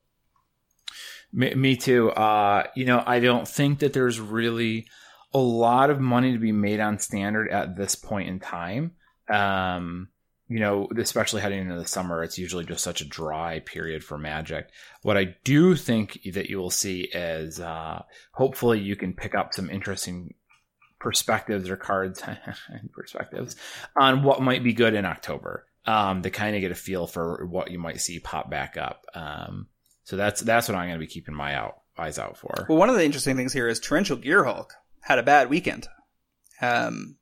Me, 1.33 1.53
me 1.55 1.75
too. 1.75 2.11
Uh, 2.11 2.67
you 2.75 2.85
know, 2.85 3.03
I 3.05 3.19
don't 3.19 3.47
think 3.47 3.79
that 3.79 3.93
there's 3.93 4.19
really 4.19 4.87
a 5.33 5.39
lot 5.39 5.89
of 5.89 5.99
money 5.99 6.33
to 6.33 6.39
be 6.39 6.51
made 6.51 6.79
on 6.79 6.99
standard 6.99 7.49
at 7.49 7.77
this 7.77 7.95
point 7.95 8.29
in 8.29 8.39
time. 8.39 8.93
Um, 9.29 10.09
you 10.49 10.59
know, 10.59 10.89
especially 10.97 11.41
heading 11.41 11.61
into 11.61 11.79
the 11.79 11.87
summer, 11.87 12.23
it's 12.23 12.37
usually 12.37 12.65
just 12.65 12.83
such 12.83 12.99
a 12.99 13.07
dry 13.07 13.59
period 13.59 14.03
for 14.03 14.17
Magic. 14.17 14.69
What 15.01 15.15
I 15.15 15.35
do 15.45 15.77
think 15.77 16.19
that 16.33 16.49
you 16.49 16.57
will 16.57 16.69
see 16.69 17.03
is 17.03 17.61
uh, 17.61 18.03
hopefully 18.33 18.81
you 18.81 18.97
can 18.97 19.13
pick 19.13 19.33
up 19.33 19.53
some 19.53 19.69
interesting 19.69 20.33
perspectives 21.01 21.69
or 21.69 21.75
cards 21.75 22.21
perspectives 22.93 23.55
on 23.95 24.23
what 24.23 24.41
might 24.41 24.63
be 24.63 24.73
good 24.73 24.93
in 24.93 25.05
October 25.05 25.65
um, 25.85 26.21
to 26.21 26.29
kind 26.29 26.55
of 26.55 26.61
get 26.61 26.71
a 26.71 26.75
feel 26.75 27.07
for 27.07 27.45
what 27.45 27.71
you 27.71 27.79
might 27.79 27.99
see 27.99 28.19
pop 28.19 28.49
back 28.49 28.77
up. 28.77 29.05
Um, 29.13 29.67
so 30.03 30.15
that's 30.15 30.41
that's 30.41 30.67
what 30.67 30.75
I'm 30.75 30.87
going 30.87 30.99
to 30.99 31.05
be 31.05 31.11
keeping 31.11 31.35
my 31.35 31.55
out 31.55 31.81
eyes 31.97 32.19
out 32.19 32.37
for. 32.37 32.65
Well, 32.69 32.77
one 32.77 32.89
of 32.89 32.95
the 32.95 33.03
interesting 33.03 33.35
things 33.35 33.53
here 33.53 33.67
is 33.67 33.79
Torrential 33.79 34.17
Gearhulk 34.17 34.71
had 35.01 35.19
a 35.19 35.23
bad 35.23 35.49
weekend. 35.49 35.87
Um, 36.61 37.17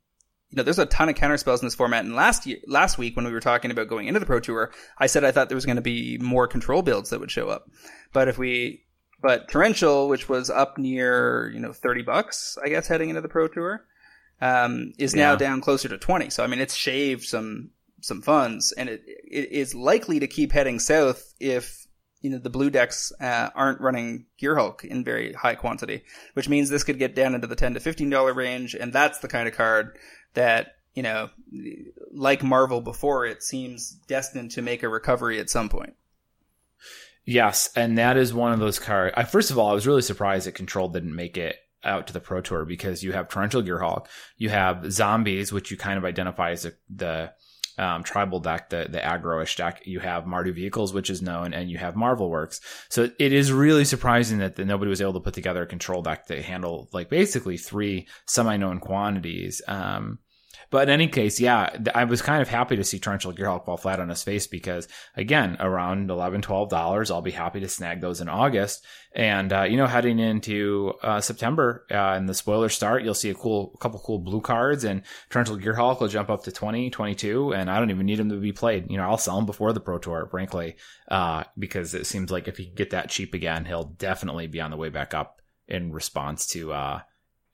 you 0.50 0.56
know, 0.56 0.62
there's 0.64 0.78
a 0.78 0.86
ton 0.86 1.08
of 1.08 1.14
counter 1.14 1.36
spells 1.36 1.62
in 1.62 1.66
this 1.66 1.74
format. 1.74 2.04
And 2.04 2.14
last 2.14 2.44
year, 2.44 2.58
last 2.66 2.98
week 2.98 3.14
when 3.16 3.24
we 3.24 3.32
were 3.32 3.40
talking 3.40 3.70
about 3.70 3.88
going 3.88 4.08
into 4.08 4.20
the 4.20 4.26
Pro 4.26 4.40
Tour, 4.40 4.72
I 4.98 5.06
said 5.06 5.24
I 5.24 5.30
thought 5.30 5.48
there 5.48 5.56
was 5.56 5.66
going 5.66 5.76
to 5.76 5.82
be 5.82 6.18
more 6.18 6.48
control 6.48 6.82
builds 6.82 7.10
that 7.10 7.20
would 7.20 7.30
show 7.30 7.48
up. 7.48 7.70
But 8.12 8.28
if 8.28 8.36
we, 8.36 8.82
but 9.20 9.48
Torrential, 9.48 10.08
which 10.08 10.28
was 10.28 10.50
up 10.50 10.78
near, 10.78 11.50
you 11.52 11.60
know, 11.60 11.72
30 11.72 12.02
bucks, 12.02 12.56
I 12.64 12.68
guess, 12.68 12.86
heading 12.88 13.10
into 13.10 13.20
the 13.20 13.28
Pro 13.28 13.48
Tour, 13.48 13.84
um, 14.40 14.92
is 14.98 15.14
now 15.14 15.32
Yeah. 15.32 15.36
down 15.38 15.60
closer 15.60 15.88
to 15.88 15.98
20. 15.98 16.30
So, 16.30 16.42
I 16.42 16.46
mean, 16.46 16.60
it's 16.60 16.74
shaved 16.74 17.24
some, 17.24 17.70
some 18.00 18.22
funds 18.22 18.72
and 18.72 18.88
it, 18.88 19.02
it 19.06 19.52
is 19.52 19.74
likely 19.74 20.20
to 20.20 20.26
keep 20.26 20.52
heading 20.52 20.78
south 20.78 21.34
if, 21.38 21.86
you 22.22 22.30
know, 22.30 22.38
the 22.38 22.50
blue 22.50 22.70
decks, 22.70 23.12
uh, 23.20 23.50
aren't 23.54 23.80
running 23.80 24.26
Gearhulk 24.40 24.84
in 24.84 25.04
very 25.04 25.32
high 25.34 25.54
quantity, 25.54 26.02
which 26.34 26.48
means 26.48 26.68
this 26.70 26.84
could 26.84 26.98
get 26.98 27.14
down 27.14 27.34
into 27.34 27.46
the 27.46 27.56
10 27.56 27.74
to 27.74 27.80
$15 27.80 28.34
range. 28.34 28.74
And 28.74 28.92
that's 28.92 29.18
the 29.18 29.28
kind 29.28 29.48
of 29.48 29.54
card 29.54 29.98
that, 30.34 30.76
you 30.94 31.02
know, 31.02 31.28
like 32.12 32.42
Marvel 32.42 32.80
before, 32.80 33.26
it 33.26 33.42
seems 33.42 33.90
destined 34.08 34.50
to 34.52 34.62
make 34.62 34.82
a 34.82 34.88
recovery 34.88 35.38
at 35.38 35.50
some 35.50 35.68
point. 35.68 35.94
Yes, 37.30 37.70
and 37.76 37.96
that 37.96 38.16
is 38.16 38.34
one 38.34 38.52
of 38.52 38.58
those 38.58 38.80
cards. 38.80 39.14
I, 39.16 39.22
first 39.22 39.52
of 39.52 39.58
all, 39.58 39.70
I 39.70 39.72
was 39.72 39.86
really 39.86 40.02
surprised 40.02 40.48
that 40.48 40.56
Control 40.56 40.88
didn't 40.88 41.14
make 41.14 41.36
it 41.36 41.54
out 41.84 42.08
to 42.08 42.12
the 42.12 42.18
Pro 42.18 42.40
Tour 42.40 42.64
because 42.64 43.04
you 43.04 43.12
have 43.12 43.28
Torrential 43.28 43.62
Gearhulk, 43.62 44.06
you 44.36 44.48
have 44.48 44.90
Zombies, 44.90 45.52
which 45.52 45.70
you 45.70 45.76
kind 45.76 45.96
of 45.96 46.04
identify 46.04 46.50
as 46.50 46.64
a, 46.64 46.72
the 46.92 47.32
um, 47.78 48.02
tribal 48.02 48.40
deck, 48.40 48.70
the 48.70 48.88
the 48.90 48.98
aggro-ish 48.98 49.54
deck. 49.54 49.82
You 49.84 50.00
have 50.00 50.24
Mardu 50.24 50.52
Vehicles, 50.52 50.92
which 50.92 51.08
is 51.08 51.22
known, 51.22 51.54
and 51.54 51.70
you 51.70 51.78
have 51.78 51.94
Marvel 51.94 52.28
Works. 52.28 52.60
So 52.88 53.08
it 53.20 53.32
is 53.32 53.52
really 53.52 53.84
surprising 53.84 54.38
that, 54.38 54.56
that 54.56 54.64
nobody 54.64 54.88
was 54.88 55.00
able 55.00 55.12
to 55.12 55.20
put 55.20 55.34
together 55.34 55.62
a 55.62 55.66
control 55.68 56.02
deck 56.02 56.26
that 56.26 56.44
handle 56.44 56.88
like 56.92 57.10
basically 57.10 57.58
three 57.58 58.08
semi-known 58.26 58.80
quantities. 58.80 59.62
Um, 59.68 60.18
but 60.70 60.88
in 60.88 60.94
any 60.94 61.08
case, 61.08 61.40
yeah, 61.40 61.76
I 61.94 62.04
was 62.04 62.22
kind 62.22 62.40
of 62.40 62.48
happy 62.48 62.76
to 62.76 62.84
see 62.84 62.98
Torrential 62.98 63.32
Gearhulk 63.32 63.66
fall 63.66 63.76
flat 63.76 64.00
on 64.00 64.08
his 64.08 64.22
face 64.22 64.46
because, 64.46 64.86
again, 65.16 65.56
around 65.58 66.08
$11, 66.08 66.42
$12, 66.42 67.10
I'll 67.10 67.22
be 67.22 67.32
happy 67.32 67.60
to 67.60 67.68
snag 67.68 68.00
those 68.00 68.20
in 68.20 68.28
August. 68.28 68.84
And, 69.12 69.52
uh, 69.52 69.62
you 69.62 69.76
know, 69.76 69.86
heading 69.86 70.20
into 70.20 70.94
uh, 71.02 71.20
September 71.20 71.84
uh, 71.90 72.14
and 72.14 72.28
the 72.28 72.34
spoiler 72.34 72.68
start, 72.68 73.02
you'll 73.02 73.14
see 73.14 73.30
a 73.30 73.34
cool, 73.34 73.72
a 73.74 73.78
couple 73.78 73.98
cool 73.98 74.20
blue 74.20 74.40
cards 74.40 74.84
and 74.84 75.02
Torrential 75.28 75.58
Gearhulk 75.58 76.00
will 76.00 76.08
jump 76.08 76.30
up 76.30 76.44
to 76.44 76.52
20, 76.52 76.90
22, 76.90 77.52
and 77.52 77.68
I 77.68 77.78
don't 77.78 77.90
even 77.90 78.06
need 78.06 78.20
him 78.20 78.28
to 78.28 78.36
be 78.36 78.52
played. 78.52 78.90
You 78.90 78.98
know, 78.98 79.04
I'll 79.04 79.18
sell 79.18 79.38
him 79.38 79.46
before 79.46 79.72
the 79.72 79.80
Pro 79.80 79.98
Tour, 79.98 80.28
frankly, 80.30 80.76
uh, 81.08 81.44
because 81.58 81.94
it 81.94 82.06
seems 82.06 82.30
like 82.30 82.46
if 82.46 82.56
he 82.56 82.66
can 82.66 82.74
get 82.74 82.90
that 82.90 83.10
cheap 83.10 83.34
again, 83.34 83.64
he'll 83.64 83.84
definitely 83.84 84.46
be 84.46 84.60
on 84.60 84.70
the 84.70 84.76
way 84.76 84.90
back 84.90 85.14
up 85.14 85.40
in 85.66 85.92
response 85.92 86.46
to 86.48 86.72
uh, 86.72 87.00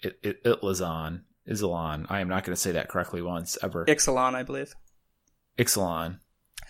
it, 0.01 0.19
it, 0.23 0.45
Itlazon. 0.45 1.23
Isilon. 1.49 2.07
I 2.09 2.20
am 2.20 2.28
not 2.28 2.44
going 2.44 2.55
to 2.55 2.61
say 2.61 2.72
that 2.72 2.88
correctly 2.88 3.22
once 3.22 3.57
ever. 3.62 3.84
Ixalan, 3.86 4.34
I 4.34 4.42
believe. 4.42 4.74
Ixalan. 5.59 6.20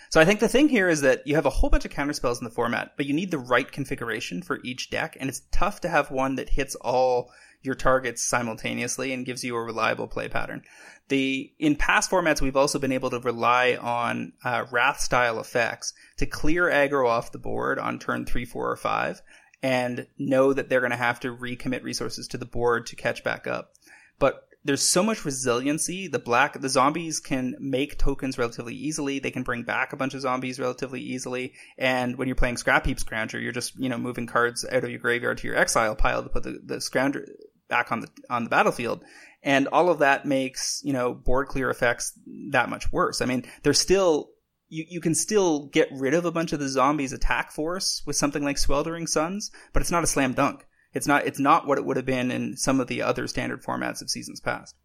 So 0.09 0.21
I 0.21 0.25
think 0.25 0.39
the 0.39 0.47
thing 0.47 0.69
here 0.69 0.87
is 0.87 1.01
that 1.01 1.27
you 1.27 1.35
have 1.35 1.45
a 1.45 1.51
whole 1.51 1.69
bunch 1.69 1.83
of 1.83 1.91
counterspells 1.91 2.39
in 2.39 2.45
the 2.45 2.53
format, 2.53 2.93
but 2.95 3.05
you 3.05 3.13
need 3.13 3.31
the 3.31 3.37
right 3.37 3.69
configuration 3.69 4.41
for 4.41 4.59
each 4.63 4.89
deck, 4.89 5.17
and 5.19 5.29
it's 5.29 5.41
tough 5.51 5.81
to 5.81 5.89
have 5.89 6.11
one 6.11 6.35
that 6.35 6.49
hits 6.49 6.75
all 6.75 7.31
your 7.61 7.75
targets 7.75 8.23
simultaneously 8.23 9.11
and 9.11 9.25
gives 9.25 9.43
you 9.43 9.55
a 9.55 9.61
reliable 9.61 10.07
play 10.07 10.29
pattern. 10.29 10.63
The 11.09 11.51
in 11.59 11.75
past 11.75 12.09
formats, 12.09 12.41
we've 12.41 12.55
also 12.55 12.79
been 12.79 12.91
able 12.91 13.09
to 13.09 13.19
rely 13.19 13.77
on 13.79 14.33
uh, 14.43 14.65
wrath 14.71 14.99
style 14.99 15.39
effects 15.39 15.93
to 16.17 16.25
clear 16.25 16.65
aggro 16.65 17.07
off 17.07 17.31
the 17.31 17.39
board 17.39 17.79
on 17.79 17.99
turn 17.99 18.25
three, 18.25 18.45
four, 18.45 18.71
or 18.71 18.77
five, 18.77 19.21
and 19.61 20.07
know 20.17 20.53
that 20.53 20.69
they're 20.69 20.81
going 20.81 20.91
to 20.91 20.97
have 20.97 21.19
to 21.21 21.35
recommit 21.35 21.83
resources 21.83 22.27
to 22.29 22.37
the 22.37 22.45
board 22.45 22.87
to 22.87 22.95
catch 22.95 23.23
back 23.23 23.47
up. 23.47 23.73
But 24.19 24.46
there's 24.67 24.83
so 24.83 25.01
much 25.01 25.23
resiliency. 25.23 26.09
The 26.09 26.19
black, 26.19 26.59
the 26.59 26.67
zombies 26.67 27.21
can 27.21 27.55
make 27.57 27.97
tokens 27.97 28.37
relatively 28.37 28.75
easily. 28.75 29.19
They 29.19 29.31
can 29.31 29.43
bring 29.43 29.63
back 29.63 29.93
a 29.93 29.95
bunch 29.95 30.13
of 30.13 30.19
zombies 30.19 30.59
relatively 30.59 30.99
easily. 30.99 31.53
And 31.77 32.17
when 32.17 32.27
you're 32.27 32.35
playing 32.35 32.55
Scrapheap 32.55 33.01
Scrounger, 33.01 33.41
you're 33.41 33.53
just, 33.53 33.79
you 33.79 33.87
know, 33.87 33.97
moving 33.97 34.27
cards 34.27 34.65
out 34.69 34.83
of 34.83 34.89
your 34.89 34.99
graveyard 34.99 35.37
to 35.37 35.47
your 35.47 35.55
exile 35.55 35.95
pile 35.95 36.21
to 36.21 36.27
put 36.27 36.43
the, 36.43 36.59
the 36.61 36.75
Scrounger 36.75 37.29
back 37.69 37.93
on 37.93 38.01
the, 38.01 38.09
on 38.29 38.43
the 38.43 38.49
battlefield. 38.49 39.05
And 39.41 39.69
all 39.69 39.89
of 39.89 39.99
that 39.99 40.25
makes, 40.25 40.81
you 40.83 40.91
know, 40.91 41.13
board 41.13 41.47
clear 41.47 41.69
effects 41.69 42.11
that 42.51 42.69
much 42.69 42.91
worse. 42.91 43.21
I 43.21 43.25
mean, 43.25 43.45
there's 43.63 43.79
still, 43.79 44.31
you, 44.67 44.83
you 44.89 44.99
can 44.99 45.15
still 45.15 45.67
get 45.67 45.87
rid 45.93 46.13
of 46.13 46.25
a 46.25 46.31
bunch 46.31 46.51
of 46.51 46.59
the 46.59 46.67
zombies 46.67 47.13
attack 47.13 47.53
force 47.53 48.03
with 48.05 48.17
something 48.17 48.43
like 48.43 48.57
Sweltering 48.57 49.07
Suns, 49.07 49.49
but 49.71 49.81
it's 49.81 49.91
not 49.91 50.03
a 50.03 50.07
slam 50.07 50.33
dunk. 50.33 50.65
It's 50.97 51.07
not 51.07 51.25
it's 51.25 51.39
not 51.39 51.67
what 51.67 51.77
it 51.77 51.85
would 51.85 51.97
have 51.97 52.05
been 52.05 52.31
in 52.31 52.57
some 52.57 52.79
of 52.79 52.87
the 52.87 53.01
other 53.01 53.27
standard 53.27 53.63
formats 53.63 54.01
of 54.01 54.09
seasons 54.09 54.39
past. 54.41 54.75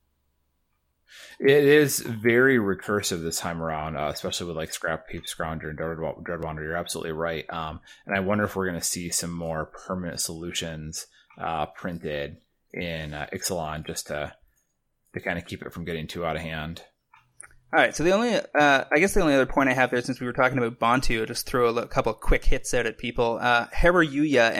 It 1.39 1.65
is 1.65 2.01
very 2.01 2.59
recursive 2.59 3.23
this 3.23 3.41
time 3.41 3.63
around, 3.63 3.97
uh, 3.97 4.11
especially 4.13 4.47
with 4.47 4.57
like 4.57 4.71
Scrapheap 4.71 5.25
Scrounger 5.27 5.69
and. 5.69 5.77
Dread 5.77 6.43
Wanderer. 6.43 6.65
You're 6.65 6.77
absolutely 6.77 7.13
right. 7.13 7.45
Um, 7.51 7.81
and 8.07 8.17
I 8.17 8.21
wonder 8.21 8.45
if 8.45 8.57
we're 8.57 8.69
going 8.69 8.81
to 8.81 8.87
see 8.87 9.11
some 9.11 9.33
more 9.33 9.67
permanent 9.67 10.21
solutions 10.21 11.07
uh, 11.39 11.67
printed 11.67 12.39
in 12.73 13.15
uh, 13.15 13.27
Ixalan 13.33 13.87
just 13.87 14.07
to 14.09 14.33
to 15.15 15.21
kind 15.21 15.39
of 15.39 15.45
keep 15.45 15.63
it 15.63 15.73
from 15.73 15.85
getting 15.85 16.07
too 16.07 16.25
out 16.25 16.37
of 16.37 16.43
hand. 16.43 16.83
All 17.75 17.81
right, 17.81 17.97
so 17.97 18.05
the 18.05 18.12
only, 18.12 18.35
uh, 18.35 18.85
I 18.93 18.99
guess 18.99 19.14
the 19.14 19.23
only 19.23 19.33
other 19.33 19.47
point 19.47 19.70
I 19.70 19.73
have 19.73 19.91
there, 19.91 20.03
since 20.03 20.20
we 20.20 20.27
were 20.27 20.35
talking 20.35 20.59
about 20.59 20.79
Bontu, 20.79 21.20
I'll 21.20 21.27
just 21.27 21.47
throw 21.47 21.75
a 21.75 21.87
couple 21.87 22.12
quick 22.12 22.45
hits 22.45 22.75
out 22.75 22.85
at 22.85 22.99
people. 22.99 23.39
Uh, 23.41 23.66
Hareruya 23.68 24.53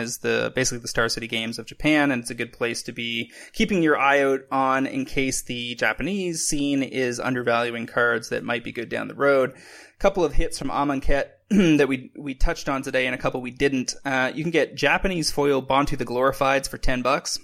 is 0.00 0.18
the, 0.18 0.52
basically 0.54 0.78
the 0.78 0.88
Star 0.88 1.10
City 1.10 1.26
Games 1.26 1.58
of 1.58 1.66
Japan, 1.66 2.10
and 2.10 2.22
it's 2.22 2.30
a 2.30 2.34
good 2.34 2.54
place 2.54 2.82
to 2.84 2.92
be 2.92 3.30
keeping 3.52 3.82
your 3.82 3.98
eye 3.98 4.22
out 4.22 4.40
on 4.50 4.86
in 4.86 5.04
case 5.04 5.42
the 5.42 5.74
Japanese 5.74 6.48
scene 6.48 6.82
is 6.82 7.20
undervaluing 7.20 7.86
cards 7.86 8.30
that 8.30 8.42
might 8.42 8.64
be 8.64 8.72
good 8.72 8.88
down 8.88 9.08
the 9.08 9.14
road. 9.14 9.50
A 9.50 9.98
couple 9.98 10.24
of 10.24 10.32
hits 10.32 10.58
from 10.58 10.70
Amonkhet 10.70 11.26
that 11.50 11.88
we, 11.88 12.10
we 12.18 12.32
touched 12.32 12.70
on 12.70 12.80
today 12.80 13.04
and 13.04 13.14
a 13.14 13.18
couple 13.18 13.42
we 13.42 13.50
didn't. 13.50 13.94
Uh, 14.02 14.32
you 14.34 14.44
can 14.44 14.50
get 14.50 14.76
Japanese 14.76 15.30
foil 15.30 15.62
Bontu 15.62 15.98
the 15.98 16.06
Glorifieds 16.06 16.70
for 16.70 16.78
10 16.78 17.02
bucks. 17.02 17.38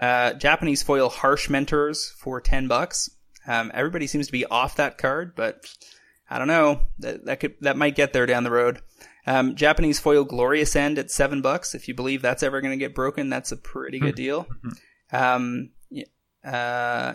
Uh, 0.00 0.34
Japanese 0.34 0.84
foil 0.84 1.08
Harsh 1.08 1.50
Mentors 1.50 2.14
for 2.20 2.40
10 2.40 2.68
bucks. 2.68 3.10
Um, 3.46 3.70
everybody 3.74 4.06
seems 4.06 4.26
to 4.26 4.32
be 4.32 4.44
off 4.44 4.76
that 4.76 4.98
card, 4.98 5.34
but 5.34 5.64
I 6.30 6.38
don't 6.38 6.48
know. 6.48 6.82
That, 7.00 7.24
that 7.26 7.40
could 7.40 7.54
that 7.60 7.76
might 7.76 7.94
get 7.94 8.12
there 8.12 8.26
down 8.26 8.44
the 8.44 8.50
road. 8.50 8.80
Um, 9.26 9.54
Japanese 9.54 10.00
foil 10.00 10.24
Glorious 10.24 10.74
End 10.74 10.98
at 10.98 11.10
seven 11.10 11.42
bucks. 11.42 11.74
If 11.74 11.88
you 11.88 11.94
believe 11.94 12.22
that's 12.22 12.42
ever 12.42 12.60
going 12.60 12.72
to 12.72 12.84
get 12.84 12.94
broken, 12.94 13.28
that's 13.28 13.52
a 13.52 13.56
pretty 13.56 13.98
good 13.98 14.14
deal. 14.14 14.46
Um, 15.14 15.72
uh, 16.42 17.12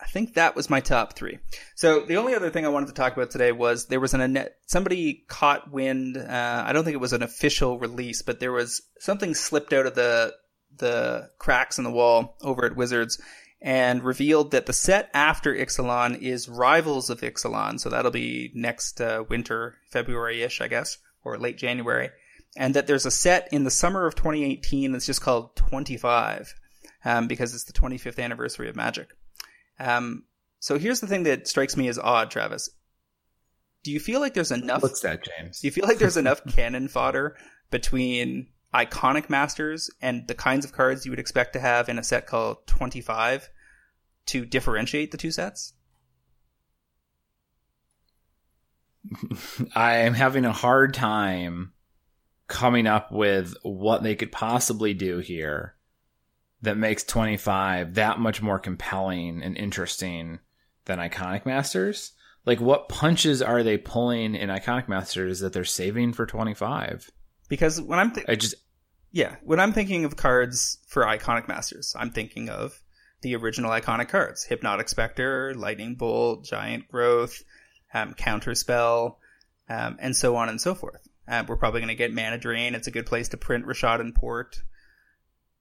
I 0.00 0.06
think 0.06 0.34
that 0.34 0.54
was 0.54 0.68
my 0.68 0.80
top 0.80 1.14
three. 1.14 1.38
So 1.74 2.00
the 2.00 2.16
only 2.16 2.34
other 2.34 2.50
thing 2.50 2.64
I 2.64 2.68
wanted 2.70 2.88
to 2.88 2.92
talk 2.92 3.14
about 3.14 3.30
today 3.30 3.52
was 3.52 3.86
there 3.86 4.00
was 4.00 4.12
an 4.12 4.46
somebody 4.66 5.24
caught 5.28 5.70
wind. 5.70 6.16
Uh, 6.16 6.64
I 6.66 6.74
don't 6.74 6.84
think 6.84 6.94
it 6.94 7.00
was 7.00 7.14
an 7.14 7.22
official 7.22 7.78
release, 7.78 8.22
but 8.22 8.40
there 8.40 8.52
was 8.52 8.82
something 8.98 9.34
slipped 9.34 9.72
out 9.72 9.86
of 9.86 9.94
the 9.94 10.34
the 10.76 11.30
cracks 11.38 11.78
in 11.78 11.84
the 11.84 11.90
wall 11.90 12.36
over 12.42 12.64
at 12.64 12.76
Wizards 12.76 13.20
and 13.62 14.02
revealed 14.02 14.52
that 14.52 14.66
the 14.66 14.72
set 14.72 15.10
after 15.12 15.54
Ixalan 15.54 16.20
is 16.20 16.48
Rivals 16.48 17.10
of 17.10 17.20
Ixalan. 17.20 17.78
So 17.78 17.90
that'll 17.90 18.10
be 18.10 18.50
next 18.54 19.00
uh, 19.00 19.24
winter, 19.28 19.76
February-ish, 19.90 20.60
I 20.60 20.68
guess, 20.68 20.98
or 21.24 21.38
late 21.38 21.58
January. 21.58 22.10
And 22.56 22.74
that 22.74 22.86
there's 22.86 23.06
a 23.06 23.10
set 23.10 23.48
in 23.52 23.64
the 23.64 23.70
summer 23.70 24.06
of 24.06 24.14
2018 24.14 24.92
that's 24.92 25.06
just 25.06 25.20
called 25.20 25.54
25, 25.56 26.54
um, 27.04 27.28
because 27.28 27.54
it's 27.54 27.64
the 27.64 27.72
25th 27.72 28.18
anniversary 28.18 28.68
of 28.68 28.76
Magic. 28.76 29.08
Um, 29.78 30.24
so 30.58 30.78
here's 30.78 31.00
the 31.00 31.06
thing 31.06 31.24
that 31.24 31.46
strikes 31.46 31.76
me 31.76 31.88
as 31.88 31.98
odd, 31.98 32.30
Travis. 32.30 32.70
Do 33.82 33.92
you 33.92 34.00
feel 34.00 34.20
like 34.20 34.34
there's 34.34 34.50
enough? 34.50 34.82
What's 34.82 35.00
that, 35.00 35.22
James? 35.24 35.60
Do 35.60 35.66
you 35.66 35.70
feel 35.70 35.86
like 35.86 35.98
there's 35.98 36.18
enough 36.18 36.44
cannon 36.54 36.88
fodder 36.88 37.36
between 37.70 38.48
iconic 38.74 39.28
masters 39.28 39.90
and 40.00 40.26
the 40.28 40.34
kinds 40.34 40.64
of 40.64 40.72
cards 40.72 41.04
you 41.04 41.12
would 41.12 41.18
expect 41.18 41.52
to 41.54 41.60
have 41.60 41.88
in 41.88 41.98
a 41.98 42.04
set 42.04 42.26
called 42.26 42.66
25 42.66 43.48
to 44.26 44.44
differentiate 44.44 45.10
the 45.10 45.18
two 45.18 45.30
sets? 45.30 45.74
I 49.74 49.98
am 49.98 50.14
having 50.14 50.44
a 50.44 50.52
hard 50.52 50.94
time 50.94 51.72
coming 52.46 52.86
up 52.86 53.12
with 53.12 53.54
what 53.62 54.02
they 54.02 54.14
could 54.14 54.32
possibly 54.32 54.92
do 54.92 55.18
here 55.18 55.76
that 56.62 56.76
makes 56.76 57.04
25 57.04 57.94
that 57.94 58.18
much 58.18 58.42
more 58.42 58.58
compelling 58.58 59.42
and 59.42 59.56
interesting 59.56 60.40
than 60.84 60.98
Iconic 60.98 61.46
Masters? 61.46 62.12
Like, 62.44 62.60
what 62.60 62.88
punches 62.88 63.42
are 63.42 63.62
they 63.62 63.78
pulling 63.78 64.34
in 64.34 64.48
Iconic 64.48 64.88
Masters 64.88 65.40
that 65.40 65.52
they're 65.52 65.64
saving 65.64 66.12
for 66.12 66.26
25? 66.26 67.10
Because 67.50 67.82
when 67.82 67.98
I'm, 67.98 68.12
th- 68.12 68.26
I 68.28 68.36
just, 68.36 68.54
yeah, 69.10 69.36
when 69.42 69.60
I'm 69.60 69.74
thinking 69.74 70.06
of 70.06 70.16
cards 70.16 70.78
for 70.86 71.02
Iconic 71.02 71.48
Masters, 71.48 71.94
I'm 71.98 72.12
thinking 72.12 72.48
of 72.48 72.80
the 73.20 73.34
original 73.36 73.70
iconic 73.70 74.08
cards: 74.08 74.44
Hypnotic 74.44 74.88
Spectre, 74.88 75.52
Lightning 75.54 75.96
Bolt, 75.96 76.44
Giant 76.44 76.88
Growth, 76.88 77.42
um, 77.92 78.14
Counterspell, 78.14 79.16
um, 79.68 79.98
and 80.00 80.16
so 80.16 80.36
on 80.36 80.48
and 80.48 80.60
so 80.60 80.74
forth. 80.74 81.06
Uh, 81.28 81.44
we're 81.46 81.56
probably 81.56 81.80
going 81.80 81.88
to 81.88 81.94
get 81.96 82.14
Mana 82.14 82.38
Drain. 82.38 82.74
It's 82.74 82.86
a 82.86 82.92
good 82.92 83.06
place 83.06 83.28
to 83.30 83.36
print 83.36 83.66
Rishadan 83.66 84.14
Port. 84.14 84.62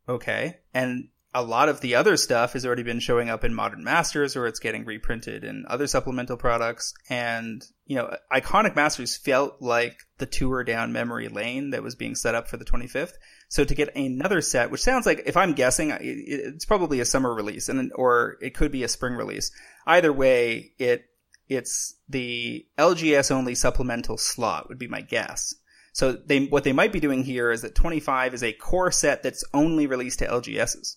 Okay, 0.07 0.59
and 0.73 1.09
a 1.33 1.43
lot 1.43 1.69
of 1.69 1.81
the 1.81 1.95
other 1.95 2.17
stuff 2.17 2.53
has 2.53 2.65
already 2.65 2.81
been 2.81 2.99
showing 2.99 3.29
up 3.29 3.43
in 3.43 3.53
Modern 3.53 3.83
Masters, 3.83 4.35
or 4.35 4.47
it's 4.47 4.59
getting 4.59 4.85
reprinted 4.85 5.43
in 5.43 5.65
other 5.67 5.85
supplemental 5.85 6.37
products. 6.37 6.93
And 7.09 7.63
you 7.85 7.95
know, 7.95 8.15
Iconic 8.31 8.75
Masters 8.75 9.15
felt 9.15 9.61
like 9.61 9.99
the 10.17 10.25
tour 10.25 10.63
down 10.63 10.91
memory 10.91 11.27
lane 11.27 11.69
that 11.71 11.83
was 11.83 11.95
being 11.95 12.15
set 12.15 12.35
up 12.35 12.47
for 12.47 12.57
the 12.57 12.65
25th. 12.65 13.13
So 13.47 13.63
to 13.63 13.75
get 13.75 13.95
another 13.95 14.41
set, 14.41 14.71
which 14.71 14.81
sounds 14.81 15.05
like, 15.05 15.23
if 15.25 15.37
I'm 15.37 15.53
guessing, 15.53 15.95
it's 15.99 16.65
probably 16.65 16.99
a 16.99 17.05
summer 17.05 17.33
release, 17.33 17.69
and 17.69 17.91
or 17.95 18.37
it 18.41 18.55
could 18.55 18.71
be 18.71 18.83
a 18.83 18.87
spring 18.87 19.13
release. 19.13 19.51
Either 19.85 20.11
way, 20.11 20.73
it 20.79 21.05
it's 21.47 21.95
the 22.07 22.65
LGS 22.77 23.31
only 23.31 23.55
supplemental 23.55 24.17
slot 24.17 24.69
would 24.69 24.79
be 24.79 24.87
my 24.87 25.01
guess. 25.01 25.53
So 25.93 26.13
they 26.13 26.45
what 26.45 26.63
they 26.63 26.73
might 26.73 26.93
be 26.93 26.99
doing 26.99 27.23
here 27.23 27.51
is 27.51 27.61
that 27.63 27.75
25 27.75 28.33
is 28.33 28.43
a 28.43 28.53
core 28.53 28.91
set 28.91 29.23
that's 29.23 29.43
only 29.53 29.87
released 29.87 30.19
to 30.19 30.27
LGSs. 30.27 30.95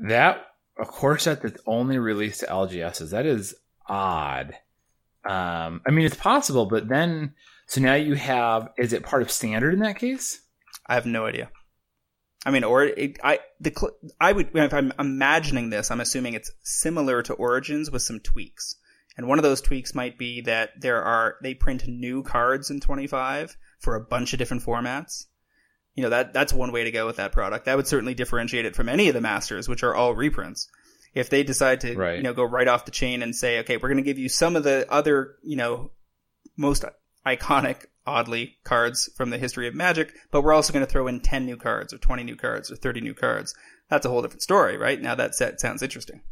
That 0.00 0.46
a 0.80 0.86
course 0.86 1.24
that's 1.24 1.60
only 1.66 1.98
released 1.98 2.40
to 2.40 2.46
LGSs. 2.46 3.10
That 3.10 3.26
is 3.26 3.54
odd. 3.86 4.54
Um, 5.28 5.82
I 5.86 5.90
mean, 5.90 6.06
it's 6.06 6.16
possible, 6.16 6.66
but 6.66 6.88
then 6.88 7.34
so 7.66 7.80
now 7.80 7.94
you 7.94 8.14
have 8.14 8.70
is 8.78 8.92
it 8.92 9.02
part 9.02 9.22
of 9.22 9.30
standard 9.30 9.74
in 9.74 9.80
that 9.80 9.98
case? 9.98 10.40
I 10.86 10.94
have 10.94 11.06
no 11.06 11.26
idea. 11.26 11.50
I 12.46 12.50
mean, 12.50 12.64
or 12.64 12.84
it, 12.84 13.18
I 13.22 13.40
the 13.60 13.72
I 14.18 14.32
would 14.32 14.50
if 14.54 14.72
I'm 14.72 14.92
imagining 14.98 15.70
this, 15.70 15.90
I'm 15.90 16.00
assuming 16.00 16.34
it's 16.34 16.50
similar 16.62 17.22
to 17.22 17.34
Origins 17.34 17.90
with 17.90 18.02
some 18.02 18.20
tweaks. 18.20 18.76
And 19.16 19.28
one 19.28 19.38
of 19.38 19.42
those 19.42 19.60
tweaks 19.60 19.94
might 19.94 20.16
be 20.16 20.40
that 20.42 20.70
there 20.80 21.02
are 21.02 21.36
they 21.42 21.52
print 21.52 21.86
new 21.86 22.22
cards 22.22 22.70
in 22.70 22.80
25 22.80 23.56
for 23.80 23.94
a 23.94 24.00
bunch 24.00 24.32
of 24.32 24.38
different 24.38 24.62
formats 24.62 25.26
you 25.94 26.02
know 26.02 26.10
that 26.10 26.32
that's 26.32 26.52
one 26.52 26.72
way 26.72 26.84
to 26.84 26.90
go 26.90 27.06
with 27.06 27.16
that 27.16 27.32
product. 27.32 27.66
That 27.66 27.76
would 27.76 27.86
certainly 27.86 28.14
differentiate 28.14 28.64
it 28.64 28.76
from 28.76 28.88
any 28.88 29.08
of 29.08 29.14
the 29.14 29.20
masters, 29.20 29.68
which 29.68 29.82
are 29.82 29.94
all 29.94 30.14
reprints. 30.14 30.68
If 31.12 31.28
they 31.28 31.42
decide 31.42 31.80
to 31.80 31.94
right. 31.96 32.16
you 32.16 32.22
know 32.22 32.34
go 32.34 32.44
right 32.44 32.68
off 32.68 32.84
the 32.84 32.90
chain 32.90 33.22
and 33.22 33.34
say, 33.34 33.60
okay, 33.60 33.76
we're 33.76 33.88
going 33.88 33.96
to 33.96 34.02
give 34.02 34.18
you 34.18 34.28
some 34.28 34.56
of 34.56 34.64
the 34.64 34.86
other 34.90 35.36
you 35.42 35.56
know 35.56 35.90
most 36.56 36.84
iconic, 37.26 37.86
oddly 38.06 38.56
cards 38.64 39.10
from 39.16 39.30
the 39.30 39.38
history 39.38 39.66
of 39.68 39.74
Magic, 39.74 40.12
but 40.30 40.42
we're 40.42 40.52
also 40.52 40.72
going 40.72 40.84
to 40.84 40.90
throw 40.90 41.06
in 41.06 41.20
ten 41.20 41.46
new 41.46 41.56
cards 41.56 41.92
or 41.92 41.98
twenty 41.98 42.22
new 42.22 42.36
cards 42.36 42.70
or 42.70 42.76
thirty 42.76 43.00
new 43.00 43.14
cards. 43.14 43.54
That's 43.88 44.06
a 44.06 44.08
whole 44.08 44.22
different 44.22 44.42
story, 44.42 44.76
right? 44.76 45.00
Now 45.00 45.16
that 45.16 45.34
set 45.34 45.60
sounds 45.60 45.82
interesting 45.82 46.22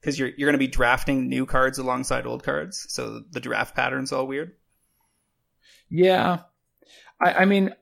because 0.00 0.18
you're 0.18 0.30
you're 0.36 0.48
going 0.48 0.52
to 0.52 0.58
be 0.58 0.68
drafting 0.68 1.28
new 1.28 1.46
cards 1.46 1.78
alongside 1.78 2.26
old 2.26 2.42
cards, 2.42 2.86
so 2.90 3.22
the 3.30 3.40
draft 3.40 3.74
pattern's 3.74 4.12
all 4.12 4.26
weird. 4.26 4.52
Yeah, 5.88 6.40
I, 7.20 7.32
I 7.32 7.44
mean, 7.46 7.74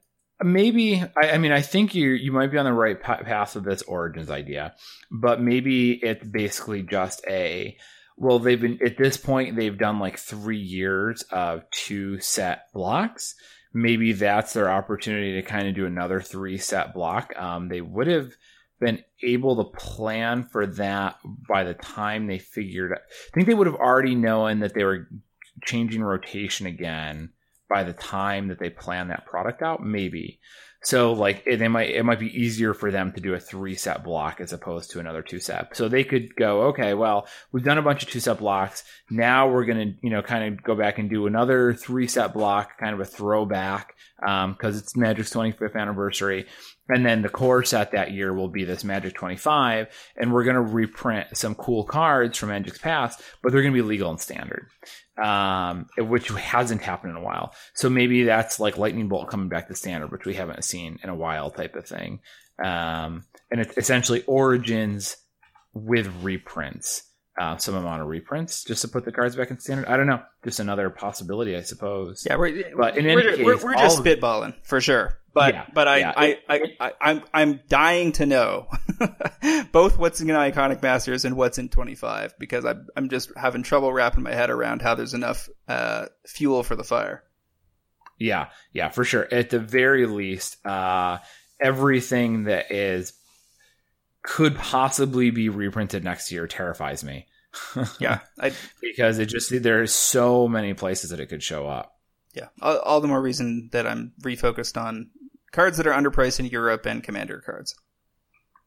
maybe 0.45 1.03
I, 1.17 1.33
I, 1.33 1.39
mean 1.39 1.53
I 1.53 1.61
think 1.61 1.95
you 1.95 2.11
you 2.11 2.33
might 2.33 2.51
be 2.51 2.59
on 2.59 2.65
the 2.65 2.73
right 2.73 3.01
path 3.01 3.57
of 3.57 3.65
this 3.65 3.83
origins 3.83 4.31
idea, 4.31 4.75
but 5.11 5.41
maybe 5.41 5.93
it's 5.93 6.27
basically 6.27 6.83
just 6.83 7.25
a 7.29 7.77
well 8.17 8.39
they've 8.39 8.61
been 8.61 8.79
at 8.85 8.99
this 8.99 9.17
point 9.17 9.57
they've 9.57 9.79
done 9.79 9.99
like 9.99 10.19
three 10.19 10.61
years 10.61 11.23
of 11.31 11.69
two 11.71 12.21
set 12.21 12.73
blocks. 12.73 13.35
Maybe 13.75 14.13
that's 14.13 14.53
their 14.53 14.71
opportunity 14.71 15.33
to 15.35 15.43
kind 15.43 15.67
of 15.67 15.75
do 15.75 15.87
another 15.87 16.21
three 16.21 16.59
set 16.59 16.93
block. 16.93 17.33
Um, 17.39 17.69
they 17.69 17.81
would 17.81 18.07
have 18.07 18.33
been 18.81 19.03
able 19.23 19.57
to 19.57 19.79
plan 19.79 20.43
for 20.43 20.67
that 20.67 21.17
by 21.49 21.65
the 21.65 21.75
time 21.75 22.27
they 22.27 22.39
figured. 22.39 22.93
I 22.93 22.99
think 23.33 23.47
they 23.47 23.55
would 23.55 23.67
have 23.67 23.77
already 23.77 24.15
known 24.15 24.61
that 24.61 24.75
they 24.75 24.85
were 24.85 25.09
changing 25.65 26.03
rotation 26.03 26.67
again 26.67 27.31
by 27.73 27.85
the 27.85 27.95
time 27.95 28.49
that 28.49 28.59
they 28.59 28.69
plan 28.69 29.09
that 29.09 29.25
product 29.25 29.63
out, 29.63 29.83
maybe. 29.83 30.41
So 30.85 31.13
like 31.13 31.45
it, 31.47 31.59
they 31.59 31.69
might 31.69 31.91
it 31.91 32.03
might 32.03 32.19
be 32.19 32.37
easier 32.39 32.75
for 32.75 32.91
them 32.91 33.13
to 33.13 33.21
do 33.21 33.35
a 33.35 33.41
three 33.41 33.77
set 33.77 34.03
block 34.03 34.41
as 34.41 34.53
opposed 34.53 34.91
to 34.91 35.01
another 35.01 35.23
two 35.23 35.39
set. 35.39 35.77
So 35.77 35.89
they 35.89 36.03
could 36.03 36.35
go, 36.35 36.63
okay, 36.65 36.93
well, 36.93 37.29
we've 37.53 37.65
done 37.65 37.79
a 37.79 37.83
bunch 37.83 38.03
of 38.03 38.11
two 38.11 38.19
set 38.19 38.39
blocks. 38.39 38.83
Now 39.09 39.49
we're 39.49 39.65
gonna, 39.65 39.95
you 40.03 40.11
know, 40.11 40.23
kind 40.23 40.53
of 40.53 40.63
go 40.63 40.75
back 40.75 40.99
and 40.99 41.09
do 41.09 41.27
another 41.27 41.73
three 41.73 42.09
set 42.09 42.35
block, 42.35 42.79
kind 42.79 42.95
of 42.95 43.01
a 43.01 43.05
throwback, 43.05 43.95
because 44.19 44.75
um, 44.75 44.79
it's 44.79 44.97
Magic's 44.97 45.33
25th 45.33 45.77
anniversary. 45.77 46.47
And 46.89 47.07
then 47.07 47.23
the 47.23 47.29
core 47.29 47.63
set 47.63 47.93
that 47.93 48.11
year 48.11 48.35
will 48.35 48.49
be 48.49 48.65
this 48.65 48.83
Magic 48.83 49.15
25, 49.15 49.87
and 50.17 50.33
we're 50.33 50.43
going 50.43 50.57
to 50.57 50.61
reprint 50.61 51.37
some 51.37 51.55
cool 51.55 51.85
cards 51.85 52.37
from 52.37 52.49
Magic's 52.49 52.79
past, 52.79 53.23
but 53.41 53.53
they're 53.53 53.63
going 53.63 53.73
to 53.73 53.83
be 53.83 53.89
legal 53.89 54.11
and 54.11 54.21
standard 54.21 54.67
um, 55.23 55.87
which 55.99 56.29
hasn't 56.29 56.83
happened 56.83 57.11
in 57.11 57.17
a 57.17 57.23
while. 57.23 57.55
So 57.75 57.91
maybe 57.91 58.25
that's 58.25 58.61
like 58.61 58.79
Lightning 58.79 59.09
Bolt 59.09 59.29
coming 59.29 59.49
back 59.49 59.69
to 59.69 59.75
standard, 59.75 60.11
which 60.11 60.25
we 60.25 60.35
haven't 60.35 60.65
seen 60.65 60.99
in 61.03 61.11
a 61.11 61.15
while, 61.15 61.51
type 61.51 61.75
of 61.75 61.87
thing. 61.87 62.21
Um, 62.63 63.25
and 63.51 63.61
it's 63.61 63.77
essentially 63.77 64.23
Origins 64.27 65.17
with 65.75 66.11
reprints, 66.23 67.03
uh, 67.39 67.57
some 67.57 67.75
amount 67.75 68.03
of 68.03 68.09
reprints, 68.09 68.65
just 68.65 68.83
to 68.83 68.89
put 68.89 69.05
the 69.05 69.13
cards 69.13 69.37
back 69.37 69.51
in 69.51 69.59
standard. 69.59 69.87
I 69.87 69.97
don't 69.97 70.07
know, 70.07 70.23
just 70.45 70.61
another 70.61 70.91
possibility, 70.91 71.57
I 71.57 71.63
suppose. 71.63 72.27
Yeah, 72.29 72.37
we're, 72.37 72.75
but 72.77 72.97
in 72.97 73.07
we're, 73.07 73.37
case, 73.37 73.45
we're, 73.45 73.57
we're 73.57 73.75
just 73.75 73.99
spitballing 73.99 74.55
for 74.65 74.81
sure. 74.81 75.19
But 75.35 75.55
yeah, 75.55 75.67
but 75.73 75.89
I, 75.89 75.97
yeah. 75.99 76.13
I, 76.15 76.39
I, 76.47 76.61
I, 76.79 76.93
I'm 77.01 77.23
I'm 77.33 77.61
dying 77.67 78.13
to 78.13 78.27
know 78.27 78.69
both 79.73 79.97
what's 79.97 80.21
in 80.21 80.27
Iconic 80.27 80.83
Masters 80.83 81.25
and 81.25 81.37
what's 81.37 81.57
in 81.57 81.71
25 81.71 82.35
because 82.39 82.67
I'm 82.67 82.87
I'm 82.97 83.09
just 83.09 83.33
having 83.35 83.63
trouble 83.63 83.93
wrapping 83.93 84.25
my 84.25 84.35
head 84.35 84.51
around 84.51 84.83
how 84.83 84.95
there's 84.95 85.15
enough 85.15 85.49
uh, 85.69 86.07
fuel 86.27 86.63
for 86.63 86.77
the 86.77 86.85
fire. 86.85 87.25
Yeah, 88.19 88.49
yeah, 88.75 88.91
for 88.91 89.05
sure. 89.05 89.27
At 89.33 89.49
the 89.49 89.59
very 89.59 90.07
least, 90.07 90.65
uh, 90.67 91.19
everything 91.59 92.45
that 92.45 92.71
is 92.71 93.15
could 94.23 94.57
possibly 94.57 95.31
be 95.31 95.49
reprinted 95.49 96.05
next 96.05 96.31
year 96.31 96.47
terrifies 96.47 97.03
me. 97.05 97.27
yeah, 97.99 98.21
I, 98.41 98.53
because 98.81 99.19
it 99.19 99.27
just 99.27 99.63
there 99.63 99.83
are 99.83 99.87
so 99.87 100.49
many 100.49 100.73
places 100.75 101.11
that 101.11 101.21
it 101.21 101.27
could 101.27 101.43
show 101.43 101.69
up. 101.69 101.99
Yeah, 102.33 102.49
all, 102.63 102.79
all, 102.79 103.01
the 103.01 103.09
more 103.09 103.21
reason 103.21 103.69
that 103.73 103.87
I'm 103.87 104.13
refocused 104.23 104.81
on 104.81 105.11
cards 105.51 105.77
that 105.77 105.87
are 105.87 105.93
underpriced 105.93 106.41
in 106.41 106.47
Europe 106.47 106.87
and 106.87 107.05
commander 107.05 107.43
cards. 107.45 107.75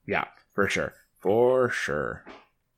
Yeah, 0.05 0.25
for 0.53 0.69
sure. 0.69 0.93
For 1.19 1.69
sure. 1.69 2.23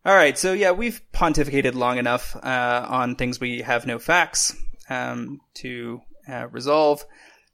All 0.05 0.15
right, 0.15 0.38
so 0.38 0.53
yeah, 0.53 0.71
we've 0.71 1.01
pontificated 1.11 1.75
long 1.75 1.97
enough 1.97 2.38
uh, 2.38 2.86
on 2.88 3.15
things 3.15 3.41
we 3.41 3.61
have 3.61 3.86
no 3.86 3.99
facts 3.99 4.55
um, 4.89 5.41
to 5.55 5.99
uh, 6.30 6.47
resolve. 6.47 7.03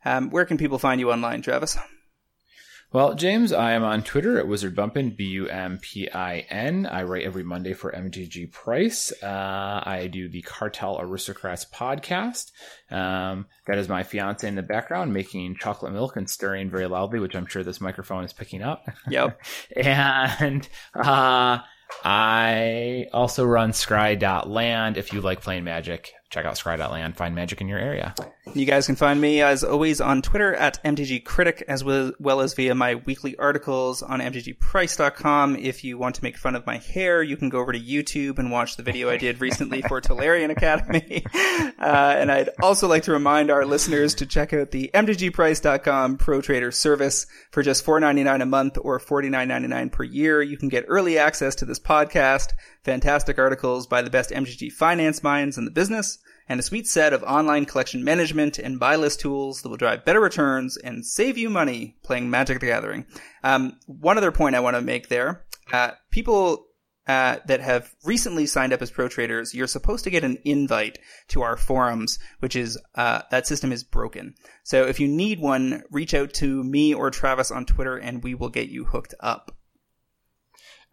Um, 0.05 0.29
where 0.29 0.45
can 0.45 0.57
people 0.57 0.77
find 0.77 0.99
you 0.99 1.11
online, 1.11 1.41
Travis? 1.41 1.75
Well, 2.93 3.15
James, 3.15 3.51
I 3.51 3.71
am 3.71 3.83
on 3.83 4.03
Twitter 4.03 4.37
at 4.37 4.47
Wizard 4.47 4.75
Bumpin, 4.75 5.15
B 5.15 5.23
U 5.29 5.47
M 5.47 5.79
P 5.81 6.11
I 6.11 6.45
N. 6.47 6.85
I 6.85 7.01
write 7.01 7.25
every 7.25 7.43
Monday 7.43 7.73
for 7.73 7.91
MTG 7.91 8.51
Price. 8.51 9.11
Uh, 9.23 9.81
I 9.83 10.07
do 10.13 10.29
the 10.29 10.43
Cartel 10.43 11.01
Aristocrats 11.01 11.65
podcast. 11.65 12.51
Um, 12.91 13.47
that 13.65 13.79
is 13.79 13.89
my 13.89 14.03
fiance 14.03 14.47
in 14.47 14.53
the 14.53 14.61
background 14.61 15.11
making 15.11 15.55
chocolate 15.55 15.91
milk 15.91 16.17
and 16.17 16.29
stirring 16.29 16.69
very 16.69 16.85
loudly, 16.85 17.19
which 17.19 17.35
I'm 17.35 17.47
sure 17.47 17.63
this 17.63 17.81
microphone 17.81 18.25
is 18.25 18.33
picking 18.33 18.61
up. 18.61 18.87
Yep. 19.09 19.41
and 19.75 20.69
uh, 20.93 21.57
I 22.03 23.07
also 23.11 23.43
run 23.43 23.71
Scry.land 23.71 24.97
if 24.97 25.13
you 25.13 25.21
like 25.21 25.41
playing 25.41 25.63
Magic 25.63 26.13
check 26.33 26.45
out 26.45 26.55
Scry.land, 26.55 27.15
find 27.15 27.35
magic 27.35 27.61
in 27.61 27.67
your 27.67 27.77
area. 27.77 28.15
You 28.53 28.65
guys 28.65 28.87
can 28.87 28.95
find 28.95 29.21
me, 29.21 29.41
as 29.41 29.63
always, 29.63 30.01
on 30.01 30.21
Twitter 30.21 30.53
at 30.55 30.83
MTG 30.83 31.23
Critic, 31.23 31.63
as 31.67 31.83
well 31.83 32.41
as 32.41 32.55
via 32.55 32.73
my 32.73 32.95
weekly 32.95 33.37
articles 33.37 34.01
on 34.01 34.19
MTGPrice.com. 34.19 35.55
If 35.55 35.83
you 35.83 35.97
want 35.97 36.15
to 36.15 36.23
make 36.23 36.37
fun 36.37 36.55
of 36.55 36.65
my 36.65 36.77
hair, 36.77 37.21
you 37.21 37.37
can 37.37 37.49
go 37.49 37.59
over 37.59 37.71
to 37.71 37.79
YouTube 37.79 38.39
and 38.39 38.51
watch 38.51 38.75
the 38.75 38.83
video 38.83 39.09
I 39.09 39.17
did 39.17 39.41
recently 39.41 39.83
for 39.83 40.01
Tolarian 40.01 40.49
Academy. 40.49 41.23
Uh, 41.79 42.15
and 42.17 42.31
I'd 42.31 42.49
also 42.61 42.87
like 42.87 43.03
to 43.03 43.11
remind 43.11 43.51
our 43.51 43.65
listeners 43.65 44.15
to 44.15 44.25
check 44.25 44.53
out 44.53 44.71
the 44.71 44.89
MTGPrice.com 44.93 46.17
Pro 46.17 46.39
Trader 46.39 46.71
service 46.71 47.27
for 47.51 47.61
just 47.61 47.85
$4.99 47.85 48.41
a 48.41 48.45
month 48.45 48.77
or 48.81 48.99
$49.99 48.99 49.91
per 49.91 50.03
year. 50.03 50.41
You 50.41 50.57
can 50.57 50.69
get 50.69 50.85
early 50.87 51.17
access 51.17 51.55
to 51.55 51.65
this 51.65 51.79
podcast, 51.79 52.53
fantastic 52.83 53.37
articles 53.37 53.85
by 53.85 54.01
the 54.01 54.09
best 54.09 54.29
MTG 54.29 54.71
finance 54.71 55.23
minds 55.23 55.57
in 55.57 55.65
the 55.65 55.71
business, 55.71 56.19
and 56.47 56.59
a 56.59 56.63
sweet 56.63 56.87
set 56.87 57.13
of 57.13 57.23
online 57.23 57.65
collection 57.65 58.03
management 58.03 58.59
and 58.59 58.79
buy 58.79 58.95
list 58.95 59.19
tools 59.19 59.61
that 59.61 59.69
will 59.69 59.77
drive 59.77 60.05
better 60.05 60.19
returns 60.19 60.77
and 60.77 61.05
save 61.05 61.37
you 61.37 61.49
money 61.49 61.95
playing 62.03 62.29
Magic 62.29 62.59
the 62.59 62.67
Gathering. 62.67 63.05
Um, 63.43 63.77
one 63.85 64.17
other 64.17 64.31
point 64.31 64.55
I 64.55 64.59
want 64.59 64.75
to 64.75 64.81
make 64.81 65.09
there. 65.09 65.45
Uh, 65.71 65.91
people 66.11 66.67
uh, 67.07 67.37
that 67.47 67.59
have 67.59 67.93
recently 68.05 68.45
signed 68.45 68.71
up 68.71 68.81
as 68.81 68.91
pro 68.91 69.09
traders, 69.09 69.53
you're 69.53 69.67
supposed 69.67 70.05
to 70.05 70.09
get 70.09 70.23
an 70.23 70.37
invite 70.45 70.99
to 71.27 71.41
our 71.41 71.57
forums, 71.57 72.19
which 72.39 72.55
is 72.55 72.77
uh, 72.95 73.21
that 73.29 73.47
system 73.47 73.71
is 73.71 73.83
broken. 73.83 74.35
So 74.63 74.85
if 74.85 74.99
you 74.99 75.07
need 75.07 75.39
one, 75.39 75.83
reach 75.91 76.13
out 76.13 76.33
to 76.35 76.63
me 76.63 76.93
or 76.93 77.09
Travis 77.09 77.51
on 77.51 77.65
Twitter, 77.65 77.97
and 77.97 78.23
we 78.23 78.35
will 78.35 78.49
get 78.49 78.69
you 78.69 78.85
hooked 78.85 79.13
up. 79.19 79.51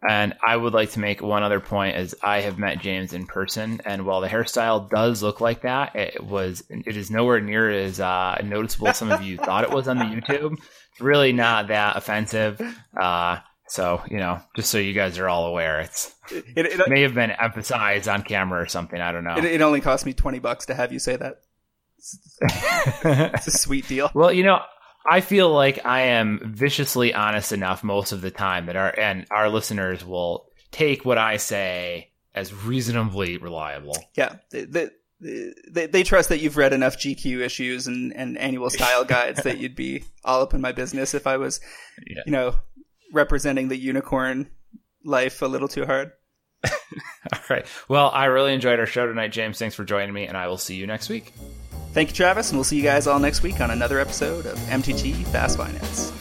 And 0.07 0.33
I 0.45 0.57
would 0.57 0.73
like 0.73 0.91
to 0.91 0.99
make 0.99 1.21
one 1.21 1.43
other 1.43 1.59
point 1.59 1.95
as 1.95 2.15
I 2.23 2.41
have 2.41 2.57
met 2.57 2.79
James 2.79 3.13
in 3.13 3.27
person, 3.27 3.81
and 3.85 4.03
while 4.03 4.19
the 4.21 4.27
hairstyle 4.27 4.89
does 4.89 5.21
look 5.21 5.39
like 5.41 5.61
that, 5.61 5.95
it 5.95 6.23
was 6.23 6.63
it 6.69 6.97
is 6.97 7.11
nowhere 7.11 7.39
near 7.39 7.69
as 7.69 7.99
uh, 7.99 8.41
noticeable 8.43 8.87
as 8.87 8.97
some 8.97 9.11
of 9.11 9.21
you 9.21 9.37
thought 9.37 9.63
it 9.63 9.69
was 9.69 9.87
on 9.87 9.99
the 9.99 10.05
YouTube. 10.05 10.53
It's 10.53 11.01
really 11.01 11.33
not 11.33 11.67
that 11.67 11.97
offensive. 11.97 12.59
Uh, 12.99 13.39
so 13.67 14.01
you 14.09 14.17
know, 14.17 14.41
just 14.55 14.71
so 14.71 14.79
you 14.79 14.93
guys 14.93 15.19
are 15.19 15.29
all 15.29 15.45
aware, 15.45 15.81
it's 15.81 16.15
it, 16.31 16.45
it, 16.55 16.65
it 16.79 16.89
may 16.89 17.03
have 17.03 17.13
been 17.13 17.31
emphasized 17.31 18.07
on 18.07 18.23
camera 18.23 18.59
or 18.59 18.67
something. 18.67 18.99
I 18.99 19.11
don't 19.11 19.23
know. 19.23 19.37
It, 19.37 19.61
only 19.61 19.81
cost 19.81 20.05
me 20.07 20.13
twenty 20.13 20.39
bucks 20.39 20.65
to 20.65 20.73
have 20.73 20.91
you 20.91 20.99
say 20.99 21.15
that. 21.15 21.41
it's 22.41 23.47
a 23.47 23.51
sweet 23.51 23.87
deal. 23.87 24.09
Well, 24.15 24.33
you 24.33 24.43
know, 24.43 24.61
I 25.09 25.21
feel 25.21 25.49
like 25.51 25.85
I 25.85 26.01
am 26.01 26.39
viciously 26.43 27.13
honest 27.13 27.51
enough 27.51 27.83
most 27.83 28.11
of 28.11 28.21
the 28.21 28.31
time 28.31 28.67
that 28.67 28.75
our 28.75 28.97
and 28.97 29.25
our 29.31 29.49
listeners 29.49 30.05
will 30.05 30.47
take 30.71 31.05
what 31.05 31.17
I 31.17 31.37
say 31.37 32.11
as 32.33 32.53
reasonably 32.53 33.37
reliable. 33.37 33.97
Yeah, 34.15 34.35
they, 34.51 34.89
they, 35.19 35.87
they, 35.87 36.03
trust 36.03 36.29
that 36.29 36.39
you've 36.39 36.57
read 36.57 36.73
enough 36.73 36.97
GQ 36.97 37.41
issues 37.41 37.87
and, 37.87 38.15
and 38.15 38.37
annual 38.37 38.69
style 38.69 39.03
guides 39.03 39.43
that 39.43 39.59
you'd 39.59 39.75
be 39.75 40.03
all 40.23 40.41
up 40.41 40.53
in 40.53 40.61
my 40.61 40.71
business 40.71 41.13
if 41.13 41.27
I 41.27 41.37
was, 41.37 41.59
yeah. 42.07 42.21
you 42.25 42.31
know, 42.31 42.55
representing 43.13 43.67
the 43.67 43.77
unicorn 43.77 44.49
life 45.03 45.41
a 45.41 45.45
little 45.45 45.67
too 45.67 45.85
hard. 45.85 46.11
all 46.65 47.39
right. 47.49 47.65
Well, 47.87 48.09
I 48.11 48.25
really 48.25 48.53
enjoyed 48.53 48.79
our 48.79 48.85
show 48.85 49.05
tonight, 49.05 49.31
James. 49.31 49.59
Thanks 49.59 49.75
for 49.75 49.83
joining 49.83 50.13
me, 50.13 50.25
and 50.25 50.37
I 50.37 50.47
will 50.47 50.57
see 50.57 50.75
you 50.75 50.87
next 50.87 51.09
week. 51.09 51.33
Thank 51.93 52.09
you, 52.09 52.15
Travis, 52.15 52.49
and 52.49 52.57
we'll 52.57 52.63
see 52.63 52.77
you 52.77 52.83
guys 52.83 53.05
all 53.05 53.19
next 53.19 53.43
week 53.43 53.59
on 53.59 53.69
another 53.71 53.99
episode 53.99 54.45
of 54.45 54.57
MTG 54.59 55.25
Fast 55.27 55.57
Finance. 55.57 56.11